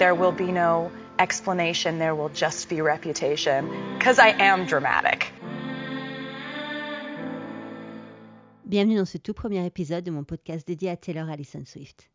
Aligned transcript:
there 0.00 0.14
will 0.14 0.32
be 0.32 0.50
no 0.50 0.90
explanation, 1.18 1.98
there 1.98 2.14
will 2.14 2.30
just 2.30 2.70
be 2.70 2.80
reputation, 2.80 3.68
because 3.98 4.18
I 4.18 4.30
am 4.40 4.64
dramatic. 4.64 5.30
Bienvenue 8.64 8.96
dans 8.96 9.04
ce 9.04 9.18
tout 9.18 9.34
premier 9.34 9.66
épisode 9.66 10.02
de 10.02 10.10
mon 10.10 10.24
podcast 10.24 10.66
dédié 10.66 10.88
à 10.88 10.96
Taylor 10.96 11.28
Allison 11.28 11.64
Swift. 11.66 12.08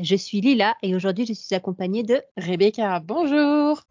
Je 0.00 0.14
suis 0.14 0.40
Lila 0.40 0.76
et 0.82 0.94
aujourd'hui 0.94 1.26
je 1.26 1.32
suis 1.32 1.56
accompagnée 1.56 2.04
de 2.04 2.22
Rebecca. 2.36 3.00
Bonjour. 3.00 3.82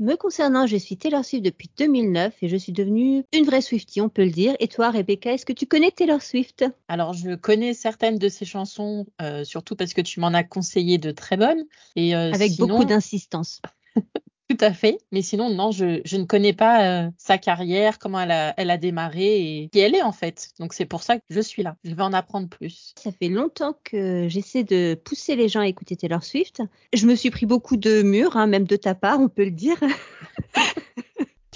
Me 0.00 0.14
concernant, 0.14 0.66
je 0.66 0.76
suis 0.76 0.96
Taylor 0.96 1.24
Swift 1.24 1.44
depuis 1.44 1.68
2009 1.76 2.32
et 2.42 2.48
je 2.48 2.56
suis 2.56 2.70
devenue 2.70 3.24
une 3.32 3.44
vraie 3.44 3.60
Swiftie, 3.60 4.00
on 4.00 4.08
peut 4.08 4.24
le 4.24 4.30
dire. 4.30 4.54
Et 4.60 4.68
toi, 4.68 4.90
Rebecca, 4.90 5.32
est-ce 5.32 5.44
que 5.44 5.52
tu 5.52 5.66
connais 5.66 5.90
Taylor 5.90 6.22
Swift? 6.22 6.64
Alors, 6.86 7.14
je 7.14 7.34
connais 7.34 7.74
certaines 7.74 8.16
de 8.16 8.28
ses 8.28 8.44
chansons, 8.44 9.06
euh, 9.20 9.42
surtout 9.42 9.74
parce 9.74 9.94
que 9.94 10.00
tu 10.00 10.20
m'en 10.20 10.28
as 10.28 10.44
conseillé 10.44 10.98
de 10.98 11.10
très 11.10 11.36
bonnes. 11.36 11.64
Et, 11.96 12.14
euh, 12.14 12.32
Avec 12.32 12.56
beaucoup 12.58 12.84
d'insistance. 12.84 13.60
Tout 14.48 14.56
à 14.60 14.72
fait. 14.72 14.98
Mais 15.12 15.20
sinon, 15.20 15.50
non, 15.50 15.72
je, 15.72 16.00
je 16.06 16.16
ne 16.16 16.24
connais 16.24 16.54
pas 16.54 17.04
euh, 17.04 17.10
sa 17.18 17.36
carrière, 17.36 17.98
comment 17.98 18.20
elle 18.20 18.30
a, 18.30 18.54
elle 18.56 18.70
a 18.70 18.78
démarré 18.78 19.40
et 19.40 19.68
qui 19.68 19.78
elle 19.78 19.94
est 19.94 20.02
en 20.02 20.12
fait. 20.12 20.48
Donc 20.58 20.72
c'est 20.72 20.86
pour 20.86 21.02
ça 21.02 21.18
que 21.18 21.22
je 21.28 21.40
suis 21.40 21.62
là. 21.62 21.76
Je 21.84 21.94
vais 21.94 22.02
en 22.02 22.14
apprendre 22.14 22.48
plus. 22.48 22.94
Ça 22.98 23.12
fait 23.12 23.28
longtemps 23.28 23.78
que 23.84 24.26
j'essaie 24.28 24.64
de 24.64 24.94
pousser 24.94 25.36
les 25.36 25.48
gens 25.48 25.60
à 25.60 25.68
écouter 25.68 25.96
Taylor 25.96 26.24
Swift. 26.24 26.62
Je 26.94 27.06
me 27.06 27.14
suis 27.14 27.30
pris 27.30 27.44
beaucoup 27.44 27.76
de 27.76 28.00
murs, 28.00 28.38
hein, 28.38 28.46
même 28.46 28.64
de 28.64 28.76
ta 28.76 28.94
part, 28.94 29.20
on 29.20 29.28
peut 29.28 29.44
le 29.44 29.50
dire. 29.50 29.76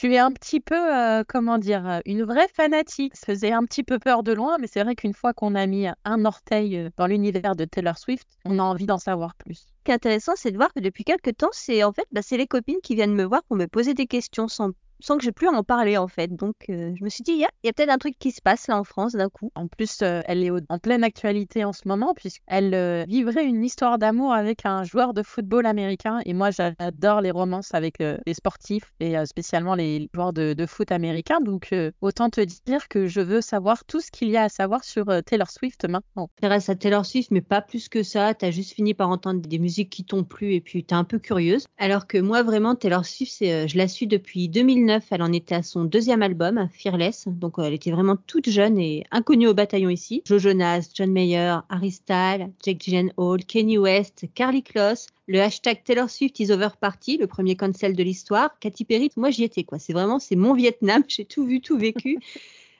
tu 0.02 0.12
es 0.12 0.18
un 0.18 0.32
petit 0.32 0.58
peu, 0.58 0.74
euh, 0.74 1.22
comment 1.28 1.58
dire, 1.58 1.88
euh, 1.88 2.00
une 2.06 2.24
vraie 2.24 2.48
fanatique. 2.48 3.14
Ça 3.14 3.26
faisait 3.26 3.52
un 3.52 3.64
petit 3.64 3.84
peu 3.84 4.00
peur 4.00 4.24
de 4.24 4.32
loin, 4.32 4.58
mais 4.58 4.66
c'est 4.66 4.82
vrai 4.82 4.96
qu'une 4.96 5.14
fois 5.14 5.32
qu'on 5.32 5.54
a 5.54 5.64
mis 5.68 5.86
un 6.04 6.24
orteil 6.24 6.76
euh, 6.76 6.90
dans 6.96 7.06
l'univers 7.06 7.54
de 7.54 7.64
Taylor 7.64 7.96
Swift, 7.96 8.26
on 8.44 8.58
a 8.58 8.62
envie 8.64 8.86
d'en 8.86 8.98
savoir 8.98 9.36
plus. 9.36 9.58
Ce 9.58 9.84
qui 9.84 9.92
est 9.92 9.94
intéressant, 9.94 10.32
c'est 10.34 10.50
de 10.50 10.56
voir 10.56 10.72
que 10.74 10.80
depuis 10.80 11.04
quelques 11.04 11.36
temps, 11.36 11.50
c'est 11.52 11.84
en 11.84 11.92
fait, 11.92 12.08
bah, 12.10 12.20
c'est 12.20 12.36
les 12.36 12.48
copines 12.48 12.80
qui 12.82 12.96
viennent 12.96 13.14
me 13.14 13.22
voir 13.22 13.44
pour 13.44 13.56
me 13.56 13.66
poser 13.66 13.94
des 13.94 14.08
questions 14.08 14.48
sans 14.48 14.70
sans 15.02 15.18
que 15.18 15.24
j'ai 15.24 15.32
plus 15.32 15.48
à 15.48 15.50
en 15.50 15.64
parler 15.64 15.98
en 15.98 16.08
fait. 16.08 16.28
Donc 16.28 16.54
euh, 16.70 16.94
je 16.96 17.04
me 17.04 17.08
suis 17.08 17.22
dit, 17.22 17.32
il 17.32 17.40
y 17.40 17.44
a, 17.44 17.72
peut-être 17.72 17.90
un 17.90 17.98
truc 17.98 18.14
qui 18.18 18.30
se 18.30 18.40
passe 18.40 18.68
là 18.68 18.78
en 18.78 18.84
France 18.84 19.12
d'un 19.12 19.28
coup. 19.28 19.50
En 19.54 19.66
plus, 19.66 19.98
euh, 20.02 20.20
elle 20.26 20.42
est 20.42 20.50
en 20.68 20.78
pleine 20.78 21.04
actualité 21.04 21.64
en 21.64 21.72
ce 21.72 21.86
moment 21.86 22.14
puisqu'elle 22.14 22.74
euh, 22.74 23.04
vivrait 23.08 23.44
une 23.44 23.64
histoire 23.64 23.98
d'amour 23.98 24.32
avec 24.32 24.64
un 24.64 24.84
joueur 24.84 25.12
de 25.12 25.22
football 25.22 25.66
américain. 25.66 26.20
Et 26.24 26.34
moi, 26.34 26.50
j'adore 26.50 27.20
les 27.20 27.30
romances 27.30 27.74
avec 27.74 27.98
les 27.98 28.34
sportifs 28.34 28.92
et 29.00 29.14
spécialement 29.26 29.74
les 29.74 30.08
joueurs 30.14 30.32
de, 30.32 30.66
foot 30.66 30.92
américains. 30.92 31.40
Donc 31.40 31.74
autant 32.00 32.30
te 32.30 32.40
dire 32.40 32.88
que 32.88 33.06
je 33.06 33.20
veux 33.20 33.40
savoir 33.40 33.84
tout 33.84 34.00
ce 34.00 34.10
qu'il 34.10 34.28
y 34.28 34.36
a 34.36 34.44
à 34.44 34.48
savoir 34.48 34.84
sur 34.84 35.06
Taylor 35.24 35.50
Swift 35.50 35.88
maintenant. 35.88 36.28
T'intéresses 36.36 36.68
à 36.68 36.76
Taylor 36.76 37.04
Swift, 37.04 37.30
mais 37.30 37.40
pas 37.40 37.60
plus 37.60 37.88
que 37.88 38.02
ça. 38.02 38.34
T'as 38.34 38.50
juste 38.50 38.74
fini 38.74 38.94
par 38.94 39.08
entendre 39.08 39.40
des 39.40 39.58
musiques 39.58 39.90
qui 39.90 40.04
t'ont 40.04 40.24
plu 40.24 40.54
et 40.54 40.60
puis 40.60 40.84
t'es 40.84 40.94
un 40.94 41.04
peu 41.04 41.18
curieuse. 41.18 41.66
Alors 41.78 42.06
que 42.06 42.18
moi, 42.18 42.42
vraiment, 42.42 42.74
Taylor 42.74 43.04
Swift, 43.04 43.38
je 43.40 43.76
la 43.76 43.88
suis 43.88 44.06
depuis 44.06 44.48
2009 44.48 44.91
elle 45.10 45.22
en 45.22 45.32
était 45.32 45.54
à 45.54 45.62
son 45.62 45.84
deuxième 45.84 46.22
album, 46.22 46.68
Fearless. 46.72 47.24
Donc 47.28 47.54
elle 47.58 47.72
était 47.72 47.90
vraiment 47.90 48.16
toute 48.26 48.50
jeune 48.50 48.78
et 48.78 49.04
inconnue 49.10 49.48
au 49.48 49.54
bataillon 49.54 49.90
ici. 49.90 50.22
Joe 50.24 50.40
Jonas, 50.40 50.90
John 50.94 51.10
Mayer, 51.10 51.58
Harry 51.68 51.90
Styles, 51.90 52.50
Jake 52.64 52.80
Gyllenhaal, 52.80 53.44
Kenny 53.46 53.78
West, 53.78 54.26
Carly 54.34 54.62
Kloss, 54.62 55.06
le 55.26 55.40
hashtag 55.40 55.82
Taylor 55.84 56.10
Swift 56.10 56.40
is 56.40 56.50
over 56.50 56.68
party, 56.80 57.16
le 57.16 57.26
premier 57.26 57.56
cancel 57.56 57.94
de 57.94 58.02
l'histoire. 58.02 58.58
Katy 58.58 58.84
Perry, 58.84 59.10
moi 59.16 59.30
j'y 59.30 59.44
étais 59.44 59.64
quoi. 59.64 59.78
C'est 59.78 59.92
vraiment 59.92 60.18
c'est 60.18 60.36
mon 60.36 60.54
Vietnam. 60.54 61.02
J'ai 61.08 61.24
tout 61.24 61.46
vu, 61.46 61.60
tout 61.60 61.78
vécu. 61.78 62.18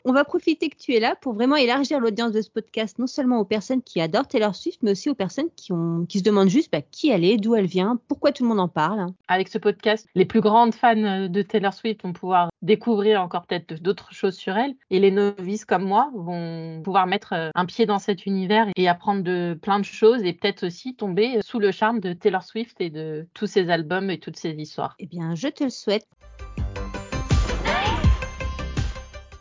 On 0.05 0.13
va 0.13 0.25
profiter 0.25 0.69
que 0.69 0.77
tu 0.77 0.95
es 0.95 1.01
là 1.01 1.15
pour 1.21 1.33
vraiment 1.33 1.55
élargir 1.55 2.01
l'audience 2.01 2.33
de 2.33 2.41
ce 2.41 2.51
podcast, 2.51 2.99
non 2.99 3.07
seulement 3.07 3.39
aux 3.39 3.45
personnes 3.45 3.83
qui 3.83 4.01
adorent 4.01 4.27
Taylor 4.27 4.55
Swift, 4.55 4.83
mais 4.83 4.91
aussi 4.91 5.09
aux 5.09 5.15
personnes 5.15 5.49
qui, 5.55 5.73
ont, 5.73 6.07
qui 6.09 6.19
se 6.19 6.25
demandent 6.25 6.49
juste 6.49 6.73
bah, 6.73 6.83
qui 6.83 7.11
elle 7.11 7.25
est, 7.25 7.37
d'où 7.37 7.55
elle 7.55 7.67
vient, 7.67 8.01
pourquoi 8.09 8.33
tout 8.33 8.43
le 8.43 8.49
monde 8.49 8.59
en 8.59 8.67
parle. 8.67 9.07
Avec 9.29 9.47
ce 9.47 9.59
podcast, 9.59 10.09
les 10.17 10.25
plus 10.25 10.41
grandes 10.41 10.75
fans 10.75 11.29
de 11.29 11.43
Taylor 11.43 11.73
Swift 11.73 12.03
vont 12.03 12.13
pouvoir 12.13 12.51
découvrir 12.63 13.23
encore 13.23 13.47
peut-être 13.47 13.81
d'autres 13.81 14.13
choses 14.13 14.35
sur 14.35 14.57
elle, 14.57 14.75
et 14.91 14.99
les 14.99 15.13
novices 15.13 15.65
comme 15.65 15.85
moi 15.85 16.11
vont 16.15 16.83
pouvoir 16.83 17.07
mettre 17.07 17.33
euh, 17.35 17.51
un 17.55 17.67
pied 17.67 17.87
dans 17.87 18.01
cet 18.01 18.27
univers 18.27 18.67
et 18.75 18.89
apprendre 18.89 19.23
de 19.23 19.57
plein 19.61 19.79
de 19.79 19.85
choses, 19.85 20.25
et 20.25 20.33
peut-être 20.33 20.67
aussi 20.67 20.97
tomber 20.97 21.39
sous 21.45 21.61
le 21.61 21.71
charme 21.71 22.01
de 22.01 22.13
Taylor 22.13 22.43
Swift 22.43 22.81
et 22.81 22.91
de 22.91 23.27
tous 23.35 23.47
ses 23.47 23.71
albums 23.71 24.11
et 24.11 24.19
toutes 24.19 24.37
ses 24.37 24.51
histoires. 24.51 24.97
Eh 24.99 25.07
bien, 25.07 25.37
je 25.37 25.47
te 25.47 25.63
le 25.63 25.71
souhaite. 25.71 26.07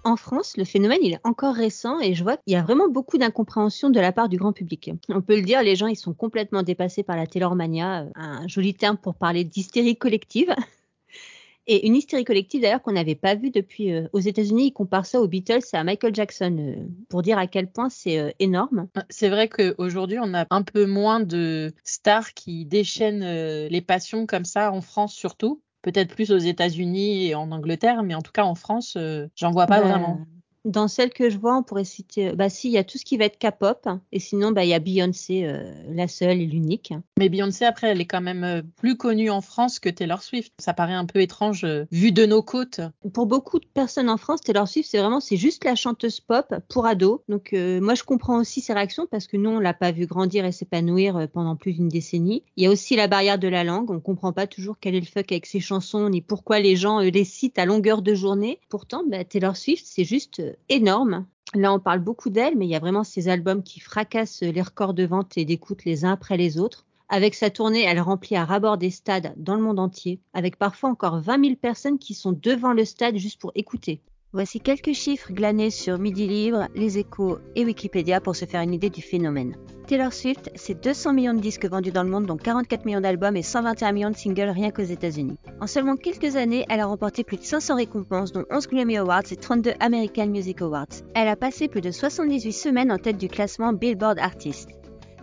En 0.04 0.16
France, 0.16 0.58
le 0.58 0.64
phénomène 0.64 1.04
est 1.04 1.20
encore 1.24 1.54
récent 1.54 2.00
et 2.00 2.16
je 2.16 2.24
vois 2.24 2.38
qu'il 2.38 2.54
y 2.54 2.56
a 2.56 2.64
vraiment 2.64 2.90
beaucoup 2.90 3.20
d'incompréhension 3.20 3.92
de 3.92 4.00
la 4.00 4.12
part 4.12 4.30
du 4.30 4.38
grand 4.38 4.52
public. 4.52 4.92
On 5.10 5.22
peut 5.22 5.36
le 5.36 5.44
dire, 5.44 5.62
les 5.62 5.76
gens 5.76 5.94
sont 5.94 6.14
complètement 6.14 6.64
dépassés 6.64 7.04
par 7.04 7.16
la 7.16 7.28
Taylormania, 7.28 8.04
euh, 8.04 8.10
un 8.16 8.48
joli 8.48 8.74
terme 8.74 8.98
pour 8.98 9.14
parler 9.14 9.44
d'hystérie 9.44 9.96
collective. 9.96 10.56
Et 11.68 11.86
une 11.86 11.96
hystérie 11.96 12.24
collective 12.24 12.62
d'ailleurs 12.62 12.82
qu'on 12.82 12.94
n'avait 12.94 13.14
pas 13.14 13.36
vue 13.36 13.52
depuis 13.52 13.94
euh, 13.94 14.08
aux 14.14 14.20
États-Unis, 14.20 14.68
ils 14.68 14.74
comparent 14.74 15.06
ça 15.06 15.22
aux 15.22 15.28
Beatles 15.28 15.62
et 15.72 15.78
à 15.78 15.84
Michael 15.84 16.16
Jackson 16.16 16.58
euh, 16.60 16.88
pour 17.08 17.22
dire 17.22 17.38
à 17.38 17.46
quel 17.46 17.72
point 17.72 17.90
c'est 17.90 18.36
énorme. 18.40 18.88
C'est 19.10 19.30
vrai 19.30 19.48
qu'aujourd'hui 19.48 20.18
on 20.20 20.34
a 20.34 20.48
un 20.50 20.64
peu 20.64 20.88
moins 20.88 21.20
de 21.20 21.72
stars 21.84 22.34
qui 22.34 22.66
déchaînent 22.66 23.68
les 23.68 23.82
passions 23.82 24.26
comme 24.26 24.46
ça 24.46 24.72
en 24.72 24.82
France 24.82 25.14
surtout 25.14 25.62
peut-être 25.82 26.14
plus 26.14 26.32
aux 26.32 26.38
États-Unis 26.38 27.28
et 27.28 27.36
en 27.36 27.52
Angleterre, 27.52 28.04
mais 28.04 28.16
en 28.16 28.22
tout 28.22 28.32
cas 28.32 28.44
en 28.44 28.56
France, 28.56 28.96
euh, 28.98 29.28
j'en 29.36 29.52
vois 29.52 29.68
pas 29.68 29.82
vraiment. 29.82 30.20
Dans 30.64 30.88
celle 30.88 31.10
que 31.10 31.30
je 31.30 31.38
vois, 31.38 31.58
on 31.58 31.64
pourrait 31.64 31.84
citer, 31.84 32.34
bah 32.34 32.50
si, 32.50 32.68
il 32.68 32.74
y 32.74 32.78
a 32.78 32.84
tout 32.84 33.00
ce 33.00 33.06
qui 33.06 33.18
va 33.18 33.26
être 33.26 33.40
K-pop, 33.40 33.88
et 34.12 34.20
sinon, 34.20 34.52
bah 34.52 34.64
il 34.64 34.70
y 34.70 34.74
a 34.76 34.80
Beyoncé, 34.80 35.46
euh, 35.46 35.74
la 35.90 36.08
seule 36.08 36.40
et 36.40 36.46
l'unique. 36.46 36.94
Mais 37.18 37.30
Beyoncé, 37.30 37.66
après, 37.66 37.88
elle 37.88 38.02
est 38.02 38.06
quand 38.06 38.22
même 38.22 38.44
euh, 38.44 38.62
plus 38.78 38.96
connue 38.96 39.32
en 39.32 39.42
France 39.42 39.80
que 39.80 39.90
Taylor 39.90 40.22
Swift. 40.22 40.54
Ça 40.60 40.74
paraît 40.74 40.94
un 40.94 41.06
peu 41.06 41.20
étrange 41.22 41.64
euh, 41.64 41.86
vu 41.92 42.12
de 42.12 42.26
nos 42.26 42.44
côtes. 42.44 42.82
Pour 43.14 43.26
beaucoup 43.26 43.60
de 43.60 43.66
personnes 43.66 44.10
en 44.10 44.18
France, 44.18 44.42
Taylor 44.42 44.68
Swift, 44.68 44.90
c'est 44.90 45.00
vraiment, 45.00 45.20
c'est 45.20 45.38
juste 45.38 45.66
la 45.66 45.76
chanteuse 45.76 46.20
pop 46.20 46.54
pour 46.70 46.86
ados. 46.86 47.22
Donc 47.28 47.54
moi, 47.54 47.96
je 47.96 48.04
comprends 48.04 48.40
aussi 48.40 48.62
ses 48.62 48.74
réactions 48.74 49.08
parce 49.10 49.28
que 49.28 49.38
nous, 49.38 49.50
on 49.50 49.60
l'a 49.60 49.74
pas 49.74 49.92
vu 49.92 50.06
grandir 50.06 50.46
et 50.46 50.52
s'épanouir 50.52 51.28
pendant 51.34 51.56
plus 51.56 51.74
d'une 51.74 51.90
décennie. 51.90 52.44
Il 52.56 52.64
y 52.64 52.68
a 52.68 52.70
aussi 52.70 52.96
la 52.96 53.08
barrière 53.08 53.40
de 53.40 53.48
la 53.48 53.64
langue. 53.64 53.92
On 53.92 54.00
comprend 54.00 54.34
pas 54.34 54.48
toujours 54.48 54.78
quel 54.80 54.96
est 54.96 55.00
le 55.00 55.06
fuck 55.06 55.32
avec 55.32 55.46
ses 55.46 55.60
chansons 55.60 56.10
ni 56.10 56.22
pourquoi 56.22 56.60
les 56.60 56.76
gens 56.76 57.00
les 57.00 57.26
citent 57.26 57.60
à 57.60 57.66
longueur 57.66 58.02
de 58.02 58.14
journée. 58.14 58.60
Pourtant, 58.70 59.04
bah, 59.08 59.24
Taylor 59.24 59.58
Swift, 59.58 59.86
c'est 59.88 60.06
juste 60.06 60.42
énorme. 60.70 61.26
Là, 61.54 61.74
on 61.74 61.80
parle 61.80 62.00
beaucoup 62.00 62.30
d'elle, 62.30 62.58
mais 62.58 62.66
il 62.66 62.70
y 62.70 62.76
a 62.76 62.80
vraiment 62.80 63.04
ces 63.04 63.28
albums 63.28 63.64
qui 63.64 63.80
fracassent 63.80 64.42
les 64.42 64.62
records 64.62 64.94
de 64.94 65.04
vente 65.06 65.38
et 65.38 65.46
d'écoute 65.46 65.86
les 65.86 66.06
uns 66.06 66.14
après 66.14 66.38
les 66.38 66.60
autres. 66.60 66.86
Avec 67.10 67.36
sa 67.36 67.50
tournée, 67.50 67.84
elle 67.84 68.00
remplit 68.00 68.38
à 68.38 68.46
rabord 68.46 68.78
des 68.78 68.90
stades 68.90 69.34
dans 69.36 69.56
le 69.56 69.62
monde 69.62 69.80
entier, 69.80 70.22
avec 70.34 70.58
parfois 70.58 70.90
encore 70.90 71.20
20 71.20 71.44
000 71.44 71.56
personnes 71.58 72.00
qui 72.00 72.14
sont 72.14 72.32
devant 72.32 72.72
le 72.72 72.86
stade 72.86 73.18
juste 73.18 73.42
pour 73.42 73.52
écouter. 73.54 74.02
Voici 74.34 74.62
quelques 74.62 74.94
chiffres 74.94 75.34
glanés 75.34 75.72
sur 75.72 76.00
Midi 76.00 76.26
Libre, 76.26 76.70
Les 76.74 76.98
Échos 76.98 77.40
et 77.58 77.66
Wikipédia 77.66 78.22
pour 78.22 78.34
se 78.34 78.46
faire 78.46 78.62
une 78.62 78.74
idée 78.74 78.90
du 78.90 79.02
phénomène. 79.02 79.58
Taylor 79.88 80.14
Swift, 80.14 80.50
c'est 80.56 80.82
200 80.82 81.12
millions 81.12 81.34
de 81.34 81.42
disques 81.42 81.66
vendus 81.66 81.92
dans 81.92 82.04
le 82.04 82.10
monde, 82.10 82.28
dont 82.28 82.38
44 82.38 82.86
millions 82.86 83.02
d'albums 83.02 83.36
et 83.36 83.42
121 83.42 83.92
millions 83.92 84.10
de 84.10 84.16
singles 84.16 84.52
rien 84.52 84.72
qu'aux 84.72 84.84
États-Unis. 84.84 85.38
En 85.60 85.68
seulement 85.68 85.98
quelques 85.98 86.38
années, 86.38 86.66
elle 86.70 86.80
a 86.80 86.86
remporté 86.86 87.26
plus 87.26 87.36
de 87.36 87.44
500 87.44 87.76
récompenses, 87.76 88.32
dont 88.32 88.46
11 88.50 88.68
Grammy 88.68 88.96
Awards 88.96 89.30
et 89.30 89.36
32 89.36 89.74
American 89.82 90.28
Music 90.28 90.62
Awards. 90.62 91.04
Elle 91.14 91.28
a 91.28 91.36
passé 91.36 91.68
plus 91.68 91.82
de 91.82 91.92
78 91.92 92.54
semaines 92.54 92.92
en 92.94 93.00
tête 93.00 93.18
du 93.18 93.28
classement 93.28 93.74
Billboard 93.74 94.18
Artist. 94.18 94.70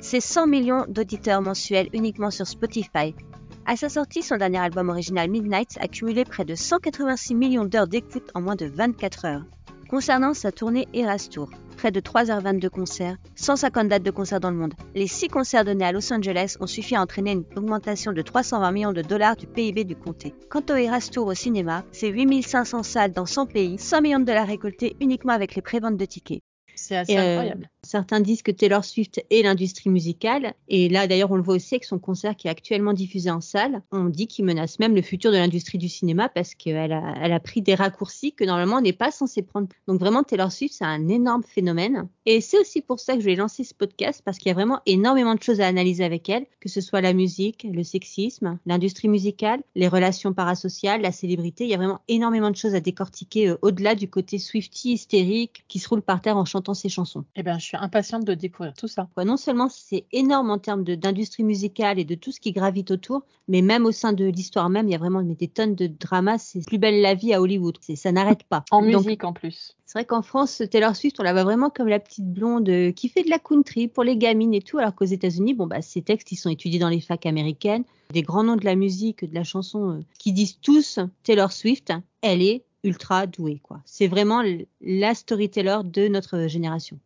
C'est 0.01 0.21
100 0.21 0.47
millions 0.49 0.85
d'auditeurs 0.87 1.41
mensuels 1.41 1.89
uniquement 1.95 2.31
sur 2.31 2.47
Spotify, 2.47 3.15
à 3.69 3.77
sa 3.77 3.91
sortie, 3.91 4.23
son 4.23 4.39
dernier 4.39 4.57
album 4.57 4.89
original 4.89 5.29
Midnight 5.29 5.77
a 5.79 5.89
cumulé 5.89 6.25
près 6.25 6.47
de 6.47 6.55
186 6.55 7.35
millions 7.35 7.67
d'heures 7.67 7.87
d'écoute 7.87 8.31
en 8.35 8.41
moins 8.41 8.57
de 8.57 8.65
24 8.65 9.27
heures. 9.27 9.43
Concernant 9.91 10.33
sa 10.33 10.51
tournée 10.51 10.89
Eras 10.95 11.29
Tour, 11.31 11.51
près 11.77 11.91
de 11.91 12.01
3h22 12.01 12.71
concerts, 12.71 13.19
150 13.37 13.89
dates 13.89 14.03
de 14.03 14.11
concerts 14.11 14.41
dans 14.41 14.51
le 14.51 14.57
monde. 14.57 14.73
Les 14.95 15.07
6 15.07 15.29
concerts 15.29 15.67
donnés 15.67 15.85
à 15.85 15.93
Los 15.93 16.11
Angeles 16.11 16.57
ont 16.61 16.67
suffi 16.67 16.97
à 16.97 17.03
entraîner 17.03 17.33
une 17.33 17.45
augmentation 17.57 18.15
de 18.15 18.23
320 18.23 18.73
millions 18.73 18.93
de 18.95 19.03
dollars 19.03 19.37
du 19.37 19.47
PIB 19.47 19.85
du 19.85 19.97
comté. 19.97 20.33
Quant 20.49 20.65
au 20.71 20.75
Eras 20.75 21.11
Tour 21.13 21.27
au 21.27 21.35
cinéma, 21.35 21.85
c'est 21.93 22.09
8500 22.09 22.83
salles 22.83 23.13
dans 23.13 23.27
100 23.27 23.47
pays, 23.49 23.79
100 23.79 24.01
millions 24.01 24.21
de 24.21 24.25
dollars 24.25 24.47
récoltés 24.47 24.97
uniquement 24.99 25.35
avec 25.35 25.55
les 25.55 25.63
préventes 25.63 25.99
de 25.99 26.07
tickets. 26.07 26.41
C'est 26.75 26.97
assez 26.97 27.19
euh, 27.19 27.33
incroyable. 27.33 27.69
Certains 27.89 28.21
disent 28.21 28.43
que 28.43 28.51
Taylor 28.51 28.85
Swift 28.85 29.25
est 29.31 29.43
l'industrie 29.43 29.91
musicale. 29.91 30.55
Et 30.69 30.89
là, 30.89 31.07
d'ailleurs, 31.07 31.31
on 31.31 31.37
le 31.37 31.43
voit 31.43 31.55
aussi 31.55 31.75
avec 31.75 31.85
son 31.85 31.99
concert 31.99 32.37
qui 32.37 32.49
est 32.49 32.51
actuellement 32.51 32.93
diffusé 32.93 33.31
en 33.31 33.41
salle. 33.41 33.83
On 33.93 34.05
dit 34.05 34.27
qu'il 34.27 34.45
menace 34.45 34.79
même 34.79 34.95
le 34.95 35.03
futur 35.03 35.33
de 35.33 35.37
l'industrie 35.37 35.79
du 35.79 35.89
cinéma 35.89 36.29
parce 36.29 36.55
qu'elle 36.55 36.93
a, 36.93 37.15
elle 37.21 37.33
a 37.33 37.41
pris 37.41 37.63
des 37.63 37.75
raccourcis 37.75 38.33
que 38.33 38.45
normalement 38.45 38.77
on 38.77 38.81
n'est 38.83 38.93
pas 38.93 39.11
censé 39.11 39.43
prendre. 39.43 39.69
Donc 39.87 40.01
vraiment, 40.01 40.23
Taylor 40.23 40.53
Swift, 40.53 40.75
c'est 40.75 40.85
un 40.85 41.09
énorme 41.09 41.43
phénomène. 41.43 42.09
Et 42.27 42.43
c'est 42.43 42.59
aussi 42.59 42.83
pour 42.83 43.01
ça 43.01 43.15
que 43.15 43.21
je 43.21 43.25
vais 43.25 43.37
lancer 43.37 43.65
ce 43.65 43.73
podcast, 43.73 44.21
parce 44.23 44.37
qu'il 44.37 44.49
y 44.49 44.51
a 44.51 44.55
vraiment 44.55 44.81
énormément 44.85 45.35
de 45.35 45.43
choses 45.43 45.61
à 45.63 45.67
analyser 45.67 46.05
avec 46.05 46.29
elle, 46.29 46.45
que 46.61 46.69
ce 46.69 46.83
soit 46.83 47.01
la 47.01 47.15
musique, 47.15 47.67
le 47.71 47.83
sexisme, 47.83 48.59
l'industrie 48.67 49.09
musicale, 49.09 49.63
les 49.75 49.89
relations 49.89 50.35
parasociales, 50.35 51.01
la 51.01 51.13
célébrité. 51.13 51.65
Il 51.65 51.71
y 51.71 51.75
a 51.75 51.79
vraiment 51.79 52.01
énormément 52.09 52.51
de 52.51 52.57
choses 52.57 52.75
à 52.75 52.81
décortiquer 52.81 53.49
euh, 53.49 53.59
au-delà 53.63 53.95
du 53.95 54.11
côté 54.11 54.39
Swifty 54.39 54.93
hystérique 54.93 55.65
qui 55.69 55.79
se 55.79 55.89
roule 55.89 56.03
par 56.03 56.21
terre 56.21 56.37
en 56.37 56.45
chantant 56.45 56.75
ses 56.75 56.91
chansons. 56.91 57.25
Eh 57.35 57.43
bien, 57.43 57.59
je 57.59 57.65
suis 57.65 57.78
impatiente 57.81 58.25
de 58.25 58.35
découvrir 58.35 58.75
tout 58.75 58.89
ça. 58.89 59.09
non 59.25 59.37
seulement 59.37 59.69
c'est 59.69 60.05
énorme 60.13 60.51
en 60.51 60.59
termes 60.59 60.85
d'industrie 60.85 61.45
musicale 61.45 61.99
et 61.99 62.05
de 62.05 62.15
tout 62.15 62.33
ce 62.33 62.41
qui 62.41 62.53
gravite 62.53 62.91
autour, 62.91 63.23
mais 63.49 63.63
même 63.63 63.87
au 63.87 63.93
sein 63.93 64.13
de 64.13 64.25
l'histoire 64.25 64.69
même, 64.69 64.89
il 64.89 64.93
y 64.93 64.95
a 64.95 64.99
vraiment 64.99 65.23
des 65.23 65.49
tonnes 65.49 65.75
de 65.75 65.87
dramas. 65.87 66.39
C'est 66.39 66.65
plus 66.67 66.79
belle 66.79 67.01
la 67.01 67.15
vie 67.15 67.33
à 67.33 67.41
Hollywood. 67.41 67.79
Ça 67.95 68.13
n'arrête 68.13 68.45
pas. 68.45 68.65
En 68.71 68.83
musique 68.83 69.25
en 69.25 69.33
plus. 69.33 69.77
C'est 69.87 69.99
vrai 69.99 70.05
qu'en 70.05 70.21
France, 70.21 70.63
Taylor 70.71 70.95
Swift, 70.95 71.19
on 71.19 71.23
la 71.23 71.33
voit 71.33 71.45
vraiment 71.45 71.71
comme 71.71 71.89
la 71.89 71.99
petite 71.99 72.31
blonde 72.31 72.69
euh, 72.69 72.93
qui 72.93 73.09
fait 73.09 73.23
de 73.23 73.31
la 73.31 73.39
country 73.39 73.89
pour 73.89 74.05
les 74.05 74.19
gamines 74.19 74.53
et 74.53 74.61
tout, 74.61 74.77
alors 74.77 74.95
qu'aux 74.95 75.07
États-Unis, 75.07 75.55
bon 75.55 75.67
bah 75.67 75.81
ces 75.81 76.03
textes 76.03 76.31
ils 76.31 76.37
sont 76.37 76.51
étudiés 76.51 76.79
dans 76.79 76.91
les 76.91 77.01
facs 77.01 77.25
américaines, 77.25 77.85
des 78.13 78.21
grands 78.21 78.45
noms 78.45 78.57
de 78.57 78.67
la 78.67 78.75
musique, 78.75 79.25
de 79.25 79.35
la 79.35 79.45
chanson, 79.45 79.93
euh, 79.93 80.01
qui 80.19 80.33
disent 80.33 80.59
tous 80.61 80.99
Taylor 81.23 81.53
Swift, 81.53 81.91
elle 82.21 82.43
est 82.43 82.65
ultra 82.85 83.27
douée 83.27 83.61
quoi. 83.63 83.81
C'est 83.87 84.09
vraiment 84.09 84.43
la 84.83 85.15
storyteller 85.15 85.79
de 85.85 86.09
notre 86.09 86.49
génération. 86.49 86.99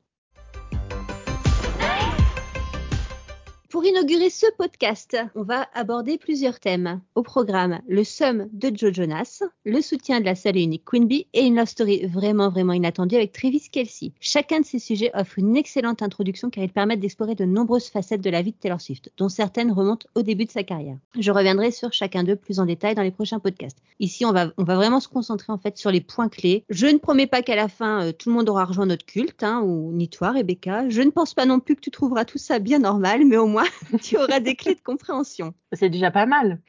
Pour 3.72 3.86
inaugurer 3.86 4.28
ce 4.28 4.44
podcast, 4.58 5.16
on 5.34 5.44
va 5.44 5.66
aborder 5.72 6.19
plusieurs 6.19 6.60
thèmes. 6.60 7.00
Au 7.14 7.22
programme, 7.22 7.80
le 7.88 8.04
sum 8.04 8.46
de 8.52 8.70
Joe 8.76 8.92
Jonas, 8.92 9.42
le 9.64 9.80
soutien 9.80 10.20
de 10.20 10.26
la 10.26 10.34
seule 10.34 10.58
et 10.58 10.62
unique 10.62 10.84
Queen 10.84 11.06
Bee 11.06 11.26
et 11.32 11.40
une 11.40 11.56
love 11.56 11.69
story 11.69 12.04
vraiment 12.04 12.50
vraiment 12.50 12.74
inattendue 12.74 13.16
avec 13.16 13.32
Travis 13.32 13.70
Kelsey. 13.72 14.12
Chacun 14.20 14.60
de 14.60 14.66
ces 14.66 14.78
sujets 14.78 15.10
offre 15.14 15.38
une 15.38 15.56
excellente 15.56 16.02
introduction 16.02 16.50
car 16.50 16.62
ils 16.62 16.70
permettent 16.70 17.00
d'explorer 17.00 17.34
de 17.34 17.46
nombreuses 17.46 17.88
facettes 17.88 18.20
de 18.20 18.28
la 18.28 18.42
vie 18.42 18.52
de 18.52 18.58
Taylor 18.58 18.78
Swift, 18.78 19.10
dont 19.16 19.30
certaines 19.30 19.72
remontent 19.72 20.06
au 20.14 20.20
début 20.20 20.44
de 20.44 20.50
sa 20.50 20.64
carrière. 20.64 20.98
Je 21.19 21.32
reviendrai 21.32 21.70
sur 21.70 21.94
chacun 21.94 22.24
d'eux 22.24 22.36
plus 22.36 22.60
en 22.60 22.66
détail 22.66 22.94
dans 22.94 23.00
les 23.00 23.10
prochains 23.10 23.38
podcasts. 23.38 23.78
Ici, 24.00 24.26
on 24.26 24.32
va, 24.32 24.52
on 24.58 24.64
va 24.64 24.76
vraiment 24.76 25.00
se 25.00 25.08
concentrer 25.08 25.50
en 25.50 25.58
fait 25.58 25.78
sur 25.78 25.90
les 25.90 26.02
points 26.02 26.28
clés. 26.28 26.64
Je 26.69 26.88
ne 26.88 26.98
promets 26.98 27.26
pas 27.26 27.40
qu'à 27.40 27.56
la 27.56 27.69
fin, 27.69 28.02
euh, 28.02 28.12
tout 28.12 28.28
le 28.28 28.34
monde 28.34 28.50
aura 28.50 28.66
rejoint 28.66 28.84
notre 28.84 29.06
culte, 29.06 29.42
hein, 29.42 29.62
ou 29.64 29.92
ni 29.92 30.10
toi, 30.10 30.32
Rebecca. 30.32 30.90
Je 30.90 31.00
ne 31.00 31.10
pense 31.10 31.32
pas 31.32 31.46
non 31.46 31.58
plus 31.58 31.74
que 31.74 31.80
tu 31.80 31.90
trouveras 31.90 32.26
tout 32.26 32.36
ça 32.36 32.58
bien 32.58 32.80
normal, 32.80 33.24
mais 33.24 33.38
au 33.38 33.46
moins 33.46 33.62
tu 34.03 34.17
auras 34.17 34.41
des 34.41 34.56
clés 34.56 34.75
de 34.75 34.81
compréhension. 34.81 35.55
C'est 35.73 35.91
déjà 35.91 36.11
pas 36.11 36.26
mal. 36.26 36.61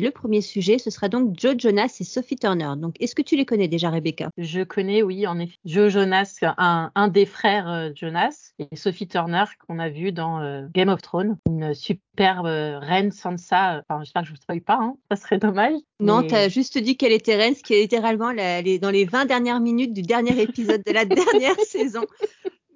Le 0.00 0.10
premier 0.10 0.40
sujet, 0.40 0.78
ce 0.78 0.88
sera 0.88 1.10
donc 1.10 1.38
Joe 1.38 1.56
Jonas 1.58 1.98
et 2.00 2.04
Sophie 2.04 2.36
Turner. 2.36 2.72
Donc, 2.78 2.94
est-ce 3.00 3.14
que 3.14 3.20
tu 3.20 3.36
les 3.36 3.44
connais 3.44 3.68
déjà, 3.68 3.90
Rebecca? 3.90 4.30
Je 4.38 4.62
connais, 4.62 5.02
oui, 5.02 5.26
en 5.26 5.38
effet. 5.38 5.56
Joe 5.66 5.92
Jonas, 5.92 6.38
un, 6.42 6.90
un 6.94 7.08
des 7.08 7.26
frères 7.26 7.68
euh, 7.68 7.90
Jonas, 7.94 8.52
et 8.58 8.74
Sophie 8.76 9.06
Turner, 9.06 9.44
qu'on 9.66 9.78
a 9.78 9.90
vu 9.90 10.10
dans 10.10 10.40
euh, 10.40 10.66
Game 10.72 10.88
of 10.88 11.02
Thrones, 11.02 11.36
une 11.46 11.74
superbe 11.74 12.46
euh, 12.46 12.78
reine 12.78 13.12
Sansa. 13.12 13.82
Enfin, 13.88 14.02
j'espère 14.02 14.22
que 14.22 14.28
je 14.28 14.32
ne 14.32 14.36
vous 14.36 14.42
spoil 14.42 14.62
pas, 14.62 14.78
hein. 14.80 14.96
ça 15.10 15.16
serait 15.16 15.38
dommage. 15.38 15.74
Non, 16.00 16.22
tu 16.22 16.34
as 16.34 16.48
juste 16.48 16.78
dit 16.78 16.96
qu'elle 16.96 17.12
était 17.12 17.36
reine, 17.36 17.54
ce 17.54 17.62
qui 17.62 17.74
est 17.74 17.82
littéralement 17.82 18.32
dans 18.32 18.90
les 18.90 19.04
20 19.04 19.26
dernières 19.26 19.60
minutes 19.60 19.92
du 19.92 20.00
dernier 20.00 20.40
épisode 20.40 20.82
de 20.86 20.92
la 20.92 21.04
dernière 21.04 21.60
saison. 21.60 22.06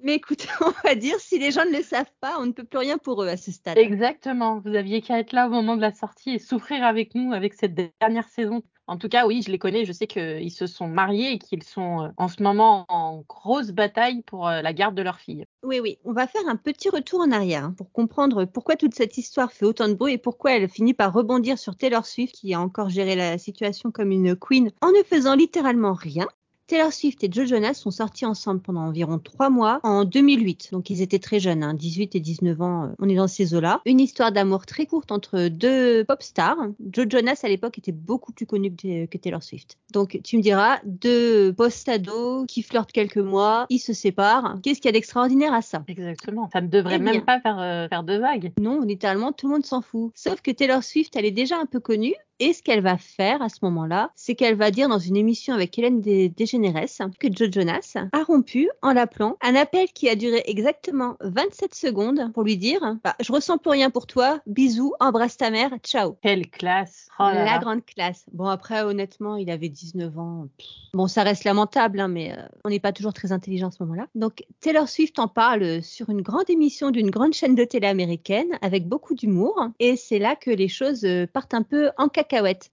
Mais 0.04 0.16
écoute, 0.16 0.46
on 0.60 0.72
va 0.84 0.94
dire, 0.94 1.18
si 1.18 1.38
les 1.38 1.50
gens 1.50 1.64
ne 1.64 1.76
le 1.78 1.82
savent 1.82 2.12
pas, 2.20 2.36
on 2.38 2.46
ne 2.46 2.52
peut 2.52 2.64
plus 2.64 2.78
rien 2.78 2.98
pour 2.98 3.22
eux 3.22 3.28
à 3.28 3.38
ce 3.38 3.50
stade. 3.50 3.78
Exactement. 3.78 4.60
Vous 4.60 4.74
aviez 4.74 5.00
qu'à 5.00 5.18
être 5.18 5.32
là 5.32 5.46
au 5.46 5.50
moment 5.50 5.76
de 5.76 5.80
la 5.80 5.92
sortie 5.92 6.34
et 6.34 6.38
souffrir 6.38 6.84
avec 6.84 7.14
nous 7.14 7.32
avec 7.32 7.54
cette 7.54 7.74
dernière 8.00 8.28
saison. 8.28 8.62
En 8.86 8.98
tout 8.98 9.08
cas, 9.08 9.26
oui, 9.26 9.40
je 9.42 9.50
les 9.50 9.58
connais. 9.58 9.86
Je 9.86 9.92
sais 9.92 10.06
qu'ils 10.06 10.50
se 10.50 10.66
sont 10.66 10.88
mariés 10.88 11.32
et 11.32 11.38
qu'ils 11.38 11.62
sont 11.62 12.02
euh, 12.02 12.08
en 12.18 12.28
ce 12.28 12.42
moment 12.42 12.84
en 12.90 13.24
grosse 13.26 13.70
bataille 13.70 14.20
pour 14.26 14.46
euh, 14.46 14.60
la 14.60 14.74
garde 14.74 14.94
de 14.94 15.00
leur 15.00 15.18
fille. 15.20 15.46
Oui, 15.62 15.80
oui. 15.80 15.96
On 16.04 16.12
va 16.12 16.26
faire 16.26 16.46
un 16.48 16.56
petit 16.56 16.90
retour 16.90 17.20
en 17.20 17.32
arrière 17.32 17.64
hein, 17.64 17.74
pour 17.74 17.90
comprendre 17.90 18.44
pourquoi 18.44 18.76
toute 18.76 18.94
cette 18.94 19.16
histoire 19.16 19.52
fait 19.52 19.64
autant 19.64 19.88
de 19.88 19.94
bruit 19.94 20.12
et 20.12 20.18
pourquoi 20.18 20.52
elle 20.52 20.68
finit 20.68 20.92
par 20.92 21.14
rebondir 21.14 21.58
sur 21.58 21.76
Taylor 21.76 22.04
Swift 22.04 22.34
qui 22.34 22.52
a 22.52 22.60
encore 22.60 22.90
géré 22.90 23.16
la 23.16 23.38
situation 23.38 23.90
comme 23.90 24.10
une 24.10 24.36
queen 24.36 24.70
en 24.82 24.88
ne 24.88 25.02
faisant 25.02 25.34
littéralement 25.34 25.94
rien. 25.94 26.26
Taylor 26.66 26.92
Swift 26.92 27.22
et 27.22 27.28
Joe 27.30 27.46
Jonas 27.46 27.74
sont 27.74 27.90
sortis 27.90 28.24
ensemble 28.24 28.60
pendant 28.60 28.80
environ 28.80 29.18
trois 29.18 29.50
mois 29.50 29.80
en 29.82 30.04
2008. 30.04 30.70
Donc 30.72 30.88
ils 30.88 31.02
étaient 31.02 31.18
très 31.18 31.38
jeunes, 31.38 31.62
hein, 31.62 31.74
18 31.74 32.14
et 32.14 32.20
19 32.20 32.60
ans. 32.62 32.84
Euh, 32.84 32.88
on 32.98 33.08
est 33.08 33.16
dans 33.16 33.28
ces 33.28 33.54
eaux-là. 33.54 33.82
Une 33.84 34.00
histoire 34.00 34.32
d'amour 34.32 34.64
très 34.64 34.86
courte 34.86 35.12
entre 35.12 35.48
deux 35.48 36.04
pop 36.04 36.22
stars. 36.22 36.56
Joe 36.90 37.06
Jonas 37.08 37.40
à 37.42 37.48
l'époque 37.48 37.76
était 37.76 37.92
beaucoup 37.92 38.32
plus 38.32 38.46
connu 38.46 38.74
que, 38.74 39.18
Taylor 39.18 39.42
Swift. 39.42 39.76
Donc 39.92 40.18
tu 40.24 40.38
me 40.38 40.42
diras, 40.42 40.80
deux 40.84 41.52
post-ados 41.52 42.46
qui 42.48 42.62
flirtent 42.62 42.92
quelques 42.92 43.18
mois, 43.18 43.66
ils 43.68 43.78
se 43.78 43.92
séparent. 43.92 44.58
Qu'est-ce 44.62 44.80
qu'il 44.80 44.88
y 44.88 44.90
a 44.90 44.92
d'extraordinaire 44.92 45.52
à 45.52 45.60
ça? 45.60 45.84
Exactement. 45.86 46.48
Ça 46.52 46.62
ne 46.62 46.68
devrait 46.68 46.98
même 46.98 47.24
pas 47.24 47.40
faire, 47.40 47.58
euh, 47.58 47.88
faire 47.88 48.04
de 48.04 48.16
vagues. 48.16 48.52
Non, 48.58 48.80
littéralement 48.80 49.32
tout 49.32 49.48
le 49.48 49.52
monde 49.54 49.66
s'en 49.66 49.82
fout. 49.82 50.12
Sauf 50.14 50.40
que 50.40 50.50
Taylor 50.50 50.82
Swift, 50.82 51.14
elle 51.16 51.26
est 51.26 51.30
déjà 51.30 51.58
un 51.58 51.66
peu 51.66 51.80
connue 51.80 52.14
et 52.40 52.52
ce 52.52 52.62
qu'elle 52.62 52.82
va 52.82 52.98
faire 52.98 53.42
à 53.42 53.48
ce 53.48 53.58
moment-là, 53.62 54.10
c'est 54.16 54.34
qu'elle 54.34 54.56
va 54.56 54.70
dire 54.70 54.88
dans 54.88 54.98
une 54.98 55.16
émission 55.16 55.54
avec 55.54 55.78
Hélène 55.78 56.00
DeGeneres 56.00 57.08
que 57.20 57.28
Joe 57.30 57.48
Jonas 57.50 57.96
a 58.12 58.24
rompu 58.24 58.68
en 58.82 58.92
l'appelant 58.92 59.36
un 59.40 59.54
appel 59.54 59.88
qui 59.94 60.08
a 60.08 60.16
duré 60.16 60.42
exactement 60.46 61.16
27 61.20 61.74
secondes 61.74 62.32
pour 62.32 62.42
lui 62.42 62.56
dire 62.56 62.80
bah, 63.04 63.14
Je 63.20 63.32
ressens 63.32 63.58
plus 63.58 63.70
rien 63.70 63.90
pour 63.90 64.06
toi, 64.06 64.40
bisous, 64.46 64.92
embrasse 64.98 65.36
ta 65.36 65.50
mère, 65.50 65.70
ciao. 65.82 66.16
Quelle 66.22 66.50
classe 66.50 67.08
oh 67.20 67.30
La 67.32 67.58
grande 67.58 67.84
classe. 67.84 68.24
Bon, 68.32 68.46
après, 68.46 68.82
honnêtement, 68.82 69.36
il 69.36 69.50
avait 69.50 69.68
19 69.68 70.18
ans. 70.18 70.48
Bon, 70.92 71.06
ça 71.06 71.22
reste 71.22 71.44
lamentable, 71.44 72.00
hein, 72.00 72.08
mais 72.08 72.32
euh, 72.32 72.42
on 72.64 72.70
n'est 72.70 72.80
pas 72.80 72.92
toujours 72.92 73.12
très 73.12 73.30
intelligent 73.32 73.68
à 73.68 73.70
ce 73.70 73.82
moment-là. 73.84 74.08
Donc, 74.14 74.44
Taylor 74.60 74.88
Swift 74.88 75.18
en 75.18 75.28
parle 75.28 75.82
sur 75.82 76.10
une 76.10 76.22
grande 76.22 76.50
émission 76.50 76.90
d'une 76.90 77.10
grande 77.10 77.32
chaîne 77.32 77.54
de 77.54 77.64
télé 77.64 77.86
américaine 77.86 78.58
avec 78.60 78.88
beaucoup 78.88 79.14
d'humour. 79.14 79.68
Et 79.78 79.96
c'est 79.96 80.18
là 80.18 80.34
que 80.34 80.50
les 80.50 80.68
choses 80.68 81.04
euh, 81.04 81.26
partent 81.32 81.54
un 81.54 81.62
peu 81.62 81.90
en 81.96 82.08
cacahuète. 82.08 82.23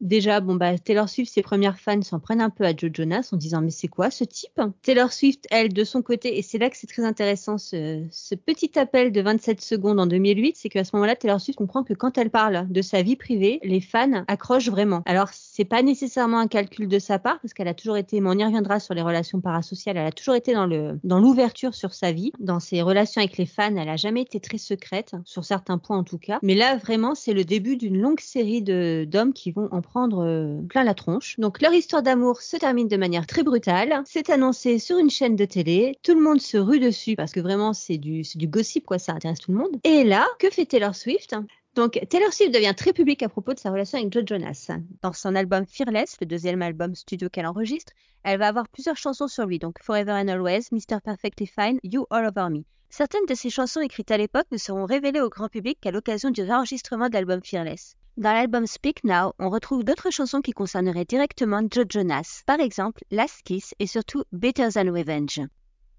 Déjà, 0.02 0.40
bon, 0.40 0.56
bah, 0.56 0.78
Taylor 0.78 1.10
Swift, 1.10 1.34
ses 1.34 1.42
premières 1.42 1.80
fans 1.80 2.02
s'en 2.02 2.20
prennent 2.20 2.42
un 2.42 2.50
peu 2.50 2.66
à 2.66 2.76
Joe 2.76 2.92
Jonas 2.94 3.30
en 3.32 3.38
disant, 3.38 3.62
mais 3.62 3.70
c'est 3.70 3.88
quoi 3.88 4.12
ce 4.12 4.24
type? 4.24 4.60
Taylor 4.82 5.12
Swift, 5.12 5.48
elle, 5.52 5.74
de 5.74 5.84
son 5.84 6.02
côté, 6.02 6.38
et 6.38 6.42
c'est 6.42 6.58
là 6.58 6.70
que 6.70 6.78
c'est 6.78 6.88
très 6.88 7.04
intéressant, 7.04 7.58
ce, 7.58 8.36
petit 8.36 8.78
appel 8.78 9.12
de 9.12 9.22
27 9.22 9.62
secondes 9.62 10.00
en 10.00 10.08
2008, 10.08 10.58
c'est 10.58 10.70
qu'à 10.70 10.84
ce 10.84 10.96
moment-là, 10.96 11.16
Taylor 11.16 11.40
Swift 11.40 11.58
comprend 11.58 11.84
que 11.84 11.94
quand 11.94 12.18
elle 12.18 12.30
parle 12.30 12.68
de 12.70 12.82
sa 12.82 13.02
vie 13.02 13.16
privée, 13.16 13.60
les 13.64 13.82
fans 13.82 14.24
accrochent 14.28 14.70
vraiment. 14.70 15.04
Alors, 15.06 15.30
c'est 15.32 15.66
pas 15.66 15.82
nécessairement 15.82 16.40
un 16.40 16.48
calcul 16.48 16.88
de 16.88 17.00
sa 17.00 17.20
part, 17.20 17.40
parce 17.42 17.54
qu'elle 17.54 17.68
a 17.68 17.74
toujours 17.74 17.98
été, 17.98 18.20
mais 18.22 18.30
on 18.30 18.38
y 18.38 18.44
reviendra 18.44 18.80
sur 18.80 18.94
les 18.94 19.02
relations 19.02 19.42
parasociales, 19.42 19.98
elle 19.98 20.08
a 20.08 20.12
toujours 20.12 20.36
été 20.36 20.54
dans 20.54 21.20
l'ouverture 21.20 21.74
sur 21.74 21.94
sa 21.94 22.12
vie, 22.12 22.32
dans 22.40 22.60
ses 22.60 22.82
relations 22.82 23.22
avec 23.22 23.38
les 23.38 23.46
fans, 23.46 23.76
elle 23.76 23.90
a 23.90 23.98
jamais 23.98 24.22
été 24.22 24.40
très 24.40 24.58
secrète, 24.58 25.14
sur 25.26 25.44
certains 25.44 25.78
points 25.78 25.98
en 25.98 26.04
tout 26.04 26.18
cas. 26.18 26.40
Mais 26.42 26.56
là, 26.56 26.78
vraiment, 26.78 27.16
c'est 27.16 27.34
le 27.34 27.44
début 27.44 27.78
d'une 27.78 28.00
longue 28.00 28.20
série 28.20 28.62
d'hommes 28.62 29.34
qui 29.34 29.41
vont 29.50 29.68
en 29.72 29.82
prendre 29.82 30.24
euh, 30.24 30.62
plein 30.70 30.84
la 30.84 30.94
tronche. 30.94 31.40
Donc 31.40 31.62
leur 31.62 31.74
histoire 31.74 32.04
d'amour 32.04 32.42
se 32.42 32.58
termine 32.58 32.88
de 32.88 32.98
manière 32.98 33.26
très 33.26 33.42
brutale. 33.42 34.04
C'est 34.06 34.30
annoncé 34.30 34.78
sur 34.78 35.00
une 35.00 35.10
chaîne 35.10 35.36
de 35.36 35.46
télé. 35.46 35.98
Tout 36.04 36.14
le 36.14 36.22
monde 36.22 36.40
se 36.40 36.58
rue 36.58 36.80
dessus 36.80 37.16
parce 37.16 37.32
que 37.32 37.40
vraiment 37.40 37.74
c'est 37.74 37.98
du, 37.98 38.24
gossip 38.48 38.86
quoi, 38.86 39.00
ça 39.00 39.14
intéresse 39.14 39.40
tout 39.40 39.52
le 39.52 39.58
monde. 39.58 39.80
Et 39.84 40.04
là, 40.04 40.28
que 40.38 40.52
fait 40.52 40.66
Taylor 40.66 40.94
Swift? 40.94 41.36
Donc, 41.74 41.98
Taylor 42.10 42.34
Swift 42.34 42.54
devient 42.54 42.74
très 42.76 42.92
publique 42.92 43.24
à 43.24 43.30
propos 43.30 43.54
de 43.54 43.60
sa 43.60 43.72
relation 43.72 43.98
avec 43.98 44.12
Joe 44.12 44.24
Jonas. 44.26 44.72
Dans 45.02 45.14
son 45.14 45.36
album 45.36 45.66
Fearless, 45.66 46.18
le 46.20 46.26
deuxième 46.28 46.62
album 46.62 46.96
studio 46.96 47.30
qu'elle 47.30 47.48
enregistre, 47.48 47.94
elle 48.24 48.40
va 48.40 48.50
avoir 48.50 48.68
plusieurs 48.68 48.98
chansons 48.98 49.30
sur 49.30 49.46
lui, 49.46 49.58
donc 49.58 49.82
Forever 49.82 50.12
and 50.12 50.28
Always, 50.28 50.68
Mr. 50.74 51.00
Perfectly 51.02 51.48
Fine, 51.48 51.80
You 51.84 52.06
All 52.10 52.26
Over 52.26 52.50
Me. 52.50 52.64
Certaines 52.90 53.26
de 53.26 53.36
ces 53.36 53.50
chansons 53.50 53.80
écrites 53.80 54.12
à 54.12 54.18
l'époque 54.18 54.48
ne 54.52 54.58
seront 54.58 54.84
révélées 54.84 55.22
au 55.22 55.30
grand 55.30 55.48
public 55.48 55.78
qu'à 55.80 55.92
l'occasion 55.92 56.30
du 56.30 56.42
réenregistrement 56.42 57.08
de 57.08 57.14
l'album 57.14 57.40
Fearless. 57.42 57.96
Dans 58.22 58.34
l'album 58.34 58.68
Speak 58.68 59.04
Now, 59.04 59.34
on 59.40 59.50
retrouve 59.50 59.84
d'autres 59.84 60.12
chansons 60.12 60.42
qui 60.42 60.52
concerneraient 60.52 61.06
directement 61.06 61.64
Joe 61.68 61.88
Jonas, 61.90 62.44
par 62.46 62.60
exemple 62.60 63.04
Last 63.10 63.42
Kiss 63.44 63.74
et 63.80 63.88
surtout 63.88 64.26
Better 64.32 64.70
Than 64.70 64.94
Revenge. 64.94 65.42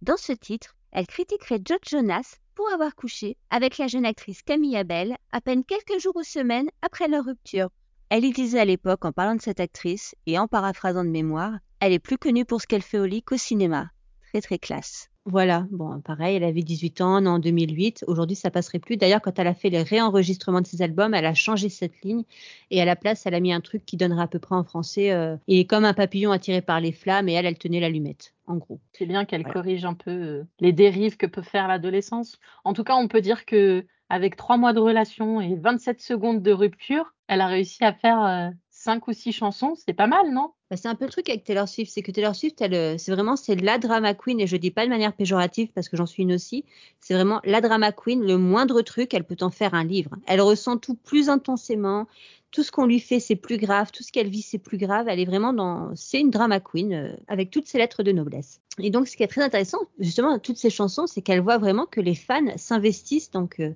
Dans 0.02 0.16
ce 0.16 0.30
titre, 0.30 0.76
elle 0.92 1.08
critiquerait 1.08 1.58
Joe 1.64 1.80
Jonas 1.84 2.36
pour 2.54 2.72
avoir 2.72 2.94
couché 2.94 3.36
avec 3.50 3.76
la 3.76 3.88
jeune 3.88 4.04
actrice 4.04 4.42
Camille 4.42 4.76
Abel 4.76 5.16
à 5.32 5.40
peine 5.40 5.64
quelques 5.64 6.00
jours 6.00 6.14
ou 6.14 6.22
semaines 6.22 6.68
après 6.80 7.08
leur 7.08 7.24
rupture. 7.24 7.70
Elle 8.08 8.24
y 8.24 8.30
disait 8.30 8.60
à 8.60 8.64
l'époque 8.64 9.04
en 9.04 9.10
parlant 9.10 9.34
de 9.34 9.42
cette 9.42 9.58
actrice 9.58 10.14
et 10.26 10.38
en 10.38 10.46
paraphrasant 10.46 11.02
de 11.02 11.10
mémoire, 11.10 11.58
elle 11.80 11.92
est 11.92 11.98
plus 11.98 12.18
connue 12.18 12.44
pour 12.44 12.62
ce 12.62 12.68
qu'elle 12.68 12.82
fait 12.82 13.00
au 13.00 13.04
lit 13.04 13.24
qu'au 13.24 13.36
cinéma. 13.36 13.90
Très 14.30 14.40
très 14.40 14.60
classe. 14.60 15.08
Voilà, 15.24 15.66
bon, 15.70 16.00
pareil, 16.00 16.36
elle 16.36 16.42
avait 16.42 16.62
18 16.62 17.00
ans 17.00 17.24
en 17.24 17.38
2008. 17.38 18.04
Aujourd'hui, 18.08 18.34
ça 18.34 18.50
passerait 18.50 18.80
plus. 18.80 18.96
D'ailleurs, 18.96 19.22
quand 19.22 19.38
elle 19.38 19.46
a 19.46 19.54
fait 19.54 19.70
les 19.70 19.82
réenregistrements 19.82 20.60
de 20.60 20.66
ses 20.66 20.82
albums, 20.82 21.14
elle 21.14 21.26
a 21.26 21.34
changé 21.34 21.68
cette 21.68 22.02
ligne 22.02 22.24
et 22.72 22.82
à 22.82 22.84
la 22.84 22.96
place, 22.96 23.24
elle 23.24 23.34
a 23.34 23.40
mis 23.40 23.52
un 23.52 23.60
truc 23.60 23.86
qui 23.86 23.96
donnerait 23.96 24.24
à 24.24 24.26
peu 24.26 24.40
près 24.40 24.56
en 24.56 24.64
français 24.64 25.12
euh, 25.12 25.36
Il 25.46 25.60
est 25.60 25.64
comme 25.64 25.84
un 25.84 25.94
papillon 25.94 26.32
attiré 26.32 26.60
par 26.60 26.80
les 26.80 26.90
flammes 26.90 27.28
et 27.28 27.34
elle, 27.34 27.46
elle 27.46 27.56
tenait 27.56 27.78
l'allumette, 27.78 28.34
en 28.48 28.56
gros. 28.56 28.80
C'est 28.92 29.06
bien 29.06 29.24
qu'elle 29.24 29.44
corrige 29.44 29.84
un 29.84 29.94
peu 29.94 30.10
euh, 30.10 30.44
les 30.58 30.72
dérives 30.72 31.16
que 31.16 31.26
peut 31.26 31.42
faire 31.42 31.68
l'adolescence. 31.68 32.40
En 32.64 32.72
tout 32.72 32.82
cas, 32.82 32.96
on 32.96 33.06
peut 33.06 33.20
dire 33.20 33.44
que 33.44 33.86
avec 34.08 34.34
trois 34.34 34.56
mois 34.56 34.72
de 34.72 34.80
relation 34.80 35.40
et 35.40 35.54
27 35.54 36.00
secondes 36.00 36.42
de 36.42 36.52
rupture, 36.52 37.14
elle 37.28 37.40
a 37.40 37.46
réussi 37.46 37.84
à 37.84 37.92
faire 37.92 38.22
euh, 38.24 38.50
cinq 38.82 39.06
ou 39.06 39.12
six 39.12 39.32
chansons, 39.32 39.74
c'est 39.76 39.92
pas 39.92 40.08
mal, 40.08 40.32
non? 40.32 40.50
Bah, 40.68 40.76
c'est 40.76 40.88
un 40.88 40.96
peu 40.96 41.04
le 41.04 41.10
truc 41.10 41.28
avec 41.28 41.44
Taylor 41.44 41.68
Swift, 41.68 41.92
c'est 41.92 42.02
que 42.02 42.10
Taylor 42.10 42.34
Swift, 42.34 42.60
elle, 42.60 42.74
euh, 42.74 42.98
c'est 42.98 43.12
vraiment 43.12 43.36
c'est 43.36 43.54
la 43.54 43.78
drama 43.78 44.12
queen 44.14 44.40
et 44.40 44.46
je 44.48 44.56
dis 44.56 44.72
pas 44.72 44.84
de 44.84 44.90
manière 44.90 45.12
péjorative 45.12 45.68
parce 45.72 45.88
que 45.88 45.96
j'en 45.96 46.06
suis 46.06 46.24
une 46.24 46.32
aussi. 46.32 46.64
C'est 47.00 47.14
vraiment 47.14 47.40
la 47.44 47.60
drama 47.60 47.92
queen. 47.92 48.24
Le 48.24 48.38
moindre 48.38 48.82
truc, 48.82 49.14
elle 49.14 49.24
peut 49.24 49.36
en 49.40 49.50
faire 49.50 49.74
un 49.74 49.84
livre. 49.84 50.10
Elle 50.26 50.40
ressent 50.40 50.78
tout 50.78 50.96
plus 50.96 51.28
intensément. 51.28 52.08
Tout 52.50 52.62
ce 52.62 52.72
qu'on 52.72 52.84
lui 52.84 53.00
fait, 53.00 53.20
c'est 53.20 53.36
plus 53.36 53.56
grave. 53.56 53.92
Tout 53.92 54.02
ce 54.02 54.10
qu'elle 54.10 54.28
vit, 54.28 54.42
c'est 54.42 54.58
plus 54.58 54.78
grave. 54.78 55.06
Elle 55.08 55.20
est 55.20 55.24
vraiment 55.24 55.52
dans, 55.52 55.94
c'est 55.94 56.20
une 56.20 56.30
drama 56.30 56.58
queen 56.58 56.92
euh, 56.92 57.16
avec 57.28 57.50
toutes 57.50 57.68
ses 57.68 57.78
lettres 57.78 58.02
de 58.02 58.12
noblesse. 58.12 58.60
Et 58.78 58.90
donc, 58.90 59.06
ce 59.06 59.16
qui 59.16 59.22
est 59.22 59.28
très 59.28 59.42
intéressant, 59.42 59.78
justement, 59.98 60.38
toutes 60.38 60.58
ces 60.58 60.70
chansons, 60.70 61.06
c'est 61.06 61.22
qu'elle 61.22 61.40
voit 61.40 61.58
vraiment 61.58 61.86
que 61.86 62.00
les 62.00 62.14
fans 62.14 62.56
s'investissent 62.56 63.30
donc 63.30 63.60
euh, 63.60 63.72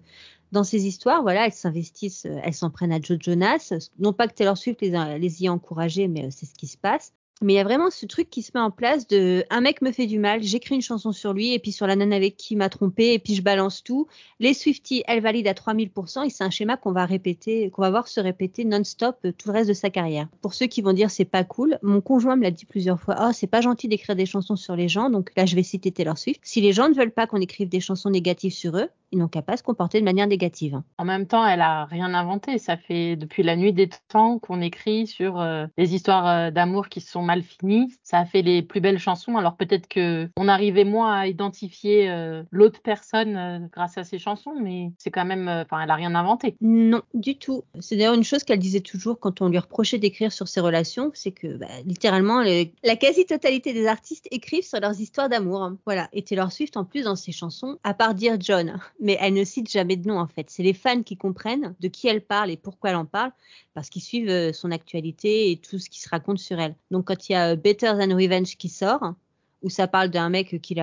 dans 0.52 0.64
ces 0.64 0.86
histoires, 0.86 1.22
voilà, 1.22 1.46
elles 1.46 1.52
s'investissent, 1.52 2.26
euh, 2.26 2.38
elles 2.42 2.54
s'en 2.54 2.70
prennent 2.70 2.92
à 2.92 3.00
Joe 3.00 3.18
Jonas. 3.20 3.72
Non 3.98 4.12
pas 4.12 4.28
que 4.28 4.34
Taylor 4.34 4.56
Swift 4.56 4.80
les, 4.80 5.18
les 5.18 5.42
y 5.42 5.46
ait 5.46 5.48
encouragées, 5.48 6.08
mais 6.08 6.26
euh, 6.26 6.30
c'est 6.30 6.46
ce 6.46 6.54
qui 6.54 6.66
se 6.66 6.78
passe. 6.78 7.12
Mais 7.42 7.52
il 7.52 7.56
y 7.56 7.60
a 7.60 7.64
vraiment 7.64 7.90
ce 7.90 8.06
truc 8.06 8.30
qui 8.30 8.42
se 8.42 8.52
met 8.54 8.60
en 8.60 8.70
place 8.70 9.06
de 9.06 9.44
un 9.50 9.60
mec 9.60 9.82
me 9.82 9.92
fait 9.92 10.06
du 10.06 10.18
mal, 10.18 10.42
j'écris 10.42 10.74
une 10.74 10.82
chanson 10.82 11.12
sur 11.12 11.34
lui 11.34 11.52
et 11.52 11.58
puis 11.58 11.70
sur 11.70 11.86
la 11.86 11.94
nana 11.94 12.16
avec 12.16 12.36
qui 12.36 12.56
m'a 12.56 12.70
trompé 12.70 13.12
et 13.12 13.18
puis 13.18 13.34
je 13.34 13.42
balance 13.42 13.82
tout. 13.84 14.06
Les 14.40 14.54
Swifties, 14.54 15.04
elles 15.06 15.20
valident 15.20 15.48
à 15.48 15.52
3000% 15.52 16.24
et 16.24 16.30
c'est 16.30 16.44
un 16.44 16.50
schéma 16.50 16.78
qu'on 16.78 16.92
va 16.92 17.04
répéter, 17.04 17.70
qu'on 17.70 17.82
va 17.82 17.90
voir 17.90 18.08
se 18.08 18.20
répéter 18.20 18.64
non-stop 18.64 19.18
euh, 19.26 19.32
tout 19.36 19.48
le 19.48 19.52
reste 19.52 19.68
de 19.68 19.74
sa 19.74 19.90
carrière. 19.90 20.28
Pour 20.40 20.54
ceux 20.54 20.66
qui 20.66 20.80
vont 20.80 20.94
dire 20.94 21.10
c'est 21.10 21.26
pas 21.26 21.44
cool, 21.44 21.78
mon 21.82 22.00
conjoint 22.00 22.36
me 22.36 22.42
l'a 22.42 22.50
dit 22.50 22.64
plusieurs 22.64 23.00
fois, 23.00 23.16
oh 23.20 23.30
c'est 23.34 23.46
pas 23.46 23.60
gentil 23.60 23.88
d'écrire 23.88 24.16
des 24.16 24.26
chansons 24.26 24.56
sur 24.56 24.74
les 24.74 24.88
gens, 24.88 25.10
donc 25.10 25.30
là 25.36 25.44
je 25.44 25.56
vais 25.56 25.62
citer 25.62 25.92
Taylor 25.92 26.16
Swift. 26.16 26.40
Si 26.42 26.62
les 26.62 26.72
gens 26.72 26.88
ne 26.88 26.94
veulent 26.94 27.12
pas 27.12 27.26
qu'on 27.26 27.40
écrive 27.40 27.68
des 27.68 27.80
chansons 27.80 28.08
négatives 28.08 28.52
sur 28.52 28.78
eux, 28.78 28.88
ils 29.12 29.18
n'ont 29.18 29.28
qu'à 29.28 29.42
pas 29.42 29.56
se 29.56 29.62
comporter 29.62 30.00
de 30.00 30.04
manière 30.04 30.26
négative. 30.26 30.80
En 30.98 31.04
même 31.04 31.26
temps, 31.26 31.46
elle 31.46 31.60
a 31.60 31.84
rien 31.84 32.12
inventé. 32.12 32.58
Ça 32.58 32.76
fait 32.76 33.16
depuis 33.16 33.42
la 33.42 33.56
nuit 33.56 33.72
des 33.72 33.88
temps 34.08 34.38
qu'on 34.38 34.60
écrit 34.60 35.06
sur 35.06 35.40
euh, 35.40 35.66
les 35.78 35.94
histoires 35.94 36.26
euh, 36.26 36.50
d'amour 36.50 36.88
qui 36.88 37.00
sont 37.00 37.22
mal 37.26 37.42
finies. 37.42 37.94
Ça 38.02 38.18
a 38.18 38.24
fait 38.24 38.40
les 38.40 38.62
plus 38.62 38.80
belles 38.80 38.98
chansons. 38.98 39.36
Alors 39.36 39.56
peut-être 39.56 39.88
que 39.88 40.28
on 40.36 40.48
arrivait 40.48 40.84
moins 40.84 41.14
à 41.14 41.26
identifier 41.26 42.08
euh, 42.08 42.42
l'autre 42.50 42.80
personne 42.82 43.68
grâce 43.72 43.98
à 43.98 44.04
ces 44.04 44.18
chansons, 44.18 44.54
mais 44.60 44.92
c'est 44.98 45.10
quand 45.10 45.26
même, 45.26 45.48
enfin, 45.48 45.80
elle 45.82 45.90
a 45.90 45.94
rien 45.94 46.14
inventé. 46.14 46.56
Non, 46.60 47.02
du 47.12 47.36
tout. 47.36 47.64
C'est 47.80 47.96
d'ailleurs 47.96 48.14
une 48.14 48.24
chose 48.24 48.44
qu'elle 48.44 48.58
disait 48.58 48.80
toujours 48.80 49.18
quand 49.20 49.42
on 49.42 49.48
lui 49.48 49.58
reprochait 49.58 49.98
d'écrire 49.98 50.32
sur 50.32 50.48
ses 50.48 50.60
relations, 50.60 51.10
c'est 51.14 51.32
que 51.32 51.58
bah, 51.58 51.66
littéralement 51.84 52.42
la 52.42 52.96
quasi-totalité 52.96 53.72
des 53.72 53.86
artistes 53.86 54.26
écrivent 54.30 54.66
sur 54.66 54.80
leurs 54.80 54.98
histoires 55.00 55.28
d'amour. 55.28 55.72
Voilà. 55.84 56.08
Et 56.12 56.22
Taylor 56.22 56.52
Swift 56.52 56.76
en 56.76 56.84
plus 56.84 57.04
dans 57.04 57.16
ses 57.16 57.32
chansons, 57.32 57.78
à 57.84 57.94
part 57.94 58.14
dire 58.14 58.36
John 58.40 58.78
mais 59.00 59.16
elle 59.20 59.34
ne 59.34 59.44
cite 59.44 59.70
jamais 59.70 59.96
de 59.96 60.08
nom 60.08 60.18
en 60.18 60.26
fait. 60.26 60.50
C'est 60.50 60.62
les 60.62 60.74
fans 60.74 61.02
qui 61.02 61.16
comprennent 61.16 61.74
de 61.80 61.88
qui 61.88 62.08
elle 62.08 62.22
parle 62.22 62.50
et 62.50 62.56
pourquoi 62.56 62.90
elle 62.90 62.96
en 62.96 63.04
parle, 63.04 63.32
parce 63.74 63.88
qu'ils 63.90 64.02
suivent 64.02 64.28
euh, 64.28 64.52
son 64.52 64.70
actualité 64.70 65.50
et 65.50 65.56
tout 65.56 65.78
ce 65.78 65.90
qui 65.90 66.00
se 66.00 66.08
raconte 66.08 66.38
sur 66.38 66.58
elle. 66.58 66.74
Donc 66.90 67.06
quand 67.06 67.15
il 67.28 67.32
y 67.32 67.34
a 67.34 67.52
euh, 67.52 67.56
Better 67.56 67.92
Than 67.98 68.14
Revenge 68.14 68.56
qui 68.56 68.68
sort, 68.68 69.14
où 69.62 69.70
ça 69.70 69.86
parle 69.88 70.10
d'un 70.10 70.28
mec 70.28 70.60
qui, 70.60 70.76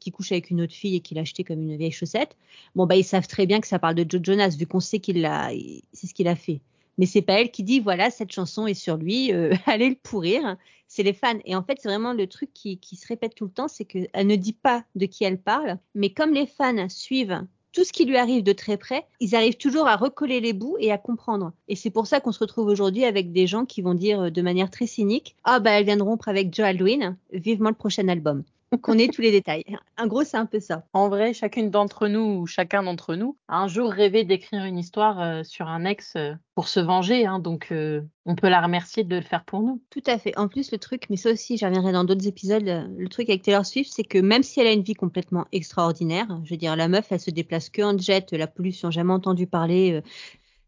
qui, 0.00 0.10
couche 0.10 0.32
avec 0.32 0.50
une 0.50 0.62
autre 0.62 0.74
fille 0.74 0.96
et 0.96 1.00
qui 1.00 1.14
l'a 1.14 1.22
acheté 1.22 1.44
comme 1.44 1.60
une 1.60 1.76
vieille 1.76 1.92
chaussette, 1.92 2.36
bon 2.74 2.86
bah 2.86 2.96
ils 2.96 3.04
savent 3.04 3.28
très 3.28 3.46
bien 3.46 3.60
que 3.60 3.66
ça 3.66 3.78
parle 3.78 3.94
de 3.94 4.06
Joe 4.08 4.20
Jonas 4.22 4.56
vu 4.58 4.66
qu'on 4.66 4.80
sait 4.80 4.98
qu'il 4.98 5.20
l'a, 5.20 5.50
c'est 5.92 6.06
ce 6.06 6.14
qu'il 6.14 6.28
a 6.28 6.36
fait 6.36 6.60
mais 6.98 7.06
c'est 7.06 7.22
pas 7.22 7.40
elle 7.40 7.50
qui 7.50 7.62
dit 7.62 7.80
voilà 7.80 8.10
cette 8.10 8.32
chanson 8.32 8.66
est 8.66 8.74
sur 8.74 8.96
lui, 8.96 9.32
euh, 9.32 9.54
allez 9.66 9.90
le 9.90 9.96
pourrir. 9.96 10.56
C'est 10.86 11.02
les 11.02 11.12
fans. 11.12 11.38
Et 11.44 11.56
en 11.56 11.62
fait, 11.64 11.78
c'est 11.80 11.88
vraiment 11.88 12.12
le 12.12 12.26
truc 12.26 12.52
qui, 12.52 12.78
qui, 12.78 12.94
se 12.96 13.06
répète 13.08 13.34
tout 13.34 13.46
le 13.46 13.50
temps, 13.50 13.68
c'est 13.68 13.84
qu'elle 13.84 14.26
ne 14.26 14.36
dit 14.36 14.52
pas 14.52 14.84
de 14.94 15.06
qui 15.06 15.24
elle 15.24 15.40
parle, 15.40 15.78
mais 15.94 16.10
comme 16.10 16.32
les 16.32 16.46
fans 16.46 16.88
suivent 16.88 17.44
tout 17.74 17.84
ce 17.84 17.92
qui 17.92 18.04
lui 18.04 18.16
arrive 18.16 18.44
de 18.44 18.52
très 18.52 18.76
près, 18.76 19.04
ils 19.20 19.34
arrivent 19.34 19.56
toujours 19.56 19.88
à 19.88 19.96
recoller 19.96 20.40
les 20.40 20.52
bouts 20.52 20.76
et 20.78 20.92
à 20.92 20.98
comprendre. 20.98 21.52
Et 21.68 21.76
c'est 21.76 21.90
pour 21.90 22.06
ça 22.06 22.20
qu'on 22.20 22.32
se 22.32 22.38
retrouve 22.38 22.68
aujourd'hui 22.68 23.04
avec 23.04 23.32
des 23.32 23.46
gens 23.46 23.64
qui 23.66 23.82
vont 23.82 23.94
dire 23.94 24.30
de 24.30 24.42
manière 24.42 24.70
très 24.70 24.86
cynique 24.86 25.34
Ah, 25.44 25.60
bah, 25.60 25.72
elle 25.72 25.84
vient 25.84 25.96
de 25.96 26.02
rompre 26.02 26.28
avec 26.28 26.54
Joe 26.54 26.66
Alwyn, 26.66 27.16
vivement 27.32 27.70
le 27.70 27.74
prochain 27.74 28.08
album 28.08 28.44
qu'on 28.78 28.98
ait 28.98 29.08
tous 29.08 29.20
les 29.22 29.30
détails. 29.30 29.64
En 29.98 30.06
gros, 30.06 30.24
c'est 30.24 30.36
un 30.36 30.46
peu 30.46 30.60
ça. 30.60 30.84
En 30.92 31.08
vrai, 31.08 31.32
chacune 31.32 31.70
d'entre 31.70 32.08
nous 32.08 32.40
ou 32.40 32.46
chacun 32.46 32.82
d'entre 32.82 33.14
nous 33.14 33.36
a 33.48 33.58
un 33.58 33.68
jour 33.68 33.90
rêvé 33.90 34.24
d'écrire 34.24 34.64
une 34.64 34.78
histoire 34.78 35.20
euh, 35.20 35.42
sur 35.42 35.68
un 35.68 35.84
ex 35.84 36.14
euh, 36.16 36.34
pour 36.54 36.68
se 36.68 36.80
venger. 36.80 37.26
Hein, 37.26 37.38
donc, 37.38 37.68
euh, 37.70 38.02
on 38.26 38.34
peut 38.34 38.48
la 38.48 38.60
remercier 38.60 39.04
de 39.04 39.16
le 39.16 39.22
faire 39.22 39.44
pour 39.44 39.60
nous. 39.60 39.82
Tout 39.90 40.02
à 40.06 40.18
fait. 40.18 40.36
En 40.38 40.48
plus, 40.48 40.72
le 40.72 40.78
truc, 40.78 41.04
mais 41.10 41.16
ça 41.16 41.30
aussi, 41.30 41.56
j'y 41.56 41.64
reviendrai 41.64 41.92
dans 41.92 42.04
d'autres 42.04 42.26
épisodes, 42.26 42.64
le 42.64 43.08
truc 43.08 43.28
avec 43.28 43.42
Taylor 43.42 43.64
Swift, 43.64 43.92
c'est 43.94 44.04
que 44.04 44.18
même 44.18 44.42
si 44.42 44.60
elle 44.60 44.66
a 44.66 44.72
une 44.72 44.82
vie 44.82 44.94
complètement 44.94 45.46
extraordinaire, 45.52 46.40
je 46.44 46.50
veux 46.50 46.58
dire, 46.58 46.76
la 46.76 46.88
meuf, 46.88 47.06
elle 47.10 47.20
se 47.20 47.30
déplace 47.30 47.70
que 47.70 47.82
en 47.82 47.96
jet, 47.98 48.32
la 48.32 48.46
pollution, 48.46 48.90
jamais 48.90 49.12
entendu 49.12 49.46
parler. 49.46 50.02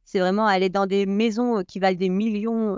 c'est 0.05 0.21
vraiment, 0.21 0.49
elle 0.49 0.63
est 0.63 0.69
dans 0.69 0.87
des 0.87 1.07
maisons 1.07 1.63
qui 1.65 1.79
valent 1.79 1.99
des 1.99 2.11
millions. 2.11 2.77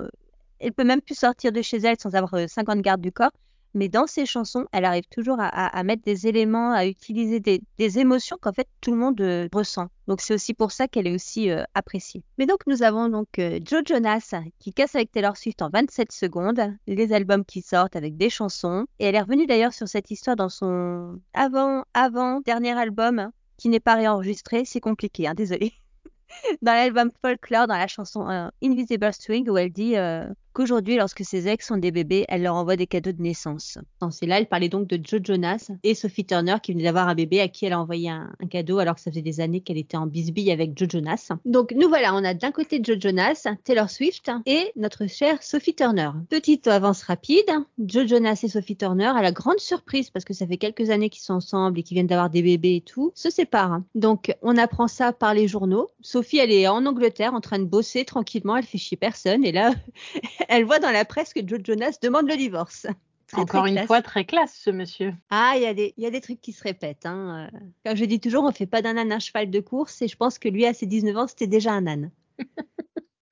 Elle 0.60 0.72
peut 0.72 0.84
même 0.84 1.00
plus 1.00 1.18
sortir 1.18 1.52
de 1.52 1.62
chez 1.62 1.78
elle 1.78 1.98
sans 1.98 2.14
avoir 2.14 2.48
50 2.48 2.80
gardes 2.80 3.00
du 3.00 3.12
corps 3.12 3.32
mais 3.74 3.88
dans 3.88 4.06
ses 4.06 4.26
chansons, 4.26 4.66
elle 4.72 4.84
arrive 4.84 5.06
toujours 5.10 5.36
à, 5.38 5.82
mettre 5.84 6.02
des 6.02 6.26
éléments, 6.26 6.72
à 6.72 6.86
utiliser 6.86 7.40
des, 7.40 7.98
émotions 7.98 8.36
qu'en 8.40 8.52
fait 8.52 8.68
tout 8.80 8.92
le 8.92 8.98
monde 8.98 9.20
euh, 9.20 9.48
ressent. 9.52 9.88
Donc 10.06 10.20
c'est 10.20 10.34
aussi 10.34 10.54
pour 10.54 10.72
ça 10.72 10.88
qu'elle 10.88 11.06
est 11.06 11.14
aussi 11.14 11.50
euh, 11.50 11.62
appréciée. 11.74 12.22
Mais 12.38 12.46
donc 12.46 12.60
nous 12.66 12.82
avons 12.82 13.08
donc 13.08 13.38
euh, 13.38 13.58
Joe 13.64 13.82
Jonas 13.86 14.34
qui 14.58 14.72
casse 14.72 14.94
avec 14.94 15.10
Taylor 15.10 15.36
Swift 15.36 15.62
en 15.62 15.70
27 15.70 16.12
secondes, 16.12 16.60
les 16.86 17.12
albums 17.12 17.44
qui 17.44 17.62
sortent 17.62 17.96
avec 17.96 18.16
des 18.16 18.30
chansons, 18.30 18.86
et 18.98 19.06
elle 19.06 19.14
est 19.14 19.20
revenue 19.20 19.46
d'ailleurs 19.46 19.72
sur 19.72 19.88
cette 19.88 20.10
histoire 20.10 20.36
dans 20.36 20.48
son 20.48 21.20
avant 21.34 21.84
avant 21.94 22.40
dernier 22.40 22.78
album 22.78 23.30
qui 23.56 23.68
n'est 23.68 23.80
pas 23.80 23.94
réenregistré, 23.94 24.64
c'est 24.64 24.80
compliqué, 24.80 25.26
hein, 25.26 25.34
désolé. 25.34 25.72
dans 26.62 26.72
l'album 26.72 27.10
Folklore, 27.22 27.66
dans 27.66 27.76
la 27.76 27.88
chanson 27.88 28.50
Invisible 28.62 29.12
String, 29.12 29.48
où 29.48 29.56
elle 29.56 29.72
dit 29.72 29.96
qu'aujourd'hui, 30.58 30.96
lorsque 30.96 31.24
ses 31.24 31.46
ex 31.46 31.70
ont 31.70 31.76
des 31.76 31.92
bébés, 31.92 32.24
elle 32.26 32.42
leur 32.42 32.56
envoie 32.56 32.74
des 32.74 32.88
cadeaux 32.88 33.12
de 33.12 33.22
naissance. 33.22 33.78
C'est 34.10 34.26
là, 34.26 34.38
elle 34.38 34.48
parlait 34.48 34.68
donc 34.68 34.88
de 34.88 34.98
Joe 35.00 35.20
Jonas 35.22 35.70
et 35.84 35.94
Sophie 35.94 36.24
Turner 36.24 36.56
qui 36.60 36.72
venait 36.72 36.82
d'avoir 36.82 37.06
un 37.06 37.14
bébé 37.14 37.40
à 37.40 37.46
qui 37.46 37.64
elle 37.64 37.74
a 37.74 37.80
envoyé 37.80 38.10
un, 38.10 38.28
cadeau 38.50 38.78
alors 38.78 38.96
que 38.96 39.00
ça 39.00 39.12
faisait 39.12 39.22
des 39.22 39.38
années 39.38 39.60
qu'elle 39.60 39.78
était 39.78 39.96
en 39.96 40.08
bisbille 40.08 40.50
avec 40.50 40.76
Joe 40.76 40.88
Jonas. 40.90 41.28
Donc 41.44 41.72
nous 41.76 41.88
voilà, 41.88 42.12
on 42.12 42.24
a 42.24 42.34
d'un 42.34 42.50
côté 42.50 42.80
Joe 42.82 42.96
Jonas, 42.98 43.46
Taylor 43.62 43.88
Swift 43.88 44.32
et 44.46 44.72
notre 44.74 45.06
chère 45.06 45.44
Sophie 45.44 45.74
Turner. 45.76 46.10
Petite 46.28 46.66
avance 46.66 47.04
rapide, 47.04 47.48
Joe 47.78 48.08
Jonas 48.08 48.40
et 48.42 48.48
Sophie 48.48 48.76
Turner, 48.76 49.12
à 49.14 49.22
la 49.22 49.30
grande 49.30 49.60
surprise 49.60 50.10
parce 50.10 50.24
que 50.24 50.34
ça 50.34 50.44
fait 50.44 50.56
quelques 50.56 50.90
années 50.90 51.08
qu'ils 51.08 51.22
sont 51.22 51.34
ensemble 51.34 51.78
et 51.78 51.82
qu'ils 51.84 51.94
viennent 51.94 52.08
d'avoir 52.08 52.30
des 52.30 52.42
bébés 52.42 52.76
et 52.76 52.80
tout, 52.80 53.12
se 53.14 53.30
séparent. 53.30 53.82
Donc 53.94 54.34
on 54.42 54.56
apprend 54.56 54.88
ça 54.88 55.12
par 55.12 55.34
les 55.34 55.46
journaux. 55.46 55.88
Sophie, 56.00 56.38
elle 56.38 56.50
est 56.50 56.66
en 56.66 56.84
Angleterre 56.84 57.34
en 57.34 57.40
train 57.40 57.60
de 57.60 57.64
bosser 57.64 58.04
tranquillement, 58.04 58.56
elle 58.56 58.64
fait 58.64 58.78
chier 58.78 58.96
personne 58.96 59.44
et 59.44 59.52
là 59.52 59.72
elle 60.48 60.64
voit 60.64 60.78
dans 60.78 60.90
la 60.90 61.04
presse 61.04 61.32
que 61.32 61.40
Joe 61.46 61.60
Jonas 61.62 61.98
demande 62.02 62.28
le 62.28 62.36
divorce. 62.36 62.86
Encore 63.34 63.66
une 63.66 63.86
fois, 63.86 64.00
très 64.00 64.24
classe, 64.24 64.58
ce 64.64 64.70
monsieur. 64.70 65.12
Ah, 65.28 65.52
il 65.56 65.62
y, 65.62 65.66
a 65.66 65.74
des, 65.74 65.92
y 65.98 66.06
a 66.06 66.10
des 66.10 66.22
trucs 66.22 66.40
qui 66.40 66.52
se 66.52 66.62
répètent. 66.62 67.04
Hein. 67.04 67.48
Euh. 67.52 67.58
Comme 67.84 67.96
je 67.96 68.06
dis 68.06 68.20
toujours, 68.20 68.44
on 68.44 68.52
fait 68.52 68.66
pas 68.66 68.80
d'un 68.80 68.96
âne 68.96 69.12
un 69.12 69.18
cheval 69.18 69.50
de 69.50 69.60
course 69.60 70.00
et 70.00 70.08
je 70.08 70.16
pense 70.16 70.38
que 70.38 70.48
lui, 70.48 70.64
à 70.64 70.72
ses 70.72 70.86
19 70.86 71.16
ans, 71.16 71.26
c'était 71.26 71.46
déjà 71.46 71.72
un 71.72 71.86
âne. 71.86 72.10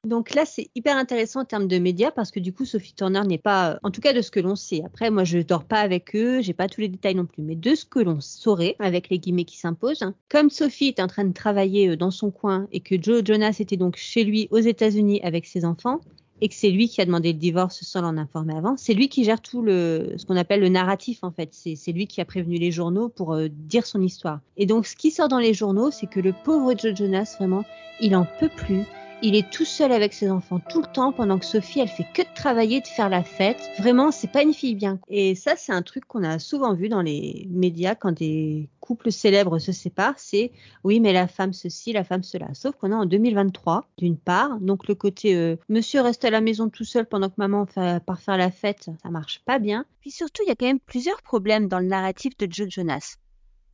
Donc 0.07 0.35
là, 0.35 0.45
c'est 0.45 0.71
hyper 0.77 0.97
intéressant 0.97 1.41
en 1.41 1.45
termes 1.45 1.67
de 1.67 1.79
médias 1.79 2.13
parce 2.13 2.31
que 2.31 2.39
du 2.39 2.53
coup, 2.53 2.65
Sophie 2.65 2.95
Turner 2.95 3.23
n'est 3.27 3.39
pas, 3.39 3.81
en 3.83 3.91
tout 3.91 4.01
cas 4.01 4.13
de 4.13 4.21
ce 4.21 4.31
que 4.31 4.39
l'on 4.39 4.55
sait. 4.55 4.83
Après, 4.87 5.11
moi, 5.11 5.25
je 5.25 5.39
dors 5.39 5.65
pas 5.65 5.81
avec 5.81 6.15
eux, 6.15 6.41
j'ai 6.43 6.53
pas 6.53 6.69
tous 6.69 6.81
les 6.81 6.89
détails 6.89 7.17
non 7.17 7.27
plus, 7.27 7.43
mais 7.43 7.57
de 7.57 7.75
ce 7.75 7.85
que 7.85 7.99
l'on 7.99 8.21
saurait, 8.21 8.77
avec 8.79 9.09
les 9.09 9.19
guillemets 9.19 9.45
qui 9.45 9.57
s'imposent, 9.57 10.05
comme 10.29 10.49
Sophie 10.49 10.89
est 10.89 11.01
en 11.01 11.09
train 11.09 11.25
de 11.25 11.33
travailler 11.33 11.89
euh, 11.89 11.97
dans 11.97 12.13
son 12.13 12.31
coin 12.31 12.69
et 12.71 12.79
que 12.79 13.03
Joe 13.03 13.23
Jonas 13.25 13.57
était 13.59 13.77
donc 13.77 13.97
chez 13.97 14.23
lui 14.23 14.47
aux 14.53 14.59
États-Unis 14.59 15.21
avec 15.25 15.45
ses 15.45 15.65
enfants, 15.65 16.01
et 16.41 16.49
que 16.49 16.55
c'est 16.55 16.71
lui 16.71 16.89
qui 16.89 17.01
a 17.01 17.05
demandé 17.05 17.33
le 17.33 17.39
divorce 17.39 17.83
sans 17.83 18.03
l'en 18.03 18.17
informer 18.17 18.55
avant. 18.57 18.77
C'est 18.77 18.95
lui 18.95 19.09
qui 19.09 19.25
gère 19.25 19.41
tout 19.41 19.63
le, 19.63 20.15
ce 20.17 20.27
qu'on 20.27 20.37
appelle 20.37 20.61
le 20.61 20.69
narratif 20.69 21.21
en 21.23 21.31
fait. 21.31 21.51
C'est 21.53 21.93
lui 21.93 22.07
qui 22.07 22.21
a 22.21 22.25
prévenu 22.25 22.57
les 22.59 22.71
journaux 22.71 23.09
pour 23.09 23.35
euh, 23.35 23.49
dire 23.51 23.87
son 23.87 24.03
histoire. 24.03 24.41
Et 24.57 24.67
donc 24.67 24.87
ce 24.87 24.97
qui 24.97 25.11
sort 25.11 25.29
dans 25.29 25.39
les 25.39 25.55
journaux, 25.55 25.91
c'est 25.91 26.07
que 26.07 26.21
le 26.21 26.35
pauvre 26.45 26.75
Joe 26.77 26.95
Jonas 26.95 27.37
vraiment, 27.39 27.65
il 28.01 28.15
en 28.17 28.27
peut 28.39 28.51
plus. 28.55 28.83
Il 29.23 29.35
est 29.35 29.51
tout 29.51 29.65
seul 29.65 29.93
avec 29.93 30.13
ses 30.13 30.31
enfants 30.31 30.61
tout 30.61 30.83
le 30.83 30.87
temps 30.87 31.11
pendant 31.11 31.39
que 31.39 31.47
Sophie, 31.47 31.81
elle 31.81 31.89
fait 31.89 32.07
que 32.13 32.21
de 32.21 32.35
travailler, 32.35 32.83
de 32.83 32.87
faire 32.87 33.09
la 33.09 33.25
fête. 33.25 33.71
Vraiment, 33.79 34.11
c'est 34.11 34.31
pas 34.31 34.43
une 34.43 34.53
fille 34.53 34.75
bien. 34.75 35.01
Et 35.09 35.35
ça, 35.35 35.57
c'est 35.57 35.73
un 35.73 35.81
truc 35.81 36.05
qu'on 36.05 36.23
a 36.23 36.39
souvent 36.39 36.75
vu 36.75 36.91
dans 36.91 37.01
les 37.01 37.49
médias 37.51 37.95
quand 37.95 38.13
des 38.13 38.69
couples 38.81 39.11
célèbres 39.11 39.59
se 39.59 39.73
séparent. 39.73 40.19
C'est 40.19 40.53
oui, 40.85 41.01
mais 41.01 41.15
la 41.15 41.29
femme 41.29 41.55
ceci, 41.55 41.95
la 41.95 42.05
femme 42.05 42.23
cela. 42.23 42.53
Sauf 42.53 42.77
qu'on 42.77 42.93
est 42.93 42.95
en 42.95 43.07
2023, 43.07 43.89
d'une 43.97 44.19
part. 44.19 44.61
Donc 44.61 44.87
le 44.87 44.95
côté 44.95 45.35
euh, 45.35 45.57
monsieur 45.71 46.03
reste 46.03 46.27
à 46.27 46.31
la 46.31 46.43
maison 46.43 46.69
tout 46.69 46.85
seul 46.85 47.07
pendant 47.07 47.31
que 47.31 47.37
maman 47.39 47.65
part 47.65 48.21
faire 48.21 48.37
la 48.37 48.51
fête, 48.51 48.91
ça 49.03 49.09
marche 49.09 49.41
pas 49.47 49.59
bien. 49.59 49.87
Puis 50.03 50.11
surtout, 50.11 50.43
il 50.45 50.49
y 50.49 50.53
a 50.53 50.57
quand 50.57 50.67
même 50.67 50.79
plusieurs 50.79 51.23
problèmes 51.23 51.69
dans 51.69 51.79
le 51.79 51.87
narratif 51.87 52.37
de 52.37 52.47
Joe 52.51 52.69
Jonas. 52.69 53.17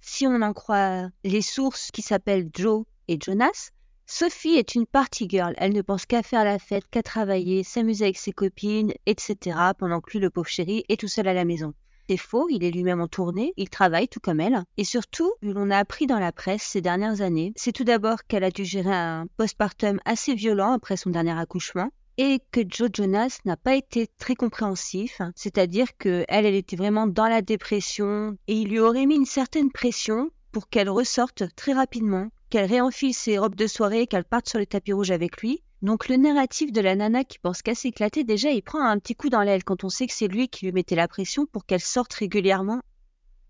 Si 0.00 0.24
on 0.24 0.40
en 0.40 0.52
croit 0.52 1.08
les 1.24 1.42
sources 1.42 1.90
qui 1.90 2.02
s'appellent 2.02 2.48
Joe 2.54 2.84
et 3.08 3.18
Jonas, 3.20 3.72
Sophie 4.06 4.54
est 4.54 4.74
une 4.74 4.86
party 4.86 5.26
girl. 5.28 5.54
Elle 5.56 5.72
ne 5.72 5.82
pense 5.82 6.06
qu'à 6.06 6.22
faire 6.22 6.44
la 6.44 6.58
fête, 6.58 6.88
qu'à 6.90 7.02
travailler, 7.02 7.64
s'amuser 7.64 8.04
avec 8.04 8.18
ses 8.18 8.32
copines, 8.32 8.92
etc. 9.06 9.56
pendant 9.78 10.00
que 10.00 10.10
lui, 10.12 10.18
le 10.18 10.30
pauvre 10.30 10.48
chéri, 10.48 10.84
est 10.88 11.00
tout 11.00 11.08
seul 11.08 11.28
à 11.28 11.34
la 11.34 11.44
maison. 11.44 11.72
C'est 12.08 12.16
faux, 12.16 12.48
il 12.50 12.64
est 12.64 12.70
lui-même 12.70 13.00
en 13.00 13.08
tournée, 13.08 13.54
il 13.56 13.70
travaille 13.70 14.08
tout 14.08 14.20
comme 14.20 14.40
elle. 14.40 14.64
Et 14.76 14.84
surtout, 14.84 15.32
l'on 15.40 15.70
a 15.70 15.78
appris 15.78 16.06
dans 16.06 16.18
la 16.18 16.32
presse 16.32 16.62
ces 16.62 16.80
dernières 16.80 17.20
années, 17.20 17.52
c'est 17.56 17.72
tout 17.72 17.84
d'abord 17.84 18.24
qu'elle 18.24 18.44
a 18.44 18.50
dû 18.50 18.64
gérer 18.64 18.92
un 18.92 19.26
postpartum 19.36 20.00
assez 20.04 20.34
violent 20.34 20.72
après 20.72 20.96
son 20.96 21.10
dernier 21.10 21.38
accouchement, 21.38 21.90
et 22.18 22.40
que 22.50 22.60
Joe 22.68 22.90
Jonas 22.92 23.38
n'a 23.44 23.56
pas 23.56 23.76
été 23.76 24.08
très 24.18 24.34
compréhensif, 24.34 25.22
c'est-à-dire 25.34 25.96
que 25.96 26.24
elle, 26.28 26.44
elle 26.44 26.54
était 26.54 26.76
vraiment 26.76 27.06
dans 27.06 27.28
la 27.28 27.40
dépression 27.40 28.36
et 28.46 28.54
il 28.54 28.68
lui 28.68 28.80
aurait 28.80 29.06
mis 29.06 29.16
une 29.16 29.24
certaine 29.24 29.70
pression 29.70 30.30
pour 30.50 30.68
qu'elle 30.68 30.90
ressorte 30.90 31.44
très 31.56 31.72
rapidement, 31.72 32.28
qu'elle 32.52 32.70
réenfile 32.70 33.14
ses 33.14 33.38
robes 33.38 33.54
de 33.54 33.66
soirée, 33.66 34.06
qu'elle 34.06 34.26
parte 34.26 34.46
sur 34.46 34.58
le 34.58 34.66
tapis 34.66 34.92
rouge 34.92 35.10
avec 35.10 35.40
lui. 35.40 35.62
Donc 35.80 36.10
le 36.10 36.18
narratif 36.18 36.70
de 36.70 36.82
la 36.82 36.94
nana 36.94 37.24
qui 37.24 37.38
pense 37.38 37.62
qu'à 37.62 37.74
s'éclater, 37.74 38.24
déjà 38.24 38.50
il 38.50 38.60
prend 38.60 38.84
un 38.84 38.98
petit 38.98 39.14
coup 39.14 39.30
dans 39.30 39.40
l'aile 39.40 39.64
quand 39.64 39.84
on 39.84 39.88
sait 39.88 40.06
que 40.06 40.12
c'est 40.12 40.28
lui 40.28 40.50
qui 40.50 40.66
lui 40.66 40.72
mettait 40.72 40.94
la 40.94 41.08
pression 41.08 41.46
pour 41.46 41.64
qu'elle 41.64 41.80
sorte 41.80 42.12
régulièrement. 42.12 42.82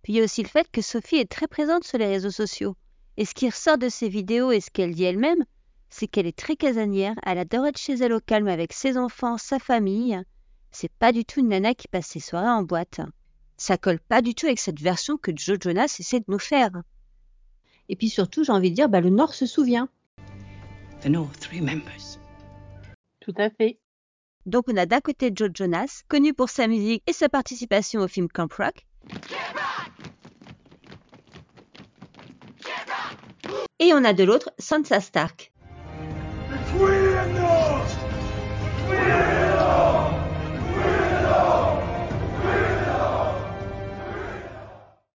Puis 0.04 0.12
il 0.12 0.16
y 0.18 0.21
a 0.21 0.25
aussi 0.25 0.44
le 0.44 0.49
fait 0.49 0.71
que 0.71 0.82
Sophie 0.82 1.16
est 1.16 1.28
très 1.28 1.49
présente 1.49 1.82
sur 1.82 1.99
les 1.99 2.06
réseaux 2.06 2.30
sociaux. 2.30 2.76
Et 3.16 3.25
ce 3.25 3.35
qui 3.35 3.50
ressort 3.50 3.76
de 3.76 3.88
ses 3.88 4.09
vidéos 4.09 4.52
et 4.52 4.61
ce 4.61 4.71
qu'elle 4.71 4.94
dit 4.94 5.02
elle-même, 5.02 5.44
c'est 5.90 6.06
qu'elle 6.06 6.28
est 6.28 6.38
très 6.38 6.54
casanière, 6.54 7.16
elle 7.26 7.38
adore 7.38 7.66
être 7.66 7.78
chez 7.78 7.94
elle 7.94 8.12
au 8.12 8.21
calme 8.21 8.47
avec 8.47 8.73
ses 8.73 8.97
enfants, 8.97 9.37
sa 9.37 9.59
famille. 9.59 10.23
C'est 10.71 10.92
pas 11.00 11.11
du 11.11 11.25
tout 11.25 11.40
une 11.40 11.49
nana 11.49 11.75
qui 11.75 11.88
passe 11.88 12.06
ses 12.06 12.21
soirées 12.21 12.47
en 12.47 12.62
boîte. 12.62 13.00
Ça 13.56 13.76
colle 13.76 13.99
pas 13.99 14.23
du 14.23 14.37
tout 14.37 14.47
avec 14.47 14.61
cette 14.61 14.80
version 14.80 15.16
que 15.16 15.32
Joe 15.35 15.59
Jonas 15.61 15.97
essaie 15.99 16.21
de 16.21 16.26
nous 16.28 16.38
faire. 16.38 16.71
Et 17.89 17.97
puis 17.97 18.09
surtout, 18.09 18.45
j'ai 18.45 18.53
envie 18.53 18.71
de 18.71 18.75
dire, 18.75 18.89
bah, 18.89 19.01
le 19.01 19.11
Nord 19.11 19.35
se 19.35 19.47
souvient. 19.47 19.89
The 21.03 21.07
North 21.07 21.45
remembers. 21.53 22.19
Tout 23.21 23.35
à 23.37 23.51
fait. 23.51 23.79
Donc 24.47 24.65
on 24.69 24.77
a 24.77 24.87
d'un 24.87 25.01
côté 25.01 25.31
Joe 25.35 25.51
Jonas, 25.55 26.03
connu 26.09 26.35
pour 26.35 26.49
sa 26.49 26.67
musique 26.67 27.03
et 27.07 27.12
sa 27.12 27.29
participation 27.29 28.01
au 28.01 28.09
film 28.09 28.29
Camp 28.29 28.53
Rock. 28.53 28.87
Et 33.79 33.93
on 33.93 34.05
a 34.05 34.12
de 34.12 34.25
l'autre 34.25 34.53
Sansa 34.59 35.01
Stark. 35.01 35.53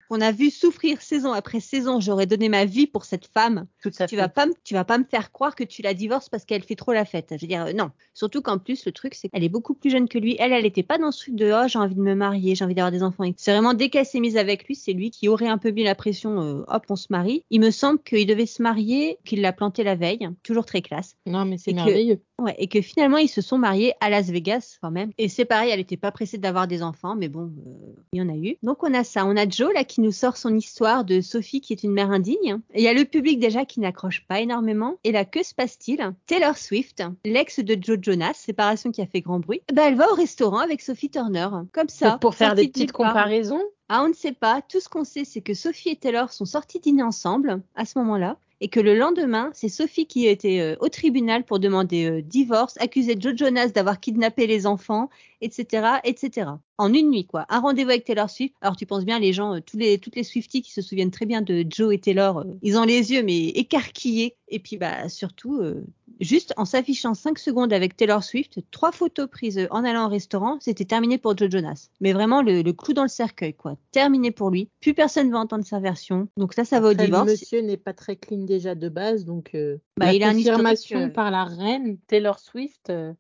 On 0.10 0.22
a 0.22 0.32
vu 0.32 0.50
souffrir 0.52 1.02
saison 1.02 1.32
après 1.34 1.60
saison. 1.60 2.00
J'aurais 2.00 2.26
donné 2.28 2.48
ma 2.50 2.66
vie 2.66 2.88
pour 2.88 3.06
cette 3.06 3.26
femme. 3.26 3.66
Tout 3.82 3.92
à 4.00 4.06
Tu 4.08 4.16
fait. 4.16 4.22
vas 4.22 4.30
pas, 4.30 4.46
me- 4.46 4.54
tu 4.64 4.74
vas 4.74 4.84
pas 4.86 4.98
me 4.98 5.04
faire 5.04 5.32
croire 5.32 5.56
que 5.56 5.64
tu 5.64 5.82
la 5.82 5.94
divorces 5.94 6.30
parce 6.30 6.46
qu'elle 6.46 6.64
fait 6.64 6.76
trop 6.76 6.94
la 6.94 7.06
fête. 7.06 7.30
Je 7.32 7.42
veux 7.42 7.48
dire, 7.48 7.66
euh, 7.66 7.74
non. 7.74 7.90
Surtout 8.14 8.42
qu'en 8.42 8.58
plus, 8.60 8.86
le 8.86 8.92
truc, 8.92 9.16
c'est 9.16 9.30
qu'elle 9.30 9.44
est 9.44 9.50
beaucoup 9.50 9.74
plus 9.74 9.90
jeune 9.90 10.08
que 10.08 10.18
lui. 10.20 10.36
Elle, 10.40 10.54
elle 10.54 10.66
était 10.66 10.84
pas 10.84 10.98
dans 10.98 11.12
ce 11.12 11.22
truc 11.24 11.36
de, 11.36 11.52
oh, 11.52 11.68
j'ai 11.68 11.80
envie 11.80 11.96
de 11.96 12.02
me 12.02 12.14
marier, 12.16 12.56
j'ai 12.56 12.64
envie 12.66 12.76
d'avoir 12.76 12.92
des 12.92 13.04
enfants. 13.04 13.24
C'est 13.38 13.52
vraiment 13.52 13.74
dès 13.74 13.90
qu'elle 13.90 14.06
s'est 14.06 14.20
mise 14.20 14.38
avec 14.38 14.66
lui, 14.68 14.76
c'est 14.76 14.94
lui 14.94 15.10
qui 15.12 15.28
aurait 15.28 15.48
un 15.48 15.58
peu 15.58 15.72
mis 15.72 15.84
la 15.84 15.96
pression, 15.96 16.42
euh, 16.42 16.64
hop, 16.68 16.86
on 16.90 16.96
se 16.96 17.08
marie. 17.10 17.44
Il 17.50 17.62
me 17.62 17.72
semble 17.72 18.00
qu'il 18.04 18.28
devait 18.28 18.46
se 18.46 18.62
marier, 18.62 19.18
qu'il 19.26 19.42
l'a 19.42 19.54
planté 19.54 19.84
la 19.84 19.96
veille. 19.96 20.30
Toujours 20.44 20.66
très 20.66 20.82
classe. 20.82 21.16
Non, 21.26 21.46
mais 21.46 21.58
c'est 21.58 21.72
que- 21.72 21.78
merveilleux. 21.78 22.20
Ouais, 22.38 22.54
et 22.60 22.68
que 22.68 22.82
finalement 22.82 23.16
ils 23.18 23.30
se 23.30 23.40
sont 23.42 23.58
mariés 23.58 23.94
à 24.02 24.10
Las 24.10 24.30
Vegas 24.30 24.78
quand 24.82 24.92
même. 24.92 25.12
Et 25.18 25.30
c'est 25.30 25.46
pareil, 25.46 25.70
elle 25.72 25.80
n'était 25.80 25.96
pas 25.96 26.12
pressée 26.12 26.38
d'avoir 26.38 26.68
des 26.68 26.84
enfants, 26.84 27.16
mais 27.16 27.30
bon, 27.30 27.44
euh, 27.66 27.94
il 28.12 28.20
y 28.20 28.22
en 28.22 28.28
a 28.28 28.36
eu. 28.36 28.58
Donc 28.62 28.84
on 28.84 28.94
a 28.94 29.06
ça, 29.06 29.26
on 29.26 29.38
a 29.38 29.48
Joe 29.48 29.74
là 29.74 29.86
qui 29.86 29.95
nous 30.02 30.12
sort 30.12 30.38
son 30.38 30.56
histoire 30.56 31.06
de 31.06 31.22
Sophie 31.22 31.62
qui 31.62 31.74
est 31.74 31.84
une 31.84 31.92
mère 31.92 32.12
indigne. 32.12 32.60
Il 32.74 32.82
y 32.82 32.88
a 32.88 32.94
le 32.94 33.06
public 33.06 33.40
déjà 33.40 33.66
qui 33.66 33.80
n'accroche 33.80 34.26
pas 34.28 34.42
énormément. 34.42 34.96
Et 35.04 35.12
là, 35.12 35.26
que 35.26 35.44
se 35.44 35.54
passe-t-il? 35.54 36.14
Taylor 36.28 36.58
Swift, 36.58 37.04
l'ex 37.24 37.60
de 37.60 37.78
Joe 37.80 37.98
Jonas, 38.02 38.34
séparation 38.34 38.92
qui 38.92 39.02
a 39.02 39.08
fait 39.08 39.22
grand 39.22 39.40
bruit, 39.40 39.62
bah 39.74 39.84
elle 39.88 39.96
va 39.96 40.12
au 40.12 40.16
restaurant 40.16 40.60
avec 40.60 40.82
Sophie 40.82 41.10
Turner, 41.10 41.48
comme 41.72 41.90
ça. 41.90 42.18
Pour 42.20 42.36
faire 42.36 42.56
des 42.56 42.68
de 42.68 42.72
petites 42.72 42.92
comparaisons, 42.92 43.62
Ah, 43.90 44.04
on 44.04 44.10
ne 44.10 44.14
sait 44.14 44.32
pas. 44.32 44.62
Tout 44.62 44.80
ce 44.80 44.90
qu'on 44.90 45.04
sait, 45.04 45.26
c'est 45.26 45.42
que 45.42 45.54
Sophie 45.54 45.90
et 45.90 45.96
Taylor 45.96 46.32
sont 46.32 46.46
sortis 46.46 46.80
dîner 46.80 47.04
ensemble 47.04 47.62
à 47.76 47.86
ce 47.86 48.00
moment-là. 48.00 48.38
Et 48.62 48.70
que 48.70 48.80
le 48.80 48.96
lendemain, 48.98 49.50
c'est 49.54 49.68
Sophie 49.68 50.08
qui 50.08 50.28
était 50.28 50.62
euh, 50.62 50.78
au 50.80 50.88
tribunal 50.88 51.44
pour 51.44 51.60
demander 51.60 52.10
euh, 52.10 52.22
divorce, 52.22 52.76
accuser 52.80 53.18
Joe 53.20 53.36
Jonas 53.36 53.68
d'avoir 53.68 54.00
kidnappé 54.00 54.48
les 54.48 54.66
enfants, 54.66 55.10
etc., 55.42 55.98
etc. 56.06 56.52
En 56.78 56.94
une 56.94 57.10
nuit, 57.10 57.26
quoi. 57.26 57.46
Un 57.50 57.60
rendez-vous 57.60 57.90
avec 57.90 58.06
Taylor 58.06 58.30
Swift. 58.30 58.54
Alors, 58.62 58.76
tu 58.76 58.86
penses 58.86 59.06
bien, 59.06 59.20
les 59.20 59.34
gens, 59.34 59.56
euh, 59.56 59.60
tous 59.66 59.78
les, 59.78 59.98
toutes 59.98 60.16
les 60.16 60.24
Swifties 60.24 60.62
qui 60.62 60.72
se 60.72 60.82
souviennent 60.82 61.12
très 61.12 61.26
bien 61.26 61.42
de 61.42 61.66
Joe 61.70 61.94
et 61.94 62.00
Taylor, 62.00 62.40
euh, 62.40 62.44
ils 62.62 62.78
ont 62.78 62.84
les 62.84 63.12
yeux, 63.14 63.24
mais 63.24 63.48
écarquillés. 63.50 64.36
Et 64.50 64.60
puis, 64.60 64.78
bah, 64.78 65.08
surtout, 65.10 65.60
euh, 65.62 65.86
juste 66.20 66.54
en 66.58 66.66
s'affichant 66.66 67.14
5 67.14 67.40
secondes 67.40 67.74
avec 67.74 67.96
Taylor 67.96 68.24
Swift, 68.24 68.60
trois 68.72 68.92
photos 68.92 69.30
prises 69.30 69.68
en 69.72 69.84
allant 69.84 70.06
au 70.06 70.10
restaurant, 70.10 70.58
c'était 70.60 70.86
terminé 70.86 71.18
pour 71.18 71.38
Joe 71.38 71.50
Jonas. 71.50 71.90
Mais 72.02 72.14
vraiment, 72.14 72.42
le, 72.42 72.62
le 72.62 72.74
clou 72.74 72.94
dans 72.94 73.04
le 73.04 73.10
cercueil, 73.10 73.54
quoi. 73.54 73.78
Terminé 73.92 74.32
pour 74.32 74.50
lui. 74.50 74.70
Plus 74.82 74.94
personne 74.94 75.32
va 75.32 75.40
entendre 75.40 75.66
sa 75.66 75.80
version. 75.80 76.28
Donc, 76.38 76.54
ça, 76.54 76.66
ça 76.66 76.80
va 76.80 76.88
au 76.88 76.92
après, 76.92 77.04
le 77.04 77.08
divorce. 77.08 77.32
monsieur 77.32 77.62
n'est 77.62 77.78
pas 77.78 77.94
très 77.94 78.16
clean 78.16 78.44
déjà 78.46 78.76
de 78.76 78.90
base, 78.90 79.26
donc 79.26 79.52
euh, 79.56 79.78
Bah, 79.98 80.08
la 80.08 80.14
il 80.14 80.24
a 80.24 80.34
confirmation 80.34 81.00
euh, 81.00 81.08
par 81.10 81.32
la 81.32 81.46
reine 81.46 81.98
Taylor 82.08 82.40
Swift, 82.40 82.90
euh, 82.90 83.14
Non, 83.14 83.16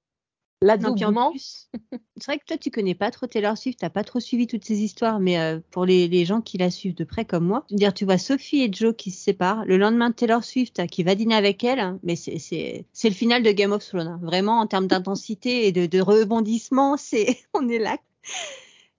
puis 0.54 0.55
en 0.55 0.55
l'adoubement. 0.66 1.34
c'est 2.18 2.26
vrai 2.26 2.40
que 2.40 2.46
toi, 2.46 2.58
tu 2.58 2.72
connais 2.72 2.96
pas 2.96 3.12
trop 3.12 3.28
Taylor 3.28 3.58
Swift, 3.58 3.80
t'as 3.80 3.90
pas 3.90 4.04
trop 4.04 4.20
suivi 4.20 4.48
toutes 4.48 4.66
ces 4.66 4.80
histoires, 4.82 5.20
mais 5.20 5.40
euh, 5.40 5.60
pour 5.72 5.86
les, 5.86 6.08
les 6.08 6.26
gens 6.26 6.42
qui 6.42 6.58
la 6.58 6.70
suivent 6.70 6.96
de 6.96 7.04
près 7.04 7.26
comme 7.26 7.46
moi, 7.46 7.66
dire 7.70 7.94
tu 7.94 8.06
vois 8.06 8.18
Sophie 8.18 8.64
et 8.64 8.72
Joe 8.72 8.96
qui 8.96 9.12
se 9.12 9.24
séparent, 9.24 9.66
le 9.66 9.78
lendemain 9.78 10.12
Taylor 10.12 10.44
Swift 10.44 10.86
qui 10.88 11.04
va 11.04 11.16
dîner 11.16 11.36
avec 11.36 11.64
elle, 11.64 11.80
hein, 11.80 12.00
mais 12.04 12.16
c'est 12.16 12.86
le 13.04 13.12
final 13.12 13.44
de 13.44 13.52
Game 13.52 13.72
of 13.72 13.86
Thrones, 13.86 14.08
hein. 14.08 14.20
vraiment 14.22 14.60
en 14.60 14.68
termes 14.68 14.88
d'intensité 14.88 15.68
et 15.68 15.72
de, 15.72 15.86
de 15.86 16.02
rebondissement, 16.02 16.98
c'est 16.98 17.38
on 17.54 17.68
est 17.70 17.80
là. 17.80 17.98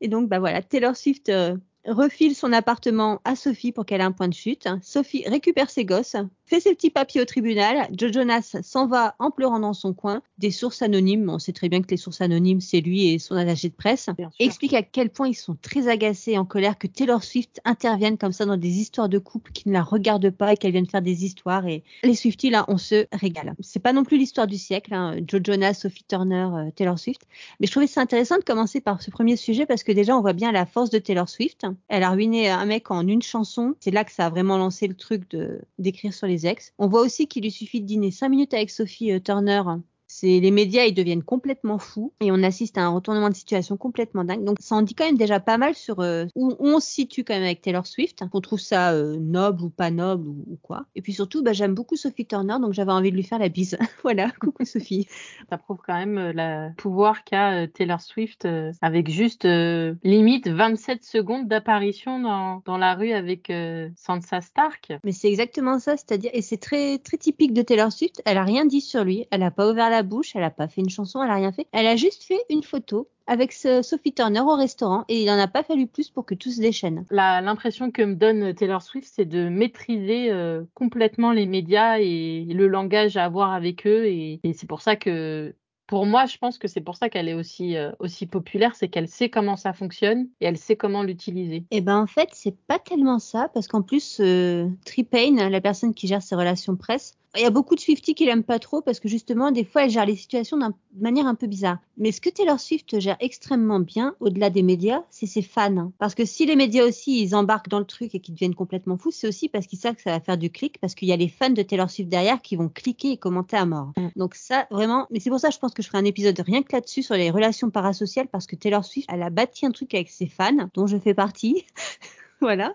Et 0.01 0.09
donc 0.09 0.29
bah 0.29 0.39
voilà, 0.39 0.63
Taylor 0.63 0.97
Swift 0.97 1.31
euh, 1.31 1.57
refile 1.87 2.35
son 2.35 2.53
appartement 2.53 3.21
à 3.25 3.37
Sophie 3.37 3.73
pour 3.73 3.87
qu'elle 3.87 4.01
ait 4.01 4.05
un 4.05 4.13
point 4.13 4.29
de 4.29 4.35
chute. 4.35 4.69
Sophie 4.83 5.25
récupère 5.27 5.71
ses 5.71 5.85
gosses, 5.85 6.17
fait 6.47 6.61
ses 6.61 6.75
petits 6.75 6.91
papiers 6.91 7.21
au 7.21 7.25
tribunal. 7.25 7.89
Joe 7.93 8.13
Jonas 8.13 8.57
s'en 8.63 8.87
va 8.87 9.15
en 9.19 9.31
pleurant 9.31 9.61
dans 9.61 9.73
son 9.73 9.93
coin. 9.93 10.23
Des 10.39 10.51
sources 10.51 10.83
anonymes, 10.83 11.29
on 11.29 11.39
sait 11.39 11.53
très 11.53 11.69
bien 11.69 11.83
que 11.83 11.91
les 11.91 11.97
sources 11.97 12.21
anonymes, 12.21 12.61
c'est 12.61 12.81
lui 12.81 13.09
et 13.09 13.19
son 13.19 13.37
attaché 13.37 13.69
de 13.69 13.75
presse, 13.75 14.09
expliquent 14.39 14.75
à 14.75 14.83
quel 14.83 15.11
point 15.11 15.29
ils 15.29 15.35
sont 15.35 15.57
très 15.61 15.89
agacés 15.89 16.33
et 16.33 16.39
en 16.39 16.45
colère 16.45 16.79
que 16.79 16.87
Taylor 16.87 17.23
Swift 17.25 17.61
intervienne 17.65 18.19
comme 18.19 18.33
ça 18.33 18.47
dans 18.47 18.57
des 18.57 18.79
histoires 18.79 19.09
de 19.09 19.19
couple 19.19 19.53
qui 19.53 19.69
ne 19.69 19.75
la 19.75 19.83
regardent 19.83 20.31
pas 20.31 20.53
et 20.53 20.57
qu'elle 20.57 20.73
vienne 20.73 20.87
faire 20.87 21.03
des 21.03 21.25
histoires. 21.25 21.67
Et 21.67 21.83
les 22.03 22.15
Swifties, 22.15 22.51
là, 22.51 22.65
on 22.69 22.79
se 22.79 23.07
régale. 23.13 23.55
C'est 23.61 23.83
pas 23.83 23.93
non 23.93 24.05
plus 24.05 24.19
l'histoire 24.19 24.47
du 24.47 24.57
siècle, 24.57 24.95
hein. 24.95 25.17
Joe 25.27 25.41
Jonas, 25.43 25.75
Sophie 25.75 26.05
Turner, 26.05 26.49
euh, 26.55 26.71
Taylor 26.75 26.99
Swift. 26.99 27.23
Mais 27.61 27.67
je 27.67 27.73
trouvais 27.73 27.87
ça 27.87 28.01
intéressant 28.01 28.39
de 28.39 28.45
commencer 28.45 28.81
par 28.81 29.03
ce 29.03 29.11
premier 29.11 29.37
sujet 29.37 29.67
parce 29.67 29.83
que 29.83 29.93
déjà, 29.93 30.17
on 30.17 30.21
voit 30.21 30.33
bien 30.33 30.53
la 30.53 30.67
force 30.67 30.91
de 30.91 30.99
Taylor 30.99 31.29
Swift. 31.29 31.67
Elle 31.89 32.03
a 32.03 32.11
ruiné 32.11 32.49
un 32.51 32.65
mec 32.67 32.91
en 32.91 33.07
une 33.07 33.23
chanson. 33.23 33.75
C'est 33.81 33.91
là 33.91 34.05
que 34.05 34.13
ça 34.13 34.27
a 34.27 34.31
vraiment 34.31 34.59
lancé 34.59 34.87
le 34.87 34.95
truc 34.95 35.29
de 35.31 35.61
d'écrire 35.79 36.13
sur 36.13 36.27
les 36.27 36.36
On 36.79 36.89
voit 36.89 37.03
aussi 37.03 37.27
qu'il 37.29 37.43
lui 37.43 37.51
suffit 37.51 37.81
de 37.81 37.87
dîner 37.87 38.11
cinq 38.11 38.29
minutes 38.29 38.55
avec 38.55 38.71
Sophie 38.71 39.13
euh, 39.13 39.21
Turner. 39.21 39.63
C'est 40.09 40.41
les 40.41 40.51
médias, 40.51 40.85
ils 40.85 40.95
deviennent 40.95 41.23
complètement 41.23 41.79
fous 41.79 42.13
et 42.21 42.31
on 42.31 42.43
assiste 42.43 42.79
à 42.79 42.83
un 42.83 42.91
retournement 42.91 43.29
de 43.29 43.35
situation 43.35 43.77
complètement 43.77 44.25
dingue. 44.25 44.45
Donc 44.45 44.57
ça 44.61 44.75
en 44.77 44.83
dit 44.83 44.95
quand 44.95 45.07
même 45.07 45.17
déjà 45.17 45.41
pas 45.41 45.59
mal 45.59 45.75
sur 45.75 46.01
euh, 46.01 46.27
où, 46.35 46.55
on 46.59 46.81
se 46.81 46.89
situe 46.89 47.25
quand 47.25 47.35
même 47.35 47.43
avec 47.43 47.61
Taylor 47.61 47.87
Swift, 47.87 48.23
qu'on 48.31 48.41
trouve 48.41 48.61
ça 48.61 48.93
euh, 48.93 49.17
noble 49.21 49.63
ou 49.63 49.71
pas 49.71 49.91
noble 49.91 50.29
ou, 50.29 50.45
ou 50.47 50.59
quoi. 50.63 50.87
Et 50.95 51.03
puis 51.03 51.13
surtout, 51.13 51.43
bah, 51.43 51.53
j'aime 51.53 51.75
beaucoup 51.75 51.97
Sophie 51.97 52.27
Turner, 52.27 52.57
donc 52.61 52.73
j'avais 52.73 52.93
envie 52.93 53.11
de 53.11 53.17
lui 53.17 53.23
faire 53.23 53.39
la 53.39 53.49
bise. 53.49 53.77
voilà, 54.03 54.31
coucou 54.41 54.65
Sophie. 54.65 55.09
Ça 55.51 55.59
prouve 55.59 55.79
quand 55.85 55.95
même 55.95 56.19
euh, 56.19 56.33
le 56.35 56.75
pouvoir 56.75 57.25
qu'a 57.25 57.63
euh, 57.63 57.67
Taylor 57.67 58.01
Swift 58.01 58.45
euh, 58.45 58.73
avec 58.83 59.11
juste 59.11 59.45
euh, 59.45 59.95
limite 60.03 60.49
27 60.49 61.05
secondes 61.05 61.49
d'apparition 61.49 62.21
dans, 62.21 62.63
dans 62.65 62.79
la 62.79 62.95
rue 62.95 63.13
avec 63.13 63.51
euh, 63.51 63.89
Sansa 63.97 64.41
Stark. 64.41 64.93
Mais 65.05 65.13
c'est 65.13 65.29
exactement 65.29 65.79
ça, 65.79 65.97
c'est-à-dire, 65.97 66.31
et 66.35 66.43
c'est 66.43 66.57
très 66.57 66.99
très 66.99 67.17
typique 67.17 67.53
de 67.53 67.63
Taylor 67.63 67.93
Swift. 67.93 68.23
Elle 68.25 68.39
a 68.39 68.45
rien 68.45 68.65
dit 68.65 68.81
sur 68.81 69.05
lui, 69.05 69.27
elle 69.31 69.43
a 69.43 69.51
pas 69.51 69.71
ouvert 69.71 69.91
la 69.91 70.03
bouche, 70.07 70.35
elle 70.35 70.43
a 70.45 70.51
pas 70.51 70.69
fait 70.69 70.81
une 70.81 70.89
chanson, 70.89 71.23
elle 71.23 71.31
a 71.31 71.35
rien 71.35 71.53
fait. 71.53 71.67
Elle 71.73 71.87
a 71.87 71.97
juste 71.97 72.25
fait 72.25 72.41
une 72.49 72.63
photo 72.63 73.09
avec 73.27 73.53
ce- 73.53 73.83
Sophie 73.83 74.15
Turner 74.15 74.41
au 74.41 74.55
restaurant 74.55 75.05
et 75.09 75.23
il 75.23 75.31
en 75.31 75.39
a 75.39 75.49
pas 75.49 75.63
fallu 75.63 75.87
plus 75.87 76.09
pour 76.09 76.25
que 76.25 76.35
tout 76.35 76.51
se 76.51 76.61
déchaîne. 76.61 77.05
L'impression 77.11 77.91
que 77.91 78.03
me 78.03 78.15
donne 78.15 78.55
Taylor 78.55 78.81
Swift, 78.83 79.11
c'est 79.13 79.25
de 79.27 79.49
maîtriser 79.49 80.31
euh, 80.31 80.63
complètement 80.75 81.33
les 81.33 81.47
médias 81.47 81.99
et 81.99 82.45
le 82.49 82.69
langage 82.69 83.17
à 83.17 83.25
avoir 83.25 83.53
avec 83.53 83.87
eux. 83.87 84.07
Et, 84.07 84.41
et 84.43 84.53
c'est 84.53 84.69
pour 84.69 84.81
ça 84.81 84.97
que, 84.97 85.55
pour 85.89 86.05
moi, 86.07 86.27
je 86.27 86.37
pense 86.39 86.59
que 86.59 86.67
c'est 86.67 86.81
pour 86.81 86.97
ça 86.97 87.09
qu'elle 87.09 87.29
est 87.29 87.35
aussi, 87.35 87.77
euh, 87.77 87.93
aussi 88.01 88.27
populaire, 88.27 88.75
c'est 88.75 88.89
qu'elle 88.89 89.09
sait 89.09 89.29
comment 89.29 89.57
ça 89.57 89.73
fonctionne 89.73 90.29
et 90.41 90.47
elle 90.47 90.57
sait 90.57 90.77
comment 90.77 91.03
l'utiliser. 91.05 91.65
Et 91.71 91.81
ben 91.81 91.99
en 91.99 92.07
fait, 92.09 92.29
c'est 92.33 92.57
pas 92.67 92.79
tellement 92.81 93.19
ça 93.21 93.51
parce 93.55 93.69
qu'en 93.69 93.83
plus, 93.83 94.19
euh, 94.21 94.69
Tripane, 94.85 95.49
la 95.49 95.61
personne 95.61 95.95
qui 95.95 96.07
gère 96.09 96.23
ses 96.23 96.35
relations 96.35 96.75
presse, 96.77 97.15
il 97.37 97.43
y 97.43 97.47
a 97.47 97.51
beaucoup 97.51 97.75
de 97.75 97.81
Swifties 97.81 98.15
qui 98.15 98.27
l'aiment 98.27 98.43
pas 98.43 98.59
trop 98.59 98.81
parce 98.81 99.01
que 99.01 99.09
justement, 99.09 99.51
des 99.51 99.65
fois, 99.65 99.85
elle 99.85 99.91
gère 99.91 100.07
les 100.07 100.17
situations 100.17 100.57
d'un- 100.57 100.71
de 100.71 101.03
manière 101.03 101.27
un 101.27 101.35
peu 101.35 101.47
bizarre. 101.47 101.79
Mais 101.99 102.13
ce 102.13 102.21
que 102.21 102.31
Taylor 102.31 102.61
Swift 102.61 102.99
gère 103.01 103.17
extrêmement 103.21 103.81
bien, 103.81 104.15
au-delà 104.21 104.51
des 104.51 104.63
médias, 104.63 105.03
c'est 105.11 105.27
ses 105.27 105.43
fans. 105.43 105.93
Parce 105.99 106.15
que 106.15 106.25
si 106.25 106.47
les 106.47 106.57
médias 106.57 106.85
aussi, 106.85 107.23
ils 107.23 107.35
embarquent 107.35 107.69
dans 107.69 107.79
le 107.79 107.85
truc 107.85 108.15
et 108.15 108.21
qu'ils 108.21 108.35
deviennent 108.35 108.55
complètement 108.55 108.97
fous, 108.97 109.11
c'est 109.11 109.29
aussi 109.29 109.49
parce 109.49 109.67
qu'ils 109.67 109.79
savent 109.79 109.95
que 109.95 110.03
ça 110.03 110.11
va 110.11 110.21
faire 110.21 110.39
du 110.39 110.51
clic, 110.51 110.79
parce 110.81 110.95
qu'il 110.95 111.09
y 111.09 111.13
a 111.13 111.17
les 111.17 111.29
fans 111.29 111.51
de 111.51 111.63
Taylor 111.63 111.91
Swift 111.91 112.09
derrière 112.09 112.43
qui 112.43 112.57
vont 112.57 112.69
cliquer 112.69 113.13
et 113.13 113.17
commenter 113.17 113.57
à 113.57 113.67
mort. 113.67 113.93
Mm. 113.97 114.09
Donc 114.17 114.35
ça, 114.35 114.67
vraiment, 114.71 115.07
mais 115.11 115.21
c'est 115.21 115.31
pour 115.31 115.41
ça, 115.41 115.51
je 115.51 115.59
pense 115.59 115.73
que 115.73 115.83
je 115.83 115.89
ferai 115.89 115.99
un 115.99 116.05
épisode 116.05 116.39
rien 116.41 116.63
que 116.63 116.73
là-dessus 116.73 117.03
sur 117.03 117.15
les 117.15 117.31
relations 117.31 117.71
parasociales 117.71 118.29
parce 118.29 118.47
que 118.47 118.57
Taylor 118.57 118.85
Swift, 118.85 119.09
elle 119.13 119.23
a 119.23 119.31
bâti 119.31 119.67
un 119.67 119.71
truc 119.71 119.95
avec 119.95 120.09
ses 120.11 120.27
fans, 120.27 120.69
dont 120.75 120.87
je 120.87 120.99
fais 120.99 121.15
partie. 121.15 121.65
voilà, 122.41 122.75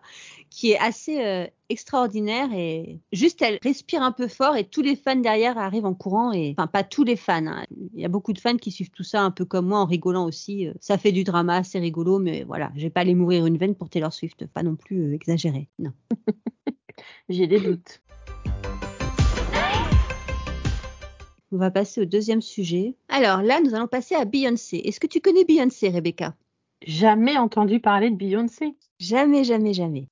qui 0.52 0.72
est 0.72 0.78
assez 0.80 1.24
euh, 1.26 1.48
extraordinaire 1.70 2.50
et 2.54 3.00
juste 3.14 3.42
elle 3.42 3.58
respire 3.64 4.02
un 4.04 4.12
peu 4.12 4.28
fort 4.28 4.58
et 4.58 4.66
tous 4.66 4.82
les 4.82 4.98
fans 4.98 5.16
derrière 5.16 5.58
arrivent 5.58 5.86
en 5.86 5.94
courant 5.94 6.34
et 6.34 6.54
enfin 6.58 6.68
pas 6.68 6.84
tous 6.84 7.06
les 7.06 7.16
fans. 7.16 7.48
hein. 7.48 7.66
Il 7.96 8.02
y 8.02 8.06
a 8.06 8.10
beaucoup 8.10 8.34
de 8.34 8.40
fans 8.40 8.58
qui 8.58 8.70
suivent 8.70 8.92
tout 8.92 9.04
ça 9.04 9.22
un 9.24 9.32
peu 9.32 9.46
comme 9.46 9.68
moi 9.68 9.80
en 9.80 9.86
rigolant 9.86 10.26
aussi. 10.26 10.68
Euh, 10.68 10.74
Ça 10.82 10.98
fait 10.98 11.14
du 11.14 11.24
drama, 11.24 11.64
c'est 11.64 11.80
rigolo, 11.80 12.20
mais 12.20 12.44
voilà, 12.44 12.72
je 12.76 12.82
vais 12.82 12.90
pas 12.90 13.00
aller 13.02 13.16
mourir 13.16 13.46
une 13.46 13.58
veine 13.58 13.76
pour 13.76 13.90
Taylor 13.90 14.12
Swift, 14.14 14.46
pas 14.48 14.62
non 14.62 14.76
plus 14.76 15.02
euh, 15.12 15.14
exagéré. 15.16 15.70
Non. 15.80 15.92
J'ai 17.30 17.48
des 17.48 17.60
doutes. 17.62 18.02
On 21.54 21.58
va 21.58 21.72
passer 21.72 22.02
au 22.02 22.06
deuxième 22.06 22.42
sujet. 22.42 22.96
Alors 23.10 23.42
là, 23.42 23.60
nous 23.62 23.74
allons 23.74 23.88
passer 23.88 24.16
à 24.16 24.26
Beyoncé. 24.26 24.78
Est-ce 24.86 25.00
que 25.00 25.08
tu 25.08 25.20
connais 25.22 25.44
Beyoncé, 25.46 25.90
Rebecca? 25.90 26.36
Jamais 26.88 27.38
entendu 27.38 27.80
parler 27.80 28.10
de 28.10 28.16
Beyoncé. 28.16 28.74
Jamais, 29.00 29.44
jamais, 29.44 29.74
jamais. 29.74 30.08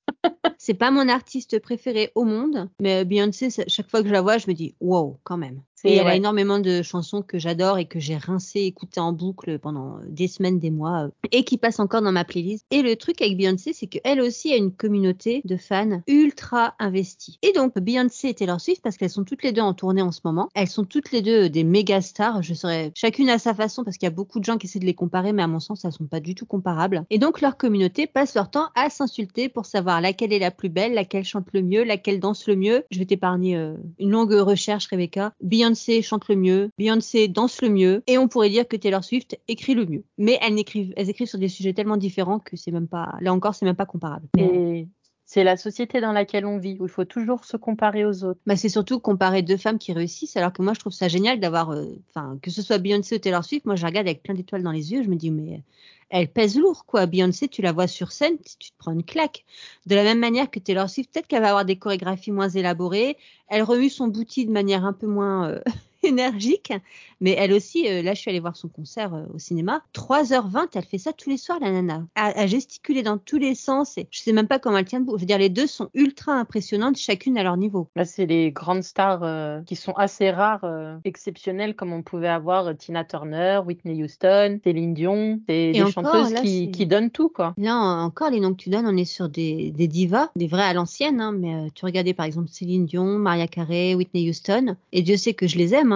C'est 0.58 0.74
pas 0.74 0.90
mon 0.90 1.08
artiste 1.08 1.60
préféré 1.60 2.12
au 2.14 2.24
monde, 2.24 2.70
mais 2.80 3.04
Beyoncé, 3.04 3.48
chaque 3.66 3.90
fois 3.90 4.02
que 4.02 4.08
je 4.08 4.12
la 4.12 4.22
vois, 4.22 4.38
je 4.38 4.48
me 4.48 4.54
dis 4.54 4.76
wow, 4.80 5.20
quand 5.24 5.38
même. 5.38 5.62
Et 5.84 5.96
elle 5.96 6.06
a 6.06 6.16
énormément 6.16 6.58
de 6.58 6.82
chansons 6.82 7.22
que 7.22 7.38
j'adore 7.38 7.78
et 7.78 7.86
que 7.86 7.98
j'ai 7.98 8.16
rincé, 8.16 8.60
écouté 8.60 9.00
en 9.00 9.12
boucle 9.12 9.58
pendant 9.58 9.98
des 10.06 10.28
semaines, 10.28 10.58
des 10.58 10.70
mois, 10.70 11.04
euh, 11.04 11.08
et 11.32 11.44
qui 11.44 11.58
passent 11.58 11.80
encore 11.80 12.02
dans 12.02 12.12
ma 12.12 12.24
playlist. 12.24 12.66
Et 12.70 12.82
le 12.82 12.96
truc 12.96 13.20
avec 13.22 13.36
Beyoncé, 13.36 13.72
c'est 13.72 13.86
qu'elle 13.86 14.20
aussi 14.20 14.52
a 14.52 14.56
une 14.56 14.72
communauté 14.72 15.42
de 15.44 15.56
fans 15.56 16.02
ultra 16.06 16.74
investis. 16.78 17.38
Et 17.42 17.52
donc, 17.52 17.78
Beyoncé 17.78 18.28
et 18.28 18.34
Taylor 18.34 18.60
Swift, 18.60 18.82
parce 18.82 18.96
qu'elles 18.96 19.10
sont 19.10 19.24
toutes 19.24 19.42
les 19.42 19.52
deux 19.52 19.62
en 19.62 19.74
tournée 19.74 20.02
en 20.02 20.12
ce 20.12 20.20
moment, 20.24 20.48
elles 20.54 20.68
sont 20.68 20.84
toutes 20.84 21.12
les 21.12 21.22
deux 21.22 21.48
des 21.48 21.64
méga 21.64 22.00
stars. 22.00 22.42
Je 22.42 22.54
serais 22.54 22.92
chacune 22.94 23.30
à 23.30 23.38
sa 23.38 23.54
façon, 23.54 23.84
parce 23.84 23.96
qu'il 23.96 24.06
y 24.06 24.12
a 24.12 24.14
beaucoup 24.14 24.40
de 24.40 24.44
gens 24.44 24.58
qui 24.58 24.66
essaient 24.66 24.78
de 24.78 24.86
les 24.86 24.94
comparer, 24.94 25.32
mais 25.32 25.42
à 25.42 25.46
mon 25.46 25.60
sens, 25.60 25.84
elles 25.84 25.92
sont 25.92 26.06
pas 26.06 26.20
du 26.20 26.34
tout 26.34 26.46
comparables. 26.46 27.04
Et 27.10 27.18
donc, 27.18 27.40
leur 27.40 27.56
communauté 27.56 28.06
passe 28.06 28.34
leur 28.34 28.50
temps 28.50 28.68
à 28.74 28.90
s'insulter 28.90 29.48
pour 29.48 29.66
savoir 29.66 30.00
laquelle 30.00 30.32
est 30.32 30.38
la 30.38 30.50
plus 30.50 30.68
belle, 30.68 30.94
laquelle 30.94 31.24
chante 31.24 31.46
le 31.52 31.62
mieux, 31.62 31.84
laquelle 31.84 32.20
danse 32.20 32.46
le 32.46 32.56
mieux. 32.56 32.84
Je 32.90 32.98
vais 32.98 33.06
t'épargner 33.06 33.56
euh, 33.56 33.74
une 33.98 34.10
longue 34.10 34.32
recherche, 34.32 34.86
Rebecca. 34.88 35.32
Beyoncé 35.40 35.69
chante 35.74 36.28
le 36.28 36.36
mieux, 36.36 36.70
Beyoncé 36.78 37.28
danse 37.28 37.62
le 37.62 37.68
mieux, 37.68 38.02
et 38.06 38.18
on 38.18 38.28
pourrait 38.28 38.50
dire 38.50 38.66
que 38.66 38.76
Taylor 38.76 39.04
Swift 39.04 39.38
écrit 39.48 39.74
le 39.74 39.86
mieux. 39.86 40.04
Mais 40.18 40.38
elles 40.42 40.58
écrivent, 40.58 40.92
elles 40.96 41.10
écrivent 41.10 41.28
sur 41.28 41.38
des 41.38 41.48
sujets 41.48 41.72
tellement 41.72 41.96
différents 41.96 42.38
que 42.38 42.56
c'est 42.56 42.70
même 42.70 42.88
pas, 42.88 43.14
là 43.20 43.32
encore, 43.32 43.54
c'est 43.54 43.66
même 43.66 43.76
pas 43.76 43.86
comparable. 43.86 44.26
Mais, 44.36 44.42
Et 44.44 44.88
c'est 45.32 45.44
la 45.44 45.56
société 45.56 46.00
dans 46.00 46.10
laquelle 46.10 46.44
on 46.44 46.58
vit, 46.58 46.76
où 46.80 46.86
il 46.86 46.90
faut 46.90 47.04
toujours 47.04 47.44
se 47.44 47.56
comparer 47.56 48.04
aux 48.04 48.24
autres. 48.24 48.40
bah, 48.46 48.56
c'est 48.56 48.68
surtout 48.68 48.98
comparer 48.98 49.42
deux 49.42 49.56
femmes 49.56 49.78
qui 49.78 49.92
réussissent, 49.92 50.36
alors 50.36 50.52
que 50.52 50.60
moi, 50.60 50.74
je 50.74 50.80
trouve 50.80 50.92
ça 50.92 51.06
génial 51.06 51.38
d'avoir, 51.38 51.70
euh, 51.70 51.84
enfin, 52.08 52.36
que 52.42 52.50
ce 52.50 52.62
soit 52.62 52.78
Beyoncé 52.78 53.14
ou 53.14 53.18
Taylor 53.20 53.44
Swift, 53.44 53.64
moi, 53.64 53.76
je 53.76 53.86
regarde 53.86 54.08
avec 54.08 54.24
plein 54.24 54.34
d'étoiles 54.34 54.64
dans 54.64 54.72
les 54.72 54.90
yeux, 54.90 55.04
je 55.04 55.08
me 55.08 55.14
dis, 55.14 55.30
mais 55.30 55.62
elle 56.08 56.26
pèse 56.26 56.58
lourd, 56.58 56.84
quoi. 56.84 57.06
Beyoncé, 57.06 57.46
tu 57.46 57.62
la 57.62 57.70
vois 57.70 57.86
sur 57.86 58.10
scène, 58.10 58.38
tu 58.44 58.56
tu 58.58 58.72
te 58.72 58.76
prends 58.76 58.90
une 58.90 59.04
claque. 59.04 59.44
De 59.86 59.94
la 59.94 60.02
même 60.02 60.18
manière 60.18 60.50
que 60.50 60.58
Taylor 60.58 60.90
Swift, 60.90 61.14
peut-être 61.14 61.28
qu'elle 61.28 61.42
va 61.42 61.50
avoir 61.50 61.64
des 61.64 61.76
chorégraphies 61.76 62.32
moins 62.32 62.48
élaborées, 62.48 63.16
elle 63.46 63.62
remue 63.62 63.88
son 63.88 64.08
bouti 64.08 64.46
de 64.46 64.50
manière 64.50 64.84
un 64.84 64.92
peu 64.92 65.06
moins 65.06 65.48
euh, 65.48 65.60
énergique, 66.08 66.72
mais 67.20 67.34
elle 67.38 67.52
aussi, 67.52 67.86
euh, 67.88 68.02
là, 68.02 68.14
je 68.14 68.20
suis 68.20 68.30
allée 68.30 68.40
voir 68.40 68.56
son 68.56 68.68
concert 68.68 69.14
euh, 69.14 69.24
au 69.34 69.38
cinéma, 69.38 69.82
3h20, 69.94 70.68
elle 70.74 70.84
fait 70.84 70.98
ça 70.98 71.12
tous 71.12 71.30
les 71.30 71.36
soirs, 71.36 71.58
la 71.60 71.70
nana, 71.70 72.06
à, 72.14 72.26
à 72.38 72.46
gesticuler 72.46 73.02
dans 73.02 73.18
tous 73.18 73.38
les 73.38 73.54
sens, 73.54 73.98
et 73.98 74.06
je 74.10 74.20
sais 74.20 74.32
même 74.32 74.48
pas 74.48 74.58
comment 74.58 74.78
elle 74.78 74.84
tient 74.84 75.00
debout. 75.00 75.16
Je 75.16 75.20
veux 75.22 75.26
dire, 75.26 75.38
les 75.38 75.48
deux 75.48 75.66
sont 75.66 75.90
ultra 75.94 76.32
impressionnantes, 76.32 76.96
chacune 76.96 77.36
à 77.38 77.42
leur 77.42 77.56
niveau. 77.56 77.88
Là, 77.96 78.04
c'est 78.04 78.26
les 78.26 78.50
grandes 78.52 78.82
stars 78.82 79.22
euh, 79.22 79.60
qui 79.62 79.76
sont 79.76 79.92
assez 79.92 80.30
rares, 80.30 80.64
exceptionnelles, 81.04 81.74
comme 81.76 81.92
on 81.92 82.02
pouvait 82.02 82.28
avoir 82.28 82.76
Tina 82.76 83.04
Turner, 83.04 83.60
Whitney 83.66 84.02
Houston, 84.02 84.58
Céline 84.64 84.94
Dion. 84.94 85.40
C'est 85.48 85.72
des 85.72 85.82
encore, 85.82 85.92
chanteuses 85.92 86.32
là, 86.32 86.40
qui, 86.40 86.70
qui 86.70 86.86
donnent 86.86 87.10
tout, 87.10 87.28
quoi. 87.28 87.54
Là 87.58 87.76
en- 87.76 88.04
encore, 88.04 88.30
les 88.30 88.40
noms 88.40 88.52
que 88.52 88.62
tu 88.62 88.70
donnes, 88.70 88.86
on 88.86 88.96
est 88.96 89.04
sur 89.04 89.28
des, 89.28 89.70
des 89.72 89.88
divas, 89.88 90.30
des 90.36 90.46
vrais 90.46 90.62
à 90.62 90.72
l'ancienne, 90.72 91.20
hein, 91.20 91.32
mais 91.32 91.70
tu 91.74 91.84
regardais 91.84 92.14
par 92.14 92.26
exemple 92.26 92.48
Céline 92.48 92.86
Dion, 92.86 93.18
Maria 93.18 93.46
Carey, 93.46 93.94
Whitney 93.94 94.28
Houston, 94.28 94.76
et 94.92 95.02
Dieu 95.02 95.16
sait 95.16 95.34
que 95.34 95.46
je 95.46 95.58
les 95.58 95.74
aime, 95.74 95.89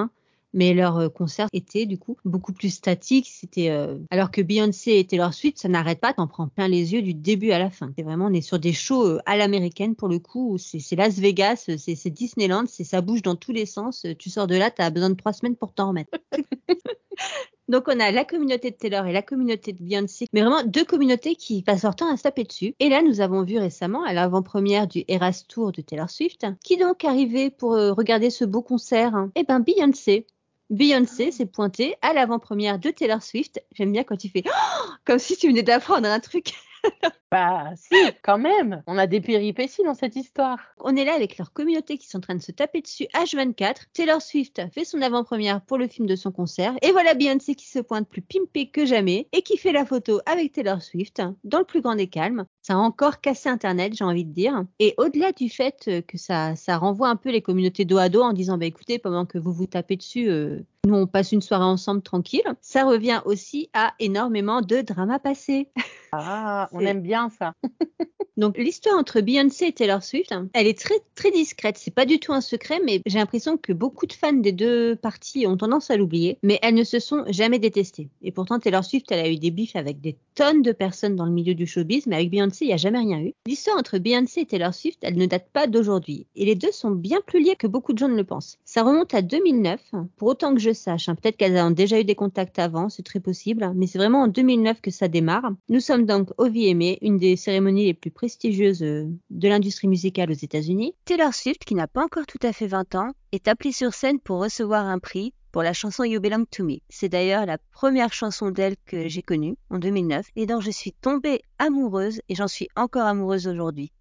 mais 0.55 0.73
leurs 0.73 0.97
euh, 0.97 1.09
concerts 1.11 1.49
étaient 1.53 1.85
du 1.85 1.99
coup 1.99 2.17
beaucoup 2.25 2.53
plus 2.53 2.71
statiques. 2.71 3.29
C'était 3.31 3.69
euh, 3.71 3.99
alors 4.11 4.31
que 4.31 4.41
Beyoncé 4.41 4.93
et 4.99 5.05
Taylor 5.07 5.35
Swift, 5.35 5.59
ça 5.59 5.69
n'arrête 5.69 6.01
pas, 6.01 6.15
t'en 6.15 6.27
prends 6.27 6.49
plein 6.49 6.69
les 6.69 6.95
yeux 6.95 7.03
du 7.03 7.13
début 7.13 7.51
à 7.51 7.59
la 7.59 7.71
fin. 7.71 7.93
C'est 7.99 8.05
vraiment, 8.05 8.27
on 8.27 8.33
est 8.33 8.41
sur 8.41 8.59
des 8.59 8.73
shows 8.73 9.05
euh, 9.07 9.19
à 9.27 9.37
l'américaine 9.37 9.95
pour 9.97 10.09
le 10.09 10.19
coup, 10.19 10.57
c'est 10.59 10.97
Las 10.97 11.19
Vegas, 11.19 11.69
c'est 11.77 12.11
Disneyland, 12.11 12.65
c'est 12.69 12.85
ça 12.85 13.01
bouge 13.01 13.23
dans 13.23 13.37
tous 13.37 13.53
les 13.53 13.67
sens. 13.67 14.07
Tu 14.19 14.31
sors 14.31 14.47
de 14.47 14.55
là, 14.57 14.71
t'as 14.71 14.91
besoin 14.91 15.11
de 15.11 15.15
trois 15.15 15.33
semaines 15.33 15.57
pour 15.57 15.73
t'en 15.75 15.89
remettre. 15.89 16.11
Donc 17.69 17.85
on 17.89 17.99
a 17.99 18.11
la 18.11 18.25
communauté 18.27 18.71
de 18.71 18.77
Taylor 18.77 19.07
et 19.07 19.13
la 19.13 19.23
communauté 19.23 19.73
de 19.73 19.83
Beyoncé, 19.83 20.27
mais 20.35 20.43
vraiment 20.43 20.63
deux 20.65 20.85
communautés 20.85 21.35
qui 21.35 21.63
passent 21.63 21.83
leur 21.83 21.97
temps 21.97 22.13
à 22.13 22.17
se 22.19 22.23
taper 22.23 22.45
dessus. 22.45 22.75
Et 22.79 22.91
là, 22.91 23.01
nous 23.01 23.23
avons 23.23 23.43
vu 23.43 23.59
récemment 23.59 24.05
à 24.05 24.13
l'avant-première 24.13 24.87
du 24.87 25.03
Eras 25.09 25.45
Tour 25.49 25.73
de 25.73 25.81
Taylor 25.81 26.11
Swift, 26.11 26.47
qui 26.63 26.77
donc 26.77 27.05
arrivait 27.05 27.49
pour 27.49 27.73
regarder 27.73 28.29
ce 28.29 28.45
beau 28.45 28.61
concert. 28.61 29.15
hein. 29.15 29.33
Eh 29.35 29.45
ben 29.45 29.61
Beyoncé. 29.61 30.27
Beyoncé 30.71 31.31
s'est 31.31 31.47
pointée 31.47 31.97
à 32.03 32.13
l'avant-première 32.13 32.79
de 32.79 32.91
Taylor 32.91 33.23
Swift. 33.23 33.63
J'aime 33.73 33.93
bien 33.93 34.05
quand 34.05 34.17
tu 34.17 34.29
fais 34.29 34.43
Oh 34.47 34.91
comme 35.05 35.19
si 35.19 35.37
tu 35.37 35.49
venais 35.49 35.63
d'apprendre 35.63 36.09
un 36.09 36.21
truc. 36.21 36.55
Bah, 37.35 37.73
si, 37.75 37.97
quand 38.23 38.39
même. 38.39 38.85
On 38.87 38.97
a 38.97 39.09
des 39.09 39.21
péripéties 39.21 39.83
dans 39.83 39.95
cette 39.95 40.15
histoire. 40.15 40.61
On 40.79 40.95
est 40.95 41.05
là 41.05 41.15
avec 41.15 41.37
leur 41.37 41.53
communauté 41.53 41.99
qui 41.99 42.07
sont 42.07 42.19
en 42.19 42.21
train 42.21 42.37
de 42.37 42.41
se 42.41 42.53
taper 42.53 42.81
dessus 42.81 43.09
H24. 43.13 43.87
Taylor 43.93 44.23
Swift 44.23 44.63
fait 44.73 44.85
son 44.85 45.03
avant-première 45.03 45.61
pour 45.61 45.77
le 45.77 45.89
film 45.89 46.07
de 46.07 46.15
son 46.15 46.31
concert. 46.31 46.75
Et 46.81 46.93
voilà 46.93 47.15
Beyoncé 47.15 47.57
qui 47.57 47.67
se 47.67 47.81
pointe 47.81 48.09
plus 48.09 48.23
pimpée 48.23 48.71
que 48.71 48.87
jamais 48.87 49.27
et 49.33 49.43
qui 49.43 49.57
fait 49.57 49.73
la 49.73 49.85
photo 49.85 50.21
avec 50.27 50.53
Taylor 50.53 50.81
Swift 50.81 51.23
dans 51.43 51.59
le 51.59 51.65
plus 51.65 51.81
grand 51.81 51.97
des 51.97 52.07
calmes. 52.07 52.47
Ça 52.63 52.75
a 52.75 52.77
encore 52.77 53.21
cassé 53.21 53.49
Internet, 53.49 53.95
j'ai 53.97 54.05
envie 54.05 54.25
de 54.25 54.33
dire. 54.33 54.65
Et 54.79 54.95
au-delà 54.97 55.33
du 55.33 55.49
fait 55.49 55.91
que 56.07 56.17
ça, 56.17 56.55
ça 56.55 56.79
renvoie 56.79 57.09
un 57.09 57.17
peu 57.17 57.33
les 57.33 57.43
communautés 57.43 57.85
dos 57.85 57.99
à 57.99 58.09
dos 58.09 58.23
en 58.23 58.33
disant, 58.33 58.59
bah 58.59 58.67
écoutez, 58.67 59.01
pendant 59.01 59.27
que 59.27 59.39
vous 59.39 59.53
vous 59.53 59.67
tapez 59.67 59.97
dessus, 59.97 60.29
euh, 60.31 60.61
nous 60.85 60.95
on 60.95 61.07
passe 61.07 61.33
une 61.33 61.43
soirée 61.43 61.65
ensemble 61.65 62.03
tranquille. 62.03 62.45
Ça 62.61 62.85
revient 62.85 63.21
aussi 63.25 63.69
à 63.73 63.95
énormément 63.99 64.61
de 64.61 64.81
drama 64.81 65.19
passé. 65.19 65.69
Ah, 66.13 66.69
on 66.73 66.81
aime 66.81 67.03
bien 67.03 67.31
ça. 67.31 67.53
Donc 68.37 68.59
l'histoire 68.59 68.99
entre 68.99 69.21
Beyoncé 69.21 69.67
et 69.67 69.73
Taylor 69.73 70.03
Swift, 70.03 70.33
hein, 70.33 70.49
elle 70.55 70.67
est 70.67 70.79
très 70.79 70.97
très 71.15 71.31
discrète. 71.31 71.79
C'est 71.79 71.95
pas 71.95 72.05
du 72.05 72.19
tout 72.19 72.33
un 72.33 72.41
secret, 72.41 72.81
mais 72.85 73.01
j'ai 73.07 73.19
l'impression 73.19 73.57
que 73.57 73.73
beaucoup 73.73 74.07
de 74.07 74.13
fans 74.13 74.33
des 74.33 74.51
deux 74.51 74.97
parties 74.97 75.47
ont 75.47 75.57
tendance 75.57 75.91
à 75.91 75.97
l'oublier. 75.97 76.39
Mais 76.43 76.59
elles 76.63 76.75
ne 76.75 76.83
se 76.83 76.99
sont 76.99 77.25
jamais 77.29 77.61
détestées. 77.61 78.09
Et 78.23 78.33
pourtant 78.33 78.59
Taylor 78.59 78.85
Swift, 78.85 79.11
elle 79.13 79.25
a 79.25 79.31
eu 79.31 79.37
des 79.37 79.53
bifs 79.53 79.77
avec 79.77 80.01
des 80.01 80.17
tonnes 80.35 80.63
de 80.63 80.73
personnes 80.73 81.15
dans 81.15 81.27
le 81.27 81.31
milieu 81.31 81.55
du 81.55 81.67
showbiz, 81.67 82.07
mais 82.07 82.17
avec 82.17 82.31
Beyoncé, 82.31 82.65
il 82.65 82.69
n'y 82.69 82.75
a 82.75 82.79
jamais 82.79 82.99
rien 82.99 83.21
eu. 83.21 83.35
L'histoire 83.47 83.79
entre 83.79 83.99
Beyoncé 83.99 84.41
et 84.41 84.47
Taylor 84.47 84.75
Swift, 84.75 84.99
elle 85.03 85.17
ne 85.17 85.27
date 85.27 85.49
pas 85.53 85.69
d'aujourd'hui. 85.69 86.27
Et 86.35 86.45
les 86.45 86.57
deux 86.57 86.73
sont 86.73 86.91
bien 86.91 87.21
plus 87.25 87.41
liés 87.41 87.57
que 87.57 87.69
beaucoup 87.69 87.93
de 87.93 87.99
gens 87.99 88.09
ne 88.09 88.17
le 88.17 88.25
pensent. 88.25 88.59
Ça 88.65 88.83
remonte 88.83 89.15
à 89.15 89.23
2009, 89.23 89.81
pour 90.17 90.29
autant 90.29 90.55
que 90.55 90.61
je 90.61 90.73
hein. 90.87 91.15
Peut-être 91.15 91.37
qu'elles 91.37 91.57
ont 91.57 91.71
déjà 91.71 92.01
eu 92.01 92.05
des 92.05 92.15
contacts 92.15 92.59
avant, 92.59 92.89
c'est 92.89 93.03
très 93.03 93.21
possible. 93.21 93.73
Mais 93.75 93.87
c'est 93.87 93.99
vraiment 93.99 94.23
en 94.23 94.29
2009 94.29 94.81
que 94.81 94.91
ça 94.91 95.09
démarre. 95.09 95.51
Nous 95.69 95.81
sommes 95.81 96.07
donc 96.07 96.31
au 96.39 96.47
VMA, 96.47 96.97
une 97.03 97.19
des 97.19 97.37
cérémonies 97.37 97.87
les 97.87 97.95
plus 97.95 98.11
prestigieuses 98.11 98.83
euh, 98.83 99.09
de 99.31 99.49
l'industrie 99.49 99.89
musicale 99.89 100.31
aux 100.31 100.35
États-Unis. 100.35 100.95
Taylor 101.05 101.35
Swift, 101.35 101.65
qui 101.65 101.75
n'a 101.75 101.89
pas 101.89 102.05
encore 102.05 102.27
tout 102.27 102.39
à 102.43 102.53
fait 102.53 102.67
20 102.67 102.95
ans, 102.95 103.13
est 103.33 103.49
appelée 103.49 103.73
sur 103.73 103.95
scène 103.95 104.21
pour 104.21 104.41
recevoir 104.41 104.87
un 104.87 104.99
prix 104.99 105.33
pour 105.55 105.63
la 105.63 105.73
chanson 105.73 106.03
You 106.03 106.21
Belong 106.21 106.47
to 106.51 106.65
Me. 106.65 106.79
C'est 106.89 107.09
d'ailleurs 107.09 107.47
la 107.47 107.59
première 107.59 108.13
chanson 108.13 108.51
d'elle 108.51 108.75
que 108.87 109.07
j'ai 109.07 109.23
connue 109.23 109.57
en 109.71 109.79
2009 109.79 110.27
et 110.35 110.47
dont 110.47 110.61
je 110.61 110.73
suis 110.73 110.93
tombée 110.93 111.43
amoureuse 111.61 112.21
et 112.29 112.35
j'en 112.35 112.49
suis 112.49 112.69
encore 112.75 113.07
amoureuse 113.07 113.47
aujourd'hui. 113.47 113.93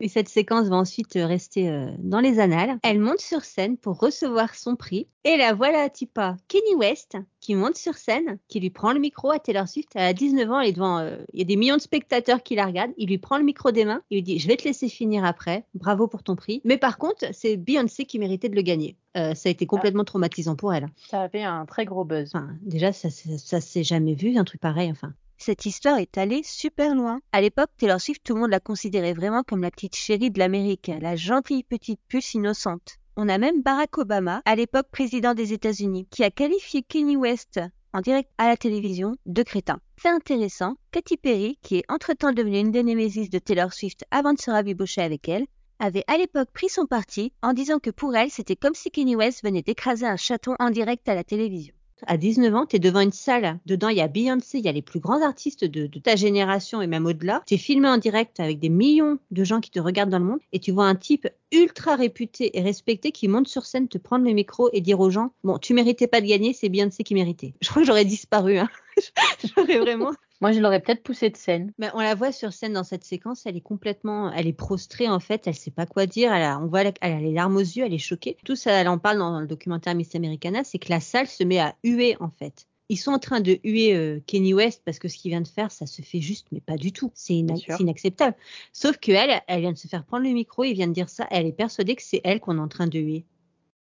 Et 0.00 0.08
cette 0.08 0.28
séquence 0.28 0.68
va 0.68 0.76
ensuite 0.76 1.16
euh, 1.16 1.26
rester 1.26 1.68
euh, 1.68 1.90
dans 1.98 2.20
les 2.20 2.40
annales. 2.40 2.78
Elle 2.82 2.98
monte 2.98 3.20
sur 3.20 3.44
scène 3.44 3.76
pour 3.76 3.98
recevoir 3.98 4.54
son 4.54 4.74
prix. 4.74 5.06
Et 5.24 5.36
la 5.36 5.52
voilà, 5.52 5.90
Tipa, 5.90 6.36
Kenny 6.48 6.74
West, 6.76 7.18
qui 7.40 7.54
monte 7.54 7.76
sur 7.76 7.94
scène, 7.94 8.38
qui 8.48 8.58
lui 8.58 8.70
prend 8.70 8.92
le 8.92 8.98
micro 8.98 9.30
à 9.30 9.38
Taylor 9.38 9.68
Swift. 9.68 9.90
Elle 9.94 10.06
a 10.06 10.12
19 10.14 10.50
ans, 10.50 10.60
elle 10.60 10.68
est 10.68 10.72
devant, 10.72 10.98
euh, 10.98 11.18
il 11.34 11.40
y 11.40 11.42
a 11.42 11.44
des 11.44 11.56
millions 11.56 11.76
de 11.76 11.82
spectateurs 11.82 12.42
qui 12.42 12.54
la 12.54 12.64
regardent. 12.64 12.92
Il 12.96 13.08
lui 13.08 13.18
prend 13.18 13.36
le 13.36 13.44
micro 13.44 13.70
des 13.70 13.84
mains, 13.84 14.00
il 14.10 14.16
lui 14.16 14.22
dit, 14.22 14.38
je 14.38 14.48
vais 14.48 14.56
te 14.56 14.64
laisser 14.64 14.88
finir 14.88 15.24
après. 15.24 15.66
Bravo 15.74 16.06
pour 16.06 16.22
ton 16.22 16.36
prix. 16.36 16.62
Mais 16.64 16.78
par 16.78 16.96
contre, 16.96 17.26
c'est 17.32 17.58
Beyoncé 17.58 18.06
qui 18.06 18.18
méritait 18.18 18.48
de 18.48 18.56
le 18.56 18.62
gagner. 18.62 18.96
Euh, 19.16 19.34
ça 19.34 19.48
a 19.48 19.52
été 19.52 19.66
complètement 19.66 20.04
traumatisant 20.04 20.56
pour 20.56 20.72
elle. 20.72 20.86
Ça 20.96 21.22
avait 21.22 21.42
un 21.42 21.66
très 21.66 21.84
gros 21.84 22.04
buzz. 22.04 22.30
Enfin, 22.32 22.48
déjà, 22.62 22.92
ça, 22.92 23.10
ça, 23.10 23.36
ça 23.36 23.60
s'est 23.60 23.84
jamais 23.84 24.14
vu, 24.14 24.38
un 24.38 24.44
truc 24.44 24.60
pareil. 24.60 24.90
Enfin, 24.90 25.12
cette 25.42 25.64
histoire 25.64 25.98
est 25.98 26.18
allée 26.18 26.42
super 26.44 26.94
loin. 26.94 27.20
À 27.32 27.40
l'époque, 27.40 27.70
Taylor 27.78 28.00
Swift, 28.00 28.22
tout 28.22 28.34
le 28.34 28.40
monde 28.40 28.50
la 28.50 28.60
considérait 28.60 29.14
vraiment 29.14 29.42
comme 29.42 29.62
la 29.62 29.70
petite 29.70 29.96
chérie 29.96 30.30
de 30.30 30.38
l'Amérique, 30.38 30.90
la 31.00 31.16
gentille 31.16 31.64
petite 31.64 32.00
puce 32.08 32.34
innocente. 32.34 32.98
On 33.16 33.28
a 33.28 33.38
même 33.38 33.62
Barack 33.62 33.96
Obama, 33.98 34.42
à 34.44 34.54
l'époque 34.54 34.88
président 34.90 35.34
des 35.34 35.52
États-Unis, 35.52 36.06
qui 36.10 36.24
a 36.24 36.30
qualifié 36.30 36.82
Kanye 36.82 37.16
West 37.16 37.58
en 37.92 38.00
direct 38.02 38.30
à 38.38 38.48
la 38.48 38.56
télévision 38.56 39.16
de 39.26 39.42
crétin. 39.42 39.80
Fait 39.96 40.10
intéressant, 40.10 40.76
Katy 40.92 41.16
Perry, 41.16 41.58
qui 41.62 41.78
est 41.78 41.84
entre-temps 41.88 42.32
devenue 42.32 42.58
une 42.58 42.70
des 42.70 42.82
de 42.82 43.38
Taylor 43.38 43.72
Swift 43.72 44.04
avant 44.10 44.34
de 44.34 44.40
se 44.40 44.50
rabibocher 44.50 45.00
avec 45.00 45.28
elle, 45.28 45.46
avait 45.78 46.04
à 46.06 46.18
l'époque 46.18 46.50
pris 46.52 46.68
son 46.68 46.84
parti 46.84 47.32
en 47.42 47.54
disant 47.54 47.78
que 47.78 47.90
pour 47.90 48.14
elle, 48.14 48.30
c'était 48.30 48.56
comme 48.56 48.74
si 48.74 48.90
Kanye 48.90 49.16
West 49.16 49.42
venait 49.42 49.62
d'écraser 49.62 50.06
un 50.06 50.16
chaton 50.16 50.54
en 50.58 50.70
direct 50.70 51.08
à 51.08 51.14
la 51.14 51.24
télévision. 51.24 51.74
À 52.06 52.16
19 52.16 52.54
ans, 52.54 52.66
tu 52.66 52.76
es 52.76 52.78
devant 52.78 53.00
une 53.00 53.12
salle. 53.12 53.58
Dedans, 53.66 53.88
il 53.88 53.96
y 53.96 54.00
a 54.00 54.08
Beyoncé, 54.08 54.58
il 54.58 54.64
y 54.64 54.68
a 54.68 54.72
les 54.72 54.82
plus 54.82 55.00
grands 55.00 55.22
artistes 55.22 55.64
de, 55.64 55.86
ta 55.98 56.16
génération 56.16 56.82
et 56.82 56.86
même 56.86 57.06
au-delà. 57.06 57.42
Tu 57.46 57.54
es 57.54 57.58
filmé 57.58 57.88
en 57.88 57.98
direct 57.98 58.40
avec 58.40 58.58
des 58.58 58.68
millions 58.68 59.18
de 59.30 59.44
gens 59.44 59.60
qui 59.60 59.70
te 59.70 59.80
regardent 59.80 60.10
dans 60.10 60.18
le 60.18 60.24
monde 60.24 60.40
et 60.52 60.60
tu 60.60 60.72
vois 60.72 60.86
un 60.86 60.94
type 60.94 61.28
ultra 61.52 61.96
réputé 61.96 62.56
et 62.56 62.62
respecté 62.62 63.12
qui 63.12 63.28
monte 63.28 63.48
sur 63.48 63.66
scène, 63.66 63.88
te 63.88 63.98
prendre 63.98 64.24
le 64.24 64.32
micro 64.32 64.70
et 64.72 64.80
dire 64.80 65.00
aux 65.00 65.10
gens 65.10 65.32
Bon, 65.44 65.58
tu 65.58 65.74
méritais 65.74 66.06
pas 66.06 66.20
de 66.20 66.26
gagner, 66.26 66.52
c'est 66.52 66.68
Beyoncé 66.68 67.02
qui 67.02 67.14
méritait. 67.14 67.54
Je 67.60 67.68
crois 67.68 67.82
que 67.82 67.86
j'aurais 67.86 68.04
disparu. 68.04 68.58
Hein. 68.58 68.68
j'aurais 69.56 69.78
vraiment. 69.78 70.12
Moi, 70.40 70.52
je 70.52 70.60
l'aurais 70.60 70.80
peut-être 70.80 71.02
poussé 71.02 71.28
de 71.28 71.36
scène. 71.36 71.72
Mais 71.78 71.90
on 71.92 72.00
la 72.00 72.14
voit 72.14 72.32
sur 72.32 72.52
scène 72.52 72.72
dans 72.72 72.84
cette 72.84 73.04
séquence, 73.04 73.44
elle 73.44 73.56
est 73.56 73.60
complètement, 73.60 74.32
elle 74.32 74.46
est 74.46 74.54
prostrée 74.54 75.08
en 75.08 75.20
fait, 75.20 75.46
elle 75.46 75.54
sait 75.54 75.70
pas 75.70 75.84
quoi 75.86 76.06
dire, 76.06 76.32
elle 76.32 76.42
a, 76.42 76.58
on 76.58 76.66
voit, 76.66 76.82
elle 76.82 76.94
a 77.02 77.20
les 77.20 77.32
larmes 77.32 77.56
aux 77.56 77.60
yeux, 77.60 77.84
elle 77.84 77.92
est 77.92 77.98
choquée. 77.98 78.38
Tout 78.44 78.56
ça, 78.56 78.72
elle 78.72 78.88
en 78.88 78.98
parle 78.98 79.18
dans 79.18 79.40
le 79.40 79.46
documentaire 79.46 79.94
Miss 79.94 80.14
Americana, 80.14 80.64
c'est 80.64 80.78
que 80.78 80.88
la 80.90 81.00
salle 81.00 81.26
se 81.26 81.44
met 81.44 81.58
à 81.58 81.74
huer 81.84 82.16
en 82.20 82.30
fait. 82.30 82.66
Ils 82.88 82.96
sont 82.96 83.12
en 83.12 83.18
train 83.18 83.40
de 83.40 83.60
huer 83.62 83.94
euh, 83.94 84.20
Kenny 84.26 84.52
West 84.52 84.82
parce 84.84 84.98
que 84.98 85.06
ce 85.06 85.16
qu'il 85.16 85.30
vient 85.30 85.42
de 85.42 85.46
faire, 85.46 85.70
ça 85.70 85.86
se 85.86 86.02
fait 86.02 86.20
juste, 86.20 86.48
mais 86.50 86.60
pas 86.60 86.76
du 86.76 86.92
tout. 86.92 87.12
C'est 87.14 87.34
inacceptable. 87.34 88.34
Sauf 88.72 88.96
que 88.96 89.12
elle, 89.12 89.40
elle 89.46 89.60
vient 89.60 89.72
de 89.72 89.78
se 89.78 89.86
faire 89.86 90.04
prendre 90.04 90.24
le 90.24 90.32
micro, 90.32 90.64
il 90.64 90.74
vient 90.74 90.88
de 90.88 90.92
dire 90.92 91.08
ça, 91.08 91.26
elle 91.30 91.46
est 91.46 91.52
persuadée 91.52 91.94
que 91.94 92.02
c'est 92.02 92.20
elle 92.24 92.40
qu'on 92.40 92.56
est 92.56 92.60
en 92.60 92.68
train 92.68 92.88
de 92.88 92.98
huer. 92.98 93.26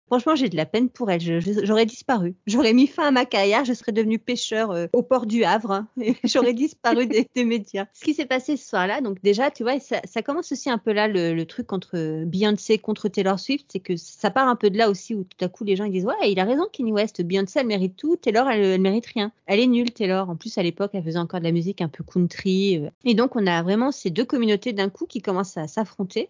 Franchement, 0.08 0.36
j'ai 0.36 0.50
de 0.50 0.56
la 0.56 0.65
peine 0.65 0.89
pour 0.89 1.12
elle. 1.12 1.22
J'aurais 1.63 1.86
disparu. 1.86 2.36
J'aurais 2.46 2.74
mis 2.74 2.88
fin 2.88 3.08
à 3.08 3.12
ma 3.12 3.26
carrière. 3.26 3.65
Je 3.65 3.74
serais 3.74 3.91
devenue 3.91 4.20
pêcheur 4.20 4.72
euh, 4.72 4.88
au 4.93 5.04
port 5.04 5.26
du 5.26 5.43
Havre. 5.43 5.72
Hein, 5.72 5.88
j'aurais 6.24 6.54
disparu 6.54 7.08
des, 7.08 7.28
médias. 7.43 7.86
Ce 7.93 8.04
qui 8.04 8.13
s'est 8.13 8.26
passé 8.26 8.58
ce 8.58 8.67
soir-là, 8.67 9.02
donc 9.02 9.22
déjà, 9.22 9.52
tu 9.52 9.63
vois, 9.63 9.80
ça, 9.80 10.22
commence 10.22 10.52
aussi 10.52 10.70
un 10.70 10.78
peu 10.78 10.91
là 10.91 11.08
le, 11.08 11.46
truc 11.46 11.72
entre 11.72 12.24
Beyoncé 12.26 12.78
contre 12.78 13.08
Taylor 13.10 13.39
Swift, 13.39 13.67
c'est 13.72 13.80
que 13.80 13.96
ça 13.96 14.32
part 14.32 14.48
un 14.48 14.56
peu 14.56 14.70
de 14.70 14.78
là 14.78 14.89
aussi 14.89 15.13
où 15.15 15.24
tout 15.24 15.46
à 15.46 15.48
coup 15.48 15.63
les 15.63 15.76
gens 15.76 15.86
ils 15.86 15.91
disent 15.91 16.06
ouais, 16.06 16.32
il 16.32 16.39
a 16.39 16.43
raison, 16.43 16.67
Kanye 16.72 16.91
West. 16.91 17.22
Beyoncé 17.22 17.60
elle 17.60 17.67
mérite 17.67 17.96
tout, 17.96 18.15
Taylor 18.17 18.50
elle, 18.50 18.63
elle 18.63 18.82
mérite 18.82 19.06
rien. 19.06 19.32
Elle 19.46 19.60
est 19.60 19.67
nulle, 19.67 19.91
Taylor. 19.91 20.30
En 20.30 20.36
plus 20.36 20.58
à 20.58 20.63
l'époque, 20.63 20.91
elle 20.93 21.04
faisait 21.04 21.20
encore 21.20 21.39
de 21.39 21.46
la 21.46 21.52
musique 21.52 21.82
un 21.82 21.88
peu 21.89 22.04
country. 22.04 22.78
Euh. 22.78 22.89
Et 23.06 23.13
donc 23.13 23.36
on 23.36 23.46
a 23.46 23.62
vraiment 23.62 23.91
ces 23.91 24.10
deux 24.10 24.26
communautés 24.26 24.74
d'un 24.74 24.89
coup 24.89 25.06
qui 25.06 25.22
commencent 25.22 25.58
à 25.58 25.67
s'affronter 25.67 26.30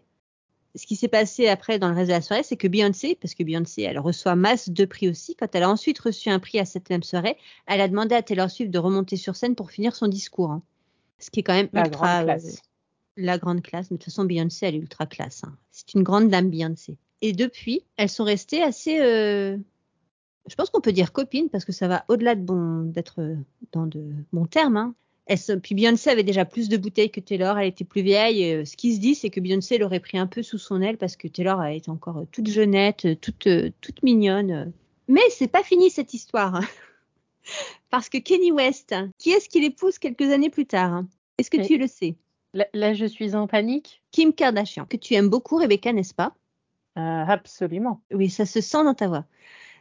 ce 0.77 0.85
qui 0.85 0.95
s'est 0.95 1.07
passé 1.07 1.47
après 1.47 1.79
dans 1.79 1.89
le 1.89 1.95
reste 1.95 2.07
de 2.07 2.13
la 2.13 2.21
soirée, 2.21 2.43
c'est 2.43 2.55
que 2.55 2.67
Beyoncé, 2.67 3.17
parce 3.19 3.33
que 3.33 3.43
Beyoncé, 3.43 3.81
elle 3.81 3.99
reçoit 3.99 4.35
masse 4.35 4.69
de 4.69 4.85
prix 4.85 5.09
aussi, 5.09 5.35
quand 5.35 5.53
elle 5.53 5.63
a 5.63 5.69
ensuite 5.69 5.97
reçu 5.97 6.29
un 6.29 6.39
prix 6.39 6.59
à 6.59 6.65
cette 6.65 6.89
même 6.89 7.03
soirée, 7.03 7.35
elle 7.65 7.81
a 7.81 7.87
demandé 7.87 8.13
à 8.13 8.21
Taylor 8.21 8.49
Swift 8.49 8.71
de 8.71 8.77
remonter 8.77 9.17
sur 9.17 9.35
scène 9.35 9.55
pour 9.55 9.71
finir 9.71 9.95
son 9.95 10.07
discours. 10.07 10.51
Hein. 10.51 10.61
Ce 11.19 11.31
qui 11.31 11.39
est 11.39 11.43
quand 11.43 11.53
même 11.53 11.69
la 11.73 11.85
ultra. 11.85 12.23
Grande 12.23 12.25
classe. 12.25 12.61
la 13.17 13.37
grande 13.39 13.61
classe. 13.63 13.89
Mais 13.89 13.97
de 13.97 14.03
toute 14.03 14.11
façon, 14.11 14.25
Beyoncé, 14.25 14.67
elle 14.67 14.75
est 14.75 14.79
ultra 14.79 15.07
classe. 15.07 15.43
Hein. 15.43 15.57
C'est 15.71 15.95
une 15.95 16.03
grande 16.03 16.29
dame, 16.29 16.49
Beyoncé. 16.51 16.97
Et 17.21 17.33
depuis, 17.33 17.83
elles 17.95 18.09
sont 18.09 18.23
restées 18.23 18.61
assez. 18.61 18.99
Euh, 19.01 19.57
je 20.47 20.55
pense 20.55 20.69
qu'on 20.69 20.81
peut 20.81 20.93
dire 20.93 21.11
copines, 21.11 21.49
parce 21.49 21.65
que 21.65 21.71
ça 21.71 21.87
va 21.87 22.05
au-delà 22.07 22.35
de 22.35 22.41
bon, 22.41 22.83
d'être 22.83 23.35
dans 23.71 23.87
de 23.87 24.13
bons 24.31 24.45
termes. 24.45 24.77
Hein. 24.77 24.95
Elle, 25.27 25.59
puis 25.61 25.75
Beyoncé 25.75 26.09
avait 26.09 26.23
déjà 26.23 26.45
plus 26.45 26.69
de 26.69 26.77
bouteilles 26.77 27.11
que 27.11 27.19
Taylor, 27.19 27.57
elle 27.57 27.67
était 27.67 27.83
plus 27.83 28.01
vieille. 28.01 28.43
Et, 28.43 28.55
euh, 28.55 28.65
ce 28.65 28.77
qui 28.77 28.95
se 28.95 28.99
dit, 28.99 29.13
c'est 29.13 29.29
que 29.29 29.39
Beyoncé 29.39 29.77
l'aurait 29.77 29.99
pris 29.99 30.17
un 30.17 30.27
peu 30.27 30.41
sous 30.41 30.57
son 30.57 30.81
aile 30.81 30.97
parce 30.97 31.15
que 31.15 31.27
Taylor 31.27 31.61
elle 31.63 31.77
était 31.77 31.89
encore 31.89 32.19
euh, 32.19 32.27
toute 32.31 32.49
jeunette, 32.49 33.05
euh, 33.05 33.15
toute, 33.15 33.47
toute 33.81 34.03
mignonne. 34.03 34.71
Mais 35.07 35.21
c'est 35.29 35.47
pas 35.47 35.63
fini 35.63 35.89
cette 35.89 36.13
histoire. 36.13 36.55
Hein. 36.55 36.67
parce 37.89 38.09
que 38.09 38.17
Kenny 38.17 38.51
West, 38.51 38.95
qui 39.17 39.31
est-ce 39.31 39.49
qu'il 39.49 39.63
épouse 39.63 39.99
quelques 39.99 40.31
années 40.31 40.49
plus 40.49 40.65
tard 40.65 40.93
hein? 40.93 41.07
Est-ce 41.37 41.51
que 41.51 41.65
tu 41.65 41.77
le 41.77 41.87
sais? 41.87 42.15
Là, 42.73 42.93
je 42.95 43.05
suis 43.05 43.35
en 43.35 43.45
panique. 43.45 44.01
Kim 44.11 44.33
Kardashian, 44.33 44.85
que 44.85 44.97
tu 44.97 45.13
aimes 45.13 45.29
beaucoup, 45.29 45.57
Rebecca, 45.57 45.93
n'est-ce 45.93 46.15
pas? 46.15 46.33
Absolument. 46.95 48.01
Oui, 48.11 48.31
ça 48.31 48.47
se 48.47 48.59
sent 48.59 48.83
dans 48.83 48.95
ta 48.95 49.07
voix. 49.07 49.25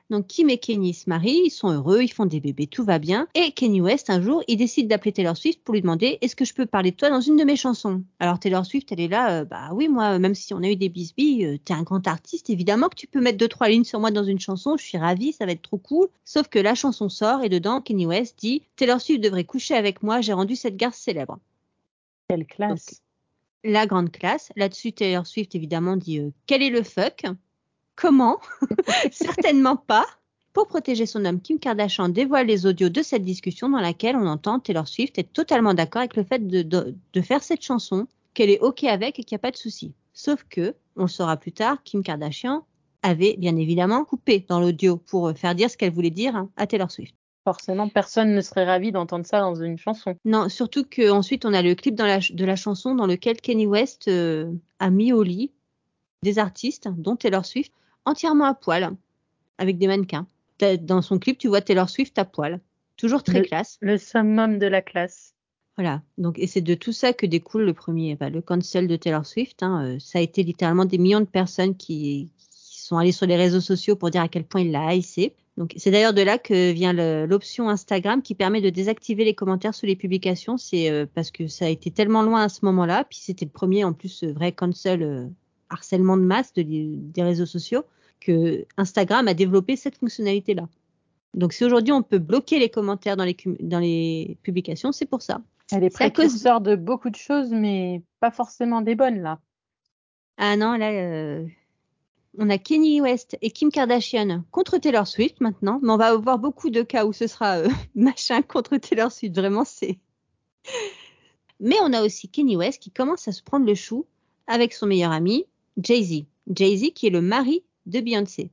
Donc 0.09 0.29
Kim 0.29 0.49
et 0.51 0.59
Kenny 0.59 0.95
se 0.95 1.11
marient, 1.11 1.43
ils 1.47 1.51
sont 1.51 1.69
heureux, 1.69 2.01
ils 2.01 2.13
font 2.13 2.27
des 2.27 2.39
bébés, 2.39 2.69
tout 2.69 2.85
va 2.85 3.01
bien. 3.01 3.27
Et 3.35 3.51
Kenny 3.51 3.81
West, 3.81 4.09
un 4.09 4.23
jour, 4.23 4.45
il 4.47 4.57
décide 4.57 4.87
d'appeler 4.87 5.13
Taylor 5.13 5.37
Swift 5.37 5.61
pour 5.65 5.75
lui 5.75 5.81
demander 5.81 6.19
est-ce 6.21 6.37
que 6.37 6.45
je 6.45 6.55
peux 6.55 6.65
parler 6.65 6.93
de 6.93 6.97
toi 6.97 7.11
dans 7.11 7.21
une 7.21 7.37
de 7.37 7.43
mes 7.43 7.57
chansons? 7.57 8.05
Alors 8.21 8.39
Taylor 8.39 8.65
Swift, 8.65 8.93
elle 8.93 9.01
est 9.01 9.09
là, 9.09 9.41
euh, 9.41 9.45
bah 9.45 9.71
oui, 9.73 9.89
moi, 9.89 10.21
même 10.21 10.37
si 10.37 10.55
on 10.55 10.63
a 10.63 10.69
eu 10.69 10.77
des 10.77 10.89
bisbilles, 10.89 11.45
euh, 11.45 11.59
t'es 11.59 11.75
un 11.75 11.83
grand 11.83 12.07
artiste, 12.07 12.51
évidemment 12.51 12.89
que 12.89 12.95
tu 12.95 13.09
peux 13.09 13.21
mettre 13.21 13.39
deux 13.39 13.49
trois 13.49 13.69
lignes 13.69 13.85
sur 13.85 13.99
moi 13.99 14.13
dans 14.13 14.23
une 14.23 14.39
chanson, 14.39 14.77
je 14.77 14.85
suis 14.85 14.99
ravie, 14.99 15.33
ça 15.33 15.45
va 15.45 15.53
être 15.53 15.63
trop 15.63 15.79
cool. 15.79 16.07
Sauf 16.25 16.47
que 16.47 16.61
la 16.61 16.77
chanson 16.77 17.09
sort 17.09 17.43
et 17.43 17.49
dedans, 17.49 17.81
Kenny 17.81 18.07
West 18.07 18.39
dit 18.39 18.63
Taylor 18.77 19.01
Swift 19.01 19.21
devrait 19.21 19.45
coucher 19.45 19.75
avec 19.75 20.05
moi, 20.05 20.21
j'ai 20.21 20.33
rendu 20.33 20.55
cette 20.55 20.77
garce 20.77 20.99
célèbre. 20.99 21.41
Quelle 22.29 22.47
classe 22.47 23.03
La 23.65 23.87
grande 23.87 24.13
classe. 24.13 24.53
Là-dessus, 24.55 24.93
Taylor 24.93 25.27
Swift 25.27 25.57
évidemment 25.57 25.97
dit 25.97 26.21
euh, 26.21 26.31
quel 26.47 26.63
est 26.63 26.71
le 26.71 26.85
fuck? 26.85 27.25
Comment? 27.97 28.39
Certainement 29.11 29.77
pas. 29.77 30.07
Pour 30.53 30.69
protéger 30.69 31.07
son 31.07 31.25
homme, 31.25 31.41
Kim 31.41 31.59
Kardashian 31.59 32.09
dévoile 32.09 32.47
les 32.47 32.67
audios 32.67 32.89
de 32.89 33.03
cette 33.03 33.25
discussion 33.25 33.69
dans 33.69 33.81
laquelle 33.81 34.17
on 34.17 34.27
entend 34.27 34.61
Taylor 34.61 34.87
Swift 34.87 35.19
être 35.19 35.33
totalement 35.33 35.75
d'accord 35.75 36.01
avec 36.01 36.17
le 36.17 36.23
fait 36.23 36.47
de, 36.47 37.23
faire 37.23 37.43
cette 37.43 37.63
chanson, 37.63 38.07
qu'elle 38.33 38.51
est 38.51 38.61
OK 38.61 38.85
avec 38.85 39.19
et 39.19 39.25
qu'il 39.25 39.35
n'y 39.35 39.41
a 39.41 39.43
pas 39.43 39.51
de 39.51 39.57
souci. 39.57 39.93
Sauf 40.15 40.45
que, 40.49 40.75
on 40.97 41.03
le 41.03 41.09
saura 41.09 41.37
plus 41.37 41.53
tard, 41.53 41.83
Kim 41.85 42.03
Kardashian 42.03 42.65
avait 43.03 43.37
bien 43.39 43.57
évidemment 43.57 44.05
coupé 44.05 44.45
dans 44.49 44.61
l'audio 44.61 44.97
pour 44.97 45.33
faire 45.37 45.55
dire 45.55 45.71
ce 45.71 45.77
qu'elle 45.77 45.93
voulait 45.93 46.11
dire 46.11 46.37
hein, 46.37 46.51
à 46.57 46.67
Taylor 46.67 46.91
Swift. 46.91 47.15
Forcément, 47.45 47.89
personne 47.89 48.35
ne 48.35 48.41
serait 48.41 48.65
ravi 48.65 48.93
d'entendre 48.93 49.27
ça 49.27 49.41
dans 49.41 49.55
une 49.55 49.79
chanson. 49.79 50.17
Non, 50.25 50.49
surtout 50.49 50.85
qu'ensuite 50.85 51.45
on 51.45 51.53
a 51.53 51.63
le 51.63 51.75
clip 51.75 51.95
de 51.95 52.45
la 52.45 52.57
chanson 52.57 52.95
dans 52.95 53.07
lequel 53.07 53.41
Kenny 53.41 53.67
West 53.67 54.09
euh, 54.09 54.51
a 54.81 54.91
mis 54.91 55.13
au 55.13 55.23
lit 55.23 55.53
des 56.23 56.39
artistes, 56.39 56.89
dont 56.97 57.15
Taylor 57.15 57.45
Swift, 57.45 57.73
entièrement 58.07 58.47
à 58.47 58.55
poil, 58.55 58.97
avec 59.59 59.77
des 59.77 59.87
mannequins 59.87 60.27
dans 60.81 61.03
son 61.03 61.19
clip, 61.19 61.39
tu 61.39 61.49
vois 61.49 61.61
Taylor 61.61 61.89
Swift 61.89 62.19
à 62.19 62.25
poil. 62.25 62.61
Toujours 62.97 63.23
très 63.23 63.43
classe. 63.43 63.77
Le 63.81 63.99
summum 63.99 64.59
de 64.59 64.67
la 64.67 64.81
classe. 64.81 65.35
Voilà. 65.77 66.03
Donc, 66.17 66.39
et 66.39 66.47
c'est 66.47 66.63
de 66.63 66.75
tout 66.75 66.93
ça 66.93 67.13
que 67.13 67.27
découle 67.27 67.65
le 67.65 67.75
premier, 67.75 68.15
bah, 68.17 68.31
le 68.31 68.41
cancel 68.41 68.89
de 68.89 68.97
Taylor 68.97 69.27
Swift. 69.27 69.63
Hein. 69.63 69.85
Euh, 69.85 69.99
ça 69.99 70.19
a 70.19 70.23
été 70.23 70.43
littéralement 70.43 70.87
des 70.87 70.97
millions 70.97 71.21
de 71.21 71.27
personnes 71.27 71.77
qui, 71.77 72.31
sont 72.39 72.97
allées 72.97 73.13
sur 73.13 73.27
les 73.27 73.37
réseaux 73.37 73.61
sociaux 73.61 73.97
pour 73.97 74.11
dire 74.11 74.23
à 74.23 74.29
quel 74.29 74.45
point 74.45 74.61
il 74.61 74.71
l'a 74.71 74.87
haïssé. 74.87 75.35
Donc, 75.59 75.75
c'est 75.77 75.91
d'ailleurs 75.91 76.15
de 76.15 76.23
là 76.23 76.39
que 76.39 76.71
vient 76.71 76.93
l'option 77.27 77.69
Instagram 77.69 78.23
qui 78.23 78.35
permet 78.35 78.61
de 78.61 78.71
désactiver 78.71 79.25
les 79.25 79.35
commentaires 79.35 79.75
sous 79.75 79.87
les 79.87 79.97
publications. 79.97 80.57
C'est 80.57 80.91
euh, 80.91 81.05
parce 81.13 81.31
que 81.31 81.49
ça 81.49 81.67
a 81.67 81.69
été 81.69 81.91
tellement 81.91 82.23
loin 82.23 82.43
à 82.43 82.49
ce 82.49 82.65
moment-là. 82.65 83.05
Puis 83.05 83.19
c'était 83.19 83.45
le 83.45 83.51
premier, 83.51 83.85
en 83.85 83.93
plus, 83.93 84.25
vrai 84.25 84.53
cancel 84.53 85.03
euh, 85.03 85.27
harcèlement 85.69 86.17
de 86.17 86.23
masse 86.23 86.55
des 86.55 87.23
réseaux 87.23 87.47
sociaux 87.47 87.85
que 88.21 88.67
Instagram 88.77 89.29
a 89.29 89.35
développé 89.35 89.77
cette 89.77 89.97
fonctionnalité-là. 89.99 90.69
Donc 91.35 91.53
si 91.53 91.65
aujourd'hui 91.65 91.93
on 91.93 92.03
peut 92.03 92.19
bloquer 92.19 92.59
les 92.59 92.71
commentaires 92.71 93.17
dans 93.17 93.25
les, 93.25 93.37
dans 93.61 93.79
les 93.79 94.39
publications, 94.43 94.93
c'est 94.93 95.07
pour 95.07 95.23
ça. 95.23 95.43
Elle 95.73 95.85
est 95.85 95.91
précurseur 95.91 96.61
de 96.61 96.77
beaucoup 96.77 97.11
de 97.11 97.17
choses, 97.17 97.51
mais 97.51 98.03
pas 98.21 98.31
forcément 98.31 98.81
des 98.81 98.95
bonnes 98.95 99.21
là. 99.21 99.41
Ah 100.39 100.57
non, 100.57 100.77
là, 100.77 100.91
euh, 100.91 101.47
on 102.39 102.51
a 102.51 102.59
Kenny 102.59 103.01
West 103.01 103.37
et 103.41 103.51
Kim 103.51 103.71
Kardashian 103.71 104.45
contre 104.51 104.79
Taylor 104.79 105.07
Swift 105.07 105.41
maintenant, 105.41 105.81
mais 105.83 105.91
on 105.91 105.97
va 105.97 106.09
avoir 106.09 106.39
beaucoup 106.39 106.71
de 106.71 106.83
cas 106.83 107.05
où 107.07 107.13
ce 107.13 107.27
sera 107.27 107.59
euh, 107.59 107.69
machin 107.95 108.43
contre 108.43 108.77
Taylor 108.77 109.11
Swift. 109.11 109.35
Vraiment, 109.35 109.65
c'est. 109.65 109.99
Mais 111.59 111.77
on 111.81 111.95
a 111.95 112.03
aussi 112.03 112.29
Kenny 112.29 112.55
West 112.55 112.83
qui 112.83 112.91
commence 112.91 113.29
à 113.29 113.33
se 113.33 113.43
prendre 113.43 113.65
le 113.65 113.75
chou 113.75 114.05
avec 114.47 114.75
son 114.75 114.87
meilleur 114.87 115.11
ami 115.11 115.47
Jay-Z. 115.79 116.27
Jay-Z 116.55 116.93
qui 116.93 117.07
est 117.07 117.11
le 117.11 117.23
mari 117.23 117.65
de 117.87 118.01
Beyoncé. 118.01 118.51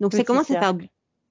Donc 0.00 0.12
ça 0.12 0.24
commence 0.24 0.50
à 0.50 0.60
faire 0.60 0.74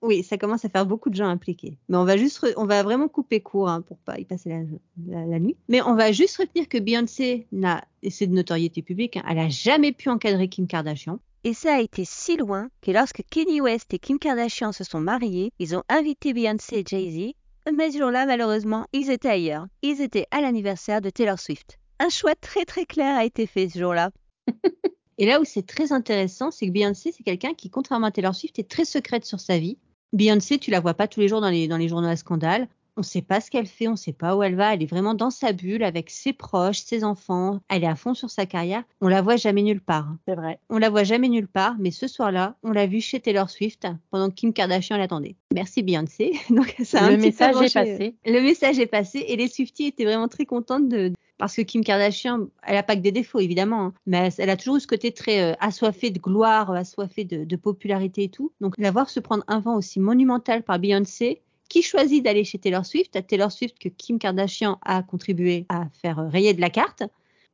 oui, 0.01 0.23
ça 0.23 0.37
commence 0.37 0.63
à 0.63 0.69
faire 0.69 0.85
beaucoup 0.85 1.09
de 1.09 1.15
gens 1.15 1.27
impliqués. 1.27 1.77
Mais 1.89 1.97
on 1.97 2.05
va 2.05 2.15
juste, 2.15 2.45
on 2.55 2.65
va 2.65 2.83
vraiment 2.83 3.09
couper 3.09 3.41
court 3.41 3.67
hein, 3.67 3.81
pour 3.81 3.97
pas 3.97 4.17
y 4.17 4.23
passer 4.23 4.49
la, 4.49 5.39
nuit. 5.39 5.57
Mais 5.67 5.81
on 5.81 5.95
va 5.95 6.13
juste 6.13 6.37
retenir 6.37 6.69
que 6.69 6.77
Beyoncé 6.77 7.47
n'a, 7.51 7.83
et 8.01 8.09
c'est 8.09 8.27
de 8.27 8.33
notoriété 8.33 8.81
publique, 8.81 9.17
hein, 9.17 9.23
elle 9.29 9.39
a 9.39 9.49
jamais 9.49 9.91
pu 9.91 10.09
encadrer 10.09 10.47
Kim 10.47 10.67
Kardashian. 10.67 11.19
Et 11.43 11.53
ça 11.53 11.75
a 11.75 11.81
été 11.81 12.03
si 12.05 12.37
loin 12.37 12.69
que 12.81 12.91
lorsque 12.91 13.23
Kanye 13.29 13.61
West 13.61 13.93
et 13.93 13.99
Kim 13.99 14.19
Kardashian 14.19 14.71
se 14.71 14.85
sont 14.85 15.01
mariés, 15.01 15.51
ils 15.59 15.75
ont 15.75 15.83
invité 15.89 16.33
Beyoncé 16.33 16.79
et 16.79 16.83
Jay-Z. 16.85 17.33
Mais 17.75 17.91
ce 17.91 17.97
jour-là, 17.97 18.25
malheureusement, 18.25 18.85
ils 18.93 19.11
étaient 19.11 19.29
ailleurs. 19.29 19.67
Ils 19.81 20.01
étaient 20.01 20.27
à 20.31 20.41
l'anniversaire 20.41 21.01
de 21.01 21.09
Taylor 21.09 21.39
Swift. 21.39 21.77
Un 21.99 22.09
choix 22.09 22.35
très 22.35 22.63
très 22.63 22.85
clair 22.85 23.17
a 23.17 23.25
été 23.25 23.45
fait 23.45 23.67
ce 23.67 23.79
jour-là. 23.79 24.11
Et 25.19 25.25
là 25.25 25.41
où 25.41 25.43
c'est 25.43 25.67
très 25.67 25.91
intéressant, 25.91 26.49
c'est 26.49 26.65
que 26.65 26.71
Beyoncé, 26.71 27.11
c'est 27.11 27.23
quelqu'un 27.23 27.53
qui, 27.53 27.69
contrairement 27.69 28.07
à 28.07 28.11
Taylor 28.11 28.33
Swift, 28.33 28.57
est 28.57 28.69
très 28.69 28.85
secrète 28.85 29.25
sur 29.25 29.41
sa 29.41 29.59
vie. 29.59 29.77
Beyoncé, 30.13 30.57
tu 30.59 30.71
la 30.71 30.79
vois 30.79 30.93
pas 30.93 31.09
tous 31.09 31.19
les 31.19 31.27
jours 31.27 31.41
dans 31.41 31.49
les, 31.49 31.67
dans 31.67 31.75
les 31.75 31.89
journaux 31.89 32.07
à 32.07 32.15
scandale. 32.15 32.69
On 32.99 33.01
ne 33.01 33.05
sait 33.05 33.21
pas 33.21 33.39
ce 33.39 33.49
qu'elle 33.49 33.65
fait, 33.65 33.87
on 33.87 33.91
ne 33.91 33.95
sait 33.95 34.11
pas 34.11 34.35
où 34.35 34.43
elle 34.43 34.55
va. 34.55 34.73
Elle 34.73 34.83
est 34.83 34.85
vraiment 34.85 35.13
dans 35.13 35.29
sa 35.29 35.53
bulle 35.53 35.83
avec 35.85 36.09
ses 36.09 36.33
proches, 36.33 36.79
ses 36.79 37.05
enfants. 37.05 37.61
Elle 37.69 37.85
est 37.85 37.87
à 37.87 37.95
fond 37.95 38.13
sur 38.13 38.29
sa 38.29 38.45
carrière. 38.45 38.83
On 38.99 39.07
la 39.07 39.21
voit 39.21 39.37
jamais 39.37 39.61
nulle 39.61 39.79
part. 39.79 40.05
C'est 40.27 40.35
vrai. 40.35 40.59
On 40.69 40.77
la 40.79 40.89
voit 40.89 41.05
jamais 41.05 41.29
nulle 41.29 41.47
part, 41.47 41.75
mais 41.79 41.91
ce 41.91 42.07
soir-là, 42.09 42.57
on 42.61 42.71
l'a 42.71 42.87
vue 42.87 42.99
chez 42.99 43.21
Taylor 43.21 43.49
Swift 43.49 43.87
pendant 44.11 44.27
que 44.29 44.33
Kim 44.35 44.51
Kardashian 44.51 44.97
l'attendait. 44.97 45.37
Merci 45.53 45.81
Beyoncé. 45.81 46.33
Donc 46.49 46.75
ça 46.83 47.05
a 47.05 47.09
Le 47.09 47.15
un 47.15 47.19
petit 47.19 47.31
peu 47.31 47.45
message 47.45 47.55
est 47.61 47.73
passé. 47.73 48.15
Le 48.25 48.41
message 48.41 48.79
est 48.79 48.85
passé 48.85 49.23
et 49.29 49.37
les 49.37 49.47
Swifties 49.47 49.85
étaient 49.85 50.03
vraiment 50.03 50.27
très 50.27 50.45
contentes 50.45 50.89
de 50.89 51.13
parce 51.37 51.55
que 51.55 51.61
Kim 51.61 51.85
Kardashian, 51.85 52.47
elle 52.67 52.75
a 52.75 52.83
pas 52.83 52.97
que 52.97 53.01
des 53.01 53.13
défauts 53.13 53.39
évidemment, 53.39 53.81
hein, 53.85 53.93
mais 54.05 54.17
elle- 54.17 54.33
elle 54.39 54.49
a 54.49 54.57
toujours 54.57 54.75
eu 54.75 54.81
ce 54.81 54.87
côté 54.87 55.13
très 55.13 55.39
euh, 55.41 55.55
assoiffé 55.61 56.09
de 56.09 56.19
gloire, 56.19 56.69
assoiffé 56.71 57.23
de, 57.23 57.45
de 57.45 57.55
popularité 57.55 58.23
et 58.23 58.29
tout. 58.29 58.51
Donc 58.59 58.73
la 58.77 58.91
voir 58.91 59.09
se 59.09 59.21
prendre 59.21 59.45
un 59.47 59.61
vent 59.61 59.77
aussi 59.77 60.01
monumental 60.01 60.63
par 60.63 60.79
Beyoncé, 60.79 61.41
qui 61.69 61.83
choisit 61.83 62.23
d'aller 62.23 62.43
chez 62.43 62.57
Taylor 62.57 62.85
Swift, 62.85 63.15
à 63.15 63.21
Taylor 63.21 63.51
Swift 63.51 63.79
que 63.79 63.89
Kim 63.89 64.19
Kardashian 64.19 64.79
a 64.81 65.03
contribué 65.03 65.65
à 65.69 65.87
faire 66.01 66.17
rayer 66.29 66.53
de 66.53 66.61
la 66.61 66.69
carte. 66.69 67.03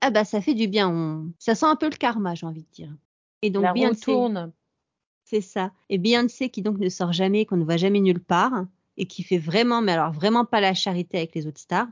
Ah 0.01 0.09
bah 0.09 0.25
ça 0.25 0.41
fait 0.41 0.53
du 0.53 0.67
bien, 0.67 0.89
on... 0.89 1.31
ça 1.37 1.53
sent 1.53 1.65
un 1.65 1.75
peu 1.75 1.89
le 1.89 1.95
karma, 1.95 2.33
j'ai 2.33 2.45
envie 2.45 2.63
de 2.63 2.71
dire. 2.71 2.91
Et 3.41 3.49
donc 3.49 3.63
la 3.63 3.73
Beyoncé, 3.73 4.01
tourne. 4.01 4.51
c'est 5.23 5.41
ça. 5.41 5.71
Et 5.89 5.97
Beyoncé 5.97 6.49
qui 6.49 6.61
donc 6.61 6.79
ne 6.79 6.89
sort 6.89 7.13
jamais, 7.13 7.45
qu'on 7.45 7.57
ne 7.57 7.65
voit 7.65 7.77
jamais 7.77 7.99
nulle 7.99 8.23
part, 8.23 8.65
et 8.97 9.05
qui 9.05 9.23
fait 9.23 9.37
vraiment, 9.37 9.81
mais 9.81 9.91
alors 9.91 10.11
vraiment 10.11 10.45
pas 10.45 10.61
la 10.61 10.73
charité 10.73 11.17
avec 11.17 11.35
les 11.35 11.47
autres 11.47 11.59
stars, 11.59 11.87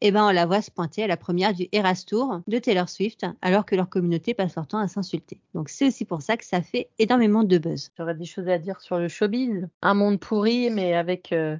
eh 0.00 0.10
ben 0.10 0.26
on 0.26 0.30
la 0.30 0.46
voit 0.46 0.62
se 0.62 0.70
pointer 0.70 1.02
à 1.02 1.06
la 1.06 1.16
première 1.16 1.54
du 1.54 1.68
Eras 1.72 2.04
Tour 2.06 2.40
de 2.46 2.58
Taylor 2.58 2.88
Swift, 2.88 3.26
alors 3.42 3.66
que 3.66 3.74
leur 3.74 3.88
communauté 3.88 4.34
passe 4.34 4.56
leur 4.56 4.66
temps 4.66 4.78
à 4.78 4.88
s'insulter. 4.88 5.40
Donc 5.54 5.68
c'est 5.68 5.86
aussi 5.86 6.04
pour 6.04 6.22
ça 6.22 6.36
que 6.36 6.44
ça 6.44 6.62
fait 6.62 6.88
énormément 6.98 7.44
de 7.44 7.58
buzz. 7.58 7.90
J'aurais 7.96 8.14
des 8.14 8.24
choses 8.24 8.48
à 8.48 8.58
dire 8.58 8.80
sur 8.80 8.98
le 8.98 9.08
showbiz. 9.08 9.68
Un 9.82 9.94
monde 9.94 10.20
pourri, 10.20 10.70
mais 10.70 10.94
avec 10.94 11.32
euh, 11.32 11.56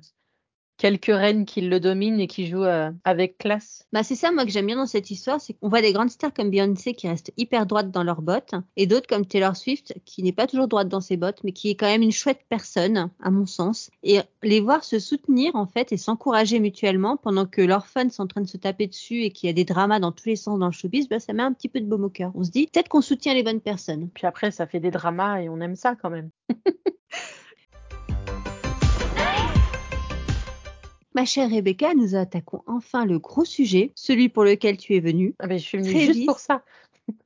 quelques 0.79 1.07
reines 1.07 1.45
qui 1.45 1.61
le 1.61 1.81
dominent 1.81 2.21
et 2.21 2.27
qui 2.27 2.47
jouent 2.47 2.65
euh, 2.65 2.91
avec 3.05 3.37
classe. 3.37 3.87
Bah 3.93 4.03
c'est 4.03 4.15
ça 4.15 4.31
moi 4.33 4.45
que 4.45 4.51
j'aime 4.51 4.67
bien 4.67 4.77
dans 4.77 4.87
cette 4.87 5.11
histoire, 5.11 5.41
c'est 5.41 5.53
qu'on 5.55 5.69
voit 5.69 5.83
des 5.83 5.93
grandes 5.93 6.11
stars 6.11 6.33
comme 6.33 6.51
Beyoncé 6.51 6.95
qui 6.95 7.09
restent 7.09 7.33
hyper 7.37 7.67
droites 7.67 7.91
dans 7.91 8.05
leurs 8.05 8.23
bottes, 8.23 8.55
et 8.77 8.87
d'autres 8.87 9.09
comme 9.09 9.27
Taylor 9.27 9.57
Swift 9.57 9.95
qui 10.05 10.23
n'est 10.23 10.33
pas 10.33 10.47
toujours 10.47 10.69
droite 10.69 10.89
dans 10.89 11.01
ses 11.01 11.17
bottes, 11.17 11.41
mais 11.45 11.53
qui 11.53 11.71
est 11.71 11.75
quand 11.75 11.87
même 11.87 12.03
une 12.03 12.13
chouette 12.13 12.41
personne, 12.49 13.11
à 13.21 13.31
mon 13.31 13.47
sens. 13.47 13.91
Et 14.03 14.21
les 14.43 14.61
voir 14.61 14.85
se 14.85 14.99
soutenir 14.99 15.57
en 15.57 15.67
fait 15.67 15.93
et 15.93 15.97
s'encourager 15.97 16.61
mutuellement 16.61 17.17
pendant 17.17 17.47
que 17.47 17.61
leurs 17.61 17.87
fans 17.87 18.09
sont 18.11 18.23
en 18.23 18.29
train 18.29 18.41
de 18.41 18.49
se 18.49 18.57
taper 18.57 18.87
dessus 18.87 19.23
et 19.23 19.31
qu'il 19.31 19.49
y 19.49 19.51
a 19.51 19.53
des 19.53 19.65
dramas 19.65 19.99
dans 19.99 20.13
tous 20.13 20.29
les 20.29 20.37
sens 20.37 20.59
dans 20.59 20.67
le 20.67 20.73
showbiz, 20.73 21.09
bah 21.09 21.19
ça 21.19 21.33
met 21.33 21.43
un 21.43 21.53
petit 21.53 21.69
peu 21.69 21.81
de 21.81 21.87
baume 21.87 22.05
au 22.05 22.11
cœur. 22.11 22.31
On 22.35 22.45
se 22.45 22.51
dit 22.51 22.69
peut-être 22.73 22.89
qu'on 22.89 23.01
soutient 23.01 23.35
les 23.35 23.43
bonnes 23.43 23.61
personnes. 23.61 24.09
Puis 24.15 24.27
après, 24.27 24.51
ça 24.51 24.67
fait 24.67 24.81
des 24.81 24.91
dramas 24.91 25.41
et 25.41 25.49
on 25.49 25.61
aime 25.61 25.77
ça 25.77 25.97
quand 26.01 26.11
même. 26.11 26.31
Ma 31.19 31.25
chère 31.25 31.51
Rebecca, 31.51 31.95
nous 31.95 32.15
attaquons 32.15 32.63
enfin 32.69 33.05
le 33.05 33.19
gros 33.19 33.45
sujet, 33.45 33.91
celui 33.97 34.29
pour 34.29 34.45
lequel 34.45 34.77
tu 34.77 34.95
es 34.95 35.01
venue. 35.01 35.35
Ah 35.41 35.49
ben, 35.49 35.59
je 35.59 35.65
suis 35.65 35.79
venue 35.79 35.91
juste 35.91 36.27
pour 36.27 36.39
ça. 36.39 36.63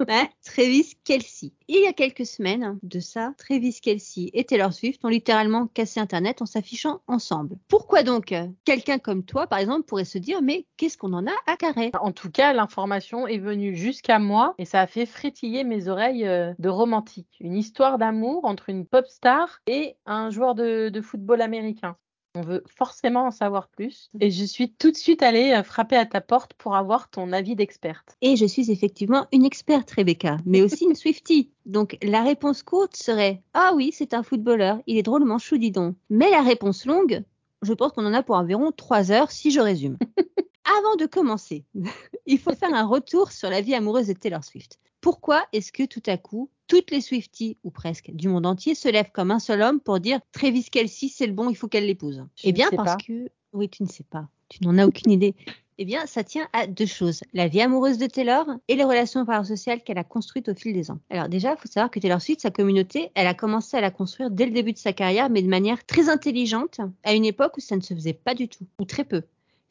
Ouais, 0.09 0.31
Travis 0.44 0.94
Kelsey. 1.05 1.52
Il 1.66 1.83
y 1.83 1.87
a 1.88 1.92
quelques 1.92 2.24
semaines 2.24 2.78
de 2.85 3.00
ça, 3.00 3.35
Travis 3.37 3.81
Kelsey 3.83 4.31
et 4.33 4.44
Taylor 4.44 4.72
Swift 4.72 5.05
ont 5.05 5.09
littéralement 5.09 5.66
cassé 5.66 5.98
Internet 5.98 6.40
en 6.40 6.46
s'affichant 6.46 7.00
ensemble. 7.09 7.57
Pourquoi 7.66 8.05
donc 8.05 8.31
euh, 8.31 8.46
quelqu'un 8.64 9.00
comme 9.00 9.24
toi, 9.24 9.48
par 9.48 9.59
exemple, 9.59 9.83
pourrait 9.83 10.05
se 10.05 10.18
dire 10.18 10.40
mais 10.40 10.66
qu'est-ce 10.76 10.96
qu'on 10.96 11.12
en 11.12 11.26
a 11.26 11.35
à 11.46 11.57
carrer? 11.57 11.90
En 12.00 12.12
tout 12.12 12.31
cas, 12.31 12.52
l'information 12.52 13.26
est 13.26 13.38
venue 13.38 13.74
jusqu'à 13.74 14.20
moi 14.20 14.55
et 14.57 14.64
ça 14.64 14.81
a 14.81 14.87
fait 14.87 15.05
frétiller 15.05 15.64
mes 15.64 15.88
oreilles 15.88 16.28
euh, 16.28 16.55
de 16.61 16.68
romantique. 16.68 17.37
Une 17.40 17.57
histoire 17.57 17.98
d'amour 17.98 18.44
entre 18.44 18.70
une 18.70 18.87
pop 18.87 19.07
star 19.09 19.61
et 19.66 19.96
un 20.07 20.31
joueur 20.31 20.55
de, 20.55 20.90
de 20.90 21.00
football 21.00 21.42
américain. 21.42 21.96
On 22.34 22.40
veut 22.40 22.64
forcément 22.66 23.26
en 23.26 23.30
savoir 23.30 23.68
plus. 23.68 24.10
Et 24.18 24.30
je 24.30 24.44
suis 24.44 24.72
tout 24.72 24.90
de 24.90 24.96
suite 24.96 25.22
allée 25.22 25.52
euh, 25.52 25.62
frapper 25.62 25.96
à 25.96 26.06
ta 26.06 26.22
porte 26.22 26.54
pour 26.54 26.74
avoir 26.74 27.10
ton 27.10 27.30
avis 27.30 27.56
d'experte. 27.56 28.16
Et 28.22 28.36
je 28.36 28.46
suis 28.46 28.70
effectivement 28.70 29.26
une 29.32 29.44
experte, 29.44 29.90
Rebecca, 29.90 30.38
mais 30.46 30.62
aussi 30.62 30.84
une 30.84 30.94
Swiftie. 30.94 31.50
Donc 31.66 31.98
la 32.02 32.22
réponse 32.22 32.62
courte 32.62 32.96
serait 32.96 33.42
ah 33.52 33.72
oui, 33.74 33.90
c'est 33.92 34.14
un 34.14 34.22
footballeur, 34.22 34.78
il 34.86 34.96
est 34.96 35.02
drôlement 35.02 35.38
chou, 35.38 35.58
dis 35.58 35.72
donc. 35.72 35.94
Mais 36.08 36.30
la 36.30 36.40
réponse 36.40 36.86
longue, 36.86 37.22
je 37.60 37.74
pense 37.74 37.92
qu'on 37.92 38.06
en 38.06 38.14
a 38.14 38.22
pour 38.22 38.36
environ 38.36 38.72
trois 38.72 39.12
heures 39.12 39.30
si 39.30 39.50
je 39.50 39.60
résume. 39.60 39.98
Avant 40.64 40.96
de 40.96 41.07
commencer, 41.07 41.64
il 42.27 42.38
faut 42.38 42.55
faire 42.55 42.75
un 42.75 42.87
retour 42.87 43.33
sur 43.33 43.51
la 43.51 43.61
vie 43.61 43.75
amoureuse 43.75 44.07
de 44.07 44.12
Taylor 44.12 44.44
Swift. 44.44 44.79
Pourquoi 45.01 45.44
est-ce 45.53 45.72
que 45.72 45.85
tout 45.85 46.03
à 46.07 46.16
coup, 46.16 46.48
toutes 46.68 46.92
les 46.92 47.01
Swifties, 47.01 47.59
ou 47.64 47.70
presque, 47.70 48.12
du 48.12 48.29
monde 48.29 48.46
entier 48.46 48.77
se 48.77 48.88
lèvent 48.88 49.11
comme 49.12 49.33
un 49.33 49.40
seul 49.40 49.61
homme 49.61 49.81
pour 49.81 49.98
dire 49.98 50.20
Travis 50.31 50.64
Kelsey, 50.64 51.09
c'est 51.12 51.27
le 51.27 51.33
bon, 51.33 51.51
il 51.51 51.57
faut 51.57 51.66
qu'elle 51.66 51.87
l'épouse 51.87 52.25
Eh 52.44 52.53
bien, 52.53 52.70
parce 52.70 52.92
pas. 52.92 53.05
que. 53.05 53.29
Oui, 53.53 53.68
tu 53.68 53.83
ne 53.83 53.88
sais 53.88 54.05
pas. 54.05 54.29
Tu 54.48 54.64
n'en 54.64 54.79
as 54.79 54.87
aucune 54.87 55.11
idée. 55.11 55.35
Eh 55.79 55.85
bien, 55.85 56.07
ça 56.07 56.22
tient 56.22 56.48
à 56.53 56.66
deux 56.66 56.87
choses. 56.87 57.22
La 57.33 57.48
vie 57.48 57.61
amoureuse 57.61 57.98
de 57.98 58.07
Taylor 58.07 58.46
et 58.68 58.77
les 58.77 58.85
relations 58.85 59.25
parasociales 59.25 59.83
qu'elle 59.83 59.98
a 59.98 60.05
construites 60.05 60.48
au 60.48 60.55
fil 60.55 60.72
des 60.72 60.90
ans. 60.90 61.01
Alors 61.11 61.29
déjà, 61.29 61.53
il 61.53 61.61
faut 61.61 61.68
savoir 61.68 61.90
que 61.90 61.98
Taylor 61.98 62.22
Swift, 62.22 62.40
sa 62.40 62.51
communauté, 62.51 63.11
elle 63.14 63.27
a 63.27 63.35
commencé 63.35 63.77
à 63.77 63.81
la 63.81 63.90
construire 63.90 64.31
dès 64.31 64.46
le 64.46 64.53
début 64.53 64.72
de 64.72 64.79
sa 64.79 64.92
carrière, 64.92 65.31
mais 65.31 65.42
de 65.42 65.48
manière 65.48 65.85
très 65.85 66.09
intelligente, 66.09 66.81
à 67.03 67.14
une 67.14 67.25
époque 67.25 67.57
où 67.57 67.61
ça 67.61 67.75
ne 67.75 67.81
se 67.81 67.94
faisait 67.94 68.12
pas 68.12 68.35
du 68.35 68.48
tout, 68.48 68.66
ou 68.79 68.85
très 68.85 69.05
peu. 69.05 69.22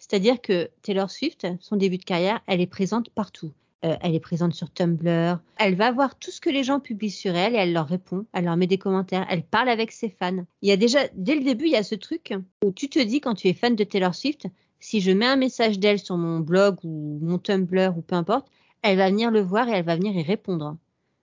C'est-à-dire 0.01 0.41
que 0.41 0.71
Taylor 0.81 1.11
Swift, 1.11 1.47
son 1.59 1.75
début 1.75 1.99
de 1.99 2.03
carrière, 2.03 2.41
elle 2.47 2.59
est 2.59 2.67
présente 2.67 3.11
partout. 3.11 3.51
Euh, 3.85 3.95
elle 4.01 4.15
est 4.15 4.19
présente 4.19 4.55
sur 4.55 4.71
Tumblr. 4.71 5.39
Elle 5.57 5.75
va 5.75 5.91
voir 5.91 6.17
tout 6.17 6.31
ce 6.31 6.41
que 6.41 6.49
les 6.49 6.63
gens 6.63 6.79
publient 6.79 7.11
sur 7.11 7.35
elle 7.35 7.53
et 7.53 7.59
elle 7.59 7.71
leur 7.71 7.87
répond. 7.87 8.25
Elle 8.33 8.45
leur 8.45 8.57
met 8.57 8.65
des 8.65 8.79
commentaires. 8.79 9.27
Elle 9.29 9.43
parle 9.43 9.69
avec 9.69 9.91
ses 9.91 10.09
fans. 10.09 10.43
Il 10.63 10.69
y 10.69 10.71
a 10.71 10.77
déjà, 10.77 11.01
dès 11.13 11.35
le 11.35 11.43
début, 11.43 11.65
il 11.65 11.71
y 11.73 11.77
a 11.77 11.83
ce 11.83 11.93
truc 11.93 12.33
où 12.65 12.71
tu 12.71 12.89
te 12.89 12.97
dis 12.97 13.21
quand 13.21 13.35
tu 13.35 13.47
es 13.47 13.53
fan 13.53 13.75
de 13.75 13.83
Taylor 13.83 14.15
Swift, 14.15 14.47
si 14.79 15.01
je 15.01 15.11
mets 15.11 15.27
un 15.27 15.35
message 15.35 15.77
d'elle 15.77 15.99
sur 15.99 16.17
mon 16.17 16.39
blog 16.39 16.77
ou 16.83 17.19
mon 17.21 17.37
Tumblr 17.37 17.95
ou 17.95 18.01
peu 18.01 18.15
importe, 18.15 18.47
elle 18.81 18.97
va 18.97 19.11
venir 19.11 19.29
le 19.29 19.41
voir 19.41 19.69
et 19.69 19.73
elle 19.73 19.85
va 19.85 19.95
venir 19.95 20.15
y 20.15 20.23
répondre. 20.23 20.77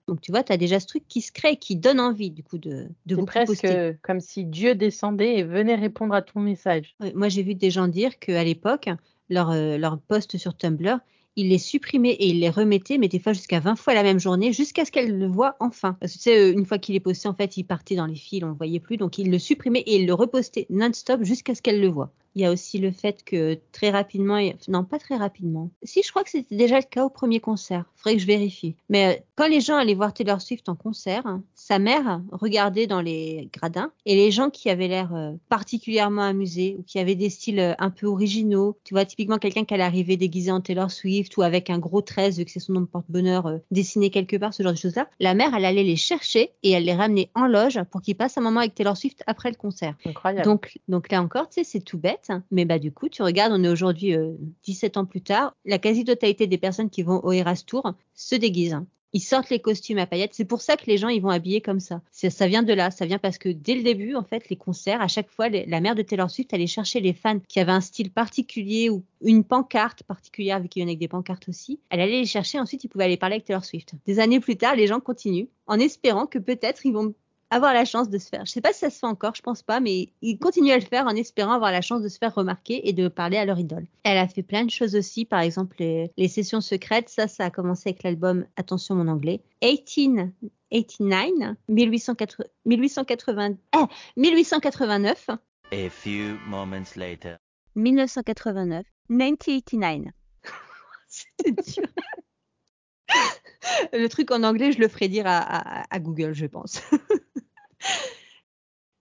Donc 0.09 0.21
tu 0.21 0.31
vois, 0.31 0.43
tu 0.43 0.51
as 0.51 0.57
déjà 0.57 0.79
ce 0.79 0.87
truc 0.87 1.03
qui 1.07 1.21
se 1.21 1.31
crée, 1.31 1.57
qui 1.57 1.75
donne 1.75 1.99
envie 1.99 2.31
du 2.31 2.43
coup 2.43 2.57
de, 2.57 2.69
de 2.71 2.87
C'est 3.07 3.15
beaucoup 3.15 3.25
presque 3.25 3.61
poster. 3.61 3.91
comme 4.01 4.19
si 4.19 4.45
Dieu 4.45 4.75
descendait 4.75 5.37
et 5.37 5.43
venait 5.43 5.75
répondre 5.75 6.13
à 6.13 6.21
ton 6.21 6.39
message. 6.39 6.95
Moi, 7.15 7.29
j'ai 7.29 7.43
vu 7.43 7.55
des 7.55 7.69
gens 7.69 7.87
dire 7.87 8.19
qu'à 8.19 8.43
l'époque, 8.43 8.89
leur, 9.29 9.51
euh, 9.51 9.77
leur 9.77 9.99
post 9.99 10.37
sur 10.37 10.55
Tumblr, 10.57 10.99
ils 11.35 11.49
les 11.49 11.57
supprimaient 11.57 12.11
et 12.11 12.27
ils 12.27 12.39
les 12.39 12.49
remettaient, 12.49 12.97
mais 12.97 13.07
des 13.07 13.19
fois 13.19 13.33
jusqu'à 13.33 13.59
20 13.59 13.75
fois 13.75 13.93
la 13.93 14.03
même 14.03 14.19
journée, 14.19 14.51
jusqu'à 14.51 14.83
ce 14.83 14.91
qu'elle 14.91 15.17
le 15.17 15.27
voit 15.27 15.55
enfin. 15.59 15.95
Parce 15.99 16.13
que 16.13 16.17
tu 16.17 16.23
sais, 16.23 16.37
euh, 16.37 16.51
une 16.51 16.65
fois 16.65 16.79
qu'il 16.79 16.95
est 16.95 16.99
posté, 16.99 17.29
en 17.29 17.33
fait, 17.33 17.55
il 17.55 17.63
partait 17.63 17.95
dans 17.95 18.07
les 18.07 18.15
fils, 18.15 18.43
on 18.43 18.47
ne 18.47 18.51
le 18.51 18.57
voyait 18.57 18.79
plus. 18.79 18.97
Donc, 18.97 19.17
ils 19.17 19.31
le 19.31 19.39
supprimaient 19.39 19.83
et 19.85 20.01
ils 20.01 20.07
le 20.07 20.13
repostaient 20.13 20.65
non-stop 20.69 21.23
jusqu'à 21.23 21.55
ce 21.55 21.61
qu'elle 21.61 21.79
le 21.79 21.87
voit. 21.87 22.11
Il 22.35 22.41
y 22.41 22.45
a 22.45 22.51
aussi 22.51 22.77
le 22.79 22.91
fait 22.91 23.23
que 23.23 23.57
très 23.71 23.89
rapidement, 23.89 24.37
et- 24.37 24.55
non 24.67 24.83
pas 24.83 24.99
très 24.99 25.15
rapidement, 25.17 25.69
si 25.83 26.01
je 26.03 26.09
crois 26.11 26.23
que 26.23 26.29
c'était 26.29 26.55
déjà 26.55 26.77
le 26.77 26.83
cas 26.89 27.03
au 27.05 27.09
premier 27.09 27.39
concert, 27.39 27.85
faudrait 27.95 28.15
que 28.15 28.21
je 28.21 28.27
vérifie. 28.27 28.75
Mais 28.89 29.07
euh, 29.07 29.19
quand 29.35 29.47
les 29.47 29.61
gens 29.61 29.75
allaient 29.77 29.93
voir 29.95 30.13
Taylor 30.13 30.41
Swift 30.41 30.69
en 30.69 30.75
concert, 30.75 31.23
sa 31.55 31.79
mère 31.79 32.21
regardait 32.31 32.87
dans 32.87 33.01
les 33.01 33.49
gradins 33.53 33.91
et 34.05 34.15
les 34.15 34.31
gens 34.31 34.49
qui 34.49 34.69
avaient 34.69 34.87
l'air 34.87 35.13
euh, 35.13 35.33
particulièrement 35.49 36.21
amusés 36.23 36.75
ou 36.79 36.83
qui 36.83 36.99
avaient 36.99 37.15
des 37.15 37.29
styles 37.29 37.59
euh, 37.59 37.73
un 37.79 37.89
peu 37.89 38.07
originaux, 38.07 38.77
tu 38.83 38.93
vois 38.93 39.05
typiquement 39.05 39.37
quelqu'un 39.37 39.65
qui 39.65 39.73
allait 39.73 39.83
arriver 39.83 40.15
déguisé 40.17 40.51
en 40.51 40.61
Taylor 40.61 40.89
Swift 40.91 41.35
ou 41.37 41.41
avec 41.41 41.69
un 41.69 41.79
gros 41.79 42.01
13 42.01 42.37
vu 42.37 42.45
que 42.45 42.51
c'est 42.51 42.59
son 42.59 42.73
nom 42.73 42.81
de 42.81 42.85
porte-bonheur 42.85 43.59
dessiné 43.71 44.09
quelque 44.09 44.37
part, 44.37 44.53
ce 44.53 44.63
genre 44.63 44.71
de 44.73 44.77
choses-là, 44.77 45.09
la 45.19 45.33
mère 45.33 45.53
elle 45.55 45.65
allait 45.65 45.83
les 45.83 45.95
chercher 45.95 46.51
et 46.63 46.71
elle 46.71 46.85
les 46.85 46.93
ramenait 46.93 47.29
en 47.35 47.47
loge 47.47 47.79
pour 47.91 48.01
qu'ils 48.01 48.15
passent 48.15 48.37
un 48.37 48.41
moment 48.41 48.59
avec 48.61 48.75
Taylor 48.75 48.95
Swift 48.97 49.23
après 49.27 49.49
le 49.49 49.55
concert. 49.55 49.95
Incroyable. 50.05 50.45
Donc, 50.45 50.77
donc 50.87 51.11
là 51.11 51.21
encore, 51.21 51.49
tu 51.49 51.55
sais, 51.55 51.63
c'est 51.63 51.79
tout 51.79 51.97
bête. 51.97 52.18
Mais 52.51 52.65
bah 52.65 52.79
du 52.79 52.91
coup, 52.91 53.09
tu 53.09 53.23
regardes, 53.23 53.53
on 53.53 53.63
est 53.63 53.69
aujourd'hui 53.69 54.15
euh, 54.15 54.33
17 54.63 54.97
ans 54.97 55.05
plus 55.05 55.21
tard, 55.21 55.55
la 55.65 55.79
quasi-totalité 55.79 56.47
des 56.47 56.57
personnes 56.57 56.89
qui 56.89 57.03
vont 57.03 57.19
au 57.23 57.31
Eras 57.31 57.63
Tour 57.65 57.93
se 58.13 58.35
déguisent. 58.35 58.77
Ils 59.11 59.21
sortent 59.21 59.49
les 59.49 59.59
costumes 59.59 59.97
à 59.97 60.05
paillettes. 60.05 60.35
C'est 60.35 60.45
pour 60.45 60.61
ça 60.61 60.77
que 60.77 60.85
les 60.85 60.97
gens 60.97 61.07
ils 61.07 61.21
vont 61.21 61.29
habiller 61.29 61.61
comme 61.61 61.79
ça. 61.79 62.01
Ça 62.11 62.47
vient 62.47 62.61
de 62.61 62.73
là. 62.73 62.91
Ça 62.91 63.05
vient 63.05 63.17
parce 63.17 63.39
que 63.39 63.49
dès 63.49 63.73
le 63.73 63.81
début, 63.81 64.15
en 64.15 64.23
fait, 64.23 64.49
les 64.49 64.55
concerts, 64.55 65.01
à 65.01 65.07
chaque 65.07 65.29
fois, 65.29 65.49
la 65.49 65.79
mère 65.81 65.95
de 65.95 66.03
Taylor 66.03 66.29
Swift 66.29 66.53
allait 66.53 66.67
chercher 66.67 66.99
les 66.99 67.13
fans 67.13 67.39
qui 67.47 67.59
avaient 67.59 67.71
un 67.71 67.81
style 67.81 68.11
particulier 68.11 68.89
ou 68.89 69.03
une 69.21 69.43
pancarte 69.43 70.03
particulière, 70.03 70.59
vu 70.59 70.69
qu'il 70.69 70.81
y 70.81 70.85
en 70.85 70.87
a 70.87 70.91
avec 70.91 70.99
des 70.99 71.07
pancartes 71.07 71.49
aussi. 71.49 71.79
Elle 71.89 72.01
allait 72.01 72.19
les 72.19 72.25
chercher. 72.25 72.59
Ensuite, 72.59 72.83
ils 72.83 72.87
pouvaient 72.87 73.05
aller 73.05 73.17
parler 73.17 73.35
avec 73.35 73.45
Taylor 73.45 73.65
Swift. 73.65 73.93
Des 74.05 74.19
années 74.19 74.39
plus 74.39 74.57
tard, 74.57 74.75
les 74.75 74.85
gens 74.85 74.99
continuent 74.99 75.47
en 75.65 75.79
espérant 75.79 76.27
que 76.27 76.37
peut-être 76.37 76.85
ils 76.85 76.93
vont 76.93 77.15
avoir 77.51 77.73
la 77.73 77.85
chance 77.85 78.09
de 78.09 78.17
se 78.17 78.29
faire. 78.29 78.45
Je 78.45 78.51
sais 78.51 78.61
pas 78.61 78.73
si 78.73 78.79
ça 78.79 78.89
se 78.89 78.99
fait 78.99 79.05
encore, 79.05 79.35
je 79.35 79.41
pense 79.41 79.61
pas, 79.63 79.79
mais 79.79 80.09
ils 80.21 80.37
continuent 80.37 80.71
à 80.71 80.77
le 80.77 80.85
faire 80.85 81.05
en 81.07 81.15
espérant 81.15 81.53
avoir 81.53 81.71
la 81.71 81.81
chance 81.81 82.01
de 82.01 82.09
se 82.09 82.17
faire 82.17 82.33
remarquer 82.33 82.87
et 82.87 82.93
de 82.93 83.07
parler 83.07 83.37
à 83.37 83.45
leur 83.45 83.59
idole. 83.59 83.87
Elle 84.03 84.17
a 84.17 84.27
fait 84.27 84.43
plein 84.43 84.65
de 84.65 84.69
choses 84.69 84.95
aussi, 84.95 85.25
par 85.25 85.41
exemple 85.41 85.75
les, 85.79 86.11
les 86.17 86.27
sessions 86.27 86.61
secrètes, 86.61 87.09
ça, 87.09 87.27
ça 87.27 87.45
a 87.45 87.49
commencé 87.49 87.89
avec 87.89 88.03
l'album 88.03 88.45
Attention 88.55 88.95
mon 88.95 89.07
anglais, 89.07 89.41
1889, 89.61 91.55
1880, 91.67 92.45
1880, 92.65 93.55
ah, 93.73 93.87
1889. 94.17 95.29
A 95.71 95.89
few 95.89 96.37
moments 96.47 96.95
later. 96.95 97.37
1989, 97.75 98.85
1989. 99.09 100.13
C'était 101.07 101.51
dur. 101.51 101.87
Le 103.93 104.07
truc 104.07 104.31
en 104.31 104.43
anglais, 104.43 104.71
je 104.71 104.79
le 104.79 104.87
ferai 104.87 105.07
dire 105.07 105.25
à, 105.27 105.37
à- 105.37 105.85
à 105.89 105.99
Google, 105.99 106.33
je 106.33 106.45
pense. 106.45 106.81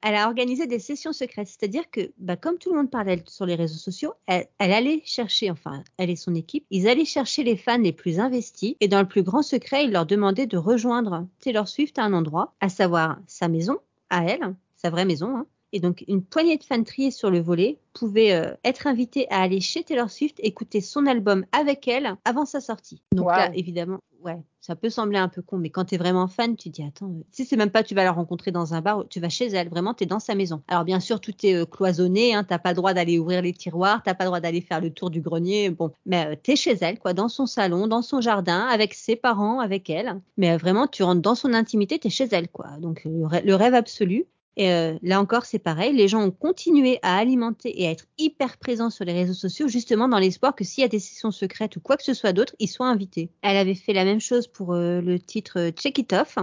elle 0.03 0.15
a 0.15 0.27
organisé 0.29 0.67
des 0.67 0.79
sessions 0.79 1.13
secrètes. 1.13 1.49
C'est-à-dire 1.49 1.91
que, 1.91 2.13
bah, 2.19 2.37
comme 2.37 2.59
tout 2.59 2.71
le 2.71 2.77
monde 2.77 2.91
parlait 2.91 3.23
sur 3.27 3.47
les 3.47 3.57
réseaux 3.57 3.79
sociaux, 3.79 4.15
elle, 4.27 4.47
elle, 4.59 4.73
allait 4.73 5.03
chercher, 5.05 5.51
enfin, 5.51 5.83
elle 5.97 6.11
et 6.11 6.17
son 6.17 6.35
équipe, 6.35 6.65
ils 6.71 6.89
allaient 6.89 7.05
chercher 7.05 7.43
les 7.43 7.57
fans 7.57 7.79
les 7.79 7.93
plus 7.93 8.21
investis 8.21 8.77
et 8.81 8.89
dans 8.89 9.01
le 9.01 9.09
plus 9.09 9.23
grand 9.23 9.43
secret, 9.43 9.85
ils 9.85 9.91
leur 9.93 10.07
demandaient 10.07 10.47
de 10.47 10.57
rejoindre 10.57 11.27
Taylor 11.41 11.69
Swift 11.69 11.99
à 11.99 12.05
un 12.05 12.13
endroit, 12.13 12.55
à 12.61 12.69
savoir 12.69 13.19
sa 13.27 13.49
maison, 13.49 13.79
à 14.11 14.25
elle, 14.25 14.55
sa 14.77 14.91
vraie 14.91 15.05
maison, 15.05 15.37
hein, 15.37 15.47
et 15.73 15.81
donc, 15.81 16.03
une 16.09 16.23
poignée 16.23 16.57
de 16.57 16.65
fans 16.65 16.83
triés 16.83 17.11
sur 17.11 17.31
le 17.31 17.41
volet 17.41 17.79
pouvaient 17.93 18.33
euh, 18.33 18.55
être 18.65 18.87
invités 18.87 19.29
à 19.31 19.43
aller 19.43 19.61
chez 19.61 19.83
Taylor 19.85 20.09
Swift 20.11 20.39
écouter 20.43 20.81
son 20.81 21.05
album 21.05 21.45
avec 21.53 21.87
elle 21.89 22.17
avant 22.25 22.47
sa 22.47 22.61
sortie. 22.63 23.03
Donc 23.13 23.27
Wow. 23.27 23.37
là, 23.37 23.51
évidemment, 23.55 23.99
ouais, 24.23 24.37
ça 24.61 24.77
peut 24.77 24.91
sembler 24.91 25.19
un 25.19 25.29
peu 25.29 25.43
con, 25.43 25.59
mais 25.59 25.71
quand 25.71 25.87
tu 25.87 25.95
es 25.95 25.99
vraiment 25.99 26.29
fan, 26.29 26.57
tu 26.57 26.71
dis, 26.71 26.83
attends, 26.83 27.11
euh, 27.11 27.25
sais, 27.31 27.45
c'est 27.45 27.57
même 27.57 27.71
pas 27.71 27.83
tu 27.83 27.95
vas 27.95 28.05
la 28.05 28.13
rencontrer 28.13 28.51
dans 28.51 28.75
un 28.75 28.81
bar, 28.81 29.07
tu 29.09 29.21
vas 29.21 29.29
chez 29.29 29.47
elle, 29.47 29.69
vraiment, 29.69 29.95
tu 29.95 30.05
es 30.05 30.07
dans 30.07 30.21
sa 30.21 30.35
maison. 30.35 30.63
Alors, 30.69 30.85
bien 30.85 31.01
sûr, 31.01 31.21
tout 31.21 31.35
est 31.45 31.55
euh, 31.55 31.65
cloisonné, 31.67 32.35
hein, 32.35 32.45
t'as 32.45 32.59
pas 32.59 32.71
le 32.71 32.77
droit 32.77 32.95
d'aller 32.95 33.19
ouvrir 33.19 33.43
les 33.43 33.53
tiroirs, 33.53 34.03
t'as 34.05 34.15
pas 34.15 34.25
le 34.25 34.29
droit 34.29 34.41
d'aller 34.41 34.61
faire 34.61 34.81
le 34.81 34.91
tour 34.91 35.11
du 35.11 35.21
grenier, 35.21 35.71
bon, 35.71 35.93
mais 36.07 36.27
euh, 36.27 36.37
tu 36.43 36.53
es 36.53 36.57
chez 36.57 36.77
elle, 36.81 36.99
quoi, 36.99 37.13
dans 37.15 37.29
son 37.29 37.47
salon, 37.47 37.87
dans 37.87 38.03
son 38.03 38.21
jardin, 38.21 38.67
avec 38.67 38.95
ses 38.95 39.17
parents, 39.17 39.61
avec 39.61 39.89
elle. 39.91 40.21
Mais 40.37 40.53
euh, 40.53 40.57
vraiment, 40.57 40.87
tu 40.87 41.03
rentres 41.03 41.23
dans 41.23 41.35
son 41.35 41.55
intimité, 41.55 41.99
tu 41.99 42.09
es 42.09 42.11
chez 42.11 42.29
elle, 42.33 42.49
quoi. 42.49 42.69
Donc, 42.81 43.03
le 43.05 43.55
rêve 43.55 43.75
absolu. 43.75 44.27
Et 44.59 44.73
euh, 44.73 44.99
là 45.03 45.21
encore, 45.21 45.47
c'est 45.47 45.61
pareil. 45.61 45.95
Les 45.95 46.09
gens 46.09 46.21
ont 46.21 46.33
continué 46.33 46.99
à 47.03 47.17
alimenter 47.17 47.81
et 47.81 47.87
à 47.87 47.93
être 47.93 48.07
hyper 48.19 48.59
présents 48.59 48.91
sur 48.91 49.05
les 49.05 49.13
réseaux 49.13 49.33
sociaux, 49.33 49.69
justement 49.69 50.09
dans 50.09 50.19
l'espoir 50.19 50.55
que 50.55 50.65
s'il 50.65 50.83
y 50.83 50.85
a 50.85 50.89
des 50.89 50.99
sessions 50.99 51.31
secrètes 51.31 51.77
ou 51.77 51.81
quoi 51.81 51.97
que 51.97 52.03
ce 52.03 52.13
soit 52.13 52.33
d'autre, 52.33 52.57
ils 52.59 52.67
soient 52.67 52.89
invités. 52.89 53.31
Elle 53.43 53.57
avait 53.57 53.77
fait 53.77 53.93
la 53.93 54.05
même 54.05 54.21
chose 54.21 54.49
pour 54.49 54.75
euh, 54.75 55.01
le 55.01 55.21
titre 55.21 55.61
euh, 55.61 55.71
Check 55.71 55.99
It 55.99 56.13
Off. 56.13 56.39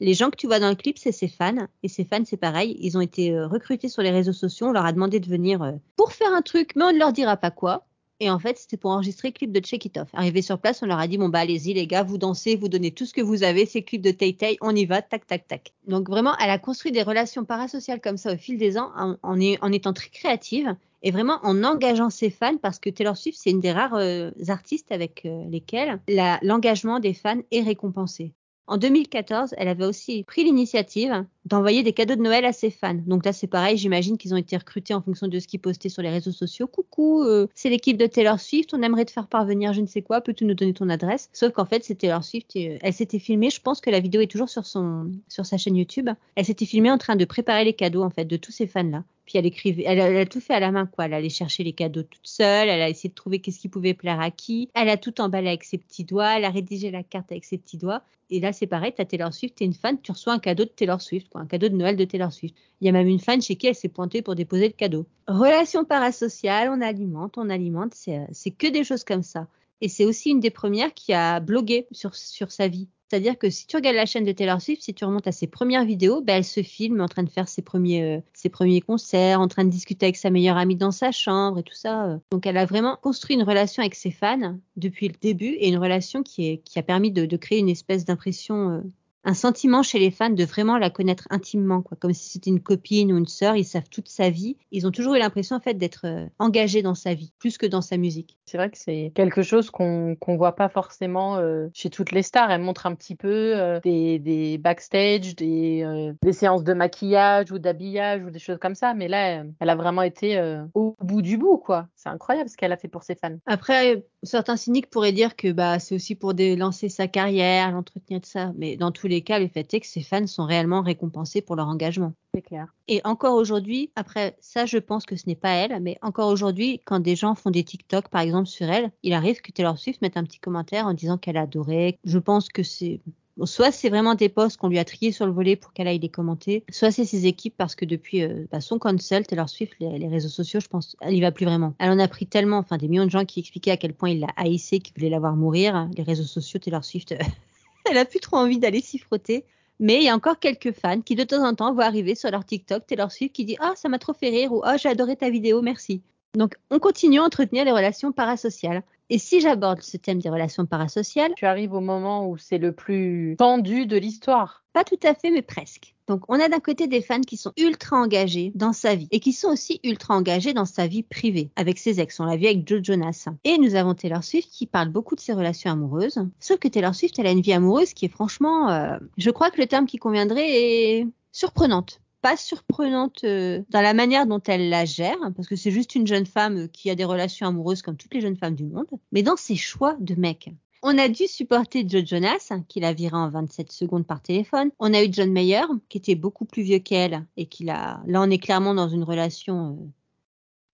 Les 0.00 0.14
gens 0.14 0.30
que 0.30 0.36
tu 0.36 0.46
vois 0.46 0.60
dans 0.60 0.70
le 0.70 0.74
clip, 0.74 0.96
c'est 0.98 1.12
ses 1.12 1.28
fans. 1.28 1.68
Et 1.82 1.88
ses 1.88 2.04
fans, 2.04 2.24
c'est 2.24 2.38
pareil. 2.38 2.76
Ils 2.80 2.96
ont 2.96 3.02
été 3.02 3.38
recrutés 3.38 3.88
sur 3.88 4.02
les 4.02 4.10
réseaux 4.10 4.32
sociaux. 4.32 4.68
On 4.68 4.72
leur 4.72 4.86
a 4.86 4.92
demandé 4.92 5.20
de 5.20 5.28
venir 5.28 5.74
pour 5.94 6.12
faire 6.12 6.32
un 6.32 6.42
truc, 6.42 6.72
mais 6.74 6.84
on 6.84 6.92
ne 6.92 6.98
leur 6.98 7.12
dira 7.12 7.36
pas 7.36 7.52
quoi. 7.52 7.86
Et 8.20 8.30
en 8.30 8.38
fait, 8.38 8.56
c'était 8.56 8.76
pour 8.76 8.92
enregistrer 8.92 9.28
le 9.28 9.32
clip 9.32 9.52
de 9.52 9.60
Check 9.60 9.84
It 9.84 9.96
Off. 9.96 10.08
Arrivé 10.12 10.42
sur 10.42 10.58
place, 10.58 10.82
on 10.82 10.86
leur 10.86 10.98
a 10.98 11.08
dit 11.08 11.18
bon 11.18 11.28
bah 11.28 11.40
allez-y 11.40 11.74
les 11.74 11.86
gars, 11.86 12.02
vous 12.04 12.18
dansez, 12.18 12.54
vous 12.56 12.68
donnez 12.68 12.92
tout 12.92 13.04
ce 13.04 13.12
que 13.12 13.20
vous 13.20 13.42
avez, 13.42 13.66
c'est 13.66 13.80
le 13.80 13.84
clip 13.84 14.00
de 14.02 14.12
Tay 14.12 14.34
Tay, 14.36 14.58
on 14.60 14.74
y 14.76 14.84
va, 14.84 15.02
tac 15.02 15.26
tac 15.26 15.48
tac. 15.48 15.72
Donc 15.86 16.08
vraiment, 16.08 16.34
elle 16.38 16.50
a 16.50 16.58
construit 16.58 16.92
des 16.92 17.02
relations 17.02 17.44
parasociales 17.44 18.00
comme 18.00 18.16
ça 18.16 18.34
au 18.34 18.36
fil 18.36 18.58
des 18.58 18.78
ans, 18.78 18.92
en, 19.22 19.72
étant 19.72 19.92
très 19.92 20.10
créative 20.10 20.76
et 21.02 21.10
vraiment 21.10 21.40
en 21.42 21.64
engageant 21.64 22.10
ses 22.10 22.30
fans 22.30 22.58
parce 22.62 22.78
que 22.78 22.90
Taylor 22.90 23.16
Swift 23.16 23.38
c'est 23.42 23.50
une 23.50 23.60
des 23.60 23.72
rares 23.72 23.94
euh, 23.94 24.30
artistes 24.48 24.92
avec 24.92 25.22
euh, 25.24 25.44
lesquels 25.48 26.00
la- 26.08 26.38
l'engagement 26.42 27.00
des 27.00 27.14
fans 27.14 27.40
est 27.50 27.62
récompensé. 27.62 28.34
En 28.72 28.78
2014, 28.78 29.54
elle 29.58 29.68
avait 29.68 29.84
aussi 29.84 30.24
pris 30.24 30.44
l'initiative 30.44 31.26
d'envoyer 31.44 31.82
des 31.82 31.92
cadeaux 31.92 32.14
de 32.14 32.22
Noël 32.22 32.46
à 32.46 32.54
ses 32.54 32.70
fans. 32.70 32.96
Donc 33.06 33.26
là, 33.26 33.34
c'est 33.34 33.46
pareil, 33.46 33.76
j'imagine 33.76 34.16
qu'ils 34.16 34.32
ont 34.32 34.38
été 34.38 34.56
recrutés 34.56 34.94
en 34.94 35.02
fonction 35.02 35.28
de 35.28 35.38
ce 35.40 35.46
qu'ils 35.46 35.60
postaient 35.60 35.90
sur 35.90 36.00
les 36.00 36.08
réseaux 36.08 36.32
sociaux. 36.32 36.66
Coucou, 36.66 37.22
euh, 37.22 37.48
c'est 37.54 37.68
l'équipe 37.68 37.98
de 37.98 38.06
Taylor 38.06 38.40
Swift, 38.40 38.72
on 38.72 38.80
aimerait 38.80 39.04
te 39.04 39.10
faire 39.10 39.26
parvenir 39.26 39.74
je 39.74 39.82
ne 39.82 39.86
sais 39.86 40.00
quoi, 40.00 40.22
peux-tu 40.22 40.46
nous 40.46 40.54
donner 40.54 40.72
ton 40.72 40.88
adresse? 40.88 41.28
Sauf 41.34 41.52
qu'en 41.52 41.66
fait, 41.66 41.84
c'est 41.84 41.96
Taylor 41.96 42.24
Swift, 42.24 42.56
euh, 42.56 42.78
elle 42.80 42.94
s'était 42.94 43.18
filmée, 43.18 43.50
je 43.50 43.60
pense 43.60 43.82
que 43.82 43.90
la 43.90 44.00
vidéo 44.00 44.22
est 44.22 44.26
toujours 44.26 44.48
sur, 44.48 44.64
son, 44.64 45.12
sur 45.28 45.44
sa 45.44 45.58
chaîne 45.58 45.76
YouTube, 45.76 46.08
elle 46.34 46.44
s'était 46.46 46.64
filmée 46.64 46.90
en 46.90 46.96
train 46.96 47.16
de 47.16 47.26
préparer 47.26 47.66
les 47.66 47.74
cadeaux 47.74 48.04
en 48.04 48.10
fait 48.10 48.24
de 48.24 48.38
tous 48.38 48.52
ces 48.52 48.66
fans-là. 48.66 49.04
Puis 49.26 49.38
elle 49.38 49.46
écrivait, 49.46 49.84
elle, 49.86 50.00
a- 50.00 50.26
tout 50.26 50.40
fait 50.40 50.54
à 50.54 50.60
la 50.60 50.70
main 50.72 50.86
quoi. 50.86 51.06
Elle 51.06 51.14
allait 51.14 51.28
chercher 51.28 51.62
les 51.64 51.72
cadeaux 51.72 52.02
toute 52.02 52.26
seule, 52.26 52.68
elle 52.68 52.82
a 52.82 52.88
essayé 52.88 53.08
de 53.08 53.14
trouver 53.14 53.40
qu'est-ce 53.40 53.58
qui 53.60 53.68
pouvait 53.68 53.94
plaire 53.94 54.20
à 54.20 54.30
qui. 54.30 54.68
Elle 54.74 54.88
a 54.88 54.96
tout 54.96 55.20
emballé 55.20 55.48
avec 55.48 55.64
ses 55.64 55.78
petits 55.78 56.04
doigts, 56.04 56.36
elle 56.36 56.44
a 56.44 56.50
rédigé 56.50 56.90
la 56.90 57.02
carte 57.02 57.30
avec 57.32 57.44
ses 57.44 57.58
petits 57.58 57.78
doigts. 57.78 58.02
Et 58.30 58.40
là 58.40 58.52
c'est 58.52 58.66
pareil, 58.66 58.92
t'as 58.96 59.04
Taylor 59.04 59.32
Swift, 59.32 59.56
t'es 59.56 59.64
une 59.64 59.74
fan, 59.74 60.00
tu 60.00 60.10
reçois 60.10 60.32
un 60.32 60.38
cadeau 60.38 60.64
de 60.64 60.70
Taylor 60.70 61.00
Swift, 61.02 61.28
quoi, 61.28 61.42
un 61.42 61.46
cadeau 61.46 61.68
de 61.68 61.76
Noël 61.76 61.96
de 61.96 62.04
Taylor 62.04 62.32
Swift. 62.32 62.54
Il 62.80 62.86
y 62.86 62.88
a 62.88 62.92
même 62.92 63.08
une 63.08 63.20
fan 63.20 63.40
chez 63.42 63.56
qui 63.56 63.66
elle 63.66 63.74
s'est 63.74 63.88
pointée 63.88 64.22
pour 64.22 64.34
déposer 64.34 64.68
le 64.68 64.72
cadeau. 64.74 65.06
Relation 65.28 65.84
parasociale, 65.84 66.68
on 66.70 66.80
alimente, 66.80 67.36
on 67.38 67.50
alimente, 67.50 67.92
c'est 67.94 68.18
euh, 68.18 68.24
c'est 68.32 68.50
que 68.50 68.66
des 68.66 68.84
choses 68.84 69.04
comme 69.04 69.22
ça. 69.22 69.46
Et 69.82 69.88
c'est 69.88 70.04
aussi 70.04 70.30
une 70.30 70.40
des 70.40 70.50
premières 70.50 70.94
qui 70.94 71.12
a 71.12 71.40
blogué 71.40 71.86
sur 71.90 72.14
sa 72.14 72.68
vie. 72.68 72.88
C'est-à-dire 73.12 73.36
que 73.36 73.50
si 73.50 73.66
tu 73.66 73.76
regardes 73.76 73.96
la 73.96 74.06
chaîne 74.06 74.24
de 74.24 74.32
Taylor 74.32 74.62
Swift, 74.62 74.80
si 74.80 74.94
tu 74.94 75.04
remontes 75.04 75.26
à 75.26 75.32
ses 75.32 75.46
premières 75.46 75.84
vidéos, 75.84 76.22
ben, 76.22 76.36
elle 76.36 76.44
se 76.44 76.62
filme 76.62 77.02
en 77.02 77.08
train 77.08 77.22
de 77.22 77.28
faire 77.28 77.46
ses 77.46 77.60
premiers, 77.60 78.02
euh, 78.02 78.20
ses 78.32 78.48
premiers 78.48 78.80
concerts, 78.80 79.38
en 79.38 79.48
train 79.48 79.66
de 79.66 79.68
discuter 79.68 80.06
avec 80.06 80.16
sa 80.16 80.30
meilleure 80.30 80.56
amie 80.56 80.76
dans 80.76 80.92
sa 80.92 81.12
chambre 81.12 81.58
et 81.58 81.62
tout 81.62 81.74
ça. 81.74 82.06
euh. 82.06 82.16
Donc 82.30 82.46
elle 82.46 82.56
a 82.56 82.64
vraiment 82.64 82.96
construit 83.02 83.36
une 83.36 83.42
relation 83.42 83.82
avec 83.82 83.96
ses 83.96 84.10
fans 84.10 84.56
depuis 84.76 85.08
le 85.08 85.14
début 85.20 85.44
et 85.58 85.68
une 85.68 85.76
relation 85.76 86.22
qui, 86.22 86.48
est, 86.48 86.62
qui 86.64 86.78
a 86.78 86.82
permis 86.82 87.10
de, 87.10 87.26
de 87.26 87.36
créer 87.36 87.58
une 87.58 87.68
espèce 87.68 88.06
d'impression, 88.06 88.70
euh, 88.70 88.80
un 89.24 89.34
sentiment 89.34 89.82
chez 89.82 89.98
les 89.98 90.10
fans 90.10 90.30
de 90.30 90.44
vraiment 90.44 90.78
la 90.78 90.90
connaître 90.90 91.26
intimement, 91.30 91.82
quoi, 91.82 91.96
comme 92.00 92.12
si 92.12 92.28
c'était 92.30 92.50
une 92.50 92.60
copine 92.60 93.12
ou 93.12 93.18
une 93.18 93.26
sœur. 93.26 93.56
Ils 93.56 93.64
savent 93.64 93.88
toute 93.90 94.08
sa 94.08 94.30
vie. 94.30 94.56
Ils 94.70 94.86
ont 94.86 94.90
toujours 94.90 95.14
eu 95.14 95.18
l'impression 95.18 95.56
en 95.56 95.60
fait 95.60 95.74
d'être 95.74 96.06
euh, 96.06 96.26
engagés 96.38 96.82
dans 96.82 96.94
sa 96.94 97.14
vie, 97.14 97.32
plus 97.38 97.58
que 97.58 97.66
dans 97.66 97.82
sa 97.82 97.96
musique. 97.96 98.36
C'est 98.46 98.58
vrai 98.58 98.70
que 98.70 98.78
c'est 98.78 99.12
quelque 99.14 99.42
chose 99.42 99.70
qu'on 99.70 100.16
qu'on 100.16 100.36
voit 100.36 100.56
pas 100.56 100.68
forcément 100.68 101.36
euh, 101.36 101.68
chez 101.72 101.90
toutes 101.90 102.12
les 102.12 102.22
stars. 102.22 102.50
Elle 102.50 102.60
montre 102.60 102.86
un 102.86 102.94
petit 102.94 103.16
peu 103.16 103.58
euh, 103.58 103.80
des, 103.80 104.18
des 104.18 104.58
backstage, 104.58 105.36
des, 105.36 105.82
euh, 105.84 106.12
des 106.22 106.32
séances 106.32 106.64
de 106.64 106.74
maquillage 106.74 107.50
ou 107.50 107.58
d'habillage 107.58 108.22
ou 108.24 108.30
des 108.30 108.38
choses 108.38 108.58
comme 108.58 108.74
ça. 108.74 108.94
Mais 108.94 109.08
là, 109.08 109.44
elle 109.60 109.70
a 109.70 109.74
vraiment 109.74 110.02
été 110.02 110.40
au 110.74 110.96
bout 111.00 111.22
du 111.22 111.36
bout, 111.38 111.58
quoi. 111.58 111.88
C'est 111.96 112.08
incroyable 112.08 112.48
ce 112.48 112.56
qu'elle 112.56 112.72
a 112.72 112.76
fait 112.76 112.88
pour 112.88 113.02
ses 113.02 113.14
fans. 113.14 113.36
Après, 113.46 114.04
certains 114.22 114.56
cyniques 114.56 114.90
pourraient 114.90 115.12
dire 115.12 115.36
que 115.36 115.52
bah, 115.52 115.78
c'est 115.78 115.94
aussi 115.94 116.14
pour 116.14 116.32
lancer 116.34 116.88
sa 116.88 117.08
carrière, 117.08 117.72
l'entretenir 117.72 118.20
de 118.20 118.26
ça. 118.26 118.52
Mais 118.56 118.76
dans 118.76 118.92
tous 118.92 119.06
les 119.06 119.22
cas, 119.22 119.38
le 119.38 119.48
fait 119.48 119.72
est 119.74 119.80
que 119.80 119.86
ses 119.86 120.02
fans 120.02 120.26
sont 120.26 120.44
réellement 120.44 120.82
récompensés 120.82 121.40
pour 121.40 121.56
leur 121.56 121.66
engagement. 121.66 122.12
C'est 122.34 122.42
clair. 122.42 122.72
Et 122.88 123.00
encore 123.04 123.34
aujourd'hui, 123.34 123.90
après 123.96 124.36
ça, 124.40 124.64
je 124.64 124.78
pense 124.78 125.04
que 125.04 125.16
ce 125.16 125.24
n'est 125.26 125.34
pas 125.36 125.50
elle, 125.50 125.80
mais 125.82 125.98
encore 126.02 126.30
aujourd'hui, 126.30 126.80
quand 126.84 127.00
des 127.00 127.16
gens 127.16 127.34
font 127.34 127.50
des 127.50 127.64
TikTok, 127.64 128.08
par 128.08 128.22
exemple, 128.22 128.48
sur 128.48 128.68
elle, 128.70 128.90
il 129.02 129.12
arrive 129.12 129.40
que 129.40 129.52
Taylor 129.52 129.78
Swift 129.78 130.00
mette 130.02 130.16
un 130.16 130.24
petit 130.24 130.38
commentaire 130.38 130.86
en 130.86 130.94
disant 130.94 131.18
qu'elle 131.18 131.36
adorait. 131.36 131.98
Je 132.04 132.18
pense 132.18 132.48
que 132.48 132.62
c'est 132.62 133.00
soit 133.44 133.72
c'est 133.72 133.88
vraiment 133.88 134.14
des 134.14 134.28
posts 134.28 134.56
qu'on 134.56 134.68
lui 134.68 134.78
a 134.78 134.84
triés 134.84 135.12
sur 135.12 135.26
le 135.26 135.32
volet 135.32 135.56
pour 135.56 135.72
qu'elle 135.72 135.88
aille 135.88 135.98
les 135.98 136.08
commenter, 136.08 136.64
soit 136.70 136.90
c'est 136.90 137.04
ses 137.04 137.26
équipes 137.26 137.54
parce 137.56 137.74
que 137.74 137.84
depuis 137.84 138.22
euh, 138.22 138.46
bah, 138.50 138.60
son 138.60 138.78
consult, 138.78 139.26
Taylor 139.26 139.48
Swift, 139.48 139.74
les, 139.80 140.08
réseaux 140.08 140.28
sociaux, 140.28 140.60
je 140.60 140.68
pense, 140.68 140.96
elle 141.00 141.14
y 141.14 141.20
va 141.20 141.32
plus 141.32 141.46
vraiment. 141.46 141.74
Elle 141.78 141.90
en 141.90 141.98
a 141.98 142.08
pris 142.08 142.26
tellement, 142.26 142.58
enfin 142.58 142.76
des 142.76 142.88
millions 142.88 143.06
de 143.06 143.10
gens 143.10 143.24
qui 143.24 143.40
expliquaient 143.40 143.70
à 143.70 143.76
quel 143.76 143.94
point 143.94 144.10
il 144.10 144.20
la 144.20 144.28
haïssait, 144.36 144.80
qui 144.80 144.92
voulaient 144.94 145.10
la 145.10 145.18
voir 145.18 145.36
mourir. 145.36 145.88
Les 145.96 146.02
réseaux 146.02 146.24
sociaux, 146.24 146.60
Taylor 146.60 146.84
Swift, 146.84 147.14
elle 147.90 147.98
a 147.98 148.04
plus 148.04 148.20
trop 148.20 148.36
envie 148.36 148.58
d'aller 148.58 148.80
s'y 148.80 148.98
frotter. 148.98 149.44
Mais 149.80 149.96
il 149.96 150.04
y 150.04 150.08
a 150.08 150.14
encore 150.14 150.38
quelques 150.38 150.72
fans 150.72 151.00
qui 151.00 151.16
de 151.16 151.24
temps 151.24 151.44
en 151.44 151.54
temps 151.54 151.74
voient 151.74 151.86
arriver 151.86 152.14
sur 152.14 152.30
leur 152.30 152.44
TikTok 152.44 152.86
Taylor 152.86 153.10
Swift 153.10 153.34
qui 153.34 153.44
dit 153.44 153.56
ah 153.58 153.72
ça 153.74 153.88
m'a 153.88 153.98
trop 153.98 154.12
fait 154.12 154.28
rire 154.28 154.52
ou 154.52 154.60
ah 154.62 154.76
j'ai 154.76 154.88
adoré 154.88 155.16
ta 155.16 155.28
vidéo 155.28 155.60
merci. 155.60 156.02
Donc 156.34 156.54
on 156.70 156.78
continue 156.78 157.18
à 157.18 157.24
entretenir 157.24 157.64
les 157.64 157.72
relations 157.72 158.12
parasociales. 158.12 158.84
Et 159.12 159.18
si 159.18 159.42
j'aborde 159.42 159.82
ce 159.82 159.98
thème 159.98 160.20
des 160.20 160.30
relations 160.30 160.64
parasociales, 160.64 161.34
Tu 161.36 161.44
arrives 161.44 161.74
au 161.74 161.82
moment 161.82 162.26
où 162.30 162.38
c'est 162.38 162.56
le 162.56 162.72
plus 162.72 163.36
tendu 163.38 163.84
de 163.84 163.98
l'histoire. 163.98 164.64
pas 164.72 164.84
tout 164.84 164.98
à 165.02 165.12
fait 165.12 165.30
mais 165.30 165.42
presque. 165.42 165.94
Donc 166.08 166.22
on 166.28 166.40
a 166.40 166.48
d'un 166.48 166.60
côté 166.60 166.86
des 166.86 167.02
fans 167.02 167.20
qui 167.20 167.36
sont 167.36 167.52
ultra 167.58 167.98
engagés 167.98 168.52
dans 168.54 168.72
sa 168.72 168.94
vie 168.94 169.08
et 169.10 169.20
qui 169.20 169.34
sont 169.34 169.48
aussi 169.48 169.80
ultra 169.84 170.14
engagés 170.14 170.54
dans 170.54 170.64
sa 170.64 170.86
vie 170.86 171.02
privée 171.02 171.50
avec 171.56 171.76
ses 171.76 172.00
ex. 172.00 172.20
On 172.20 172.24
l'a 172.24 172.38
vu 172.38 172.46
avec 172.46 172.66
Joe 172.66 172.80
Jonas. 172.82 173.28
Et 173.44 173.58
nous 173.58 173.74
avons 173.74 173.92
Taylor 173.92 174.24
Swift 174.24 174.48
qui 174.50 174.66
parle 174.66 174.88
beaucoup 174.88 175.14
de 175.14 175.20
ses 175.20 175.34
relations 175.34 175.70
amoureuses. 175.70 176.18
Sauf 176.40 176.58
que 176.58 176.68
Taylor 176.68 176.94
Swift 176.94 177.18
elle 177.18 177.26
a 177.26 177.32
une 177.32 177.42
vie 177.42 177.52
amoureuse 177.52 177.92
qui 177.92 178.06
est 178.06 178.08
franchement, 178.08 178.70
euh, 178.70 178.96
je 179.18 179.28
crois 179.30 179.50
que 179.50 179.60
le 179.60 179.66
terme 179.66 179.84
qui 179.84 179.98
conviendrait 179.98 180.48
est 180.48 181.06
surprenante 181.32 182.00
pas 182.22 182.36
surprenante 182.36 183.24
euh, 183.24 183.62
dans 183.70 183.82
la 183.82 183.94
manière 183.94 184.26
dont 184.26 184.40
elle 184.46 184.70
la 184.70 184.84
gère, 184.84 185.16
hein, 185.22 185.32
parce 185.32 185.48
que 185.48 185.56
c'est 185.56 185.70
juste 185.70 185.94
une 185.94 186.06
jeune 186.06 186.26
femme 186.26 186.56
euh, 186.58 186.66
qui 186.68 186.88
a 186.90 186.94
des 186.94 187.04
relations 187.04 187.46
amoureuses 187.48 187.82
comme 187.82 187.96
toutes 187.96 188.14
les 188.14 188.20
jeunes 188.20 188.36
femmes 188.36 188.54
du 188.54 188.64
monde, 188.64 188.86
mais 189.12 189.22
dans 189.22 189.36
ses 189.36 189.56
choix 189.56 189.96
de 190.00 190.14
mec. 190.14 190.50
On 190.84 190.98
a 190.98 191.08
dû 191.08 191.26
supporter 191.28 191.84
Joe 191.88 192.04
Jonas, 192.04 192.48
hein, 192.50 192.64
qui 192.68 192.80
l'a 192.80 192.92
viré 192.92 193.16
en 193.16 193.28
27 193.28 193.70
secondes 193.70 194.06
par 194.06 194.20
téléphone. 194.22 194.70
On 194.80 194.92
a 194.94 195.04
eu 195.04 195.08
John 195.12 195.30
Mayer, 195.30 195.62
qui 195.88 195.98
était 195.98 196.16
beaucoup 196.16 196.44
plus 196.44 196.62
vieux 196.62 196.80
qu'elle, 196.80 197.24
et 197.36 197.46
qui 197.46 197.64
l'a. 197.64 198.02
Là, 198.06 198.20
on 198.22 198.30
est 198.30 198.38
clairement 198.38 198.74
dans 198.74 198.88
une 198.88 199.04
relation. 199.04 199.78
euh, 199.80 199.86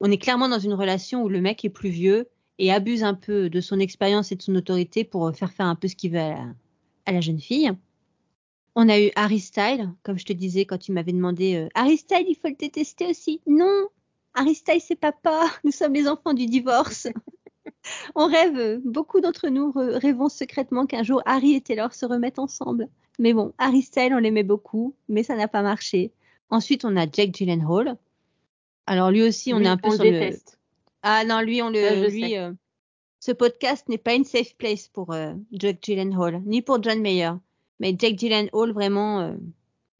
On 0.00 0.10
est 0.10 0.18
clairement 0.18 0.48
dans 0.48 0.58
une 0.58 0.74
relation 0.74 1.22
où 1.22 1.28
le 1.28 1.40
mec 1.40 1.64
est 1.64 1.70
plus 1.70 1.90
vieux 1.90 2.28
et 2.58 2.72
abuse 2.72 3.04
un 3.04 3.14
peu 3.14 3.50
de 3.50 3.60
son 3.60 3.78
expérience 3.80 4.32
et 4.32 4.36
de 4.36 4.42
son 4.42 4.54
autorité 4.56 5.04
pour 5.04 5.34
faire 5.36 5.52
faire 5.52 5.66
un 5.66 5.74
peu 5.76 5.88
ce 5.88 5.96
qu'il 5.96 6.12
veut 6.12 6.18
à 7.06 7.12
la 7.12 7.20
jeune 7.20 7.40
fille. 7.40 7.70
On 8.80 8.88
a 8.88 9.00
eu 9.00 9.10
Harry 9.16 9.40
Styles, 9.40 9.92
comme 10.04 10.20
je 10.20 10.24
te 10.24 10.32
disais 10.32 10.64
quand 10.64 10.78
tu 10.78 10.92
m'avais 10.92 11.10
demandé 11.10 11.56
euh, 11.56 11.68
Harry 11.74 11.96
Styles, 11.96 12.26
il 12.28 12.36
faut 12.36 12.46
le 12.46 12.54
détester 12.54 13.08
aussi. 13.08 13.40
Non, 13.44 13.88
Harry 14.34 14.54
Styles, 14.54 14.80
c'est 14.80 14.94
papa. 14.94 15.46
Nous 15.64 15.72
sommes 15.72 15.94
les 15.94 16.06
enfants 16.06 16.32
du 16.32 16.46
divorce. 16.46 17.08
On 18.14 18.28
rêve, 18.28 18.56
euh, 18.56 18.78
beaucoup 18.84 19.20
d'entre 19.20 19.48
nous 19.48 19.72
rêvons 19.74 20.28
secrètement 20.28 20.86
qu'un 20.86 21.02
jour 21.02 21.22
Harry 21.26 21.54
et 21.54 21.60
Taylor 21.60 21.92
se 21.92 22.06
remettent 22.06 22.38
ensemble. 22.38 22.88
Mais 23.18 23.32
bon, 23.32 23.52
Harry 23.58 23.82
Styles, 23.82 24.14
on 24.14 24.18
l'aimait 24.18 24.44
beaucoup, 24.44 24.94
mais 25.08 25.24
ça 25.24 25.34
n'a 25.34 25.48
pas 25.48 25.62
marché. 25.62 26.12
Ensuite, 26.48 26.84
on 26.84 26.96
a 26.96 27.10
Jake 27.10 27.34
Gyllenhaal. 27.34 27.96
Alors 28.86 29.10
lui 29.10 29.22
aussi, 29.22 29.52
on 29.52 29.58
Lui, 29.58 29.66
est 29.66 29.70
un 29.70 29.76
peu 29.76 29.88
on 29.88 29.96
sur 29.96 30.04
le. 30.04 30.30
Ah 31.02 31.24
non, 31.24 31.40
lui, 31.40 31.62
on 31.62 31.70
le, 31.70 32.08
lui, 32.08 32.38
euh, 32.38 32.52
ce 33.18 33.32
podcast 33.32 33.88
n'est 33.88 33.98
pas 33.98 34.14
une 34.14 34.24
safe 34.24 34.54
place 34.56 34.86
pour 34.86 35.12
euh, 35.12 35.34
Jake 35.50 35.78
Gyllenhaal, 35.82 36.42
ni 36.46 36.62
pour 36.62 36.80
John 36.80 37.00
Mayer. 37.00 37.32
Mais 37.80 37.94
Jake 37.98 38.18
Gyllenhaal, 38.18 38.72
vraiment, 38.72 39.20
euh, 39.20 39.34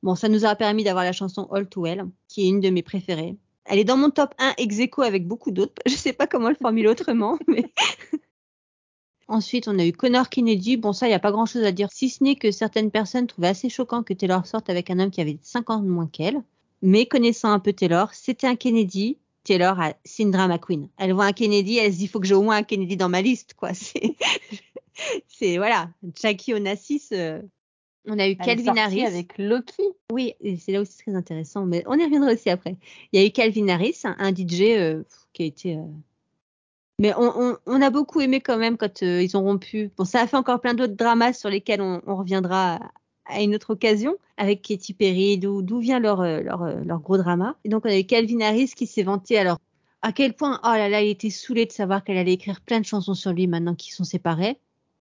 Bon, 0.03 0.15
ça 0.15 0.29
nous 0.29 0.45
a 0.45 0.55
permis 0.55 0.85
d'avoir 0.85 1.05
la 1.05 1.13
chanson 1.13 1.49
All 1.51 1.69
Too 1.69 1.83
Well, 1.83 2.07
qui 2.29 2.45
est 2.45 2.49
une 2.49 2.61
de 2.61 2.71
mes 2.71 2.83
préférées. 2.83 3.37
Elle 3.65 3.79
est 3.79 3.85
dans 3.85 3.97
mon 3.97 4.11
top 4.11 4.33
1 4.39 4.55
ex 4.57 4.79
avec 4.99 5.27
beaucoup 5.27 5.51
d'autres. 5.51 5.75
Je 5.87 5.95
sais 5.95 6.13
pas 6.13 6.27
comment 6.27 6.49
le 6.49 6.55
formuler 6.55 6.89
autrement, 6.89 7.39
mais. 7.49 7.73
Ensuite, 9.29 9.69
on 9.69 9.79
a 9.79 9.85
eu 9.85 9.93
Connor 9.93 10.31
Kennedy. 10.31 10.79
Bon, 10.79 10.95
ça, 10.95 11.07
il 11.07 11.11
n'y 11.11 11.15
a 11.15 11.19
pas 11.19 11.33
grand 11.33 11.45
chose 11.45 11.65
à 11.65 11.73
dire, 11.73 11.91
si 11.93 12.09
ce 12.09 12.25
n'est 12.25 12.37
que 12.37 12.51
certaines 12.51 12.91
personnes 12.91 13.27
trouvaient 13.27 13.49
assez 13.49 13.69
choquant 13.69 14.03
que 14.03 14.15
Taylor 14.15 14.47
sorte 14.47 14.71
avec 14.71 14.89
un 14.89 14.99
homme 15.01 15.11
qui 15.11 15.21
avait 15.21 15.39
5 15.43 15.69
ans 15.69 15.81
de 15.81 15.89
moins 15.89 16.07
qu'elle. 16.07 16.43
Mais 16.81 17.05
connaissant 17.05 17.51
un 17.51 17.59
peu 17.59 17.75
Taylor, 17.75 18.15
c'était 18.15 18.47
un 18.47 18.57
Kennedy. 18.57 19.19
Taylor 19.45 19.79
a 19.81 19.95
Syndra 20.05 20.49
McQueen. 20.49 20.89
Elle 20.97 21.13
voit 21.13 21.27
un 21.27 21.33
Kennedy, 21.33 21.77
elle 21.77 21.93
se 21.93 21.99
dit, 21.99 22.05
il 22.05 22.09
faut 22.09 22.21
que 22.21 22.27
j'ai 22.27 22.35
au 22.35 22.43
moins 22.43 22.57
un 22.57 22.63
Kennedy 22.63 22.97
dans 22.97 23.09
ma 23.09 23.21
liste, 23.21 23.55
quoi. 23.55 23.75
C'est, 23.75 24.17
c'est 25.27 25.59
voilà. 25.59 25.91
Jackie 26.15 26.55
Onassis, 26.55 27.09
euh, 27.13 27.43
on 28.09 28.19
a 28.19 28.29
eu 28.29 28.37
Calvin 28.37 28.77
Harris. 28.77 29.05
avec 29.05 29.39
Loki. 29.39 29.83
Oui, 30.13 30.35
c'est 30.59 30.73
là 30.73 30.81
aussi 30.81 30.99
très 30.99 31.15
intéressant, 31.15 31.67
mais 31.67 31.83
on 31.87 31.99
y 31.99 32.05
reviendra 32.05 32.33
aussi 32.33 32.51
après. 32.51 32.77
Il 33.13 33.21
y 33.21 33.23
a 33.23 33.27
eu 33.27 33.31
Calvin 33.31 33.69
Harris, 33.69 34.01
un- 34.05 34.17
un 34.19 34.33
DJ 34.33 34.63
euh, 34.77 35.03
qui 35.33 35.43
a 35.43 35.47
été. 35.47 35.77
euh, 35.77 35.83
Mais 37.01 37.15
on, 37.17 37.33
on- 37.37 37.57
on 37.67 37.81
a 37.83 37.91
beaucoup 37.91 38.21
aimé 38.21 38.41
quand 38.41 38.59
même 38.59 38.77
quand 38.77 39.03
euh, 39.03 39.23
ils 39.23 39.37
ont 39.37 39.43
rompu. 39.43 39.91
Bon, 39.97 40.05
ça 40.05 40.21
a 40.23 40.27
fait 40.27 40.37
encore 40.37 40.61
plein 40.61 40.75
d'autres 40.75 40.95
dramas 40.97 41.33
sur 41.33 41.49
lesquels 41.49 41.81
on, 41.81 42.01
on 42.07 42.17
reviendra 42.17 42.81
à, 43.27 43.41
une 43.43 43.55
autre 43.55 43.71
occasion 43.75 44.17
avec 44.37 44.63
Katy 44.63 44.95
Perry, 44.95 45.39
d'où 45.39 45.79
vient 45.79 46.01
leur, 46.01 46.23
leur, 46.23 46.65
leur 46.85 47.01
gros 47.01 47.17
drama. 47.19 47.57
Et 47.65 47.69
donc 47.69 47.85
on 47.85 47.89
a 47.89 47.97
eu 47.99 48.05
Calvin 48.05 48.41
Harris 48.41 48.73
qui 48.75 48.87
s'est 48.87 49.03
vanté 49.05 49.39
alors 49.39 49.59
à 50.01 50.13
quel 50.13 50.33
point, 50.35 50.61
oh 50.63 50.69
là 50.69 50.89
là, 50.89 51.03
il 51.03 51.09
était 51.11 51.29
saoulé 51.31 51.67
de 51.67 51.73
savoir 51.73 52.05
qu'elle 52.05 52.17
allait 52.19 52.33
écrire 52.35 52.61
plein 52.61 52.79
de 52.81 52.85
chansons 52.85 53.15
sur 53.15 53.33
lui 53.33 53.49
maintenant 53.49 53.75
qu'ils 53.75 53.93
sont 53.93 54.05
séparés. 54.05 54.59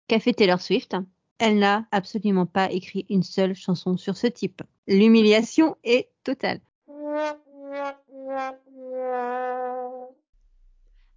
Qu'a 0.10 0.20
fait 0.20 0.34
Taylor 0.34 0.60
Swift? 0.60 0.96
Elle 1.40 1.60
n'a 1.60 1.86
absolument 1.92 2.46
pas 2.46 2.72
écrit 2.72 3.06
une 3.10 3.24
seule 3.24 3.56
chanson 3.56 3.98
sur 3.98 4.18
ce 4.18 4.28
type. 4.28 4.62
L'humiliation 4.88 5.76
est 5.84 6.10
totale. 6.24 6.62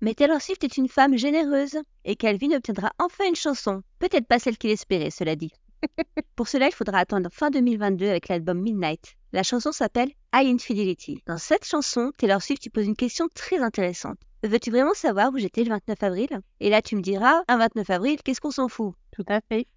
Mais 0.00 0.14
Taylor 0.14 0.40
Swift 0.40 0.62
est 0.64 0.76
une 0.76 0.88
femme 0.88 1.16
généreuse 1.16 1.78
et 2.04 2.16
Calvin 2.16 2.52
obtiendra 2.52 2.92
enfin 2.98 3.26
une 3.28 3.36
chanson. 3.36 3.82
Peut-être 3.98 4.26
pas 4.26 4.38
celle 4.38 4.58
qu'il 4.58 4.70
espérait, 4.70 5.10
cela 5.10 5.36
dit. 5.36 5.52
Pour 6.36 6.48
cela, 6.48 6.66
il 6.66 6.74
faudra 6.74 6.98
attendre 6.98 7.30
fin 7.32 7.50
2022 7.50 8.06
avec 8.08 8.28
l'album 8.28 8.60
Midnight. 8.60 9.16
La 9.32 9.42
chanson 9.42 9.72
s'appelle 9.72 10.10
High 10.34 10.54
Infidelity. 10.54 11.22
Dans 11.26 11.38
cette 11.38 11.64
chanson, 11.64 12.12
Taylor 12.18 12.42
Swift 12.42 12.62
tu 12.62 12.70
poses 12.70 12.86
une 12.86 12.96
question 12.96 13.28
très 13.34 13.58
intéressante. 13.58 14.18
Veux-tu 14.42 14.70
vraiment 14.70 14.94
savoir 14.94 15.32
où 15.32 15.38
j'étais 15.38 15.64
le 15.64 15.70
29 15.70 16.02
avril? 16.02 16.28
Et 16.60 16.70
là, 16.70 16.82
tu 16.82 16.94
me 16.94 17.02
diras, 17.02 17.42
un 17.48 17.56
29 17.56 17.90
avril, 17.90 18.18
qu'est-ce 18.22 18.40
qu'on 18.40 18.50
s'en 18.50 18.68
fout? 18.68 18.94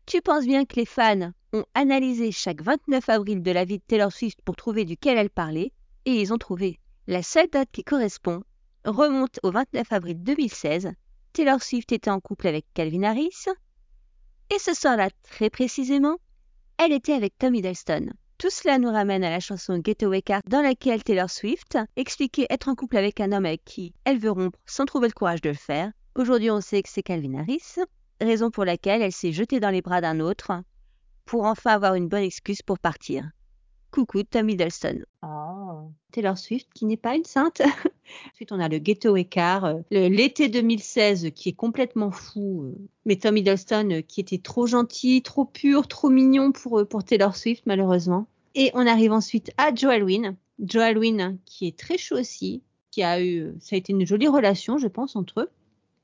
Tu 0.05 0.21
penses 0.21 0.45
bien 0.45 0.65
que 0.65 0.75
les 0.75 0.85
fans 0.85 1.31
ont 1.53 1.65
analysé 1.73 2.31
chaque 2.31 2.61
29 2.61 3.09
avril 3.09 3.41
de 3.41 3.51
la 3.51 3.65
vie 3.65 3.77
de 3.77 3.83
Taylor 3.87 4.11
Swift 4.11 4.39
pour 4.43 4.55
trouver 4.55 4.85
duquel 4.85 5.17
elle 5.17 5.29
parlait, 5.29 5.71
et 6.05 6.21
ils 6.21 6.33
ont 6.33 6.37
trouvé. 6.37 6.79
La 7.07 7.23
seule 7.23 7.49
date 7.49 7.69
qui 7.71 7.83
correspond 7.83 8.43
remonte 8.85 9.39
au 9.43 9.51
29 9.51 9.91
avril 9.91 10.21
2016. 10.21 10.91
Taylor 11.33 11.61
Swift 11.61 11.91
était 11.91 12.09
en 12.09 12.19
couple 12.19 12.47
avec 12.47 12.65
Calvin 12.73 13.03
Harris, 13.03 13.45
et 14.51 14.59
ce 14.59 14.73
soir-là, 14.73 15.09
très 15.23 15.49
précisément, 15.49 16.17
elle 16.77 16.91
était 16.91 17.13
avec 17.13 17.37
Tom 17.37 17.53
Hiddleston. 17.53 18.09
Tout 18.39 18.49
cela 18.49 18.79
nous 18.79 18.91
ramène 18.91 19.23
à 19.23 19.29
la 19.29 19.39
chanson 19.39 19.79
Getaway 19.83 20.21
Car 20.21 20.41
dans 20.47 20.61
laquelle 20.61 21.03
Taylor 21.03 21.29
Swift 21.29 21.77
expliquait 21.97 22.47
être 22.49 22.67
en 22.69 22.75
couple 22.75 22.97
avec 22.97 23.19
un 23.19 23.31
homme 23.31 23.45
avec 23.45 23.63
qui 23.65 23.93
elle 24.05 24.17
veut 24.17 24.31
rompre 24.31 24.57
sans 24.65 24.85
trouver 24.85 25.07
le 25.07 25.13
courage 25.13 25.41
de 25.41 25.49
le 25.49 25.55
faire. 25.55 25.91
Aujourd'hui, 26.15 26.49
on 26.49 26.61
sait 26.61 26.81
que 26.81 26.89
c'est 26.89 27.03
Calvin 27.03 27.35
Harris, 27.35 27.75
raison 28.21 28.51
pour 28.51 28.65
laquelle 28.65 29.01
elle 29.01 29.11
s'est 29.11 29.31
jetée 29.31 29.59
dans 29.59 29.69
les 29.69 29.81
bras 29.81 30.01
d'un 30.01 30.19
autre 30.19 30.51
pour 31.25 31.45
enfin 31.45 31.71
avoir 31.71 31.93
une 31.95 32.07
bonne 32.07 32.23
excuse 32.23 32.61
pour 32.61 32.79
partir. 32.79 33.29
Coucou 33.91 34.23
Tom 34.23 34.49
Hiddleston. 34.49 35.03
Oh. 35.23 35.91
Taylor 36.11 36.37
Swift 36.37 36.67
qui 36.73 36.85
n'est 36.85 36.97
pas 36.97 37.15
une 37.15 37.25
sainte. 37.25 37.61
Ensuite, 38.31 38.51
on 38.51 38.59
a 38.59 38.67
le 38.67 38.79
Getaway 38.83 39.25
Car, 39.25 39.65
euh, 39.65 39.81
l'été 39.91 40.47
2016 40.47 41.31
qui 41.35 41.49
est 41.49 41.53
complètement 41.53 42.11
fou, 42.11 42.63
euh, 42.63 42.75
mais 43.05 43.15
Tom 43.15 43.37
Hiddleston 43.37 43.89
euh, 43.91 44.01
qui 44.01 44.21
était 44.21 44.37
trop 44.37 44.67
gentil, 44.67 45.21
trop 45.21 45.45
pur, 45.45 45.87
trop 45.87 46.09
mignon 46.09 46.51
pour, 46.51 46.87
pour 46.87 47.03
Taylor 47.03 47.35
Swift 47.35 47.63
malheureusement. 47.65 48.27
Et 48.55 48.71
on 48.73 48.85
arrive 48.85 49.11
ensuite 49.11 49.51
à 49.57 49.73
Joel 49.73 50.03
Wynn. 50.03 50.35
Joel 50.59 50.97
Wynn 50.97 51.39
qui 51.45 51.67
est 51.67 51.77
très 51.77 51.97
chaud 51.97 52.19
aussi, 52.19 52.61
qui 52.91 53.03
a 53.03 53.23
eu, 53.23 53.53
ça 53.59 53.75
a 53.75 53.79
été 53.79 53.93
une 53.93 54.05
jolie 54.05 54.27
relation 54.27 54.77
je 54.77 54.87
pense 54.87 55.15
entre 55.15 55.41
eux. 55.41 55.49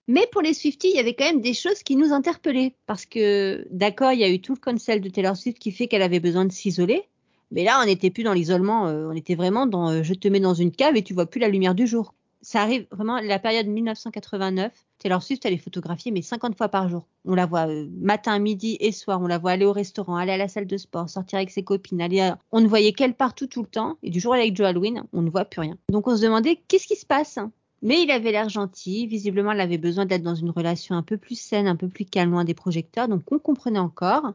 Mais 0.08 0.28
pour 0.32 0.42
les 0.42 0.54
Swifties, 0.54 0.90
il 0.92 0.96
y 0.96 1.00
avait 1.00 1.16
quand 1.16 1.26
même 1.26 1.42
des 1.42 1.54
choses 1.54 1.82
qui 1.84 1.96
nous 1.96 2.12
interpellaient. 2.14 2.76
Parce 2.86 3.06
que, 3.06 3.66
d'accord, 3.72 4.12
il 4.12 4.20
y 4.20 4.24
a 4.24 4.30
eu 4.30 4.40
tout 4.40 4.54
le 4.54 4.60
cancel 4.60 5.02
de 5.02 5.10
Taylor 5.10 5.36
Swift 5.36 5.58
qui 5.60 5.72
fait 5.72 5.88
qu'elle 5.88 6.04
avait 6.04 6.20
besoin 6.20 6.46
de 6.46 6.52
s'isoler. 6.52 7.04
Mais 7.52 7.64
là, 7.64 7.80
on 7.82 7.86
n'était 7.86 8.10
plus 8.12 8.24
dans 8.24 8.34
l'isolement, 8.34 8.88
euh, 8.88 9.08
on 9.10 9.16
était 9.16 9.36
vraiment 9.36 9.66
dans 9.68 9.90
euh, 9.90 10.04
je 10.04 10.14
te 10.14 10.28
mets 10.28 10.40
dans 10.40 10.54
une 10.56 10.72
cave 10.72 10.96
et 10.96 11.04
tu 11.04 11.14
vois 11.14 11.26
plus 11.28 11.40
la 11.40 11.48
lumière 11.48 11.76
du 11.76 11.88
jour. 11.88 12.14
Ça 12.42 12.62
arrive 12.62 12.86
vraiment 12.92 13.20
la 13.20 13.40
période 13.40 13.66
1989. 13.68 14.72
Taylor 15.00 15.22
Swift, 15.24 15.46
elle 15.46 15.54
est 15.54 15.58
photographiée 15.58 16.12
mais 16.12 16.22
50 16.22 16.56
fois 16.58 16.70
par 16.70 16.90
jour. 16.90 17.08
On 17.26 17.34
la 17.34 17.46
voit 17.48 17.68
euh, 17.68 17.88
matin, 18.00 18.38
midi 18.40 18.78
et 18.80 18.92
soir. 18.92 19.20
On 19.22 19.28
la 19.28 19.38
voit 19.40 19.52
aller 19.52 19.66
au 19.66 19.72
restaurant, 19.74 20.16
aller 20.16 20.32
à 20.34 20.38
la 20.38 20.48
salle 20.48 20.68
de 20.68 20.78
sport, 20.78 21.10
sortir 21.10 21.38
avec 21.38 21.50
ses 21.50 21.64
copines. 21.64 22.02
Aller 22.02 22.20
à- 22.22 22.38
On 22.52 22.62
ne 22.62 22.68
voyait 22.68 22.94
qu'elle 22.94 23.16
partout 23.16 23.48
tout 23.48 23.62
le 23.64 23.68
temps. 23.68 23.98
Et 24.04 24.10
du 24.12 24.20
jour 24.20 24.34
avec 24.36 24.56
Joe 24.56 24.68
Halloween, 24.68 25.04
on 25.14 25.22
ne 25.24 25.30
voit 25.30 25.46
plus 25.46 25.62
rien. 25.62 25.78
Donc 25.92 26.08
on 26.08 26.16
se 26.16 26.22
demandait 26.22 26.60
qu'est-ce 26.68 26.88
qui 26.88 26.96
se 26.96 27.06
passe 27.06 27.40
mais 27.82 28.02
il 28.02 28.12
avait 28.12 28.32
l'air 28.32 28.50
gentil. 28.50 29.08
Visiblement, 29.08 29.52
elle 29.52 29.62
avait 29.62 29.78
besoin 29.78 30.06
d'être 30.06 30.24
dans 30.24 30.36
une 30.36 30.50
relation 30.50 30.96
un 30.96 31.04
peu 31.04 31.18
plus 31.18 31.40
saine, 31.40 31.68
un 31.68 31.76
peu 31.76 31.88
plus 31.88 32.06
calme, 32.06 32.32
loin 32.32 32.44
des 32.44 32.54
projecteurs. 32.54 33.08
Donc, 33.08 33.32
on 33.32 33.40
comprenait 33.40 33.80
encore. 33.80 34.34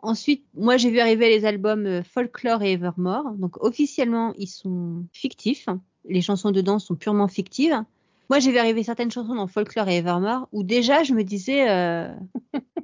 Ensuite, 0.00 0.44
moi, 0.54 0.76
j'ai 0.76 0.90
vu 0.90 1.00
arriver 1.00 1.28
les 1.28 1.44
albums 1.44 1.86
euh, 1.86 2.02
Folklore 2.02 2.62
et 2.62 2.72
Evermore. 2.72 3.32
Donc, 3.32 3.62
officiellement, 3.62 4.32
ils 4.38 4.48
sont 4.48 5.04
fictifs. 5.12 5.68
Les 6.08 6.22
chansons 6.22 6.52
dedans 6.52 6.78
sont 6.78 6.94
purement 6.94 7.28
fictives. 7.28 7.82
Moi, 8.30 8.38
j'ai 8.38 8.52
vu 8.52 8.58
arriver 8.58 8.82
certaines 8.82 9.10
chansons 9.10 9.34
dans 9.34 9.46
Folklore 9.46 9.88
et 9.88 9.96
Evermore 9.96 10.48
où 10.52 10.62
déjà, 10.62 11.02
je 11.02 11.14
me 11.14 11.24
disais, 11.24 11.68
euh, 11.68 12.08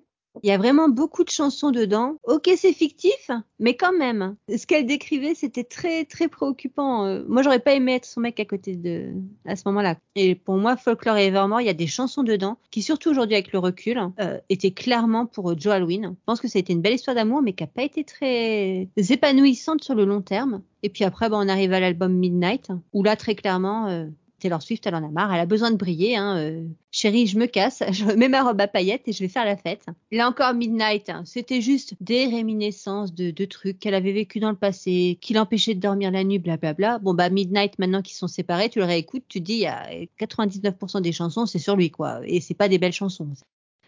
il 0.45 0.49
y 0.49 0.53
a 0.53 0.59
vraiment 0.59 0.90
beaucoup 0.90 1.24
de 1.24 1.30
chansons 1.30 1.70
dedans. 1.70 2.16
Ok, 2.24 2.51
c'est 2.59 2.74
fictif, 2.74 3.30
mais 3.59 3.76
quand 3.78 3.97
même, 3.97 4.36
ce 4.55 4.66
qu'elle 4.66 4.84
décrivait, 4.84 5.34
c'était 5.34 5.64
très, 5.64 6.05
très 6.05 6.28
préoccupant. 6.28 7.07
Euh, 7.07 7.24
moi, 7.26 7.40
j'aurais 7.40 7.61
pas 7.61 7.72
aimé 7.72 7.95
être 7.95 8.05
son 8.05 8.20
mec 8.20 8.38
à 8.38 8.45
côté 8.45 8.76
de, 8.76 9.07
à 9.47 9.57
ce 9.57 9.62
moment-là. 9.64 9.97
Et 10.16 10.34
pour 10.34 10.59
moi, 10.59 10.76
Folklore 10.76 11.16
et 11.16 11.28
Evermore, 11.28 11.62
il 11.62 11.66
y 11.66 11.70
a 11.70 11.74
des 11.74 11.86
chansons 11.86 12.22
dedans 12.22 12.59
qui, 12.70 12.82
surtout 12.82 13.09
aujourd'hui 13.09 13.36
avec 13.36 13.53
le 13.53 13.59
recul, 13.59 13.99
euh, 14.20 14.38
étaient 14.51 14.72
clairement 14.72 15.24
pour 15.24 15.51
euh, 15.51 15.55
Joe 15.57 15.72
Alwyn. 15.72 16.11
Je 16.11 16.24
pense 16.26 16.42
que 16.42 16.49
ça 16.49 16.59
a 16.59 16.61
été 16.61 16.74
une 16.74 16.82
belle 16.82 16.97
histoire 16.97 17.16
d'amour, 17.16 17.40
mais 17.40 17.55
qui 17.55 17.64
a 17.64 17.66
pas 17.66 17.82
été 17.82 18.05
très 18.05 18.90
épanouissante 18.97 19.82
sur 19.82 19.95
le 19.95 20.05
long 20.05 20.20
terme. 20.20 20.61
Et 20.82 20.90
puis 20.90 21.05
après, 21.05 21.30
bah, 21.30 21.38
on 21.40 21.49
arrive 21.49 21.72
à 21.72 21.80
l'album 21.80 22.12
Midnight, 22.12 22.68
où 22.92 23.03
là, 23.03 23.16
très 23.16 23.34
clairement, 23.34 24.07
Taylor 24.45 24.61
Swift, 24.61 24.86
elle 24.86 24.95
en 24.95 25.03
a 25.03 25.09
marre, 25.09 25.32
elle 25.32 25.40
a 25.40 25.47
besoin 25.47 25.70
de 25.70 25.76
briller. 25.76 26.16
Hein, 26.16 26.36
euh. 26.36 26.66
Chérie, 26.90 27.26
je 27.26 27.38
me 27.38 27.47
casse, 27.47 27.82
je 27.92 28.05
mets 28.05 28.28
ma 28.28 28.42
robe 28.42 28.61
à 28.61 28.68
paillettes 28.68 29.09
et 29.09 29.12
je 29.12 29.20
vais 29.20 29.28
faire 29.28 29.47
la 29.47 29.57
fête. 29.57 29.86
Là 30.12 30.28
encore, 30.28 30.53
Midnight, 30.53 31.09
hein, 31.09 31.22
c'était 31.24 31.62
juste 31.62 31.95
des 32.03 32.26
réminiscences 32.26 33.14
de, 33.14 33.45
trucs 33.47 33.78
qu'elle 33.78 33.95
avait 33.95 34.12
vécu 34.12 34.40
dans 34.40 34.51
le 34.51 34.57
passé, 34.57 35.16
qui 35.22 35.32
l'empêchaient 35.32 35.74
de 35.74 35.80
dormir 35.80 36.11
la 36.11 36.24
nuit, 36.24 36.38
blablabla. 36.38 36.99
Bon, 36.99 37.14
bah, 37.14 37.30
Midnight, 37.30 37.78
maintenant 37.78 38.03
qu'ils 38.03 38.16
sont 38.16 38.28
séparés, 38.28 38.68
tu 38.68 38.80
le 38.80 38.84
réécoutes, 38.84 39.24
tu 39.28 39.40
dis, 39.40 39.55
il 39.55 39.61
y 39.61 39.66
a 39.66 39.88
99% 40.20 41.01
des 41.01 41.12
chansons, 41.12 41.47
c'est 41.47 41.59
sur 41.59 41.74
lui, 41.74 41.90
quoi. 41.90 42.20
Et 42.26 42.42
c'est 42.42 42.53
pas 42.53 42.68
des 42.68 42.76
belles 42.76 42.92
chansons. 42.92 43.30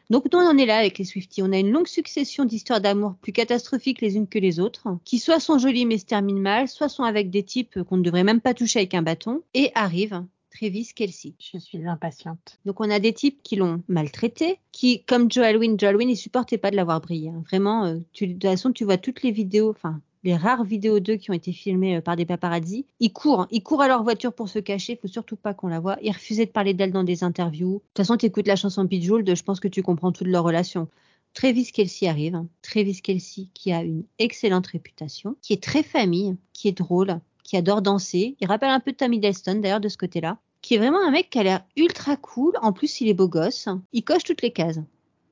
Donc 0.09 0.25
on 0.33 0.39
en 0.39 0.57
est 0.57 0.67
là 0.67 0.79
avec 0.79 0.99
les 0.99 1.05
Swifties. 1.05 1.43
On 1.43 1.53
a 1.53 1.59
une 1.59 1.73
longue 1.73 1.89
succession 1.89 2.45
d'histoires 2.45 2.81
d'amour 2.81 3.17
plus 3.21 3.33
catastrophiques 3.33 4.01
les 4.01 4.17
unes 4.17 4.29
que 4.29 4.39
les 4.39 4.61
autres, 4.61 4.87
qui 5.05 5.19
soit 5.19 5.41
sont 5.41 5.59
jolies 5.59 5.85
mais 5.85 5.99
se 5.99 6.07
terminent 6.07 6.41
mal, 6.41 6.69
soit 6.69 6.89
sont 6.89 7.03
avec 7.03 7.29
des 7.29 7.43
types 7.43 7.83
qu'on 7.83 7.97
ne 7.97 8.03
devrait 8.03 8.25
même 8.25 8.41
pas 8.41 8.55
toucher 8.55 8.79
avec 8.79 8.95
un 8.95 9.03
bâton, 9.03 9.43
et 9.53 9.73
arrive 9.75 10.23
Travis 10.57 10.89
Kelsey. 10.95 11.35
Je 11.39 11.59
suis 11.59 11.87
impatiente. 11.87 12.59
Donc 12.65 12.81
on 12.81 12.91
a 12.91 12.99
des 12.99 13.13
types 13.13 13.43
qui 13.43 13.57
l'ont 13.57 13.83
maltraité, 13.89 14.59
qui, 14.73 15.03
comme 15.05 15.31
Joe 15.31 15.45
Alwyn, 15.45 15.77
Joe 15.79 15.91
Alwyn, 15.91 16.09
il 16.09 16.17
supportait 16.17 16.59
pas 16.59 16.71
de 16.71 16.77
l'avoir 16.77 17.01
brillé. 17.01 17.29
hein. 17.29 17.43
Vraiment, 17.49 17.85
euh, 17.85 17.99
tu, 18.13 18.27
de 18.27 18.33
toute 18.35 18.43
façon, 18.45 18.73
tu 18.73 18.85
vois 18.85 18.97
toutes 18.97 19.23
les 19.23 19.33
vidéos, 19.33 19.71
enfin 19.71 20.01
les 20.25 20.35
rares 20.35 20.65
vidéos 20.65 20.99
d'eux 20.99 21.17
qui 21.17 21.31
ont 21.31 21.35
été 21.35 21.53
filmées 21.53 21.97
euh, 21.97 22.01
par 22.01 22.17
des 22.17 22.25
paparazzi. 22.25 22.87
Ils 23.01 23.13
courent, 23.13 23.47
ils 23.51 23.63
courent 23.63 23.83
à 23.83 23.89
leur 23.89 24.03
voiture 24.03 24.33
pour 24.33 24.49
se 24.49 24.59
cacher. 24.59 24.95
Il 24.95 24.99
faut 24.99 25.13
surtout 25.13 25.37
pas 25.37 25.55
qu'on 25.55 25.69
la 25.69 25.79
voit. 25.79 25.99
Ils 26.03 26.11
refusaient 26.11 26.47
de 26.47 26.51
parler 26.51 26.75
d'elle 26.75 26.91
dans 26.91 27.05
des 27.05 27.23
interviews. 27.23 27.75
De 27.75 27.79
toute 27.79 27.97
façon, 27.99 28.17
tu 28.17 28.27
écoutes 28.27 28.49
la 28.49 28.57
chanson 28.57 28.87
Pitbull, 28.89 29.25
je 29.37 29.43
pense 29.43 29.61
que 29.61 29.69
tu 29.69 29.83
comprends 29.83 30.11
toute 30.11 30.27
leur 30.27 30.43
relation. 30.43 30.89
Travis 31.35 31.71
Kelsey 31.71 32.09
arrive. 32.09 32.35
hein. 32.35 32.49
Travis 32.63 33.01
Kelsey 33.03 33.49
qui 33.53 33.73
a 33.73 33.83
une 33.83 34.05
excellente 34.19 34.67
réputation, 34.69 35.37
qui 35.43 35.53
est 35.53 35.63
très 35.63 35.83
famille, 35.83 36.37
qui 36.55 36.69
est 36.69 36.73
drôle, 36.79 37.21
qui 37.45 37.57
adore 37.57 37.83
danser. 37.83 38.37
Il 38.41 38.47
rappelle 38.49 38.71
un 38.71 38.81
peu 38.81 38.93
Tammy 38.95 39.19
Hiddleston 39.19 39.61
d'ailleurs 39.61 39.81
de 39.81 39.89
ce 39.91 39.99
côté-là 39.99 40.39
qui 40.67 40.75
est 40.75 40.79
vraiment 40.79 40.99
un 41.01 41.13
mec 41.13 41.31
qui 41.31 41.39
a 41.39 41.45
l'air 41.45 41.65
ultra 41.77 42.17
cool. 42.17 42.55
En 42.61 42.73
plus, 42.73 43.01
il 43.01 43.07
est 43.09 43.15
beau 43.15 43.29
gosse. 43.29 43.69
Il 43.93 44.03
coche 44.03 44.25
toutes 44.25 44.43
les 44.43 44.51
cases. 44.51 44.81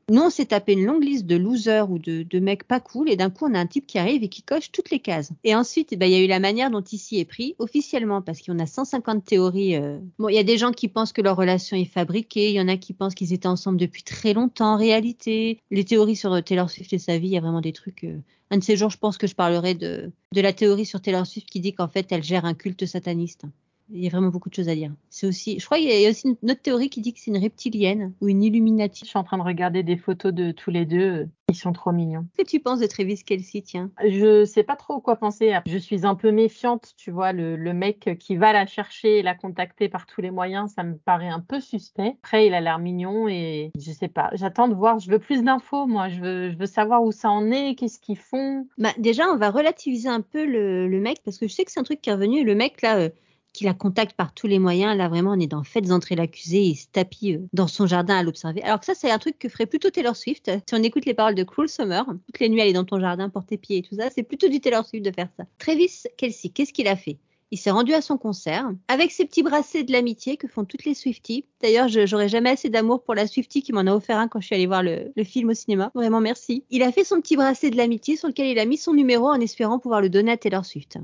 Nous, 0.08 0.20
on 0.22 0.30
s'est 0.30 0.44
tapé 0.46 0.74
une 0.74 0.84
longue 0.84 1.02
liste 1.02 1.26
de 1.26 1.34
losers 1.34 1.90
ou 1.90 1.98
de, 1.98 2.38
mecs 2.38 2.62
pas 2.62 2.78
cool, 2.78 3.10
et 3.10 3.16
d'un 3.16 3.30
coup, 3.30 3.46
on 3.46 3.54
a 3.54 3.58
un 3.58 3.66
type 3.66 3.84
qui 3.86 3.98
arrive 3.98 4.22
et 4.22 4.28
qui 4.28 4.42
coche 4.42 4.70
toutes 4.70 4.90
les 4.90 5.00
cases. 5.00 5.32
Et 5.42 5.56
ensuite, 5.56 5.98
ben, 5.98 6.06
il 6.06 6.12
y 6.12 6.14
a 6.14 6.22
eu 6.22 6.28
la 6.28 6.38
manière 6.38 6.70
dont 6.70 6.84
ici 6.92 7.18
est 7.18 7.24
pris, 7.24 7.56
officiellement, 7.58 8.22
parce 8.22 8.42
qu'on 8.42 8.60
a 8.60 8.66
150 8.66 9.24
théories. 9.24 9.74
euh. 9.74 9.98
Bon, 10.20 10.28
il 10.28 10.36
y 10.36 10.38
a 10.38 10.44
des 10.44 10.56
gens 10.56 10.70
qui 10.70 10.86
pensent 10.86 11.12
que 11.12 11.22
leur 11.22 11.36
relation 11.36 11.76
est 11.76 11.84
fabriquée, 11.84 12.50
il 12.50 12.54
y 12.54 12.60
en 12.60 12.68
a 12.68 12.76
qui 12.76 12.92
pensent 12.92 13.16
qu'ils 13.16 13.32
étaient 13.32 13.48
ensemble 13.48 13.78
depuis 13.80 14.04
très 14.04 14.34
longtemps, 14.34 14.74
en 14.74 14.76
réalité. 14.76 15.58
Les 15.72 15.84
théories 15.84 16.14
sur 16.16 16.32
euh, 16.32 16.42
Taylor 16.42 16.70
Swift 16.70 16.92
et 16.92 16.98
sa 16.98 17.18
vie, 17.18 17.28
il 17.28 17.32
y 17.32 17.38
a 17.38 17.40
vraiment 17.40 17.62
des 17.62 17.72
trucs... 17.72 18.04
euh, 18.04 18.18
Un 18.50 18.58
de 18.58 18.62
ces 18.62 18.76
jours, 18.76 18.90
je 18.90 18.98
pense 18.98 19.18
que 19.18 19.26
je 19.26 19.34
parlerai 19.34 19.74
de, 19.74 20.12
de 20.32 20.40
la 20.40 20.52
théorie 20.52 20.86
sur 20.86 21.00
Taylor 21.00 21.26
Swift 21.26 21.48
qui 21.48 21.58
dit 21.58 21.72
qu'en 21.72 21.88
fait, 21.88 22.12
elle 22.12 22.22
gère 22.22 22.44
un 22.44 22.54
culte 22.54 22.86
sataniste. 22.86 23.46
Il 23.90 24.02
y 24.02 24.06
a 24.06 24.10
vraiment 24.10 24.28
beaucoup 24.28 24.48
de 24.48 24.54
choses 24.54 24.68
à 24.70 24.74
dire. 24.74 24.92
C'est 25.10 25.26
aussi, 25.26 25.58
je 25.60 25.64
crois 25.66 25.76
qu'il 25.78 25.88
y 25.88 26.06
a 26.06 26.10
aussi 26.10 26.36
une 26.42 26.50
autre 26.50 26.62
théorie 26.62 26.88
qui 26.88 27.00
dit 27.02 27.12
que 27.12 27.20
c'est 27.20 27.30
une 27.30 27.36
reptilienne 27.38 28.14
ou 28.20 28.28
une 28.28 28.42
Illuminati. 28.42 29.00
Je 29.04 29.10
suis 29.10 29.18
en 29.18 29.24
train 29.24 29.36
de 29.36 29.42
regarder 29.42 29.82
des 29.82 29.96
photos 29.98 30.32
de 30.32 30.52
tous 30.52 30.70
les 30.70 30.86
deux. 30.86 31.28
Ils 31.50 31.54
sont 31.54 31.72
trop 31.74 31.92
mignons. 31.92 32.26
Qu'est-ce 32.34 32.46
que 32.46 32.50
tu 32.56 32.60
penses 32.60 32.80
de 32.80 32.86
Travis 32.86 33.22
Kelsey, 33.22 33.60
tiens? 33.60 33.90
Je 34.08 34.46
sais 34.46 34.62
pas 34.62 34.76
trop 34.76 35.00
quoi 35.00 35.16
penser. 35.16 35.54
Je 35.66 35.76
suis 35.76 36.06
un 36.06 36.14
peu 36.14 36.32
méfiante, 36.32 36.94
tu 36.96 37.10
vois, 37.10 37.32
le, 37.32 37.56
le 37.56 37.74
mec 37.74 38.16
qui 38.18 38.36
va 38.36 38.54
la 38.54 38.66
chercher 38.66 39.18
et 39.18 39.22
la 39.22 39.34
contacter 39.34 39.90
par 39.90 40.06
tous 40.06 40.22
les 40.22 40.30
moyens, 40.30 40.72
ça 40.72 40.82
me 40.82 40.96
paraît 40.96 41.28
un 41.28 41.40
peu 41.40 41.60
suspect. 41.60 42.16
Après, 42.22 42.46
il 42.46 42.54
a 42.54 42.62
l'air 42.62 42.78
mignon 42.78 43.28
et 43.28 43.70
je 43.78 43.92
sais 43.92 44.08
pas. 44.08 44.30
J'attends 44.32 44.68
de 44.68 44.74
voir. 44.74 44.98
Je 44.98 45.10
veux 45.10 45.18
plus 45.18 45.42
d'infos, 45.42 45.86
moi. 45.86 46.08
Je 46.08 46.20
veux, 46.20 46.50
je 46.50 46.56
veux 46.56 46.66
savoir 46.66 47.02
où 47.04 47.12
ça 47.12 47.30
en 47.30 47.50
est, 47.50 47.74
qu'est-ce 47.74 48.00
qu'ils 48.00 48.18
font. 48.18 48.66
bah, 48.78 48.90
Déjà, 48.96 49.28
on 49.28 49.36
va 49.36 49.50
relativiser 49.50 50.08
un 50.08 50.22
peu 50.22 50.46
le, 50.46 50.88
le 50.88 51.00
mec 51.00 51.18
parce 51.24 51.36
que 51.38 51.46
je 51.46 51.52
sais 51.52 51.64
que 51.66 51.70
c'est 51.70 51.80
un 51.80 51.84
truc 51.84 52.00
qui 52.00 52.08
est 52.08 52.14
revenu. 52.14 52.42
Le 52.44 52.54
mec, 52.54 52.80
là, 52.80 52.96
euh, 52.96 53.10
qui 53.54 53.64
la 53.64 53.72
contacte 53.72 54.14
par 54.14 54.34
tous 54.34 54.46
les 54.46 54.58
moyens, 54.58 54.94
là, 54.98 55.08
vraiment, 55.08 55.30
on 55.30 55.40
est 55.40 55.46
dans 55.46 55.62
Faites 55.62 55.90
entrer 55.90 56.16
l'accusé 56.16 56.66
et 56.66 56.74
se 56.74 56.88
tapit 56.92 57.34
euh, 57.34 57.38
dans 57.54 57.68
son 57.68 57.86
jardin 57.86 58.16
à 58.16 58.22
l'observer. 58.22 58.62
Alors 58.62 58.80
que 58.80 58.86
ça, 58.86 58.94
c'est 58.94 59.10
un 59.10 59.18
truc 59.18 59.38
que 59.38 59.48
ferait 59.48 59.66
plutôt 59.66 59.88
Taylor 59.88 60.16
Swift. 60.16 60.50
Si 60.68 60.74
on 60.74 60.82
écoute 60.82 61.06
les 61.06 61.14
paroles 61.14 61.36
de 61.36 61.44
Cruel 61.44 61.68
Summer, 61.68 62.04
toutes 62.26 62.40
les 62.40 62.48
nuits, 62.50 62.60
est 62.60 62.72
dans 62.72 62.84
ton 62.84 63.00
jardin, 63.00 63.30
porter 63.30 63.56
pied 63.56 63.78
et 63.78 63.82
tout 63.82 63.94
ça, 63.94 64.10
c'est 64.10 64.24
plutôt 64.24 64.48
du 64.48 64.60
Taylor 64.60 64.84
Swift 64.84 65.04
de 65.04 65.12
faire 65.12 65.28
ça. 65.36 65.44
Travis 65.58 66.02
Kelsey, 66.16 66.50
qu'est-ce 66.50 66.72
qu'il 66.72 66.88
a 66.88 66.96
fait? 66.96 67.18
Il 67.50 67.58
s'est 67.58 67.70
rendu 67.70 67.92
à 67.94 68.00
son 68.00 68.18
concert 68.18 68.68
avec 68.88 69.12
ses 69.12 69.26
petits 69.26 69.44
bracelets 69.44 69.84
de 69.84 69.92
l'amitié 69.92 70.36
que 70.36 70.48
font 70.48 70.64
toutes 70.64 70.84
les 70.84 70.94
Swifties. 70.94 71.44
D'ailleurs, 71.62 71.86
j'aurais 71.88 72.28
jamais 72.28 72.50
assez 72.50 72.68
d'amour 72.68 73.04
pour 73.04 73.14
la 73.14 73.28
Swiftie 73.28 73.62
qui 73.62 73.72
m'en 73.72 73.82
a 73.82 73.94
offert 73.94 74.18
un 74.18 74.26
quand 74.26 74.40
je 74.40 74.46
suis 74.46 74.56
allée 74.56 74.66
voir 74.66 74.82
le, 74.82 75.12
le 75.14 75.24
film 75.24 75.50
au 75.50 75.54
cinéma. 75.54 75.92
Vraiment, 75.94 76.20
merci. 76.20 76.64
Il 76.70 76.82
a 76.82 76.90
fait 76.90 77.04
son 77.04 77.20
petit 77.20 77.36
bracelet 77.36 77.70
de 77.70 77.76
l'amitié 77.76 78.16
sur 78.16 78.26
lequel 78.26 78.48
il 78.48 78.58
a 78.58 78.64
mis 78.64 78.76
son 78.76 78.92
numéro 78.92 79.28
en 79.28 79.38
espérant 79.38 79.78
pouvoir 79.78 80.00
le 80.00 80.08
donner 80.08 80.32
à 80.32 80.36
Taylor 80.36 80.64
Swift. 80.64 80.98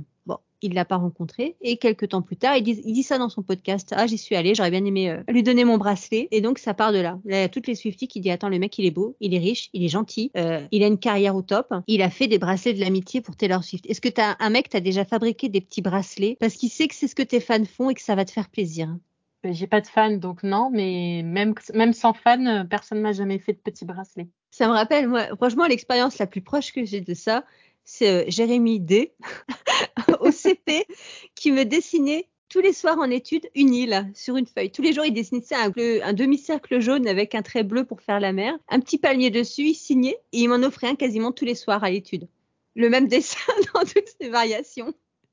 Il 0.63 0.75
l'a 0.75 0.85
pas 0.85 0.97
rencontré 0.97 1.57
et 1.63 1.79
quelques 1.79 2.11
temps 2.11 2.23
plus 2.23 2.37
tard, 2.37 2.57
il 2.57 2.63
dit, 2.63 2.81
il 2.85 2.93
dit 2.93 3.03
ça 3.03 3.19
dans 3.19 3.29
son 3.29 3.43
podcast. 3.43 3.95
Ah, 3.97 4.07
j'y 4.07 4.19
suis 4.19 4.37
allé, 4.37 4.55
j'aurais 4.55 4.71
bien 4.71 4.85
aimé 4.85 5.11
euh, 5.11 5.23
lui 5.29 5.43
donner 5.43 5.65
mon 5.65 5.79
bracelet. 5.79 6.29
Et 6.31 6.41
donc 6.41 6.59
ça 6.59 6.75
part 6.75 6.93
de 6.93 6.99
là. 6.99 7.19
Là, 7.25 7.39
il 7.39 7.41
y 7.41 7.45
a 7.45 7.49
toutes 7.49 7.67
les 7.67 7.75
Swifties 7.75 8.09
qui 8.09 8.21
disent 8.21 8.33
attends, 8.33 8.49
le 8.49 8.59
mec 8.59 8.79
il 8.79 8.85
est 8.85 8.91
beau, 8.91 9.17
il 9.21 9.35
est 9.35 9.39
riche, 9.39 9.71
il 9.73 9.85
est 9.85 9.89
gentil, 9.89 10.31
euh, 10.37 10.67
il 10.71 10.83
a 10.83 10.87
une 10.87 10.99
carrière 10.99 11.35
au 11.35 11.43
top. 11.43 11.73
Il 11.87 12.03
a 12.03 12.11
fait 12.11 12.27
des 12.27 12.39
bracelets 12.39 12.75
de 12.75 12.81
l'amitié 12.81 13.21
pour 13.21 13.37
Taylor 13.37 13.65
Swift. 13.65 13.87
Est-ce 13.89 14.01
que 14.01 14.09
t'as 14.09 14.37
un 14.39 14.51
mec 14.51 14.69
t'as 14.69 14.81
déjà 14.81 15.05
fabriqué 15.05 15.49
des 15.49 15.61
petits 15.61 15.83
bracelets? 15.83 16.37
Parce 16.39 16.55
qu'il 16.55 16.71
sait 16.71 16.89
que 16.89 16.95
c'est 16.95 17.09
ce 17.09 17.15
que 17.15 17.23
tes 17.23 17.41
fans 17.41 17.65
font 17.65 17.91
et 17.91 17.95
que 17.95 18.03
ça 18.03 18.15
va 18.15 18.25
te 18.25 18.31
faire 18.31 18.51
plaisir 18.51 18.95
J'ai 19.45 19.67
pas 19.67 19.81
de 19.81 19.87
fan, 19.87 20.21
donc 20.21 20.43
non, 20.43 20.71
mais 20.71 21.23
même, 21.25 21.55
même 21.73 21.93
sans 21.95 22.13
fan, 22.13 22.67
personne 22.69 23.01
m'a 23.01 23.13
jamais 23.13 23.39
fait 23.39 23.53
de 23.53 23.59
petits 23.59 23.87
bracelets. 23.87 24.29
Ça 24.51 24.67
me 24.67 24.73
rappelle, 24.73 25.09
moi, 25.09 25.27
franchement, 25.37 25.67
l'expérience 25.67 26.19
la 26.19 26.27
plus 26.27 26.41
proche 26.41 26.73
que 26.73 26.85
j'ai 26.85 27.01
de 27.01 27.15
ça, 27.15 27.45
c'est 27.85 28.09
euh, 28.09 28.25
Jérémy 28.29 28.81
D 28.81 29.13
au 30.21 30.31
CP 30.31 30.87
qui 31.35 31.53
me 31.53 31.65
dessinait 31.65 32.29
tous 32.49 32.61
les 32.61 32.73
soirs 32.73 32.99
en 32.99 33.11
études 33.11 33.49
une 33.55 33.73
île 33.73 34.11
sur 34.15 34.37
une 34.37 34.47
feuille. 34.47 34.73
Tous 34.73 34.83
les 34.83 34.93
jours, 34.93 35.05
il 35.05 35.13
dessinait 35.13 35.43
un, 35.53 35.73
un 36.03 36.13
demi-cercle 36.13 36.81
jaune 36.81 37.07
avec 37.07 37.35
un 37.35 37.43
trait 37.43 37.63
bleu 37.63 37.85
pour 37.85 38.03
faire 38.03 38.21
la 38.21 38.33
mer, 38.33 38.59
un 38.69 38.81
petit 38.81 38.99
palmier 38.99 39.31
dessus, 39.31 39.69
il 39.69 39.75
signait 39.75 40.19
et 40.33 40.41
il 40.41 40.49
m'en 40.49 40.67
offrait 40.67 40.89
un 40.89 40.97
quasiment 40.97 41.33
tous 41.33 41.45
les 41.45 41.55
soirs 41.55 41.85
à 41.85 41.91
l'étude. 41.91 42.29
Le 42.75 42.89
même 42.89 43.09
dessin 43.09 43.53
dans 43.75 43.85
toutes 43.85 44.15
ses 44.21 44.29
variations. 44.29 44.93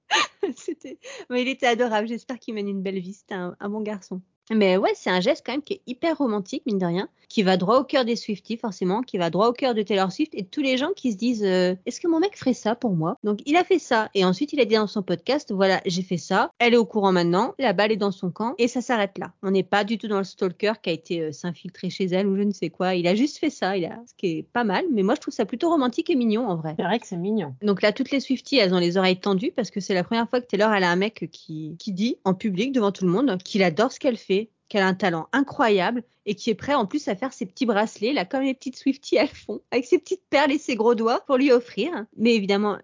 Mais 1.30 1.42
il 1.42 1.48
était 1.48 1.68
adorable. 1.68 2.08
J'espère 2.08 2.40
qu'il 2.40 2.54
mène 2.54 2.70
une 2.70 2.82
belle 2.82 3.00
vie. 3.00 3.14
C'était 3.14 3.36
un 3.36 3.70
bon 3.70 3.82
garçon. 3.82 4.22
Mais 4.52 4.78
ouais, 4.78 4.92
c'est 4.96 5.10
un 5.10 5.20
geste 5.20 5.44
quand 5.46 5.52
même 5.52 5.62
qui 5.62 5.74
est 5.74 5.82
hyper 5.88 6.18
romantique, 6.18 6.64
mine 6.66 6.78
de 6.78 6.86
rien, 6.86 7.10
qui 7.30 7.44
va 7.44 7.58
droit 7.58 7.80
au 7.80 7.84
cœur 7.84 8.06
des 8.06 8.16
Swifties, 8.16 8.58
forcément, 8.58 9.02
qui 9.02 9.18
va 9.18 9.30
droit 9.30 9.48
au 9.48 9.54
cœur 9.54 9.74
de 9.74 9.82
Taylor 9.82 10.12
Swift 10.12 10.34
et 10.34 10.44
de 10.44 10.48
tous 10.48 10.62
les 10.62 10.78
gens 10.78 10.92
qui 10.96 11.12
se 11.12 11.18
disent 11.18 11.44
euh, 11.44 11.76
Est-ce 11.86 12.00
que 12.00 12.08
mon 12.08 12.20
mec 12.20 12.38
ferait 12.38 12.54
ça 12.54 12.76
pour 12.76 12.96
moi? 12.96 13.18
Donc 13.24 13.40
il 13.46 13.56
a 13.58 13.64
fait 13.64 13.80
ça. 13.80 14.10
Et 14.14 14.24
ensuite, 14.24 14.54
il 14.54 14.60
a 14.60 14.66
dit 14.66 14.76
dans 14.76 14.88
son 14.88 15.04
podcast 15.04 15.52
Voilà, 15.52 15.82
j'ai 15.86 16.02
fait 16.02 16.18
ça. 16.18 16.52
Elle 16.60 16.74
est 16.74 16.78
au 16.78 16.86
courant 16.86 17.12
maintenant. 17.12 17.54
La 17.60 17.74
balle 17.74 17.92
est 17.92 17.98
dans 17.98 18.12
son 18.12 18.32
camp. 18.32 18.56
Et 18.58 18.68
ça 18.68 18.82
s'arrête 18.82 19.18
là. 19.18 19.34
On 19.44 19.52
n'est 19.52 19.64
pas 19.64 19.84
du 19.84 19.98
tout 19.98 20.08
dans 20.08 20.20
le 20.20 20.24
stalker 20.24 20.74
qui 20.82 20.90
a 20.90 20.94
été 20.94 21.22
euh, 21.22 21.32
s'infiltrer 21.32 21.90
chez 21.90 22.06
elle 22.06 22.28
ou 22.28 22.38
je 22.38 22.44
ne 22.44 22.52
sais 22.52 22.70
quoi. 22.70 22.96
Il 22.96 23.08
a 23.08 23.16
juste 23.16 23.38
fait 23.38 23.50
ça. 23.50 23.78
Il 23.78 23.86
a... 23.86 24.00
Ce 24.08 24.14
qui 24.16 24.28
est 24.28 24.44
pas 24.44 24.64
mal. 24.64 24.86
Mais 24.92 25.04
moi, 25.04 25.16
je 25.16 25.22
trouve 25.22 25.34
ça 25.34 25.46
plutôt 25.46 25.70
romantique 25.70 26.10
et 26.10 26.16
mignon 26.16 26.48
en 26.48 26.56
vrai. 26.56 26.76
C'est 26.78 26.86
vrai 26.86 27.00
que 27.00 27.08
c'est 27.08 27.18
mignon. 27.18 27.54
Donc 27.62 27.82
là, 27.82 27.92
toutes 27.92 28.12
les 28.12 28.20
Swifties, 28.20 28.58
elles 28.58 28.74
ont 28.74 28.80
les 28.80 28.98
oreilles 28.98 29.20
tendues 29.20 29.52
parce 29.56 29.72
que 29.72 29.80
c'est 29.80 29.94
la 29.94 30.04
première 30.04 30.30
fois 30.30 30.40
que 30.40 30.48
Taylor, 30.48 30.72
elle 30.74 30.84
a 30.84 30.92
un 30.92 30.96
mec 30.96 31.30
qui, 31.32 31.76
qui 31.78 31.92
dit 31.92 32.18
en 32.24 32.34
public 32.34 32.72
devant 32.72 32.92
tout 32.92 33.06
le 33.06 33.12
monde 33.12 33.38
qu'il 33.44 33.64
adore 33.64 33.92
ce 33.92 34.00
qu'elle 34.00 34.18
fait, 34.18 34.37
qu'elle 34.70 34.84
a 34.84 34.88
un 34.88 34.94
talent 34.94 35.28
incroyable 35.32 36.04
et 36.26 36.36
qui 36.36 36.50
est 36.50 36.56
prêt 36.56 36.74
en 36.74 36.86
plus 36.86 37.08
à 37.08 37.16
faire 37.16 37.32
ses 37.32 37.46
petits 37.46 37.66
bracelets, 37.66 38.12
là, 38.14 38.26
comme 38.26 38.42
les 38.42 38.54
petites 38.54 38.76
Swifties 38.76 39.16
elles 39.16 39.30
font, 39.30 39.62
avec 39.72 39.86
ses 39.86 39.98
petites 39.98 40.24
perles 40.30 40.52
et 40.52 40.58
ses 40.58 40.76
gros 40.76 40.94
doigts 40.94 41.22
pour 41.26 41.38
lui 41.38 41.52
offrir. 41.52 42.06
Mais 42.18 42.36
évidemment, 42.36 42.78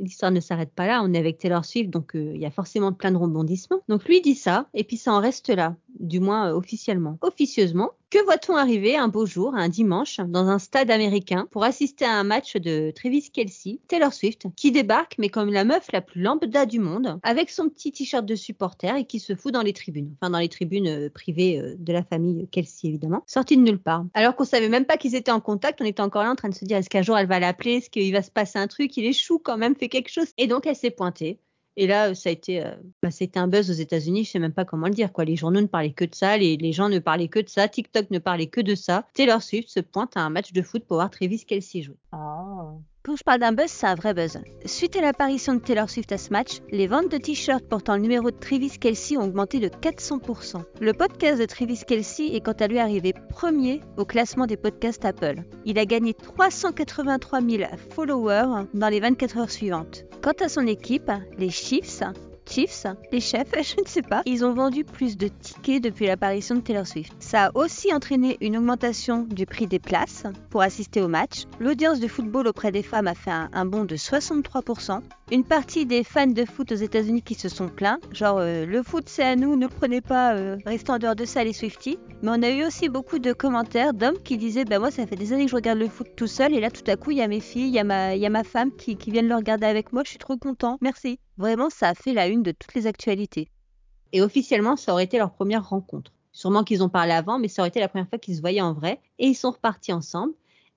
l'histoire 0.00 0.32
ne 0.32 0.40
s'arrête 0.40 0.72
pas 0.72 0.86
là. 0.86 1.00
On 1.04 1.14
est 1.14 1.18
avec 1.18 1.38
Taylor 1.38 1.64
Swift, 1.64 1.90
donc 1.90 2.16
euh, 2.16 2.32
il 2.34 2.40
y 2.40 2.46
a 2.46 2.50
forcément 2.50 2.92
plein 2.92 3.12
de 3.12 3.16
rebondissements. 3.16 3.80
Donc 3.88 4.04
lui 4.04 4.20
dit 4.20 4.34
ça, 4.34 4.66
et 4.74 4.82
puis 4.82 4.96
ça 4.96 5.12
en 5.12 5.20
reste 5.20 5.48
là, 5.48 5.76
du 6.00 6.18
moins 6.18 6.48
euh, 6.48 6.54
officiellement. 6.54 7.18
Officieusement, 7.20 7.92
que 8.12 8.22
voit-on 8.26 8.56
arriver 8.56 8.94
un 8.94 9.08
beau 9.08 9.24
jour, 9.24 9.54
un 9.54 9.70
dimanche, 9.70 10.18
dans 10.18 10.46
un 10.48 10.58
stade 10.58 10.90
américain 10.90 11.48
pour 11.50 11.64
assister 11.64 12.04
à 12.04 12.12
un 12.12 12.24
match 12.24 12.58
de 12.58 12.92
Travis 12.94 13.30
Kelsey, 13.30 13.80
Taylor 13.88 14.12
Swift, 14.12 14.48
qui 14.54 14.70
débarque, 14.70 15.14
mais 15.16 15.30
comme 15.30 15.50
la 15.50 15.64
meuf 15.64 15.90
la 15.92 16.02
plus 16.02 16.20
lambda 16.20 16.66
du 16.66 16.78
monde, 16.78 17.18
avec 17.22 17.48
son 17.48 17.70
petit 17.70 17.90
t-shirt 17.90 18.26
de 18.26 18.34
supporter 18.34 18.94
et 18.98 19.06
qui 19.06 19.18
se 19.18 19.34
fout 19.34 19.50
dans 19.50 19.62
les 19.62 19.72
tribunes, 19.72 20.14
enfin 20.20 20.28
dans 20.28 20.40
les 20.40 20.50
tribunes 20.50 20.88
euh, 20.88 21.08
privées 21.08 21.58
euh, 21.58 21.74
de 21.78 21.92
la 21.94 22.02
famille 22.02 22.46
Kelsey 22.50 22.88
évidemment, 22.88 23.22
sorti 23.26 23.56
de 23.56 23.62
nulle 23.62 23.80
part. 23.80 24.04
Alors 24.12 24.36
qu'on 24.36 24.44
savait 24.44 24.68
même 24.68 24.84
pas 24.84 24.98
qu'ils 24.98 25.14
étaient 25.14 25.30
en 25.30 25.40
contact, 25.40 25.80
on 25.80 25.86
était 25.86 26.02
encore 26.02 26.22
là 26.22 26.32
en 26.32 26.36
train 26.36 26.50
de 26.50 26.54
se 26.54 26.66
dire 26.66 26.76
est-ce 26.76 26.90
qu'un 26.90 27.00
jour 27.00 27.16
elle 27.16 27.28
va 27.28 27.40
l'appeler, 27.40 27.76
est-ce 27.76 27.88
qu'il 27.88 28.12
va 28.12 28.20
se 28.20 28.30
passer 28.30 28.58
un 28.58 28.68
truc, 28.68 28.94
il 28.98 29.06
est 29.06 29.14
chou 29.14 29.38
quand 29.42 29.56
même, 29.56 29.74
fait 29.74 29.88
quelque 29.88 30.10
chose. 30.10 30.28
Et 30.36 30.46
donc 30.46 30.66
elle 30.66 30.76
s'est 30.76 30.90
pointée. 30.90 31.38
Et 31.76 31.86
là, 31.86 32.14
ça 32.14 32.28
a 32.28 32.32
été, 32.32 32.62
euh, 32.62 32.74
bah, 33.02 33.10
c'était 33.10 33.38
un 33.38 33.48
buzz 33.48 33.70
aux 33.70 33.74
États-Unis. 33.74 34.24
Je 34.24 34.32
sais 34.32 34.38
même 34.38 34.52
pas 34.52 34.64
comment 34.64 34.88
le 34.88 34.94
dire, 34.94 35.12
quoi. 35.12 35.24
Les 35.24 35.36
journaux 35.36 35.60
ne 35.60 35.66
parlaient 35.66 35.92
que 35.92 36.04
de 36.04 36.14
ça, 36.14 36.36
les, 36.36 36.72
gens 36.72 36.88
ne 36.88 36.98
parlaient 36.98 37.28
que 37.28 37.40
de 37.40 37.48
ça, 37.48 37.68
TikTok 37.68 38.10
ne 38.10 38.18
parlait 38.18 38.48
que 38.48 38.60
de 38.60 38.74
ça. 38.74 39.06
Taylor 39.14 39.42
Swift 39.42 39.70
se 39.70 39.80
pointe 39.80 40.16
à 40.16 40.20
un 40.20 40.30
match 40.30 40.52
de 40.52 40.62
foot 40.62 40.84
pour 40.84 40.98
voir 40.98 41.10
Travis 41.10 41.44
Kelsey 41.44 41.82
jouer. 41.82 41.96
Ah. 42.12 42.74
Quand 43.04 43.16
je 43.16 43.24
parle 43.24 43.40
d'un 43.40 43.50
buzz, 43.50 43.66
c'est 43.66 43.88
un 43.88 43.96
vrai 43.96 44.14
buzz. 44.14 44.38
Suite 44.64 44.94
à 44.94 45.00
l'apparition 45.00 45.54
de 45.54 45.58
Taylor 45.58 45.90
Swift 45.90 46.12
à 46.12 46.18
ce 46.18 46.30
match, 46.30 46.60
les 46.70 46.86
ventes 46.86 47.10
de 47.10 47.16
t-shirts 47.16 47.66
portant 47.68 47.96
le 47.96 48.02
numéro 48.02 48.30
de 48.30 48.36
Travis 48.36 48.78
Kelsey 48.78 49.16
ont 49.16 49.24
augmenté 49.24 49.58
de 49.58 49.66
400%. 49.66 50.62
Le 50.80 50.92
podcast 50.92 51.40
de 51.40 51.46
Travis 51.46 51.80
Kelsey 51.84 52.36
est 52.36 52.40
quant 52.40 52.52
à 52.52 52.68
lui 52.68 52.78
arrivé 52.78 53.12
premier 53.28 53.80
au 53.96 54.04
classement 54.04 54.46
des 54.46 54.56
podcasts 54.56 55.04
Apple. 55.04 55.42
Il 55.64 55.80
a 55.80 55.84
gagné 55.84 56.14
383 56.14 57.40
000 57.40 57.64
followers 57.90 58.66
dans 58.72 58.88
les 58.88 59.00
24 59.00 59.36
heures 59.36 59.50
suivantes. 59.50 60.04
Quant 60.22 60.38
à 60.40 60.48
son 60.48 60.68
équipe, 60.68 61.10
les 61.38 61.50
Chiefs, 61.50 62.04
Chiefs, 62.46 62.86
les 63.10 63.20
chefs, 63.20 63.52
je 63.62 63.80
ne 63.80 63.86
sais 63.86 64.02
pas, 64.02 64.22
ils 64.26 64.44
ont 64.44 64.52
vendu 64.52 64.84
plus 64.84 65.16
de 65.16 65.28
tickets 65.28 65.82
depuis 65.82 66.06
l'apparition 66.06 66.56
de 66.56 66.60
Taylor 66.60 66.86
Swift. 66.86 67.12
Ça 67.20 67.46
a 67.46 67.50
aussi 67.54 67.92
entraîné 67.94 68.36
une 68.40 68.56
augmentation 68.56 69.22
du 69.22 69.46
prix 69.46 69.66
des 69.66 69.78
places 69.78 70.24
pour 70.50 70.62
assister 70.62 71.00
au 71.00 71.08
match. 71.08 71.44
L'audience 71.60 72.00
de 72.00 72.08
football 72.08 72.46
auprès 72.46 72.72
des 72.72 72.82
femmes 72.82 73.08
a 73.08 73.14
fait 73.14 73.30
un, 73.30 73.48
un 73.52 73.64
bond 73.64 73.84
de 73.84 73.96
63%. 73.96 75.00
Une 75.32 75.44
partie 75.44 75.86
des 75.86 76.04
fans 76.04 76.26
de 76.26 76.44
foot 76.44 76.72
aux 76.72 76.74
États-Unis 76.74 77.22
qui 77.22 77.34
se 77.34 77.48
sont 77.48 77.70
plaints, 77.70 77.98
genre 78.12 78.36
euh, 78.36 78.66
le 78.66 78.82
foot 78.82 79.04
c'est 79.06 79.22
à 79.22 79.34
nous, 79.34 79.56
ne 79.56 79.66
prenez 79.66 80.02
pas, 80.02 80.34
euh, 80.34 80.58
restez 80.66 80.92
en 80.92 80.98
dehors 80.98 81.16
de 81.16 81.24
ça 81.24 81.42
les 81.42 81.54
Swifties. 81.54 81.98
Mais 82.20 82.32
on 82.32 82.42
a 82.42 82.50
eu 82.50 82.66
aussi 82.66 82.90
beaucoup 82.90 83.18
de 83.18 83.32
commentaires 83.32 83.94
d'hommes 83.94 84.18
qui 84.22 84.36
disaient 84.36 84.66
bah 84.66 84.78
moi 84.78 84.90
ça 84.90 85.06
fait 85.06 85.16
des 85.16 85.32
années 85.32 85.46
que 85.46 85.50
je 85.50 85.56
regarde 85.56 85.78
le 85.78 85.88
foot 85.88 86.08
tout 86.18 86.26
seul 86.26 86.52
et 86.52 86.60
là 86.60 86.70
tout 86.70 86.84
à 86.86 86.96
coup 86.96 87.12
il 87.12 87.16
y 87.16 87.22
a 87.22 87.28
mes 87.28 87.40
filles, 87.40 87.68
il 87.68 87.72
y 87.72 87.78
a 87.78 87.84
ma, 87.84 88.14
il 88.14 88.20
y 88.20 88.26
a 88.26 88.28
ma 88.28 88.44
femme 88.44 88.72
qui, 88.76 88.96
qui 88.96 89.10
viennent 89.10 89.28
le 89.28 89.34
regarder 89.34 89.64
avec 89.64 89.94
moi, 89.94 90.02
je 90.04 90.10
suis 90.10 90.18
trop 90.18 90.36
content, 90.36 90.76
merci. 90.82 91.18
Vraiment 91.38 91.70
ça 91.70 91.88
a 91.88 91.94
fait 91.94 92.12
la 92.12 92.28
une 92.28 92.42
de 92.42 92.52
toutes 92.52 92.74
les 92.74 92.86
actualités. 92.86 93.48
Et 94.12 94.20
officiellement, 94.20 94.76
ça 94.76 94.92
aurait 94.92 95.04
été 95.04 95.16
leur 95.16 95.32
première 95.32 95.66
rencontre. 95.66 96.12
Sûrement 96.32 96.62
qu'ils 96.62 96.82
ont 96.82 96.90
parlé 96.90 97.12
avant, 97.12 97.38
mais 97.38 97.48
ça 97.48 97.62
aurait 97.62 97.70
été 97.70 97.80
la 97.80 97.88
première 97.88 98.08
fois 98.10 98.18
qu'ils 98.18 98.36
se 98.36 98.42
voyaient 98.42 98.60
en 98.60 98.74
vrai. 98.74 99.00
Et 99.18 99.28
ils 99.28 99.34
sont 99.34 99.52
repartis 99.52 99.94
ensemble. 99.94 100.34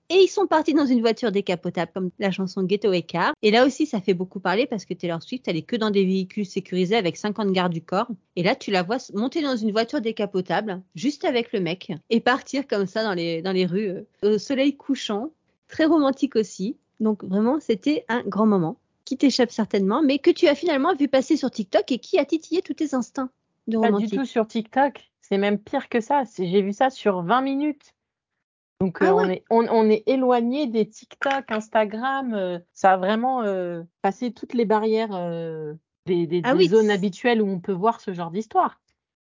Et 0.09 0.15
ils 0.15 0.27
sont 0.27 0.45
partis 0.45 0.73
dans 0.73 0.85
une 0.85 1.01
voiture 1.01 1.31
décapotable, 1.31 1.91
comme 1.93 2.11
la 2.19 2.31
chanson 2.31 2.63
Getaway 2.67 3.01
Car. 3.01 3.33
Et 3.41 3.49
là 3.49 3.65
aussi, 3.65 3.87
ça 3.87 4.01
fait 4.01 4.13
beaucoup 4.13 4.39
parler 4.39 4.67
parce 4.67 4.85
que 4.85 4.93
Taylor 4.93 5.21
Swift, 5.21 5.47
elle 5.47 5.57
est 5.57 5.63
que 5.63 5.75
dans 5.75 5.89
des 5.89 6.05
véhicules 6.05 6.45
sécurisés 6.45 6.95
avec 6.95 7.17
50 7.17 7.51
gardes 7.51 7.73
du 7.73 7.81
corps. 7.81 8.09
Et 8.35 8.43
là, 8.43 8.55
tu 8.55 8.69
la 8.69 8.83
vois 8.83 8.97
monter 9.13 9.41
dans 9.41 9.55
une 9.55 9.71
voiture 9.71 10.01
décapotable, 10.01 10.81
juste 10.93 11.25
avec 11.25 11.51
le 11.53 11.59
mec, 11.59 11.91
et 12.09 12.19
partir 12.19 12.67
comme 12.67 12.85
ça 12.85 13.03
dans 13.03 13.13
les, 13.13 13.41
dans 13.41 13.51
les 13.51 13.65
rues, 13.65 13.89
euh, 14.23 14.35
au 14.35 14.37
soleil 14.37 14.75
couchant. 14.77 15.31
Très 15.67 15.85
romantique 15.85 16.35
aussi. 16.35 16.77
Donc 16.99 17.23
vraiment, 17.23 17.59
c'était 17.59 18.05
un 18.07 18.21
grand 18.21 18.45
moment 18.45 18.77
qui 19.03 19.17
t'échappe 19.17 19.51
certainement, 19.51 20.01
mais 20.03 20.19
que 20.19 20.31
tu 20.31 20.47
as 20.47 20.55
finalement 20.55 20.93
vu 20.95 21.07
passer 21.07 21.37
sur 21.37 21.49
TikTok 21.49 21.91
et 21.91 21.99
qui 21.99 22.19
a 22.19 22.25
titillé 22.25 22.61
tous 22.61 22.73
tes 22.73 22.93
instincts 22.93 23.29
de 23.67 23.77
Pas 23.77 23.87
romantique. 23.87 24.11
du 24.11 24.17
tout 24.17 24.25
sur 24.25 24.47
TikTok. 24.47 25.11
C'est 25.21 25.37
même 25.39 25.57
pire 25.57 25.89
que 25.89 26.01
ça. 26.01 26.23
J'ai 26.37 26.61
vu 26.61 26.73
ça 26.73 26.91
sur 26.91 27.23
20 27.23 27.41
minutes. 27.41 27.94
Donc 28.81 28.97
Ah 29.01 29.11
euh, 29.11 29.13
ouais. 29.13 29.23
on, 29.49 29.63
est, 29.63 29.67
on, 29.69 29.85
on 29.85 29.89
est 29.89 30.03
éloigné 30.07 30.67
des 30.67 30.87
TikTok, 30.87 31.45
Instagram. 31.49 32.33
euh, 32.33 32.59
ça 32.73 32.93
a 32.93 32.97
vraiment 32.97 33.41
euh, 33.43 33.83
passé 34.01 34.31
toutes 34.31 34.53
les 34.53 34.65
barrières 34.65 35.09
des, 36.05 36.27
des- 36.27 36.41
Ah 36.43 36.53
des 36.53 36.59
oui. 36.59 36.67
zones 36.67 36.91
habituelles 36.91 37.41
où 37.41 37.47
on 37.47 37.59
peut 37.59 37.71
voir 37.73 38.01
ce 38.01 38.13
genre 38.13 38.31
d'histoire. 38.31 38.79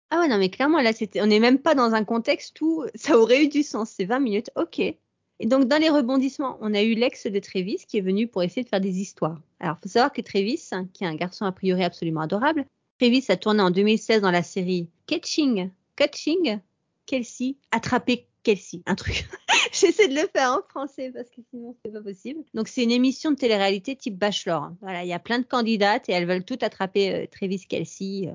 Ah 0.10 0.20
ouais, 0.20 0.28
non, 0.28 0.38
mais 0.38 0.50
clairement, 0.50 0.80
là, 0.82 0.92
on 1.22 1.26
n'est 1.28 1.40
même 1.40 1.58
pas 1.60 1.74
dans 1.76 1.94
un 1.96 2.04
contexte 2.04 2.60
où 2.62 2.84
ça 2.94 3.18
aurait 3.18 3.44
eu 3.46 3.48
du 3.48 3.64
sens. 3.64 3.90
C'est 3.90 4.06
20 4.06 4.20
minutes, 4.20 4.52
ok. 4.56 4.80
Et 4.80 5.48
donc, 5.48 5.66
dans 5.68 5.82
les 5.82 5.90
rebondissements, 5.90 6.58
on 6.62 6.74
a 6.76 6.84
eu 6.84 6.94
l'ex 6.94 7.26
de 7.26 7.40
Travis 7.40 7.84
qui 7.88 7.98
est 7.98 8.02
venu 8.02 8.28
pour 8.28 8.44
essayer 8.44 8.64
de 8.64 8.70
faire 8.70 8.80
des 8.82 9.00
histoires. 9.00 9.40
Alors, 9.60 9.78
faut 9.82 9.90
savoir 9.90 10.14
que 10.14 10.22
Travis, 10.22 10.62
hein, 10.72 10.88
qui 10.94 11.04
est 11.04 11.08
un 11.08 11.16
garçon 11.16 11.46
a 11.46 11.52
priori 11.52 11.84
absolument 11.84 12.22
adorable, 12.22 12.66
Travis 13.00 13.26
a 13.30 13.38
tourné 13.38 13.62
en 13.64 13.72
2016 13.72 14.22
dans 14.22 14.30
la 14.32 14.44
série 14.44 14.88
Catching, 15.08 15.72
Catching, 15.96 16.60
Kelsey, 17.08 17.56
Attraper 17.72 18.28
Kelsey, 18.44 18.82
un 18.86 18.96
truc. 18.96 19.26
J'essaie 19.74 20.08
de 20.08 20.14
le 20.14 20.28
faire 20.28 20.52
en 20.52 20.62
français 20.70 21.12
parce 21.12 21.30
que 21.30 21.42
sinon 21.50 21.76
c'est 21.84 21.92
pas 21.92 22.02
possible. 22.02 22.42
Donc 22.54 22.68
c'est 22.68 22.84
une 22.84 22.92
émission 22.92 23.32
de 23.32 23.36
télé-réalité 23.36 23.96
type 23.96 24.18
Bachelor. 24.18 24.72
Voilà, 24.82 25.04
il 25.04 25.08
y 25.08 25.14
a 25.14 25.20
plein 25.20 25.40
de 25.40 25.46
candidates 25.46 26.08
et 26.10 26.12
elles 26.12 26.28
veulent 26.28 26.46
toutes 26.46 26.62
attraper 26.62 27.14
euh, 27.14 27.26
Travis 27.32 27.66
Kelsey 27.68 28.28
euh, 28.28 28.34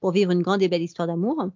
pour 0.00 0.12
vivre 0.12 0.32
une 0.32 0.42
grande 0.42 0.62
et 0.62 0.68
belle 0.68 0.82
histoire 0.82 1.08
d'amour. 1.08 1.50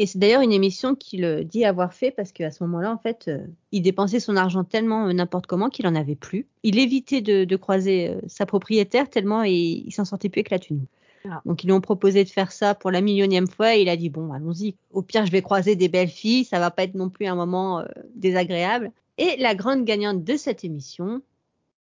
Et 0.00 0.06
c'est 0.06 0.18
d'ailleurs 0.18 0.40
une 0.40 0.50
émission 0.50 0.96
qu'il 0.96 1.24
euh, 1.24 1.44
dit 1.44 1.64
avoir 1.64 1.94
fait 1.94 2.10
parce 2.10 2.32
qu'à 2.32 2.50
ce 2.50 2.64
moment-là, 2.64 2.90
en 2.90 2.98
fait, 2.98 3.26
euh, 3.28 3.46
il 3.70 3.82
dépensait 3.82 4.18
son 4.18 4.34
argent 4.34 4.64
tellement 4.64 5.12
n'importe 5.12 5.46
comment 5.46 5.68
qu'il 5.68 5.86
en 5.86 5.94
avait 5.94 6.16
plus. 6.16 6.48
Il 6.64 6.78
évitait 6.78 7.20
de, 7.20 7.56
croiser 7.56 8.16
sa 8.26 8.46
propriétaire 8.46 9.10
tellement 9.10 9.44
et 9.44 9.52
il 9.52 9.92
s'en 9.92 10.04
sortait 10.04 10.28
plus 10.28 10.40
avec 10.40 10.50
la. 10.50 10.76
Ah. 11.28 11.42
Donc 11.44 11.62
ils 11.62 11.66
lui 11.66 11.72
ont 11.72 11.80
proposé 11.80 12.24
de 12.24 12.28
faire 12.28 12.52
ça 12.52 12.74
pour 12.74 12.90
la 12.90 13.00
millionième 13.00 13.48
fois 13.48 13.76
et 13.76 13.82
il 13.82 13.88
a 13.88 13.96
dit 13.96 14.10
bon 14.10 14.32
allons-y. 14.32 14.76
Au 14.90 15.02
pire 15.02 15.26
je 15.26 15.32
vais 15.32 15.42
croiser 15.42 15.76
des 15.76 15.88
belles 15.88 16.08
filles, 16.08 16.44
ça 16.44 16.58
va 16.58 16.70
pas 16.70 16.84
être 16.84 16.94
non 16.94 17.10
plus 17.10 17.26
un 17.26 17.34
moment 17.34 17.80
euh, 17.80 17.84
désagréable. 18.14 18.92
Et 19.18 19.36
la 19.36 19.54
grande 19.54 19.84
gagnante 19.84 20.24
de 20.24 20.36
cette 20.36 20.64
émission 20.64 21.22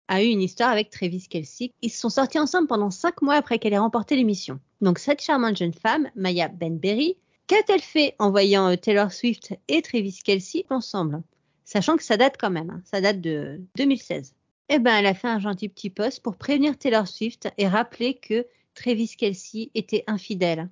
a 0.09 0.23
eu 0.23 0.27
une 0.27 0.43
histoire 0.43 0.71
avec 0.71 0.91
Travis 0.91 1.27
Kelsey. 1.29 1.73
Ils 1.83 1.91
se 1.91 2.01
sont 2.01 2.11
sortis 2.11 2.39
ensemble 2.39 2.67
pendant 2.67 2.91
cinq 2.91 3.23
mois 3.23 3.35
après 3.35 3.59
qu'elle 3.59 3.75
ait 3.75 3.79
remporté 3.79 4.17
l'émission. 4.17 4.59
Donc 4.81 4.99
cette 4.99 5.23
charmante 5.23 5.57
jeune 5.57 5.75
femme, 5.75 6.11
Maya 6.17 6.49
Benberry, 6.49 7.17
qu'a-t-elle 7.47 7.81
fait 7.81 8.15
en 8.19 8.31
voyant 8.31 8.69
euh, 8.69 8.77
Taylor 8.77 9.13
Swift 9.13 9.55
et 9.69 9.83
Travis 9.83 10.19
Kelsey 10.25 10.65
ensemble? 10.71 11.23
Sachant 11.65 11.97
que 11.97 12.03
ça 12.03 12.17
date 12.17 12.37
quand 12.39 12.51
même, 12.51 12.71
hein, 12.71 12.83
ça 12.85 13.01
date 13.01 13.21
de 13.21 13.61
2016. 13.77 14.35
Eh 14.71 14.79
ben, 14.79 14.97
elle 14.97 15.07
a 15.07 15.15
fait 15.15 15.29
un 15.29 15.39
gentil 15.39 15.69
petit 15.69 15.91
post 15.91 16.23
pour 16.23 16.37
prévenir 16.37 16.79
Taylor 16.79 17.07
Swift 17.07 17.53
et 17.59 17.69
rappeler 17.69 18.15
que 18.15 18.47
Travis 18.75 19.15
Kelsey 19.17 19.71
était 19.75 20.05
infidèle. 20.07 20.69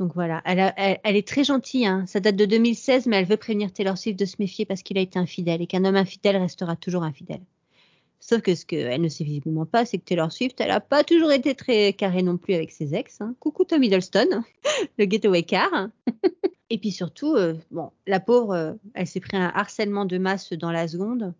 Donc 0.00 0.12
voilà, 0.14 0.42
elle, 0.44 1.16
est 1.16 1.26
très 1.26 1.44
gentille. 1.44 1.86
hein. 1.86 2.04
Ça 2.06 2.20
date 2.20 2.36
de 2.36 2.44
2016, 2.44 3.06
mais 3.06 3.16
elle 3.16 3.26
veut 3.26 3.36
prévenir 3.36 3.72
Taylor 3.72 3.96
Swift 3.96 4.18
de 4.18 4.24
se 4.24 4.36
méfier 4.40 4.66
parce 4.66 4.82
qu'il 4.82 4.98
a 4.98 5.00
été 5.00 5.18
infidèle 5.18 5.62
et 5.62 5.66
qu'un 5.66 5.84
homme 5.84 5.96
infidèle 5.96 6.36
restera 6.36 6.74
toujours 6.76 7.04
infidèle. 7.04 7.40
Sauf 8.18 8.40
que 8.40 8.54
ce 8.54 8.64
qu'elle 8.66 9.00
ne 9.00 9.08
sait 9.08 9.22
visiblement 9.22 9.66
pas, 9.66 9.84
c'est 9.84 9.98
que 9.98 10.04
Taylor 10.04 10.32
Swift, 10.32 10.60
elle 10.60 10.68
n'a 10.68 10.80
pas 10.80 11.04
toujours 11.04 11.30
été 11.30 11.54
très 11.54 11.92
carrée 11.92 12.22
non 12.22 12.38
plus 12.38 12.54
avec 12.54 12.70
ses 12.70 12.94
ex. 12.94 13.20
hein. 13.20 13.34
Coucou 13.38 13.64
Tom 13.64 13.82
Hiddleston, 13.82 14.42
le 14.98 15.04
getaway 15.04 15.42
car. 15.42 15.88
et 16.70 16.78
puis 16.78 16.90
surtout, 16.90 17.34
euh, 17.34 17.54
bon, 17.70 17.90
la 18.06 18.20
pauvre, 18.20 18.52
euh, 18.52 18.72
elle 18.94 19.06
s'est 19.06 19.20
pris 19.20 19.36
un 19.36 19.52
harcèlement 19.54 20.06
de 20.06 20.18
masse 20.18 20.52
dans 20.54 20.72
la 20.72 20.88
seconde. 20.88 21.34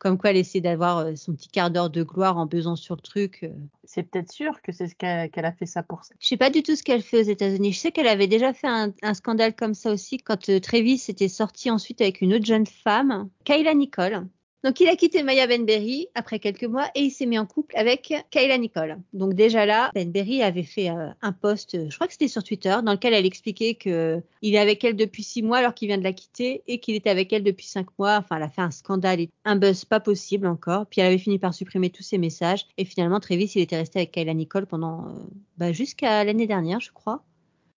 Comme 0.00 0.16
quoi, 0.16 0.30
elle 0.30 0.38
essaie 0.38 0.62
d'avoir 0.62 0.98
euh, 0.98 1.14
son 1.14 1.34
petit 1.34 1.48
quart 1.48 1.70
d'heure 1.70 1.90
de 1.90 2.02
gloire 2.02 2.38
en 2.38 2.48
pesant 2.48 2.74
sur 2.74 2.96
le 2.96 3.02
truc. 3.02 3.40
euh. 3.42 3.50
C'est 3.84 4.02
peut-être 4.02 4.32
sûr 4.32 4.62
que 4.62 4.72
c'est 4.72 4.88
ce 4.88 4.94
qu'elle 4.94 5.44
a 5.44 5.52
fait 5.52 5.66
ça 5.66 5.82
pour 5.82 6.04
ça. 6.04 6.14
Je 6.18 6.26
sais 6.26 6.38
pas 6.38 6.48
du 6.48 6.62
tout 6.62 6.74
ce 6.74 6.82
qu'elle 6.82 7.02
fait 7.02 7.18
aux 7.18 7.28
États-Unis. 7.30 7.72
Je 7.72 7.78
sais 7.78 7.92
qu'elle 7.92 8.08
avait 8.08 8.26
déjà 8.26 8.54
fait 8.54 8.66
un, 8.66 8.92
un 9.02 9.14
scandale 9.14 9.54
comme 9.54 9.74
ça 9.74 9.92
aussi 9.92 10.16
quand 10.16 10.48
euh, 10.48 10.58
Travis 10.58 11.04
était 11.08 11.28
sorti 11.28 11.70
ensuite 11.70 12.00
avec 12.00 12.22
une 12.22 12.32
autre 12.32 12.46
jeune 12.46 12.66
femme, 12.66 13.28
Kayla 13.44 13.74
Nicole. 13.74 14.26
Donc 14.62 14.78
il 14.80 14.88
a 14.88 14.96
quitté 14.96 15.22
Maya 15.22 15.46
Benberry 15.46 16.08
après 16.14 16.38
quelques 16.38 16.64
mois 16.64 16.88
et 16.94 17.00
il 17.00 17.10
s'est 17.10 17.24
mis 17.24 17.38
en 17.38 17.46
couple 17.46 17.76
avec 17.76 18.12
Kayla 18.30 18.58
Nicole. 18.58 18.98
Donc 19.14 19.34
déjà 19.34 19.64
là, 19.64 19.90
Benberry 19.94 20.42
avait 20.42 20.62
fait 20.62 20.90
euh, 20.90 21.08
un 21.22 21.32
post, 21.32 21.88
je 21.88 21.94
crois 21.94 22.06
que 22.06 22.12
c'était 22.12 22.28
sur 22.28 22.44
Twitter, 22.44 22.76
dans 22.84 22.92
lequel 22.92 23.14
elle 23.14 23.24
expliquait 23.24 23.74
que 23.74 23.90
euh, 23.90 24.20
il 24.42 24.54
est 24.54 24.58
avec 24.58 24.84
elle 24.84 24.96
depuis 24.96 25.22
six 25.22 25.42
mois 25.42 25.58
alors 25.58 25.72
qu'il 25.72 25.88
vient 25.88 25.98
de 25.98 26.04
la 26.04 26.12
quitter 26.12 26.62
et 26.66 26.78
qu'il 26.78 26.94
était 26.94 27.10
avec 27.10 27.32
elle 27.32 27.42
depuis 27.42 27.66
cinq 27.66 27.86
mois. 27.98 28.16
Enfin, 28.18 28.36
elle 28.36 28.42
a 28.42 28.50
fait 28.50 28.60
un 28.60 28.70
scandale, 28.70 29.20
et 29.20 29.30
un 29.44 29.56
buzz 29.56 29.84
pas 29.86 30.00
possible 30.00 30.46
encore. 30.46 30.86
Puis 30.86 31.00
elle 31.00 31.06
avait 31.06 31.18
fini 31.18 31.38
par 31.38 31.54
supprimer 31.54 31.90
tous 31.90 32.02
ses 32.02 32.18
messages 32.18 32.66
et 32.76 32.84
finalement 32.84 33.20
Travis 33.20 33.52
il 33.54 33.62
était 33.62 33.76
resté 33.76 34.00
avec 34.00 34.12
Kayla 34.12 34.34
Nicole 34.34 34.66
pendant 34.66 35.06
euh, 35.06 35.12
bah, 35.56 35.72
jusqu'à 35.72 36.22
l'année 36.24 36.46
dernière, 36.46 36.80
je 36.80 36.92
crois. 36.92 37.24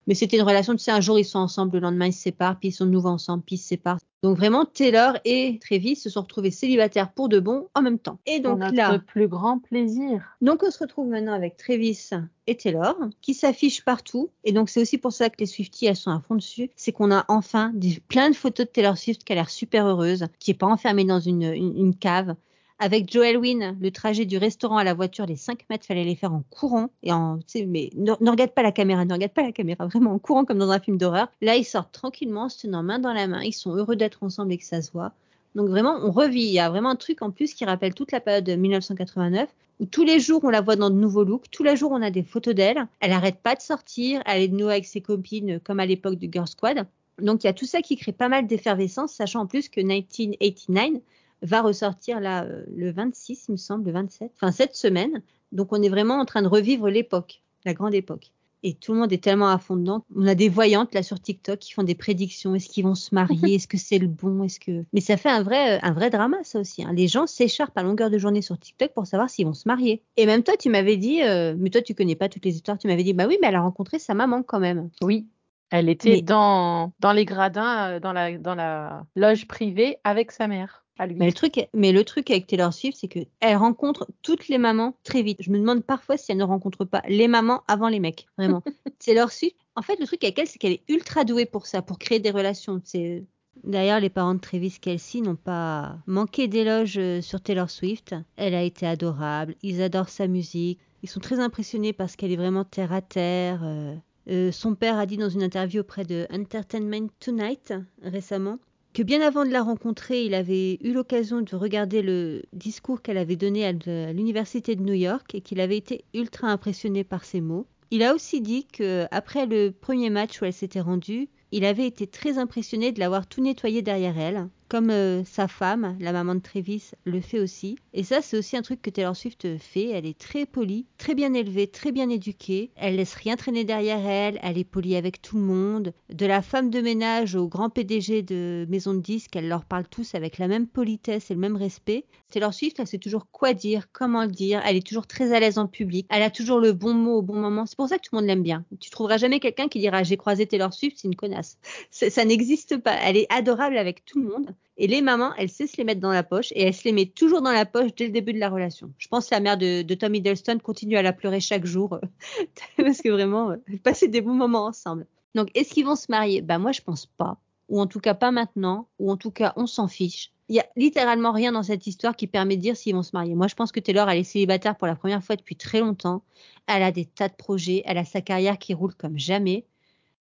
Mais 0.07 0.15
c'était 0.15 0.37
une 0.37 0.43
relation, 0.43 0.73
tu 0.73 0.79
sais, 0.79 0.91
un 0.91 1.01
jour 1.01 1.19
ils 1.19 1.25
sont 1.25 1.39
ensemble, 1.39 1.73
le 1.73 1.79
lendemain 1.79 2.07
ils 2.07 2.13
se 2.13 2.21
séparent, 2.21 2.57
puis 2.59 2.69
ils 2.69 2.73
sont 2.73 2.85
de 2.85 2.91
nouveau 2.91 3.09
ensemble, 3.09 3.43
puis 3.43 3.55
ils 3.55 3.59
se 3.59 3.67
séparent. 3.67 3.99
Donc 4.23 4.37
vraiment, 4.37 4.63
Taylor 4.63 5.17
et 5.25 5.59
Travis 5.59 5.97
se 5.97 6.09
sont 6.09 6.21
retrouvés 6.21 6.49
célibataires 6.49 7.11
pour 7.11 7.27
de 7.27 7.41
bon 7.41 7.67
en 7.75 7.81
même 7.81 7.99
temps. 7.99 8.19
Et 8.25 8.39
donc 8.39 8.59
notre 8.59 8.75
là, 8.75 8.97
plus 8.99 9.27
grand 9.27 9.59
plaisir. 9.59 10.21
donc 10.41 10.63
on 10.63 10.71
se 10.71 10.79
retrouve 10.79 11.09
maintenant 11.09 11.33
avec 11.33 11.57
Travis 11.57 12.09
et 12.47 12.55
Taylor 12.55 12.95
qui 13.21 13.33
s'affichent 13.33 13.83
partout. 13.83 14.29
Et 14.45 14.53
donc 14.53 14.69
c'est 14.69 14.81
aussi 14.81 14.97
pour 14.97 15.11
ça 15.11 15.29
que 15.29 15.35
les 15.39 15.45
Swifties 15.45 15.87
elles 15.87 15.97
sont 15.97 16.11
à 16.11 16.21
fond 16.25 16.35
dessus. 16.35 16.69
C'est 16.77 16.93
qu'on 16.93 17.11
a 17.11 17.25
enfin 17.27 17.71
des, 17.73 17.99
plein 18.07 18.29
de 18.29 18.35
photos 18.35 18.65
de 18.65 18.71
Taylor 18.71 18.97
Swift 18.97 19.25
qui 19.25 19.33
a 19.33 19.35
l'air 19.35 19.49
super 19.49 19.85
heureuse, 19.85 20.27
qui 20.39 20.51
est 20.51 20.55
pas 20.55 20.67
enfermée 20.67 21.03
dans 21.03 21.19
une, 21.19 21.43
une, 21.43 21.77
une 21.77 21.95
cave. 21.95 22.35
Avec 22.79 23.11
Joel 23.11 23.37
Wynn, 23.37 23.77
le 23.79 23.91
trajet 23.91 24.25
du 24.25 24.37
restaurant 24.37 24.77
à 24.77 24.83
la 24.83 24.93
voiture, 24.93 25.25
les 25.25 25.35
5 25.35 25.65
mètres, 25.69 25.85
fallait 25.85 26.03
les 26.03 26.15
faire 26.15 26.33
en 26.33 26.43
courant. 26.49 26.89
Et 27.03 27.13
en, 27.13 27.39
mais 27.67 27.91
ne, 27.95 28.11
regarde 28.29 28.51
pas 28.51 28.63
la 28.63 28.71
caméra, 28.71 29.05
ne 29.05 29.13
regarde 29.13 29.31
pas 29.31 29.43
la 29.43 29.51
caméra, 29.51 29.85
vraiment 29.87 30.13
en 30.13 30.19
courant 30.19 30.43
comme 30.43 30.57
dans 30.57 30.71
un 30.71 30.79
film 30.79 30.97
d'horreur. 30.97 31.29
Là, 31.41 31.55
ils 31.55 31.65
sortent 31.65 31.93
tranquillement, 31.93 32.49
se 32.49 32.63
tenant 32.63 32.83
main 32.83 32.99
dans 32.99 33.13
la 33.13 33.27
main. 33.27 33.41
Ils 33.41 33.53
sont 33.53 33.75
heureux 33.75 33.95
d'être 33.95 34.23
ensemble 34.23 34.51
et 34.53 34.57
que 34.57 34.65
ça 34.65 34.81
se 34.81 34.91
voit. 34.91 35.13
Donc 35.55 35.69
vraiment, 35.69 35.97
on 36.03 36.11
revit. 36.11 36.43
Il 36.43 36.53
y 36.53 36.59
a 36.59 36.69
vraiment 36.69 36.89
un 36.89 36.95
truc 36.95 37.21
en 37.21 37.31
plus 37.31 37.53
qui 37.53 37.63
rappelle 37.63 37.93
toute 37.93 38.11
la 38.11 38.19
période 38.19 38.43
de 38.43 38.55
1989 38.55 39.49
où 39.79 39.85
tous 39.85 40.03
les 40.03 40.19
jours 40.19 40.43
on 40.43 40.49
la 40.49 40.61
voit 40.61 40.75
dans 40.75 40.89
de 40.89 40.95
nouveaux 40.95 41.23
looks, 41.23 41.49
tous 41.51 41.63
les 41.63 41.75
jours 41.75 41.91
on 41.91 42.01
a 42.01 42.11
des 42.11 42.23
photos 42.23 42.53
d'elle. 42.55 42.87
Elle 42.99 43.11
arrête 43.11 43.37
pas 43.41 43.55
de 43.55 43.61
sortir, 43.61 44.21
elle 44.25 44.41
est 44.41 44.47
de 44.47 44.55
nouveau 44.55 44.69
avec 44.69 44.85
ses 44.85 45.01
copines 45.01 45.59
comme 45.59 45.79
à 45.79 45.85
l'époque 45.85 46.15
du 46.15 46.29
Girl 46.31 46.47
Squad. 46.47 46.85
Donc 47.19 47.43
il 47.43 47.47
y 47.47 47.49
a 47.49 47.53
tout 47.53 47.65
ça 47.65 47.81
qui 47.81 47.95
crée 47.95 48.11
pas 48.11 48.29
mal 48.29 48.47
d'effervescence, 48.47 49.13
sachant 49.13 49.41
en 49.41 49.45
plus 49.45 49.69
que 49.69 49.81
1989 49.81 51.01
va 51.43 51.61
ressortir 51.61 52.19
là 52.19 52.43
euh, 52.45 52.63
le 52.75 52.91
26, 52.91 53.45
il 53.49 53.51
me 53.53 53.57
semble, 53.57 53.85
le 53.85 53.91
27, 53.91 54.31
enfin 54.35 54.51
cette 54.51 54.75
semaine. 54.75 55.21
Donc 55.51 55.71
on 55.71 55.81
est 55.83 55.89
vraiment 55.89 56.15
en 56.19 56.25
train 56.25 56.41
de 56.41 56.47
revivre 56.47 56.89
l'époque, 56.89 57.43
la 57.65 57.73
grande 57.73 57.93
époque. 57.93 58.31
Et 58.65 58.75
tout 58.75 58.93
le 58.93 58.99
monde 58.99 59.11
est 59.11 59.21
tellement 59.21 59.49
à 59.49 59.57
fond 59.57 59.75
dedans. 59.75 60.05
On 60.15 60.25
a 60.25 60.35
des 60.35 60.47
voyantes 60.47 60.93
là 60.93 61.03
sur 61.03 61.19
TikTok 61.19 61.59
qui 61.59 61.73
font 61.73 61.83
des 61.83 61.95
prédictions. 61.95 62.55
Est-ce 62.55 62.69
qu'ils 62.69 62.85
vont 62.85 62.95
se 62.95 63.13
marier? 63.13 63.55
Est-ce 63.55 63.67
que 63.67 63.77
c'est 63.77 63.99
le 63.99 64.07
bon? 64.07 64.41
Est-ce 64.43 64.57
que 64.61 64.85
Mais 64.93 65.01
ça 65.01 65.17
fait 65.17 65.27
un 65.29 65.43
vrai, 65.43 65.81
un 65.83 65.91
vrai 65.91 66.09
drama 66.09 66.37
ça 66.43 66.61
aussi. 66.61 66.81
hein. 66.81 66.93
Les 66.95 67.09
gens 67.09 67.27
s'écharpent 67.27 67.77
à 67.77 67.83
longueur 67.83 68.09
de 68.09 68.17
journée 68.17 68.41
sur 68.41 68.57
TikTok 68.57 68.93
pour 68.93 69.05
savoir 69.05 69.29
s'ils 69.29 69.45
vont 69.45 69.53
se 69.53 69.67
marier. 69.67 70.01
Et 70.15 70.25
même 70.25 70.43
toi, 70.43 70.55
tu 70.57 70.69
m'avais 70.69 70.95
dit, 70.95 71.21
euh, 71.23 71.55
mais 71.59 71.71
toi 71.71 71.81
tu 71.81 71.93
connais 71.93 72.15
pas 72.15 72.29
toutes 72.29 72.45
les 72.45 72.55
histoires. 72.55 72.77
Tu 72.77 72.87
m'avais 72.87 73.03
dit, 73.03 73.11
bah 73.11 73.25
oui, 73.27 73.37
mais 73.41 73.49
elle 73.49 73.55
a 73.55 73.61
rencontré 73.61 73.99
sa 73.99 74.13
maman 74.13 74.43
quand 74.43 74.61
même. 74.61 74.89
Oui. 75.01 75.27
Elle 75.69 75.89
était 75.89 76.09
Mais- 76.11 76.21
dans, 76.21 76.93
dans 77.01 77.11
les 77.11 77.25
gradins, 77.25 77.89
euh, 77.95 77.99
dans 77.99 78.13
la, 78.13 78.37
dans 78.37 78.55
la 78.55 79.05
loge 79.17 79.45
privée 79.45 79.97
avec 80.05 80.31
sa 80.31 80.47
mère, 80.47 80.82
à 80.97 81.07
lui. 81.07 81.15
Mais 81.15 81.25
le 81.27 81.33
truc, 81.33 81.67
mais 81.73 81.91
le 81.91 82.03
truc 82.03 82.29
avec 82.31 82.47
Taylor 82.47 82.73
Swift, 82.73 82.97
c'est 82.99 83.07
que 83.07 83.19
elle 83.39 83.57
rencontre 83.57 84.07
toutes 84.21 84.47
les 84.47 84.57
mamans 84.57 84.95
très 85.03 85.21
vite. 85.21 85.37
Je 85.41 85.51
me 85.51 85.59
demande 85.59 85.83
parfois 85.83 86.17
si 86.17 86.31
elle 86.31 86.37
ne 86.37 86.43
rencontre 86.43 86.85
pas 86.85 87.01
les 87.07 87.27
mamans 87.27 87.63
avant 87.67 87.87
les 87.87 87.99
mecs. 87.99 88.27
Vraiment. 88.37 88.63
Taylor 88.99 89.31
Swift. 89.31 89.55
En 89.75 89.81
fait, 89.81 89.99
le 89.99 90.05
truc 90.05 90.23
avec 90.23 90.37
elle, 90.39 90.47
c'est 90.47 90.59
qu'elle 90.59 90.73
est 90.73 90.83
ultra 90.87 91.23
douée 91.23 91.45
pour 91.45 91.65
ça, 91.65 91.81
pour 91.81 91.97
créer 91.97 92.19
des 92.19 92.31
relations. 92.31 92.81
C'est 92.83 93.23
D'ailleurs, 93.63 93.99
les 93.99 94.09
parents 94.09 94.33
de 94.33 94.39
Travis 94.39 94.77
Kelsey 94.81 95.21
n'ont 95.21 95.35
pas 95.35 95.97
manqué 96.07 96.47
d'éloges 96.47 96.97
euh, 96.97 97.21
sur 97.21 97.39
Taylor 97.39 97.69
Swift. 97.69 98.15
Elle 98.35 98.55
a 98.55 98.63
été 98.63 98.85
adorable. 98.85 99.55
Ils 99.61 99.81
adorent 99.81 100.09
sa 100.09 100.27
musique. 100.27 100.79
Ils 101.03 101.09
sont 101.09 101.19
très 101.19 101.39
impressionnés 101.39 101.93
parce 101.93 102.15
qu'elle 102.15 102.31
est 102.31 102.37
vraiment 102.37 102.63
terre 102.65 102.91
à 102.91 103.01
terre. 103.01 103.61
euh. 103.63 103.95
Euh, 104.29 104.51
son 104.51 104.73
père 104.73 104.97
a 104.97 105.05
dit 105.05 105.17
dans 105.17 105.29
une 105.29 105.43
interview 105.43 105.81
auprès 105.81 106.05
de 106.05 106.25
Entertainment 106.31 107.07
Tonight 107.19 107.73
récemment 108.01 108.57
que 108.93 109.01
bien 109.01 109.21
avant 109.21 109.45
de 109.45 109.51
la 109.51 109.63
rencontrer, 109.63 110.23
il 110.23 110.33
avait 110.33 110.77
eu 110.83 110.93
l'occasion 110.93 111.41
de 111.41 111.55
regarder 111.55 112.01
le 112.01 112.43
discours 112.53 113.01
qu'elle 113.01 113.17
avait 113.17 113.35
donné 113.35 113.65
à 113.65 113.71
l'université 114.11 114.75
de 114.75 114.83
New 114.83 114.93
York 114.93 115.33
et 115.33 115.41
qu'il 115.41 115.59
avait 115.59 115.77
été 115.77 116.05
ultra 116.13 116.47
impressionné 116.47 117.03
par 117.03 117.25
ses 117.25 117.41
mots. 117.41 117.65
Il 117.89 118.03
a 118.03 118.13
aussi 118.13 118.41
dit 118.41 118.65
que 118.65 119.05
après 119.11 119.45
le 119.45 119.71
premier 119.71 120.09
match 120.09 120.41
où 120.41 120.45
elle 120.45 120.53
s'était 120.53 120.79
rendue, 120.79 121.29
il 121.51 121.65
avait 121.65 121.85
été 121.85 122.07
très 122.07 122.37
impressionné 122.37 122.91
de 122.91 122.99
l'avoir 122.99 123.27
tout 123.27 123.41
nettoyé 123.41 123.81
derrière 123.81 124.17
elle, 124.17 124.47
comme 124.73 124.89
euh, 124.89 125.23
sa 125.23 125.47
femme, 125.47 125.95
la 125.99 126.11
maman 126.11 126.33
de 126.33 126.39
Travis, 126.39 126.93
le 127.03 127.21
fait 127.21 127.39
aussi. 127.39 127.77
Et 127.93 128.03
ça, 128.03 128.23
c'est 128.23 128.35
aussi 128.35 128.57
un 128.57 128.63
truc 128.63 128.81
que 128.81 128.89
Taylor 128.89 129.15
Swift 129.15 129.59
fait. 129.59 129.89
Elle 129.89 130.07
est 130.07 130.17
très 130.17 130.47
polie, 130.47 130.87
très 130.97 131.13
bien 131.13 131.35
élevée, 131.35 131.67
très 131.67 131.91
bien 131.91 132.09
éduquée. 132.09 132.71
Elle 132.75 132.95
laisse 132.95 133.13
rien 133.13 133.35
traîner 133.35 133.65
derrière 133.65 134.03
elle. 134.03 134.39
Elle 134.41 134.57
est 134.57 134.63
polie 134.63 134.95
avec 134.95 135.21
tout 135.21 135.37
le 135.37 135.43
monde. 135.43 135.93
De 136.09 136.25
la 136.25 136.41
femme 136.41 136.71
de 136.71 136.81
ménage 136.81 137.35
au 137.35 137.47
grand 137.47 137.69
PDG 137.69 138.23
de 138.23 138.65
maison 138.67 138.95
de 138.95 138.99
disques, 138.99 139.35
elle 139.35 139.47
leur 139.47 139.63
parle 139.63 139.87
tous 139.87 140.15
avec 140.15 140.39
la 140.39 140.47
même 140.47 140.65
politesse 140.65 141.29
et 141.29 141.35
le 141.35 141.39
même 141.39 141.55
respect. 141.55 142.05
Taylor 142.31 142.51
Swift, 142.51 142.79
elle 142.79 142.87
sait 142.87 142.97
toujours 142.97 143.27
quoi 143.31 143.53
dire, 143.53 143.91
comment 143.91 144.23
le 144.23 144.31
dire. 144.31 144.59
Elle 144.65 144.77
est 144.77 144.87
toujours 144.87 145.05
très 145.05 145.35
à 145.35 145.39
l'aise 145.39 145.59
en 145.59 145.67
public. 145.67 146.07
Elle 146.09 146.23
a 146.23 146.31
toujours 146.31 146.57
le 146.57 146.73
bon 146.73 146.95
mot 146.95 147.19
au 147.19 147.21
bon 147.21 147.35
moment. 147.35 147.67
C'est 147.67 147.75
pour 147.75 147.89
ça 147.89 147.99
que 147.99 148.01
tout 148.01 148.15
le 148.15 148.21
monde 148.21 148.27
l'aime 148.27 148.41
bien. 148.41 148.65
Tu 148.79 148.89
trouveras 148.89 149.17
jamais 149.17 149.39
quelqu'un 149.39 149.67
qui 149.67 149.77
dira 149.77 150.01
j'ai 150.01 150.17
croisé 150.17 150.47
Taylor 150.47 150.73
Swift, 150.73 150.97
c'est 150.99 151.07
une 151.07 151.15
connasse. 151.15 151.59
Ça, 151.91 152.25
n'existe 152.25 152.77
pas. 152.77 152.95
Elle 153.03 153.17
est 153.17 153.27
adorable 153.31 153.77
avec 153.77 154.03
tout 154.03 154.19
le 154.19 154.29
monde. 154.29 154.55
Et 154.77 154.87
les 154.87 155.01
mamans, 155.01 155.33
elle 155.37 155.49
sait 155.49 155.67
se 155.67 155.77
les 155.77 155.83
mettre 155.83 156.01
dans 156.01 156.11
la 156.11 156.23
poche 156.23 156.51
et 156.55 156.63
elle 156.63 156.73
se 156.73 156.83
les 156.85 156.93
met 156.93 157.05
toujours 157.05 157.41
dans 157.41 157.51
la 157.51 157.65
poche 157.65 157.93
dès 157.95 158.05
le 158.05 158.11
début 158.11 158.33
de 158.33 158.39
la 158.39 158.49
relation. 158.49 158.91
Je 158.97 159.07
pense 159.07 159.29
que 159.29 159.35
la 159.35 159.39
mère 159.39 159.57
de, 159.57 159.93
Tom 159.93 160.15
Hiddleston 160.15 160.57
continue 160.57 160.97
à 160.97 161.03
la 161.03 161.13
pleurer 161.13 161.39
chaque 161.39 161.65
jour 161.65 161.99
parce 162.77 163.01
que 163.01 163.09
vraiment, 163.09 163.51
euh, 163.51 163.57
passer 163.83 164.07
des 164.07 164.21
bons 164.21 164.33
moments 164.33 164.65
ensemble. 164.65 165.05
Donc, 165.35 165.49
est-ce 165.55 165.73
qu'ils 165.73 165.85
vont 165.85 165.95
se 165.95 166.07
marier? 166.09 166.41
Bah 166.41 166.57
moi, 166.57 166.71
je 166.71 166.81
pense 166.81 167.05
pas. 167.05 167.37
Ou 167.69 167.79
en 167.79 167.87
tout 167.87 167.99
cas 167.99 168.13
pas 168.13 168.31
maintenant. 168.31 168.87
Ou 168.99 169.11
en 169.11 169.17
tout 169.17 169.31
cas, 169.31 169.53
on 169.55 169.67
s'en 169.67 169.87
fiche. 169.87 170.31
Il 170.49 170.55
y 170.55 170.59
a 170.59 170.65
littéralement 170.75 171.31
rien 171.31 171.51
dans 171.51 171.63
cette 171.63 171.87
histoire 171.87 172.15
qui 172.15 172.27
permet 172.27 172.57
de 172.57 172.61
dire 172.61 172.75
s'ils 172.75 172.93
vont 172.93 173.03
se 173.03 173.11
marier. 173.13 173.33
Moi, 173.33 173.47
je 173.47 173.55
pense 173.55 173.71
que 173.71 173.79
Taylor, 173.79 174.09
elle 174.09 174.19
est 174.19 174.23
célibataire 174.23 174.75
pour 174.75 174.87
la 174.87 174.95
première 174.95 175.23
fois 175.23 175.35
depuis 175.35 175.55
très 175.55 175.79
longtemps. 175.79 176.23
Elle 176.67 176.83
a 176.83 176.91
des 176.91 177.05
tas 177.05 177.29
de 177.29 177.35
projets. 177.35 177.83
Elle 177.85 177.97
a 177.97 178.05
sa 178.05 178.21
carrière 178.21 178.57
qui 178.57 178.73
roule 178.73 178.93
comme 178.93 179.17
jamais. 179.17 179.65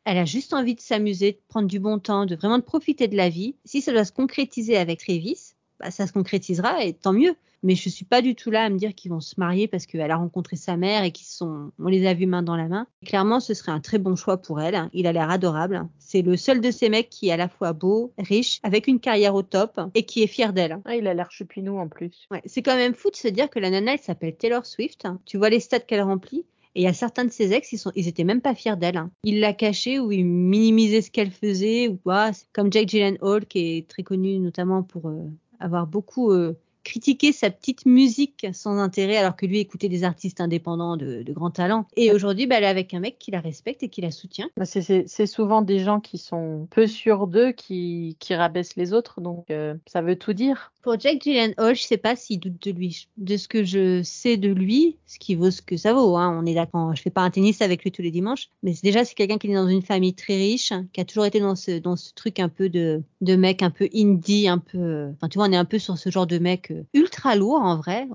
Elle 0.05 0.19
a 0.19 0.25
juste 0.25 0.53
envie 0.53 0.75
de 0.75 0.81
s'amuser, 0.81 1.33
de 1.33 1.39
prendre 1.49 1.69
du 1.69 1.79
bon 1.79 1.99
temps, 1.99 2.27
de 2.27 2.35
vraiment 2.35 2.59
de 2.59 2.65
profiter 2.65 3.09
de 3.09 3.17
la 3.17 3.29
vie. 3.29 3.55
Si 3.65 3.81
ça 3.81 3.93
doit 3.93 4.05
se 4.05 4.13
concrétiser 4.13 4.77
avec 4.77 5.01
Travis, 5.01 5.55
bah, 5.79 5.91
ça 5.91 6.07
se 6.07 6.13
concrétisera 6.13 6.85
et 6.85 6.93
tant 6.93 7.13
mieux. 7.13 7.35
Mais 7.65 7.77
je 7.77 7.89
suis 7.89 8.05
pas 8.05 8.23
du 8.23 8.35
tout 8.35 8.51
là 8.51 8.65
à 8.65 8.71
me 8.71 8.77
dire 8.77 8.93
qu'ils 8.95 9.13
vont 9.13 9.21
se 9.21 9.35
marier 9.39 9.69
parce 9.69 9.87
qu'elle 9.87 10.11
a 10.11 10.17
rencontré 10.17 10.57
sa 10.57 10.77
mère 10.77 11.05
et 11.05 11.13
qu'ils 11.13 11.29
sont, 11.29 11.71
on 11.79 11.87
les 11.87 12.07
a 12.09 12.15
vus 12.15 12.27
main 12.27 12.43
dans 12.43 12.57
la 12.57 12.67
main. 12.67 12.89
Clairement, 13.07 13.39
ce 13.39 13.55
serait 13.55 13.71
un 13.71 13.79
très 13.79 13.99
bon 13.99 14.17
choix 14.17 14.37
pour 14.37 14.61
elle. 14.61 14.89
Il 14.93 15.07
a 15.07 15.13
l'air 15.13 15.31
adorable. 15.31 15.87
C'est 16.01 16.23
le 16.23 16.37
seul 16.37 16.61
de 16.61 16.73
ces 16.73 16.89
mecs 16.89 17.09
qui 17.09 17.29
est 17.29 17.33
à 17.33 17.37
la 17.37 17.49
fois 17.49 17.73
beau, 17.73 18.13
riche, 18.19 18.59
avec 18.65 18.89
une 18.89 18.99
carrière 18.99 19.37
au 19.37 19.43
top 19.43 19.81
et 19.95 20.03
qui 20.03 20.25
est 20.25 20.27
fier 20.27 20.53
d'elle. 20.53 20.81
Ah, 20.85 20.97
il 20.97 21.07
a 21.07 21.15
l'air 21.15 21.31
chupinou 21.31 21.79
en 21.79 21.87
plus. 21.87 22.27
Ouais, 22.33 22.43
c'est 22.47 22.63
quand 22.63 22.75
même 22.75 22.95
fou 22.95 23.11
de 23.11 23.17
se 23.17 23.29
dire 23.29 23.49
que 23.49 23.61
la 23.61 23.71
nana, 23.71 23.93
elle 23.93 24.01
s'appelle 24.01 24.35
Taylor 24.35 24.67
Swift. 24.67 25.07
Tu 25.25 25.37
vois 25.37 25.51
les 25.51 25.61
stats 25.61 25.79
qu'elle 25.79 26.03
remplit? 26.03 26.45
Et 26.75 26.81
il 26.81 26.85
y 26.85 26.89
a 26.89 26.95
certains 26.95 27.25
de 27.25 27.31
ses 27.31 27.53
ex, 27.53 27.71
ils, 27.73 27.79
sont, 27.79 27.93
étaient 27.95 28.25
même 28.25 28.41
pas 28.41 28.55
fiers 28.55 28.77
d'elle. 28.77 28.97
Hein. 28.97 29.11
Ils 29.25 29.41
la 29.41 29.53
cachaient 29.53 29.99
ou 29.99 30.11
ils 30.11 30.25
minimisaient 30.25 31.03
ce 31.03 31.11
qu'elle 31.11 31.31
faisait. 31.31 31.89
Ou 31.89 31.97
quoi. 31.97 32.31
Comme 32.53 32.73
Jake 32.73 32.89
Gyllenhaal, 32.89 33.47
qui 33.47 33.77
est 33.77 33.89
très 33.89 34.03
connu 34.03 34.39
notamment 34.39 34.83
pour 34.83 35.09
euh, 35.09 35.29
avoir 35.61 35.87
beaucoup 35.87 36.33
euh, 36.33 36.55
critiquer 36.85 37.33
sa 37.33 37.51
petite 37.51 37.87
musique 37.87 38.47
sans 38.53 38.79
intérêt 38.79 39.17
alors 39.17 39.37
que 39.37 39.47
lui 39.47 39.59
écoutait 39.59 39.89
des 39.89 40.05
artistes 40.05 40.41
indépendants 40.41 40.97
de, 40.97 41.23
de 41.23 41.33
grand 41.33 41.51
talent. 41.51 41.87
Et 41.97 42.13
aujourd'hui, 42.13 42.47
bah, 42.47 42.57
elle 42.59 42.65
est 42.65 42.69
avec 42.69 42.95
un 42.95 43.01
mec 43.01 43.19
qui 43.19 43.31
la 43.31 43.41
respecte 43.41 43.83
et 43.83 43.89
qui 43.89 44.01
la 44.01 44.11
soutient. 44.11 44.49
Bah, 44.57 44.65
c'est 44.65 45.27
souvent 45.27 45.63
des 45.63 45.81
gens 45.81 46.01
qui 46.01 46.19
sont 46.19 46.67
peu 46.71 46.87
sûrs 46.87 47.27
d'eux 47.27 47.53
qui, 47.53 48.17
qui 48.19 48.35
rabaissent 48.35 48.77
les 48.77 48.93
autres, 48.93 49.21
donc 49.21 49.51
euh, 49.51 49.75
ça 49.87 50.03
veut 50.03 50.17
tout 50.17 50.33
dire. 50.33 50.73
Pour 50.83 50.99
Jack 50.99 51.23
Gyllenhaal, 51.23 51.77
je 51.77 51.83
sais 51.83 51.97
pas 51.97 52.17
s'il 52.17 52.41
doute 52.41 52.61
de 52.67 52.73
lui. 52.73 53.07
De 53.17 53.37
ce 53.37 53.47
que 53.47 53.63
je 53.63 54.03
sais 54.03 54.37
de 54.37 54.53
lui, 54.53 54.97
ce 55.07 55.19
qui 55.19 55.37
vaut 55.37 55.51
ce 55.51 55.63
que 55.63 55.77
ça 55.77 55.93
vaut, 55.93 56.17
hein, 56.17 56.37
on 56.41 56.45
est 56.45 56.55
d'accord. 56.55 56.95
Je 56.97 57.03
fais 57.03 57.11
pas 57.11 57.21
un 57.21 57.31
tennis 57.31 57.63
avec 57.63 57.85
lui 57.85 57.93
tous 57.93 58.03
les 58.03 58.11
dimanches, 58.11 58.49
mais 58.63 58.75
déjà 58.83 59.05
c'est 59.05 59.15
quelqu'un 59.15 59.39
qui 59.39 59.49
est 59.49 59.55
dans 59.55 59.69
une 59.69 59.83
famille 59.83 60.15
très 60.15 60.37
riche, 60.37 60.73
qui 60.93 61.01
a 61.01 61.05
toujours 61.05 61.25
été 61.25 61.39
dans 61.39 61.55
ce 61.55 61.79
dans 61.79 61.95
ce 61.95 62.13
truc 62.15 62.41
un 62.41 62.49
peu 62.49 62.69
de 62.69 63.03
de 63.21 63.37
mec 63.37 63.63
un 63.63 63.71
peu 63.71 63.89
indie, 63.95 64.49
un 64.49 64.59
peu. 64.59 65.11
Enfin, 65.15 65.29
tu 65.29 65.39
vois, 65.39 65.47
on 65.47 65.53
est 65.53 65.57
un 65.57 65.65
peu 65.65 65.79
sur 65.79 65.97
ce 65.97 66.11
genre 66.11 66.27
de 66.27 66.39
mec 66.39 66.72
ultra 66.95 67.37
lourd 67.37 67.61
en 67.61 67.77
vrai. 67.77 68.07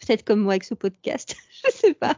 Peut-être 0.00 0.24
comme 0.24 0.40
moi 0.40 0.54
avec 0.54 0.64
ce 0.64 0.74
podcast, 0.74 1.36
je 1.64 1.70
sais 1.72 1.94
pas. 1.94 2.16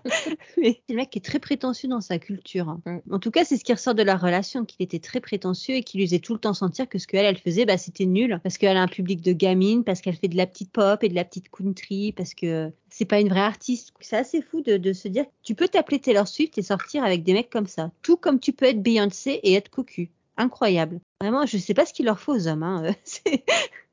Mais 0.57 0.81
c'est 0.87 0.93
le 0.93 0.97
mec 0.97 1.11
qui 1.11 1.19
est 1.19 1.25
très 1.25 1.39
prétentieux 1.39 1.89
dans 1.89 2.01
sa 2.01 2.19
culture. 2.19 2.79
Mm. 2.87 2.99
En 3.11 3.19
tout 3.19 3.31
cas, 3.31 3.45
c'est 3.45 3.57
ce 3.57 3.65
qui 3.65 3.73
ressort 3.73 3.95
de 3.95 4.03
la 4.03 4.17
relation, 4.17 4.65
qu'il 4.65 4.83
était 4.85 4.99
très 4.99 5.21
prétentieux 5.21 5.77
et 5.77 5.83
qu'il 5.83 6.01
lui 6.01 6.07
faisait 6.07 6.19
tout 6.19 6.35
le 6.35 6.41
temps 6.41 6.55
sentir 6.55 6.89
que 6.89 6.99
ce 6.99 7.07
qu'elle, 7.07 7.25
elle 7.25 7.39
faisait, 7.39 7.65
bah, 7.65 7.79
c'était 7.79 8.07
nul. 8.07 8.41
Parce 8.43 8.59
qu'elle 8.59 8.77
a 8.77 8.83
un 8.83 8.89
public 8.89 9.21
de 9.21 9.33
gamine, 9.33 9.85
parce 9.85 10.01
qu'elle 10.01 10.17
fait 10.17 10.29
de 10.29 10.37
la 10.37 10.47
petite 10.47 10.73
pop 10.73 11.03
et 11.03 11.09
de 11.09 11.15
la 11.15 11.25
petite 11.25 11.49
country, 11.51 12.13
parce 12.13 12.35
que 12.35 12.71
c'est 12.91 13.05
pas 13.05 13.21
une 13.21 13.29
vraie 13.29 13.41
artiste. 13.41 13.93
C'est 14.01 14.17
assez 14.17 14.43
fou 14.43 14.61
de, 14.61 14.77
de 14.77 14.93
se 14.93 15.09
dire, 15.09 15.25
tu 15.43 15.55
peux 15.55 15.69
t'appeler 15.69 15.99
Taylor 15.99 16.29
Swift 16.29 16.57
et 16.59 16.63
sortir 16.63 17.05
avec 17.05 17.23
des 17.23 17.33
mecs 17.33 17.51
comme 17.51 17.67
ça. 17.67 17.91
Tout 18.03 18.17
comme 18.17 18.41
tu 18.41 18.53
peux 18.53 18.67
être 18.67 18.83
Beyoncé 18.83 19.41
et 19.43 19.55
être 19.55 19.71
cocu 19.71 20.11
incroyable. 20.37 21.01
Vraiment, 21.21 21.47
je 21.47 21.59
sais 21.59 21.75
pas 21.75 21.87
ce 21.87 21.93
qu'il 21.93 22.07
leur 22.07 22.21
faut 22.21 22.35
aux 22.35 22.49
hommes. 22.49 22.63
Hein. 22.63 22.95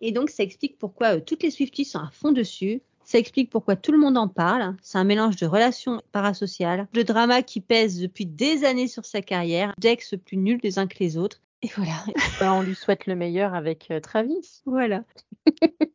Et 0.00 0.12
donc, 0.12 0.30
ça 0.30 0.42
explique 0.42 0.78
pourquoi 0.78 1.16
euh, 1.16 1.20
toutes 1.20 1.42
les 1.42 1.50
Swifties 1.50 1.84
sont 1.84 1.98
à 1.98 2.10
fond 2.12 2.32
dessus. 2.32 2.82
Ça 3.04 3.18
explique 3.18 3.50
pourquoi 3.50 3.76
tout 3.76 3.92
le 3.92 3.98
monde 3.98 4.16
en 4.16 4.28
parle. 4.28 4.76
C'est 4.82 4.98
un 4.98 5.04
mélange 5.04 5.36
de 5.36 5.46
relations 5.46 6.00
parasociales, 6.12 6.88
de 6.92 7.02
drama 7.02 7.42
qui 7.42 7.60
pèse 7.60 8.00
depuis 8.00 8.26
des 8.26 8.64
années 8.64 8.88
sur 8.88 9.04
sa 9.04 9.20
carrière, 9.20 9.74
d'ex 9.78 10.14
plus 10.24 10.38
nuls 10.38 10.60
les 10.62 10.78
uns 10.78 10.86
que 10.86 10.98
les 11.00 11.16
autres. 11.16 11.42
Et 11.62 11.70
voilà. 11.76 12.04
Bah, 12.40 12.52
on 12.54 12.62
lui 12.62 12.74
souhaite 12.74 13.06
le 13.06 13.14
meilleur 13.14 13.54
avec 13.54 13.90
euh, 13.90 14.00
Travis. 14.00 14.62
Voilà. 14.66 15.04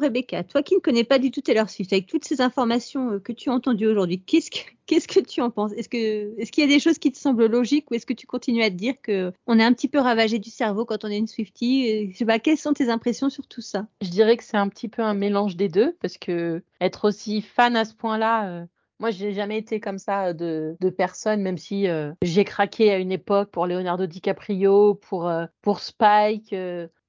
Rebecca, 0.00 0.42
toi 0.44 0.62
qui 0.62 0.74
ne 0.74 0.80
connais 0.80 1.04
pas 1.04 1.18
du 1.18 1.30
tout 1.30 1.40
Taylor 1.40 1.68
Swift, 1.68 1.92
avec 1.92 2.06
toutes 2.06 2.24
ces 2.24 2.40
informations 2.40 3.12
euh, 3.12 3.18
que 3.18 3.32
tu 3.32 3.50
as 3.50 3.52
entendues 3.52 3.86
aujourd'hui, 3.86 4.20
qu'est-ce 4.20 4.50
que, 4.50 5.20
tu 5.28 5.40
en 5.40 5.50
penses? 5.50 5.72
Est-ce 5.72 5.88
qu'il 5.88 6.64
y 6.64 6.66
a 6.66 6.70
des 6.70 6.80
choses 6.80 6.98
qui 6.98 7.12
te 7.12 7.18
semblent 7.18 7.46
logiques 7.46 7.90
ou 7.90 7.94
est-ce 7.94 8.06
que 8.06 8.12
tu 8.12 8.26
continues 8.26 8.62
à 8.62 8.70
te 8.70 8.74
dire 8.74 8.94
que 9.02 9.32
on 9.46 9.58
est 9.58 9.64
un 9.64 9.72
petit 9.72 9.88
peu 9.88 9.98
ravagé 9.98 10.38
du 10.38 10.50
cerveau 10.50 10.84
quand 10.84 11.04
on 11.04 11.08
est 11.08 11.18
une 11.18 11.26
Swiftie? 11.26 12.12
Quelles 12.42 12.58
sont 12.58 12.72
tes 12.72 12.88
impressions 12.88 13.30
sur 13.30 13.46
tout 13.46 13.60
ça? 13.60 13.86
Je 14.02 14.10
dirais 14.10 14.36
que 14.36 14.44
c'est 14.44 14.56
un 14.56 14.68
petit 14.68 14.88
peu 14.88 15.02
un 15.02 15.14
mélange 15.14 15.56
des 15.56 15.68
deux 15.68 15.96
parce 16.00 16.18
que 16.18 16.62
être 16.80 17.08
aussi 17.08 17.42
fan 17.42 17.76
à 17.76 17.84
ce 17.84 17.94
point-là. 17.94 18.48
Euh, 18.48 18.66
moi, 18.98 19.10
j'ai 19.10 19.32
jamais 19.32 19.56
été 19.56 19.80
comme 19.80 19.98
ça 19.98 20.26
euh, 20.26 20.74
de, 20.78 20.90
personne, 20.90 21.40
même 21.40 21.56
si 21.56 21.86
j'ai 22.22 22.44
craqué 22.44 22.90
à 22.90 22.98
une 22.98 23.12
époque 23.12 23.50
pour 23.50 23.66
Leonardo 23.66 24.06
DiCaprio, 24.06 24.94
pour 24.94 25.80
Spike. 25.80 26.54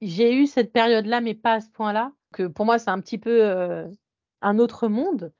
j'ai 0.00 0.34
eu 0.34 0.46
cette 0.46 0.72
période-là, 0.72 1.20
mais 1.20 1.34
pas 1.34 1.54
à 1.54 1.60
ce 1.60 1.68
point-là 1.70 2.12
que 2.32 2.46
pour 2.46 2.66
moi, 2.66 2.78
c'est 2.78 2.90
un 2.90 3.00
petit 3.00 3.18
peu 3.18 3.44
euh, 3.44 3.86
un 4.40 4.58
autre 4.58 4.88
monde. 4.88 5.32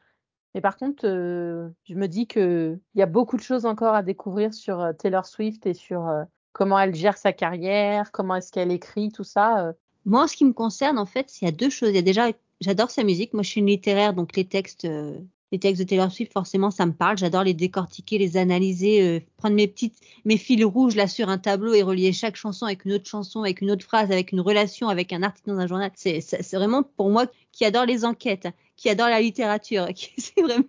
Mais 0.54 0.60
par 0.60 0.76
contre, 0.76 1.06
euh, 1.06 1.70
je 1.84 1.94
me 1.94 2.06
dis 2.06 2.26
qu'il 2.26 2.78
y 2.94 3.02
a 3.02 3.06
beaucoup 3.06 3.36
de 3.36 3.42
choses 3.42 3.66
encore 3.66 3.94
à 3.94 4.02
découvrir 4.02 4.54
sur 4.54 4.80
euh, 4.80 4.92
Taylor 4.92 5.26
Swift 5.26 5.66
et 5.66 5.74
sur 5.74 6.08
comment 6.52 6.78
elle 6.78 6.94
gère 6.94 7.16
sa 7.16 7.32
carrière, 7.32 8.12
comment 8.12 8.36
est-ce 8.36 8.52
qu'elle 8.52 8.70
écrit, 8.70 9.10
tout 9.10 9.24
ça. 9.24 9.72
Moi, 10.04 10.24
en 10.24 10.26
ce 10.26 10.36
qui 10.36 10.44
me 10.44 10.52
concerne, 10.52 10.98
en 10.98 11.06
fait, 11.06 11.40
il 11.40 11.46
y 11.46 11.48
a 11.48 11.52
deux 11.52 11.70
choses. 11.70 11.90
Il 11.90 11.96
y 11.96 11.98
a 11.98 12.02
déjà, 12.02 12.28
j'adore 12.60 12.90
sa 12.90 13.04
musique. 13.04 13.32
Moi, 13.32 13.42
je 13.42 13.50
suis 13.50 13.60
une 13.60 13.68
littéraire, 13.68 14.14
donc 14.14 14.36
les 14.36 14.46
textes 14.46 14.86
les 15.52 15.58
textes 15.58 15.82
de 15.82 15.86
Taylor 15.86 16.10
Swift, 16.10 16.32
forcément, 16.32 16.70
ça 16.70 16.86
me 16.86 16.92
parle. 16.92 17.18
J'adore 17.18 17.44
les 17.44 17.52
décortiquer, 17.52 18.16
les 18.16 18.38
analyser, 18.38 19.02
euh, 19.02 19.20
prendre 19.36 19.54
mes 19.54 19.68
petites, 19.68 19.98
mes 20.24 20.38
fils 20.38 20.64
rouges 20.64 20.96
là 20.96 21.06
sur 21.06 21.28
un 21.28 21.36
tableau 21.36 21.74
et 21.74 21.82
relier 21.82 22.12
chaque 22.14 22.36
chanson 22.36 22.64
avec 22.64 22.86
une 22.86 22.94
autre 22.94 23.08
chanson, 23.08 23.42
avec 23.42 23.60
une 23.60 23.70
autre 23.70 23.84
phrase, 23.84 24.10
avec 24.10 24.32
une 24.32 24.40
relation, 24.40 24.88
avec 24.88 25.12
un 25.12 25.22
article 25.22 25.50
dans 25.50 25.58
un 25.58 25.66
journal. 25.66 25.90
C'est, 25.94 26.22
vraiment 26.54 26.82
pour 26.82 27.10
moi 27.10 27.26
qui 27.52 27.66
adore 27.66 27.84
les 27.84 28.06
enquêtes, 28.06 28.48
qui 28.76 28.88
adore 28.88 29.08
la 29.08 29.20
littérature. 29.20 29.86
c'est 30.16 30.40
vraiment, 30.40 30.64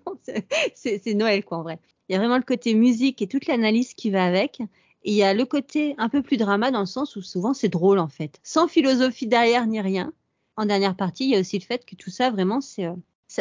c'est 0.75 1.13
Noël 1.13 1.45
quoi 1.45 1.59
en 1.59 1.63
vrai. 1.63 1.79
Il 2.09 2.13
y 2.13 2.15
a 2.17 2.19
vraiment 2.19 2.37
le 2.37 2.43
côté 2.43 2.73
musique 2.75 3.21
et 3.21 3.27
toute 3.27 3.47
l'analyse 3.47 3.93
qui 3.93 4.09
va 4.09 4.25
avec. 4.25 4.59
Et 5.05 5.11
il 5.11 5.15
y 5.15 5.23
a 5.23 5.33
le 5.33 5.45
côté 5.45 5.95
un 5.97 6.09
peu 6.09 6.21
plus 6.21 6.37
drama 6.37 6.71
dans 6.71 6.81
le 6.81 6.85
sens 6.85 7.15
où 7.15 7.21
souvent 7.21 7.53
c'est 7.53 7.69
drôle 7.69 7.99
en 7.99 8.09
fait, 8.09 8.39
sans 8.43 8.67
philosophie 8.67 9.27
derrière 9.27 9.65
ni 9.65 9.79
rien. 9.79 10.11
En 10.55 10.65
dernière 10.65 10.95
partie, 10.95 11.25
il 11.25 11.29
y 11.31 11.35
a 11.35 11.39
aussi 11.39 11.57
le 11.57 11.63
fait 11.63 11.85
que 11.85 11.95
tout 11.95 12.09
ça 12.09 12.29
vraiment 12.29 12.61
c'est 12.61 12.85
euh, 12.85 12.93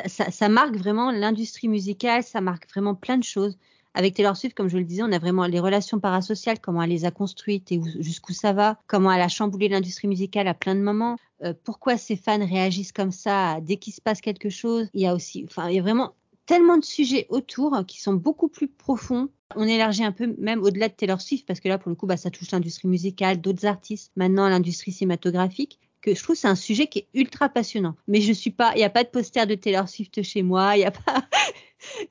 ça, 0.06 0.48
marque 0.48 0.76
vraiment 0.76 1.10
l'industrie 1.10 1.68
musicale, 1.68 2.22
ça 2.22 2.40
marque 2.40 2.68
vraiment 2.70 2.94
plein 2.94 3.18
de 3.18 3.24
choses. 3.24 3.58
Avec 3.94 4.14
Taylor 4.14 4.36
Swift, 4.36 4.56
comme 4.56 4.68
je 4.68 4.78
le 4.78 4.84
disais, 4.84 5.02
on 5.02 5.12
a 5.12 5.18
vraiment 5.18 5.44
les 5.44 5.60
relations 5.60 6.00
parasociales, 6.00 6.60
comment 6.60 6.82
elle 6.82 6.90
les 6.90 7.04
a 7.04 7.10
construites 7.10 7.70
et 7.72 7.80
jusqu'où 7.98 8.32
ça 8.32 8.54
va, 8.54 8.78
comment 8.86 9.12
elle 9.12 9.20
a 9.20 9.28
chamboulé 9.28 9.68
l'industrie 9.68 10.08
musicale 10.08 10.48
à 10.48 10.54
plein 10.54 10.74
de 10.74 10.80
moments, 10.80 11.18
euh, 11.44 11.52
pourquoi 11.64 11.98
ses 11.98 12.16
fans 12.16 12.44
réagissent 12.46 12.92
comme 12.92 13.12
ça 13.12 13.58
dès 13.60 13.76
qu'il 13.76 13.92
se 13.92 14.00
passe 14.00 14.22
quelque 14.22 14.48
chose. 14.48 14.88
Il 14.94 15.02
y 15.02 15.06
a 15.06 15.14
aussi, 15.14 15.44
enfin, 15.46 15.68
il 15.68 15.76
y 15.76 15.78
a 15.78 15.82
vraiment 15.82 16.14
tellement 16.46 16.78
de 16.78 16.84
sujets 16.84 17.26
autour 17.28 17.84
qui 17.86 18.00
sont 18.00 18.14
beaucoup 18.14 18.48
plus 18.48 18.68
profonds. 18.68 19.28
On 19.56 19.68
élargit 19.68 20.04
un 20.04 20.12
peu 20.12 20.34
même 20.38 20.62
au-delà 20.62 20.88
de 20.88 20.94
Taylor 20.94 21.20
Swift 21.20 21.46
parce 21.46 21.60
que 21.60 21.68
là, 21.68 21.76
pour 21.76 21.90
le 21.90 21.96
coup, 21.96 22.06
bah, 22.06 22.16
ça 22.16 22.30
touche 22.30 22.50
l'industrie 22.50 22.88
musicale, 22.88 23.42
d'autres 23.42 23.66
artistes, 23.66 24.10
maintenant 24.16 24.48
l'industrie 24.48 24.92
cinématographique 24.92 25.78
que 26.02 26.14
je 26.14 26.22
trouve 26.22 26.36
c'est 26.36 26.48
un 26.48 26.54
sujet 26.54 26.88
qui 26.88 27.00
est 27.00 27.08
ultra 27.14 27.48
passionnant. 27.48 27.94
Mais 28.08 28.20
je 28.20 28.32
suis 28.32 28.50
pas, 28.50 28.72
il 28.74 28.78
n'y 28.78 28.84
a 28.84 28.90
pas 28.90 29.04
de 29.04 29.08
poster 29.08 29.46
de 29.46 29.54
Taylor 29.54 29.88
Swift 29.88 30.22
chez 30.22 30.42
moi, 30.42 30.76
il 30.76 30.80
y 30.80 30.84
a 30.84 30.90
pas. 30.90 31.22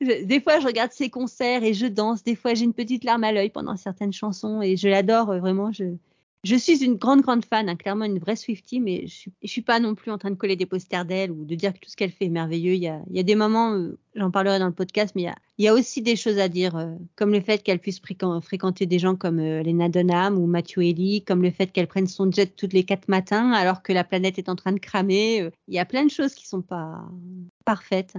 des 0.00 0.40
fois, 0.40 0.58
je 0.58 0.66
regarde 0.66 0.92
ses 0.92 1.10
concerts 1.10 1.62
et 1.62 1.74
je 1.74 1.86
danse. 1.86 2.24
Des 2.24 2.34
fois, 2.34 2.54
j'ai 2.54 2.64
une 2.64 2.74
petite 2.74 3.04
larme 3.04 3.24
à 3.24 3.32
l'œil 3.32 3.50
pendant 3.50 3.76
certaines 3.76 4.12
chansons 4.12 4.62
et 4.62 4.76
je 4.76 4.88
l'adore 4.88 5.30
euh, 5.30 5.38
vraiment. 5.38 5.70
Je, 5.72 5.84
Je 6.44 6.56
suis 6.56 6.82
une 6.84 6.96
grande, 6.96 7.20
grande 7.20 7.44
fan, 7.44 7.68
hein, 7.68 7.76
clairement 7.76 8.04
une 8.04 8.18
vraie 8.18 8.34
Swiftie, 8.34 8.80
mais 8.80 9.06
je 9.06 9.30
je 9.40 9.46
suis 9.46 9.62
pas 9.62 9.78
non 9.78 9.94
plus 9.94 10.10
en 10.10 10.18
train 10.18 10.30
de 10.30 10.34
coller 10.34 10.56
des 10.56 10.66
posters 10.66 11.04
d'elle 11.04 11.30
ou 11.30 11.44
de 11.44 11.54
dire 11.54 11.72
que 11.72 11.78
tout 11.78 11.88
ce 11.88 11.94
qu'elle 11.94 12.10
fait 12.10 12.24
est 12.24 12.30
merveilleux. 12.30 12.74
Il 12.74 12.82
y 12.82 12.88
a, 12.88 13.00
y 13.10 13.20
a 13.20 13.22
des 13.22 13.36
moments, 13.36 13.74
euh, 13.74 13.96
j'en 14.16 14.32
parlerai 14.32 14.58
dans 14.58 14.66
le 14.66 14.72
podcast, 14.72 15.14
mais 15.14 15.28
il 15.58 15.64
y 15.64 15.68
a, 15.68 15.74
aussi 15.74 16.02
des 16.02 16.16
choses 16.16 16.38
à 16.38 16.48
dire, 16.48 16.76
euh, 16.76 16.96
comme 17.14 17.30
le 17.30 17.40
fait 17.40 17.62
qu'elle 17.62 17.78
puisse 17.78 18.00
fréquen- 18.00 18.40
fréquenter 18.42 18.86
des 18.86 18.98
gens 18.98 19.14
comme 19.14 19.38
euh, 19.38 19.62
Lena 19.62 19.88
Dunham 19.88 20.36
ou 20.36 20.46
Matthew 20.46 20.78
Haley, 20.78 21.22
comme 21.24 21.42
le 21.42 21.52
fait 21.52 21.68
qu'elle 21.68 21.86
prenne 21.86 22.08
son 22.08 22.28
jet 22.32 22.46
toutes 22.56 22.72
les 22.72 22.82
quatre 22.82 23.06
matins 23.06 23.52
alors 23.52 23.84
que 23.84 23.92
la 23.92 24.02
planète 24.02 24.36
est 24.38 24.48
en 24.48 24.56
train 24.56 24.72
de 24.72 24.80
cramer. 24.80 25.48
Il 25.68 25.74
y 25.74 25.78
a 25.78 25.84
plein 25.84 26.04
de 26.04 26.10
choses 26.10 26.34
qui 26.34 26.48
sont 26.48 26.62
pas 26.62 27.04
parfaites. 27.64 28.14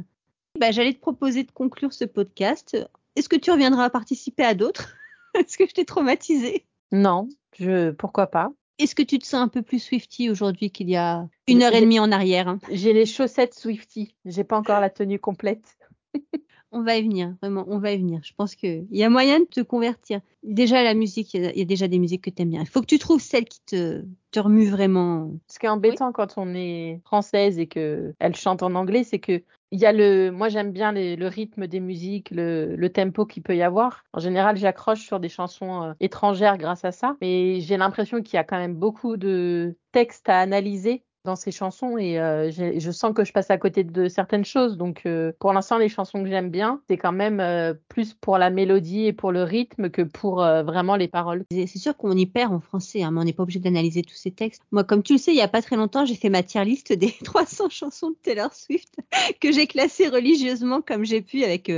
Bah, 0.58 0.72
J'allais 0.72 0.94
te 0.94 1.02
proposer 1.02 1.44
de 1.44 1.52
conclure 1.52 1.92
ce 1.92 2.06
podcast. 2.06 2.78
Est-ce 3.18 3.28
que 3.28 3.36
tu 3.36 3.52
reviendras 3.52 3.90
participer 3.90 4.44
à 4.44 4.54
d'autres? 4.54 4.96
Est-ce 5.34 5.58
que 5.58 5.68
je 5.68 5.74
t'ai 5.74 5.84
traumatisé 5.84 6.66
Non, 6.94 7.28
je 7.60 7.92
pourquoi 7.92 8.28
pas. 8.28 8.52
Est-ce 8.80 8.96
que 8.96 9.04
tu 9.04 9.20
te 9.20 9.26
sens 9.26 9.42
un 9.42 9.48
peu 9.48 9.62
plus 9.62 9.80
Swifty 9.80 10.30
aujourd'hui 10.30 10.72
qu'il 10.72 10.90
y 10.90 10.96
a 10.96 11.28
une 11.48 11.62
heure 11.62 11.74
et 11.74 11.82
demie 11.82 12.00
en 12.00 12.12
arrière 12.12 12.48
hein? 12.48 12.60
J'ai 12.72 12.94
les 12.94 13.06
chaussettes 13.06 13.54
Swifty. 13.54 14.16
J'ai 14.26 14.44
pas 14.44 14.58
encore 14.58 14.80
la 14.80 14.90
tenue 14.90 15.20
complète. 15.20 15.78
On 16.76 16.82
va 16.82 16.96
y 16.98 17.04
venir, 17.04 17.36
vraiment, 17.40 17.66
on 17.68 17.78
va 17.78 17.92
y 17.92 17.98
venir. 18.00 18.20
Je 18.24 18.34
pense 18.36 18.56
qu'il 18.56 18.88
y 18.90 19.04
a 19.04 19.10
moyen 19.10 19.40
de 19.42 19.46
te 19.46 19.62
convertir. 19.62 20.22
Déjà, 20.42 20.82
la 20.84 20.96
musique, 20.96 21.32
il 21.36 21.44
y 21.56 21.62
a- 21.62 21.66
déjà 21.66 21.88
des 21.88 22.00
musiques 22.00 22.24
que 22.24 22.32
tu 22.32 22.42
aimes 22.42 22.50
bien. 22.50 22.62
Il 22.62 22.68
faut 22.68 22.82
que 22.82 22.88
tu 22.88 22.98
trouves 22.98 23.22
celle 23.22 23.46
qui 23.46 23.62
te, 23.64 24.04
te 24.32 24.40
remue 24.40 24.68
vraiment. 24.68 25.32
Ce 25.48 25.60
qui 25.60 25.68
est 25.68 25.70
embêtant 25.70 26.12
quand 26.12 26.34
on 26.38 26.56
est 26.56 27.00
française 27.06 27.60
et 27.60 27.68
que 27.68 28.16
elle 28.18 28.36
chante 28.36 28.64
en 28.64 28.74
anglais, 28.74 29.04
c'est 29.04 29.20
que 29.20 29.44
il 29.70 29.80
y 29.80 29.86
a 29.86 29.92
le, 29.94 30.32
moi 30.32 30.50
j'aime 30.50 30.72
bien 30.72 30.92
le 30.92 31.28
rythme 31.28 31.68
des 31.68 31.80
musiques, 31.80 32.30
le, 32.32 32.76
le 32.76 32.90
tempo 32.92 33.26
qu'il 33.26 33.44
peut 33.44 33.56
y 33.56 33.62
avoir. 33.64 34.04
En 34.14 34.20
général, 34.20 34.58
j'accroche 34.58 35.02
sur 35.02 35.20
des 35.20 35.30
chansons 35.30 35.84
euh, 35.84 35.94
étrangères 36.00 36.58
grâce 36.58 36.86
à 36.86 36.92
ça, 36.92 37.18
mais 37.22 37.60
j'ai 37.62 37.78
l'impression 37.78 38.22
qu'il 38.24 38.36
y 38.36 38.40
a 38.40 38.44
quand 38.44 38.58
même 38.58 38.76
beaucoup 38.76 39.16
de 39.18 39.76
textes 39.92 40.28
à 40.30 40.40
analyser 40.40 41.04
dans 41.24 41.36
ces 41.36 41.52
chansons 41.52 41.98
et 41.98 42.20
euh, 42.20 42.52
je 42.52 42.92
sens 42.92 43.14
que 43.14 43.24
je 43.24 43.32
passe 43.32 43.50
à 43.50 43.58
côté 43.58 43.84
de 43.84 44.08
certaines 44.08 44.44
choses. 44.44 44.78
Donc 44.78 45.04
euh, 45.06 45.32
pour 45.40 45.54
l'instant, 45.54 45.78
les 45.78 45.90
chansons 45.90 46.22
que 46.24 46.30
j'aime 46.30 46.50
bien, 46.50 46.82
c'est 46.90 46.98
quand 46.98 47.12
même 47.12 47.40
euh, 47.40 47.74
plus 47.88 48.14
pour 48.14 48.38
la 48.38 48.50
mélodie 48.50 49.06
et 49.06 49.14
pour 49.14 49.32
le 49.32 49.44
rythme 49.44 49.90
que 49.90 50.02
pour 50.02 50.36
vraiment 50.36 50.96
les 50.96 51.08
paroles. 51.08 51.46
C'est 51.52 51.68
sûr 51.68 51.96
qu'on 51.96 52.16
y 52.18 52.26
perd 52.26 52.54
en 52.54 52.60
français, 52.60 53.04
hein, 53.04 53.12
mais 53.12 53.22
on 53.22 53.24
n'est 53.24 53.34
pas 53.34 53.44
obligé 53.44 53.60
d'analyser 53.60 54.02
tous 54.02 54.16
ces 54.16 54.32
textes. 54.32 54.62
Moi, 54.72 54.84
comme 54.84 55.04
tu 55.04 55.14
le 55.14 55.20
sais, 55.20 55.32
il 55.32 55.38
y 55.38 55.42
a 55.42 55.48
pas 55.48 55.62
très 55.62 55.76
longtemps, 55.76 56.06
j'ai 56.06 56.16
fait 56.16 56.30
ma 56.30 56.44
tier 56.44 56.66
list 56.66 56.92
des 56.92 57.12
300 57.24 57.70
chansons 57.70 58.10
de 58.12 58.18
Taylor 58.22 58.54
Swift 58.54 58.96
que 59.40 59.52
j'ai 59.52 59.68
classées 59.68 60.10
religieusement 60.10 60.82
comme 60.82 61.06
j'ai 61.06 61.22
pu 61.22 61.44
avec 61.44 61.72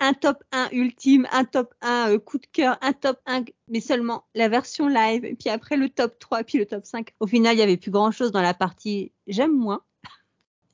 un 0.00 0.14
top 0.14 0.42
1 0.50 0.70
ultime, 0.72 1.28
un 1.30 1.44
top 1.44 1.74
1 1.82 2.10
euh, 2.10 2.18
coup 2.18 2.38
de 2.38 2.46
cœur, 2.46 2.78
un 2.80 2.92
top 2.92 3.18
1, 3.26 3.44
mais 3.68 3.80
seulement 3.80 4.24
la 4.34 4.48
version 4.48 4.88
live, 4.88 5.36
puis 5.38 5.50
après 5.50 5.76
le 5.76 5.88
top 5.90 6.18
3, 6.18 6.42
puis 6.44 6.58
le 6.58 6.66
top 6.66 6.84
5. 6.84 7.14
Au 7.20 7.26
final, 7.26 7.54
il 7.54 7.60
y 7.60 7.62
avait 7.62 7.76
plus 7.76 7.90
grand 7.90 8.10
chose 8.10 8.32
dans 8.32 8.42
la 8.42 8.54
partie 8.54 9.12
j'aime 9.26 9.54
moins. 9.54 9.82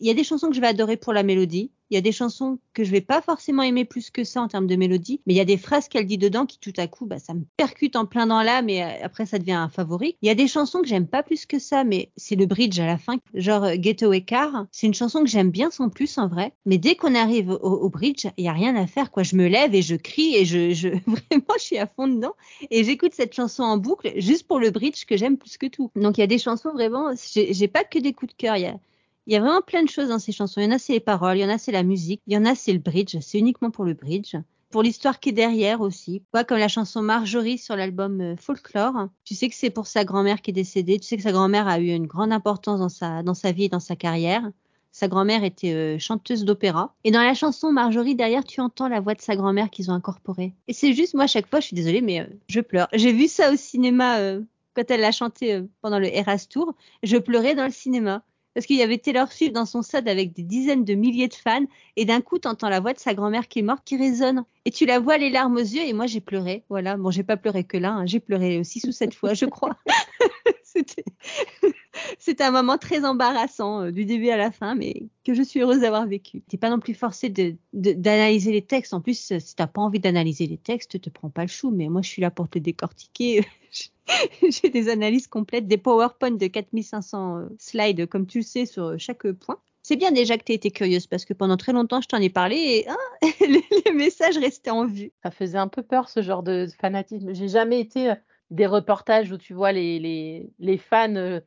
Il 0.01 0.07
y 0.07 0.11
a 0.11 0.15
des 0.15 0.25
chansons 0.25 0.49
que 0.49 0.55
je 0.55 0.61
vais 0.61 0.69
adorer 0.69 0.97
pour 0.97 1.13
la 1.13 1.23
mélodie. 1.23 1.73
Il 1.91 1.95
y 1.95 1.99
a 1.99 2.01
des 2.01 2.13
chansons 2.13 2.59
que 2.75 2.85
je 2.85 2.91
vais 2.91 3.01
pas 3.01 3.23
forcément 3.23 3.63
aimer 3.63 3.85
plus 3.85 4.11
que 4.11 4.25
ça 4.25 4.43
en 4.43 4.49
termes 4.49 4.67
de 4.67 4.77
mélodie, 4.77 5.21
mais 5.27 5.35
il 5.35 5.37
y 5.37 5.41
a 5.41 5.45
des 5.45 5.57
phrases 5.57 5.89
qu'elle 5.89 6.07
dit 6.07 6.19
dedans 6.19 6.47
qui 6.47 6.59
tout 6.59 6.73
à 6.77 6.87
coup, 6.87 7.07
bah, 7.07 7.19
ça 7.19 7.35
me 7.35 7.45
percute 7.57 7.97
en 7.97 8.07
plein 8.07 8.27
dans 8.27 8.43
l'âme 8.43 8.69
et 8.69 8.83
euh, 8.83 8.89
après 9.03 9.27
ça 9.27 9.39
devient 9.39 9.53
un 9.53 9.69
favori. 9.69 10.17
Il 10.23 10.27
y 10.27 10.31
a 10.31 10.35
des 10.35 10.49
chansons 10.49 10.83
que 10.83 10.89
j'aime 10.89 11.07
pas 11.07 11.23
plus 11.23 11.47
que 11.47 11.59
ça, 11.59 11.85
mais 11.85 12.11
c'est 12.17 12.37
le 12.37 12.47
bridge 12.47 12.79
à 12.81 12.87
la 12.87 12.99
fin, 12.99 13.17
genre 13.35 13.65
euh, 13.65 13.77
Getaway 13.81 14.23
Car. 14.23 14.67
C'est 14.73 14.87
une 14.87 14.95
chanson 14.95 15.23
que 15.23 15.29
j'aime 15.29 15.51
bien 15.51 15.71
sans 15.71 15.89
plus 15.89 16.19
en 16.19 16.29
vrai, 16.29 16.53
mais 16.65 16.79
dès 16.79 16.97
qu'on 16.97 17.15
arrive 17.15 17.51
au, 17.51 17.89
bridge, 17.89 18.27
il 18.37 18.45
y 18.45 18.49
a 18.49 18.53
rien 18.53 18.75
à 18.77 18.87
faire 18.87 19.11
quoi. 19.11 19.23
Je 19.23 19.37
me 19.37 19.47
lève 19.47 19.75
et 19.75 19.83
je 19.83 19.95
crie 19.95 20.37
et 20.37 20.45
je, 20.45 20.73
je 20.75 20.89
vraiment 21.07 21.55
je 21.57 21.63
suis 21.63 21.79
à 21.79 21.87
fond 21.87 22.09
dedans 22.09 22.35
et 22.71 22.85
j'écoute 22.85 23.13
cette 23.15 23.35
chanson 23.35 23.63
en 23.63 23.79
boucle 23.79 24.13
juste 24.17 24.47
pour 24.47 24.59
le 24.59 24.71
bridge 24.71 25.05
que 25.05 25.17
j'aime 25.17 25.37
plus 25.37 25.57
que 25.57 25.67
tout. 25.67 25.91
Donc 25.95 26.19
il 26.19 26.21
y 26.21 26.25
a 26.25 26.29
des 26.29 26.39
chansons 26.39 26.73
vraiment, 26.73 27.13
j'ai 27.35 27.69
pas 27.69 27.85
que 27.85 27.99
des 27.99 28.13
coups 28.13 28.33
de 28.33 28.37
cœur. 28.37 28.57
Y 28.57 28.67
a 28.67 28.77
il 29.27 29.33
y 29.33 29.37
a 29.37 29.41
vraiment 29.41 29.61
plein 29.61 29.83
de 29.83 29.89
choses 29.89 30.09
dans 30.09 30.19
ces 30.19 30.33
chansons. 30.33 30.61
Il 30.61 30.65
y 30.65 30.67
en 30.69 30.73
a, 30.73 30.79
c'est 30.79 30.93
les 30.93 31.01
paroles, 31.01 31.37
il 31.37 31.41
y 31.41 31.45
en 31.45 31.49
a, 31.49 31.59
c'est 31.59 31.73
la 31.73 31.83
musique, 31.83 32.23
il 32.27 32.35
y 32.35 32.37
en 32.37 32.45
a, 32.45 32.55
c'est 32.55 32.73
le 32.73 32.79
bridge, 32.79 33.17
c'est 33.21 33.39
uniquement 33.39 33.71
pour 33.71 33.85
le 33.85 33.95
bridge. 33.95 34.37
Pour 34.71 34.83
l'histoire 34.83 35.21
qui 35.21 35.31
est 35.31 35.33
derrière 35.33 35.81
aussi. 35.81 36.23
Quoi, 36.33 36.45
comme 36.45 36.59
la 36.59 36.69
chanson 36.69 37.01
Marjorie 37.03 37.59
sur 37.59 37.77
l'album 37.77 38.21
euh, 38.21 38.37
Folklore. 38.37 39.09
Tu 39.25 39.35
sais 39.35 39.49
que 39.49 39.55
c'est 39.55 39.71
pour 39.71 39.87
sa 39.87 40.05
grand-mère 40.05 40.43
qui 40.43 40.51
est 40.51 40.55
décédée. 40.55 40.99
Tu 40.99 41.07
sais 41.07 41.17
que 41.17 41.23
sa 41.23 41.33
grand-mère 41.33 41.69
a 41.69 41.79
eu 41.79 41.89
une 41.89 42.07
grande 42.07 42.33
importance 42.33 42.81
dans 42.81 42.89
sa, 42.89 43.23
dans 43.23 43.35
sa 43.35 43.53
vie 43.53 43.65
et 43.65 43.69
dans 43.69 43.81
sa 43.81 43.95
carrière. 43.95 44.43
Sa 44.91 45.09
grand-mère 45.09 45.45
était 45.45 45.73
euh, 45.73 45.99
chanteuse 45.99 46.45
d'opéra. 46.45 46.95
Et 47.05 47.11
dans 47.11 47.23
la 47.23 47.35
chanson 47.35 47.71
Marjorie, 47.71 48.17
derrière, 48.17 48.45
tu 48.45 48.61
entends 48.61 48.89
la 48.89 49.01
voix 49.01 49.15
de 49.15 49.21
sa 49.21 49.37
grand-mère 49.37 49.71
qu'ils 49.71 49.91
ont 49.91 49.95
incorporée. 49.95 50.53
Et 50.67 50.73
c'est 50.73 50.93
juste, 50.95 51.15
moi, 51.15 51.25
à 51.25 51.29
chaque 51.29 51.49
fois, 51.49 51.61
je 51.61 51.67
suis 51.67 51.77
désolée, 51.77 52.01
mais 52.01 52.21
euh, 52.21 52.27
je 52.49 52.61
pleure. 52.61 52.89
J'ai 52.93 53.13
vu 53.13 53.29
ça 53.29 53.53
au 53.53 53.57
cinéma 53.57 54.19
quand 54.75 54.91
elle 54.91 55.01
l'a 55.01 55.13
chanté 55.13 55.63
pendant 55.81 56.01
le 56.01 56.09
Eras 56.15 56.47
Tour. 56.51 56.75
Je 57.03 57.17
pleurais 57.17 57.55
dans 57.55 57.67
le 57.67 57.73
cinéma 57.73 58.25
parce 58.57 58.65
qu'il 58.65 58.77
y 58.77 58.83
avait 58.83 58.97
Taylor 58.97 59.31
Swift 59.31 59.53
dans 59.53 59.67
son 59.67 59.83
stade 59.83 60.09
avec 60.09 60.33
des 60.33 60.43
dizaines 60.43 60.83
de 60.83 60.95
milliers 60.95 61.29
de 61.29 61.35
fans, 61.35 61.67
et 61.97 62.07
d'un 62.07 62.23
coup, 62.23 62.39
t'entends 62.39 62.71
la 62.71 62.81
voix 62.81 62.95
de 62.95 62.99
sa 62.99 63.13
grand-mère 63.13 63.49
qui 63.49 63.59
est 63.59 63.63
morte 63.63 63.83
qui 63.85 63.99
résonne. 63.99 64.45
Et 64.65 64.71
tu 64.71 64.87
la 64.87 64.99
vois 64.99 65.19
les 65.19 65.29
larmes 65.29 65.57
aux 65.57 65.59
yeux, 65.59 65.83
et 65.83 65.93
moi 65.93 66.07
j'ai 66.07 66.23
pleuré. 66.23 66.65
Voilà, 66.71 66.97
bon, 66.97 67.11
j'ai 67.11 67.23
pas 67.23 67.37
pleuré 67.37 67.65
que 67.65 67.77
là, 67.77 67.93
hein. 67.93 68.07
j'ai 68.07 68.19
pleuré 68.19 68.65
six 68.65 68.83
ou 68.85 68.93
sept 68.93 69.13
fois, 69.13 69.35
je 69.35 69.45
crois. 69.45 69.77
C'était 72.19 72.45
un 72.45 72.51
moment 72.51 72.79
très 72.79 73.05
embarrassant 73.05 73.83
euh, 73.83 73.91
du 73.91 74.05
début 74.05 74.29
à 74.31 74.37
la 74.37 74.51
fin, 74.51 74.75
mais 74.75 75.09
que 75.25 75.35
je 75.35 75.43
suis 75.43 75.61
heureuse 75.61 75.81
d'avoir 75.81 76.07
vécu. 76.07 76.43
T'es 76.43 76.57
pas 76.57 76.71
non 76.71 76.79
plus 76.81 76.95
forcé 76.95 77.29
de- 77.29 77.57
de- 77.73 77.93
d'analyser 77.93 78.53
les 78.53 78.63
textes. 78.63 78.95
En 78.95 79.01
plus, 79.01 79.33
si 79.39 79.57
t'as 79.57 79.67
pas 79.67 79.81
envie 79.81 80.01
d'analyser 80.01 80.47
les 80.47 80.59
textes, 80.59 81.01
te 81.01 81.11
prends 81.11 81.31
pas 81.31 81.43
le 81.43 81.49
chou. 81.49 81.71
Mais 81.71 81.89
moi, 81.89 82.03
je 82.03 82.09
suis 82.09 82.23
là 82.23 82.31
pour 82.31 82.49
te 82.49 82.59
décortiquer. 82.59 83.47
J'ai 84.51 84.71
des 84.71 84.89
analyses 84.89 85.27
complètes, 85.27 85.67
des 85.67 85.79
PowerPoint 85.79 86.31
de 86.33 86.47
4500 86.47 87.39
euh, 87.39 87.47
slides, 87.59 88.07
comme 88.07 88.27
tu 88.27 88.39
le 88.39 88.45
sais, 88.45 88.67
sur 88.67 88.99
chaque 88.99 89.31
point. 89.33 89.59
C'est 89.83 89.97
bien 89.97 90.11
déjà 90.11 90.37
que 90.37 90.43
tu 90.43 90.53
été 90.53 90.73
curieuse 90.73 91.07
parce 91.07 91.25
que 91.25 91.33
pendant 91.33 91.57
très 91.57 91.73
longtemps, 91.73 92.01
je 92.01 92.09
t'en 92.09 92.19
ai 92.19 92.29
parlé 92.29 92.57
et 92.57 92.87
les, 93.47 93.63
les 93.85 93.93
messages 93.93 94.37
restaient 94.37 94.71
en 94.71 94.85
vue. 94.85 95.13
Ça 95.23 95.31
faisait 95.31 95.59
un 95.59 95.69
peu 95.69 95.83
peur 95.83 96.09
ce 96.09 96.23
genre 96.23 96.43
de 96.43 96.67
fanatisme. 96.81 97.33
J'ai 97.35 97.49
jamais 97.49 97.81
été 97.81 98.11
euh, 98.11 98.15
des 98.51 98.67
reportages 98.67 99.33
où 99.33 99.39
tu 99.39 99.55
vois 99.55 99.73
les, 99.73 100.51
les, 100.59 100.79
fans, 100.79 101.41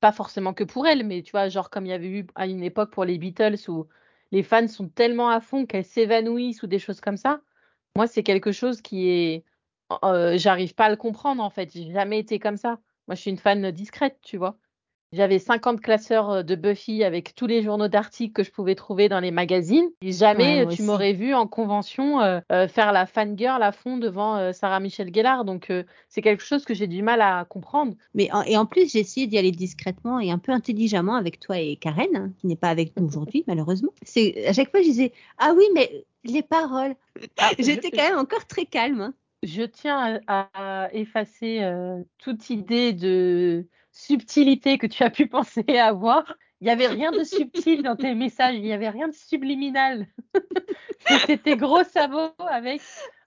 pas 0.00 0.12
forcément 0.12 0.54
que 0.54 0.64
pour 0.64 0.86
elle, 0.86 1.04
mais 1.06 1.22
tu 1.22 1.32
vois, 1.32 1.48
genre 1.48 1.70
comme 1.70 1.86
il 1.86 1.90
y 1.90 1.92
avait 1.92 2.08
eu 2.08 2.26
à 2.34 2.46
une 2.46 2.62
époque 2.62 2.90
pour 2.90 3.04
les 3.04 3.18
Beatles 3.18 3.56
où 3.68 3.88
les 4.32 4.42
fans 4.42 4.68
sont 4.68 4.88
tellement 4.88 5.30
à 5.30 5.40
fond 5.40 5.66
qu'elles 5.66 5.84
s'évanouissent 5.84 6.62
ou 6.62 6.66
des 6.66 6.78
choses 6.78 7.00
comme 7.00 7.16
ça. 7.16 7.40
Moi, 7.96 8.06
c'est 8.06 8.22
quelque 8.22 8.52
chose 8.52 8.80
qui 8.82 9.08
est. 9.08 9.44
J'arrive 10.36 10.74
pas 10.74 10.86
à 10.86 10.90
le 10.90 10.96
comprendre 10.96 11.42
en 11.42 11.50
fait. 11.50 11.70
J'ai 11.72 11.92
jamais 11.92 12.18
été 12.18 12.38
comme 12.38 12.56
ça. 12.56 12.80
Moi, 13.06 13.14
je 13.14 13.20
suis 13.20 13.30
une 13.30 13.38
fan 13.38 13.70
discrète, 13.70 14.18
tu 14.22 14.38
vois. 14.38 14.56
J'avais 15.12 15.38
50 15.38 15.80
classeurs 15.80 16.30
euh, 16.30 16.42
de 16.42 16.54
Buffy 16.54 17.04
avec 17.04 17.34
tous 17.34 17.46
les 17.46 17.62
journaux 17.62 17.88
d'articles 17.88 18.32
que 18.32 18.42
je 18.42 18.50
pouvais 18.50 18.74
trouver 18.74 19.08
dans 19.08 19.20
les 19.20 19.30
magazines. 19.30 19.90
Et 20.00 20.12
jamais 20.12 20.64
Ouais, 20.64 20.74
tu 20.74 20.82
m'aurais 20.82 21.12
vu 21.12 21.34
en 21.34 21.46
convention 21.46 22.20
euh, 22.20 22.40
euh, 22.50 22.66
faire 22.66 22.92
la 22.92 23.04
fangirl 23.06 23.62
à 23.62 23.72
fond 23.72 23.98
devant 23.98 24.36
euh, 24.36 24.52
Sarah 24.52 24.80
Michelle 24.80 25.12
Gellar. 25.14 25.44
Donc, 25.44 25.70
c'est 26.08 26.22
quelque 26.22 26.42
chose 26.42 26.64
que 26.64 26.72
j'ai 26.74 26.86
du 26.86 27.02
mal 27.02 27.20
à 27.20 27.44
comprendre. 27.48 27.94
Mais 28.14 28.30
en- 28.32 28.42
et 28.42 28.56
en 28.56 28.64
plus, 28.66 28.90
j'ai 28.90 29.00
essayé 29.00 29.26
d'y 29.26 29.36
aller 29.36 29.50
discrètement 29.52 30.18
et 30.18 30.30
un 30.30 30.38
peu 30.38 30.52
intelligemment 30.52 31.14
avec 31.16 31.38
toi 31.40 31.58
et 31.58 31.76
Karen, 31.76 32.08
hein, 32.16 32.32
qui 32.38 32.46
n'est 32.46 32.56
pas 32.56 32.70
avec 32.70 32.96
nous 32.98 33.06
aujourd'hui, 33.06 33.44
malheureusement. 33.48 33.90
C'est 34.02 34.46
à 34.46 34.52
chaque 34.52 34.70
fois, 34.70 34.80
je 34.80 34.86
disais 34.86 35.12
ah 35.38 35.52
oui, 35.56 35.64
mais 35.74 36.04
les 36.24 36.42
paroles. 36.42 36.94
Ah, 37.38 37.50
J'étais 37.58 37.90
je- 37.92 37.96
quand 37.96 38.08
même 38.08 38.18
encore 38.18 38.46
très 38.46 38.64
calme. 38.64 39.00
hein. 39.00 39.14
Je 39.42 39.62
tiens 39.62 40.20
à, 40.28 40.48
à 40.84 40.94
effacer 40.94 41.60
toute 42.18 42.48
idée 42.48 42.92
de 42.92 43.66
subtilité 43.92 44.78
que 44.78 44.86
tu 44.86 45.02
as 45.04 45.10
pu 45.10 45.26
penser 45.28 45.64
avoir. 45.78 46.34
Il 46.60 46.66
n'y 46.66 46.70
avait 46.70 46.86
rien 46.86 47.10
de 47.10 47.24
subtil 47.24 47.82
dans 47.82 47.96
tes 47.96 48.14
messages, 48.14 48.54
il 48.54 48.62
n'y 48.62 48.72
avait 48.72 48.88
rien 48.88 49.08
de 49.08 49.14
subliminal. 49.14 50.06
C'était 51.08 51.36
tes 51.36 51.56
gros 51.56 51.82
sabots 51.82 52.30
avec 52.48 52.80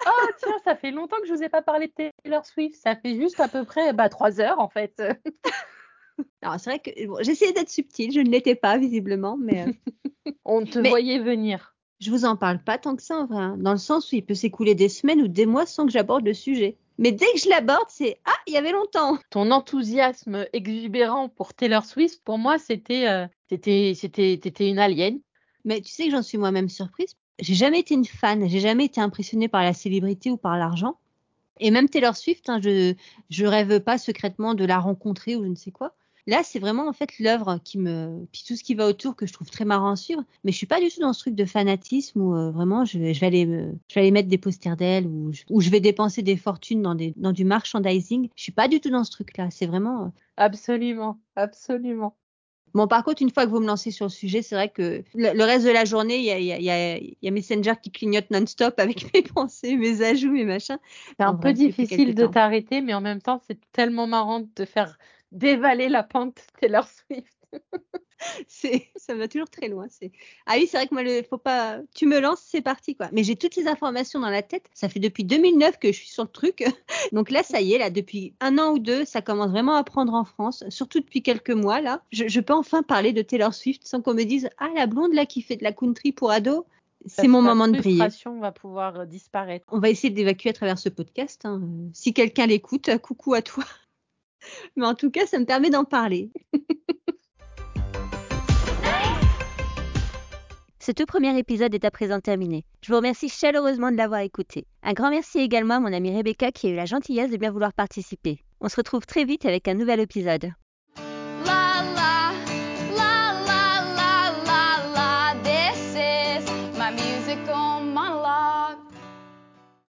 Oh, 0.08 0.28
tiens, 0.40 0.56
ça 0.64 0.76
fait 0.78 0.92
longtemps 0.92 1.18
que 1.22 1.28
je 1.28 1.34
ne 1.34 1.38
vous 1.38 1.44
ai 1.44 1.50
pas 1.50 1.62
parlé 1.62 1.88
de 1.88 2.12
Taylor 2.24 2.46
Swift. 2.46 2.80
Ça 2.82 2.96
fait 2.96 3.16
juste 3.16 3.40
à 3.42 3.50
peu 3.50 3.66
près 3.66 3.92
bah, 3.92 4.08
trois 4.08 4.40
heures 4.40 4.60
en 4.60 4.70
fait. 4.70 5.02
Alors 6.42 6.60
c'est 6.60 6.70
vrai 6.70 6.80
que 6.80 7.08
bon, 7.08 7.18
j'essayais 7.22 7.52
d'être 7.52 7.70
subtile, 7.70 8.14
je 8.14 8.22
ne 8.22 8.30
l'étais 8.30 8.56
pas 8.56 8.78
visiblement, 8.78 9.36
mais 9.38 9.68
euh, 9.68 10.32
On 10.46 10.64
te 10.64 10.80
Mais- 10.80 10.90
voyait 10.90 11.20
venir. 11.20 11.76
je 12.00 12.12
vous 12.12 12.24
en 12.24 12.38
parle 12.38 12.64
pas 12.64 12.78
tant 12.78 12.96
que 12.96 13.02
ça 13.02 13.18
en 13.18 13.26
vrai, 13.26 13.44
hein, 13.44 13.58
dans 13.60 13.74
le 13.74 13.78
sens 13.78 14.10
où 14.12 14.16
il 14.16 14.26
peut 14.26 14.34
s'écouler 14.36 14.76
des 14.76 14.88
semaines 14.90 15.22
ou 15.22 15.28
des 15.28 15.46
mois 15.46 15.66
sans 15.66 15.86
que 15.86 15.92
j'aborde 15.92 16.26
le 16.26 16.34
sujet. 16.34 16.78
Mais 16.98 17.12
dès 17.12 17.26
que 17.34 17.40
je 17.40 17.50
l'aborde, 17.50 17.88
c'est 17.90 18.20
ah, 18.26 18.36
il 18.48 18.54
y 18.54 18.58
avait 18.58 18.72
longtemps. 18.72 19.18
Ton 19.30 19.52
enthousiasme 19.52 20.46
exubérant 20.54 21.30
pour 21.30 21.54
Taylor 21.54 21.84
Swift, 21.86 22.22
pour 22.24 22.38
moi, 22.38 22.58
c'était 22.58 23.08
euh, 23.08 23.28
c'était 23.50 23.94
c'était 23.96 24.38
t'étais 24.42 24.70
une 24.70 24.80
alien. 24.80 25.20
Mais 25.66 25.82
tu 25.82 25.92
sais 25.92 26.06
que 26.06 26.12
j'en 26.12 26.22
suis 26.22 26.38
moi-même 26.38 26.70
surprise. 26.70 27.16
J'ai 27.40 27.56
jamais 27.56 27.80
été 27.80 27.96
une 27.96 28.06
fan, 28.06 28.48
j'ai 28.48 28.62
jamais 28.62 28.86
été 28.86 29.02
impressionnée 29.02 29.50
par 29.50 29.64
la 29.64 29.74
célébrité 29.74 30.32
ou 30.32 30.38
par 30.38 30.58
l'argent. 30.58 30.98
Et 31.60 31.72
même 31.72 31.90
Taylor 31.90 32.16
Swift, 32.16 32.50
hein, 32.50 32.60
je 32.62 32.94
je 33.30 33.46
rêve 33.46 33.80
pas 33.82 33.98
secrètement 33.98 34.54
de 34.54 34.66
la 34.66 34.80
rencontrer 34.80 35.36
ou 35.36 35.44
je 35.44 35.50
ne 35.50 35.56
sais 35.56 35.72
quoi. 35.72 35.96
Là, 36.28 36.42
c'est 36.44 36.60
vraiment 36.60 36.88
en 36.88 36.94
fait 36.94 37.20
l'œuvre 37.20 37.60
qui 37.64 37.78
me, 37.78 38.26
puis 38.32 38.44
tout 38.48 38.56
ce 38.56 38.64
qui 38.64 38.74
va 38.76 38.88
autour 38.88 39.16
que 39.16 39.28
je 39.28 39.34
trouve 39.34 39.50
très 39.52 39.66
marrant 39.66 39.92
à 39.92 39.96
suivre. 39.96 40.24
Mais 40.44 40.52
je 40.52 40.58
suis 40.58 40.66
pas 40.66 40.80
du 40.82 40.90
tout 40.90 41.00
dans 41.02 41.14
ce 41.14 41.20
truc 41.20 41.36
de 41.36 41.46
fanatisme 41.46 42.20
où 42.22 42.36
euh, 42.36 42.50
vraiment 42.52 42.84
je 42.86 42.98
vais, 42.98 43.14
je 43.14 43.20
vais 43.20 43.28
aller, 43.28 43.46
me, 43.46 43.74
je 43.90 43.96
vais 43.96 44.02
aller 44.02 44.12
mettre 44.12 44.30
des 44.30 44.38
posters 44.40 44.76
d'elle 44.76 45.06
ou 45.08 45.32
je, 45.34 45.44
je 45.48 45.70
vais 45.70 45.80
dépenser 45.80 46.24
des 46.24 46.36
fortunes 46.38 46.82
dans 46.82 46.96
des, 46.96 47.14
dans 47.18 47.32
du 47.32 47.46
merchandising. 47.46 48.30
Je 48.36 48.42
suis 48.44 48.52
pas 48.52 48.68
du 48.68 48.80
tout 48.82 48.90
dans 48.90 49.04
ce 49.04 49.12
truc-là. 49.12 49.50
C'est 49.52 49.68
vraiment. 49.68 50.06
euh, 50.06 50.10
Absolument, 50.38 51.20
absolument. 51.36 52.18
Bon, 52.74 52.88
par 52.90 53.06
contre, 53.06 53.22
une 53.22 53.32
fois 53.32 53.46
que 53.46 53.52
vous 53.52 53.62
me 53.62 53.68
lancez 53.68 53.90
sur 53.92 54.06
le 54.06 54.10
sujet, 54.12 54.42
c'est 54.42 54.56
vrai 54.56 54.70
que 54.70 55.04
le, 55.14 55.44
reste 55.46 55.66
de 55.66 55.72
la 55.72 55.86
journée, 55.86 56.18
il 56.18 56.26
y 56.26 56.32
a, 56.32 56.40
il 56.40 56.46
y, 56.46 56.52
a, 56.52 56.58
il 56.60 56.64
y, 56.66 56.70
a, 56.70 56.98
il 56.98 57.18
y 57.22 57.28
a 57.30 57.32
Messenger 57.32 57.74
qui 57.82 57.90
clignote 57.92 58.30
non-stop 58.32 58.78
avec 58.80 59.14
mes 59.14 59.22
pensées, 59.24 59.78
mes 59.78 60.02
ajouts, 60.02 60.32
mes 60.32 60.44
machins. 60.44 60.78
C'est 61.18 61.24
un 61.24 61.30
En 61.30 61.36
peu 61.38 61.52
vrai, 61.52 61.54
difficile 61.54 62.16
de 62.16 62.26
t'arrêter, 62.28 62.82
mais 62.82 62.94
en 62.94 63.00
même 63.02 63.22
temps, 63.22 63.40
c'est 63.48 63.60
tellement 63.72 64.08
marrant 64.08 64.42
de 64.42 64.48
te 64.54 64.66
faire 64.66 64.98
dévaler 65.36 65.90
la 65.90 66.04
pente 66.04 66.42
Taylor 66.60 66.88
Swift. 66.88 67.28
C'est, 68.48 68.88
ça 68.96 69.14
va 69.14 69.28
toujours 69.28 69.50
très 69.50 69.68
loin. 69.68 69.86
C'est, 69.90 70.12
ah 70.46 70.54
oui, 70.56 70.68
c'est 70.68 70.78
vrai 70.78 70.88
que 70.88 70.94
moi, 70.94 71.04
le, 71.04 71.22
faut 71.30 71.38
pas, 71.38 71.80
tu 71.94 72.08
me 72.08 72.20
lances, 72.20 72.42
c'est 72.44 72.62
parti, 72.62 72.96
quoi. 72.96 73.10
Mais 73.12 73.24
j'ai 73.24 73.36
toutes 73.36 73.56
les 73.56 73.68
informations 73.68 74.20
dans 74.20 74.30
la 74.30 74.42
tête. 74.42 74.66
Ça 74.74 74.90
fait 74.90 75.02
depuis 75.02 75.26
2009 75.26 75.78
que 75.80 75.90
je 75.90 75.98
suis 75.98 76.08
sur 76.08 76.24
le 76.24 76.30
truc. 76.30 76.64
Donc 77.12 77.30
là, 77.30 77.44
ça 77.44 77.62
y 77.62 77.74
est, 77.74 77.78
là, 77.78 77.90
depuis 77.90 78.34
un 78.40 78.58
an 78.58 78.72
ou 78.72 78.80
deux, 78.80 79.06
ça 79.06 79.22
commence 79.22 79.52
vraiment 79.52 79.76
à 79.76 79.84
prendre 79.84 80.14
en 80.14 80.24
France, 80.24 80.64
surtout 80.70 81.02
depuis 81.02 81.22
quelques 81.22 81.52
mois, 81.52 81.82
là. 81.82 82.02
Je, 82.12 82.28
je 82.28 82.40
peux 82.40 82.54
enfin 82.54 82.84
parler 82.84 83.14
de 83.14 83.22
Taylor 83.22 83.54
Swift 83.54 83.86
sans 83.86 84.02
qu'on 84.02 84.14
me 84.14 84.24
dise, 84.24 84.50
ah, 84.58 84.70
la 84.76 84.88
blonde, 84.88 85.14
là, 85.14 85.26
qui 85.26 85.42
fait 85.42 85.58
de 85.58 85.64
la 85.64 85.74
country 85.74 86.12
pour 86.12 86.32
ado. 86.32 86.66
C'est 87.08 87.28
mon 87.28 87.42
moment 87.42 87.68
de 87.68 87.78
briller. 87.78 88.00
frustration 88.00 88.40
va 88.40 88.52
pouvoir 88.52 89.06
disparaître. 89.06 89.66
On 89.72 89.80
va 89.80 89.90
essayer 89.90 90.10
d'évacuer 90.10 90.50
à 90.50 90.54
travers 90.54 90.80
ce 90.80 90.90
podcast. 90.90 91.46
hein. 91.46 91.62
Si 91.94 92.14
quelqu'un 92.14 92.48
l'écoute, 92.48 92.90
coucou 92.98 93.36
à 93.36 93.44
toi. 93.44 93.64
Mais 94.76 94.86
en 94.86 94.96
tout 94.96 95.12
cas, 95.12 95.26
ça 95.26 95.40
me 95.40 95.46
permet 95.46 95.70
d'en 95.70 95.86
parler. 95.86 96.32
Ce 100.86 100.92
tout 100.92 101.08
premier 101.08 101.36
épisode 101.40 101.74
est 101.74 101.84
à 101.84 101.90
présent 101.90 102.20
terminé. 102.20 102.64
Je 102.84 102.92
vous 102.92 102.98
remercie 102.98 103.28
chaleureusement 103.28 103.92
de 103.92 103.98
l'avoir 103.98 104.20
écouté. 104.20 104.68
Un 104.84 104.94
grand 104.94 105.10
merci 105.10 105.40
également 105.40 105.78
à 105.78 105.80
mon 105.80 105.92
amie 105.92 106.16
Rebecca 106.16 106.52
qui 106.52 106.68
a 106.68 106.70
eu 106.70 106.76
la 106.76 106.86
gentillesse 106.86 107.32
de 107.32 107.38
bien 107.38 107.50
vouloir 107.50 107.74
participer. 107.74 108.44
On 108.62 108.70
se 108.70 108.76
retrouve 108.76 109.08
très 109.08 109.26
vite 109.26 109.48
avec 109.48 109.68
un 109.68 109.74
nouvel 109.74 110.00
épisode. 110.00 110.52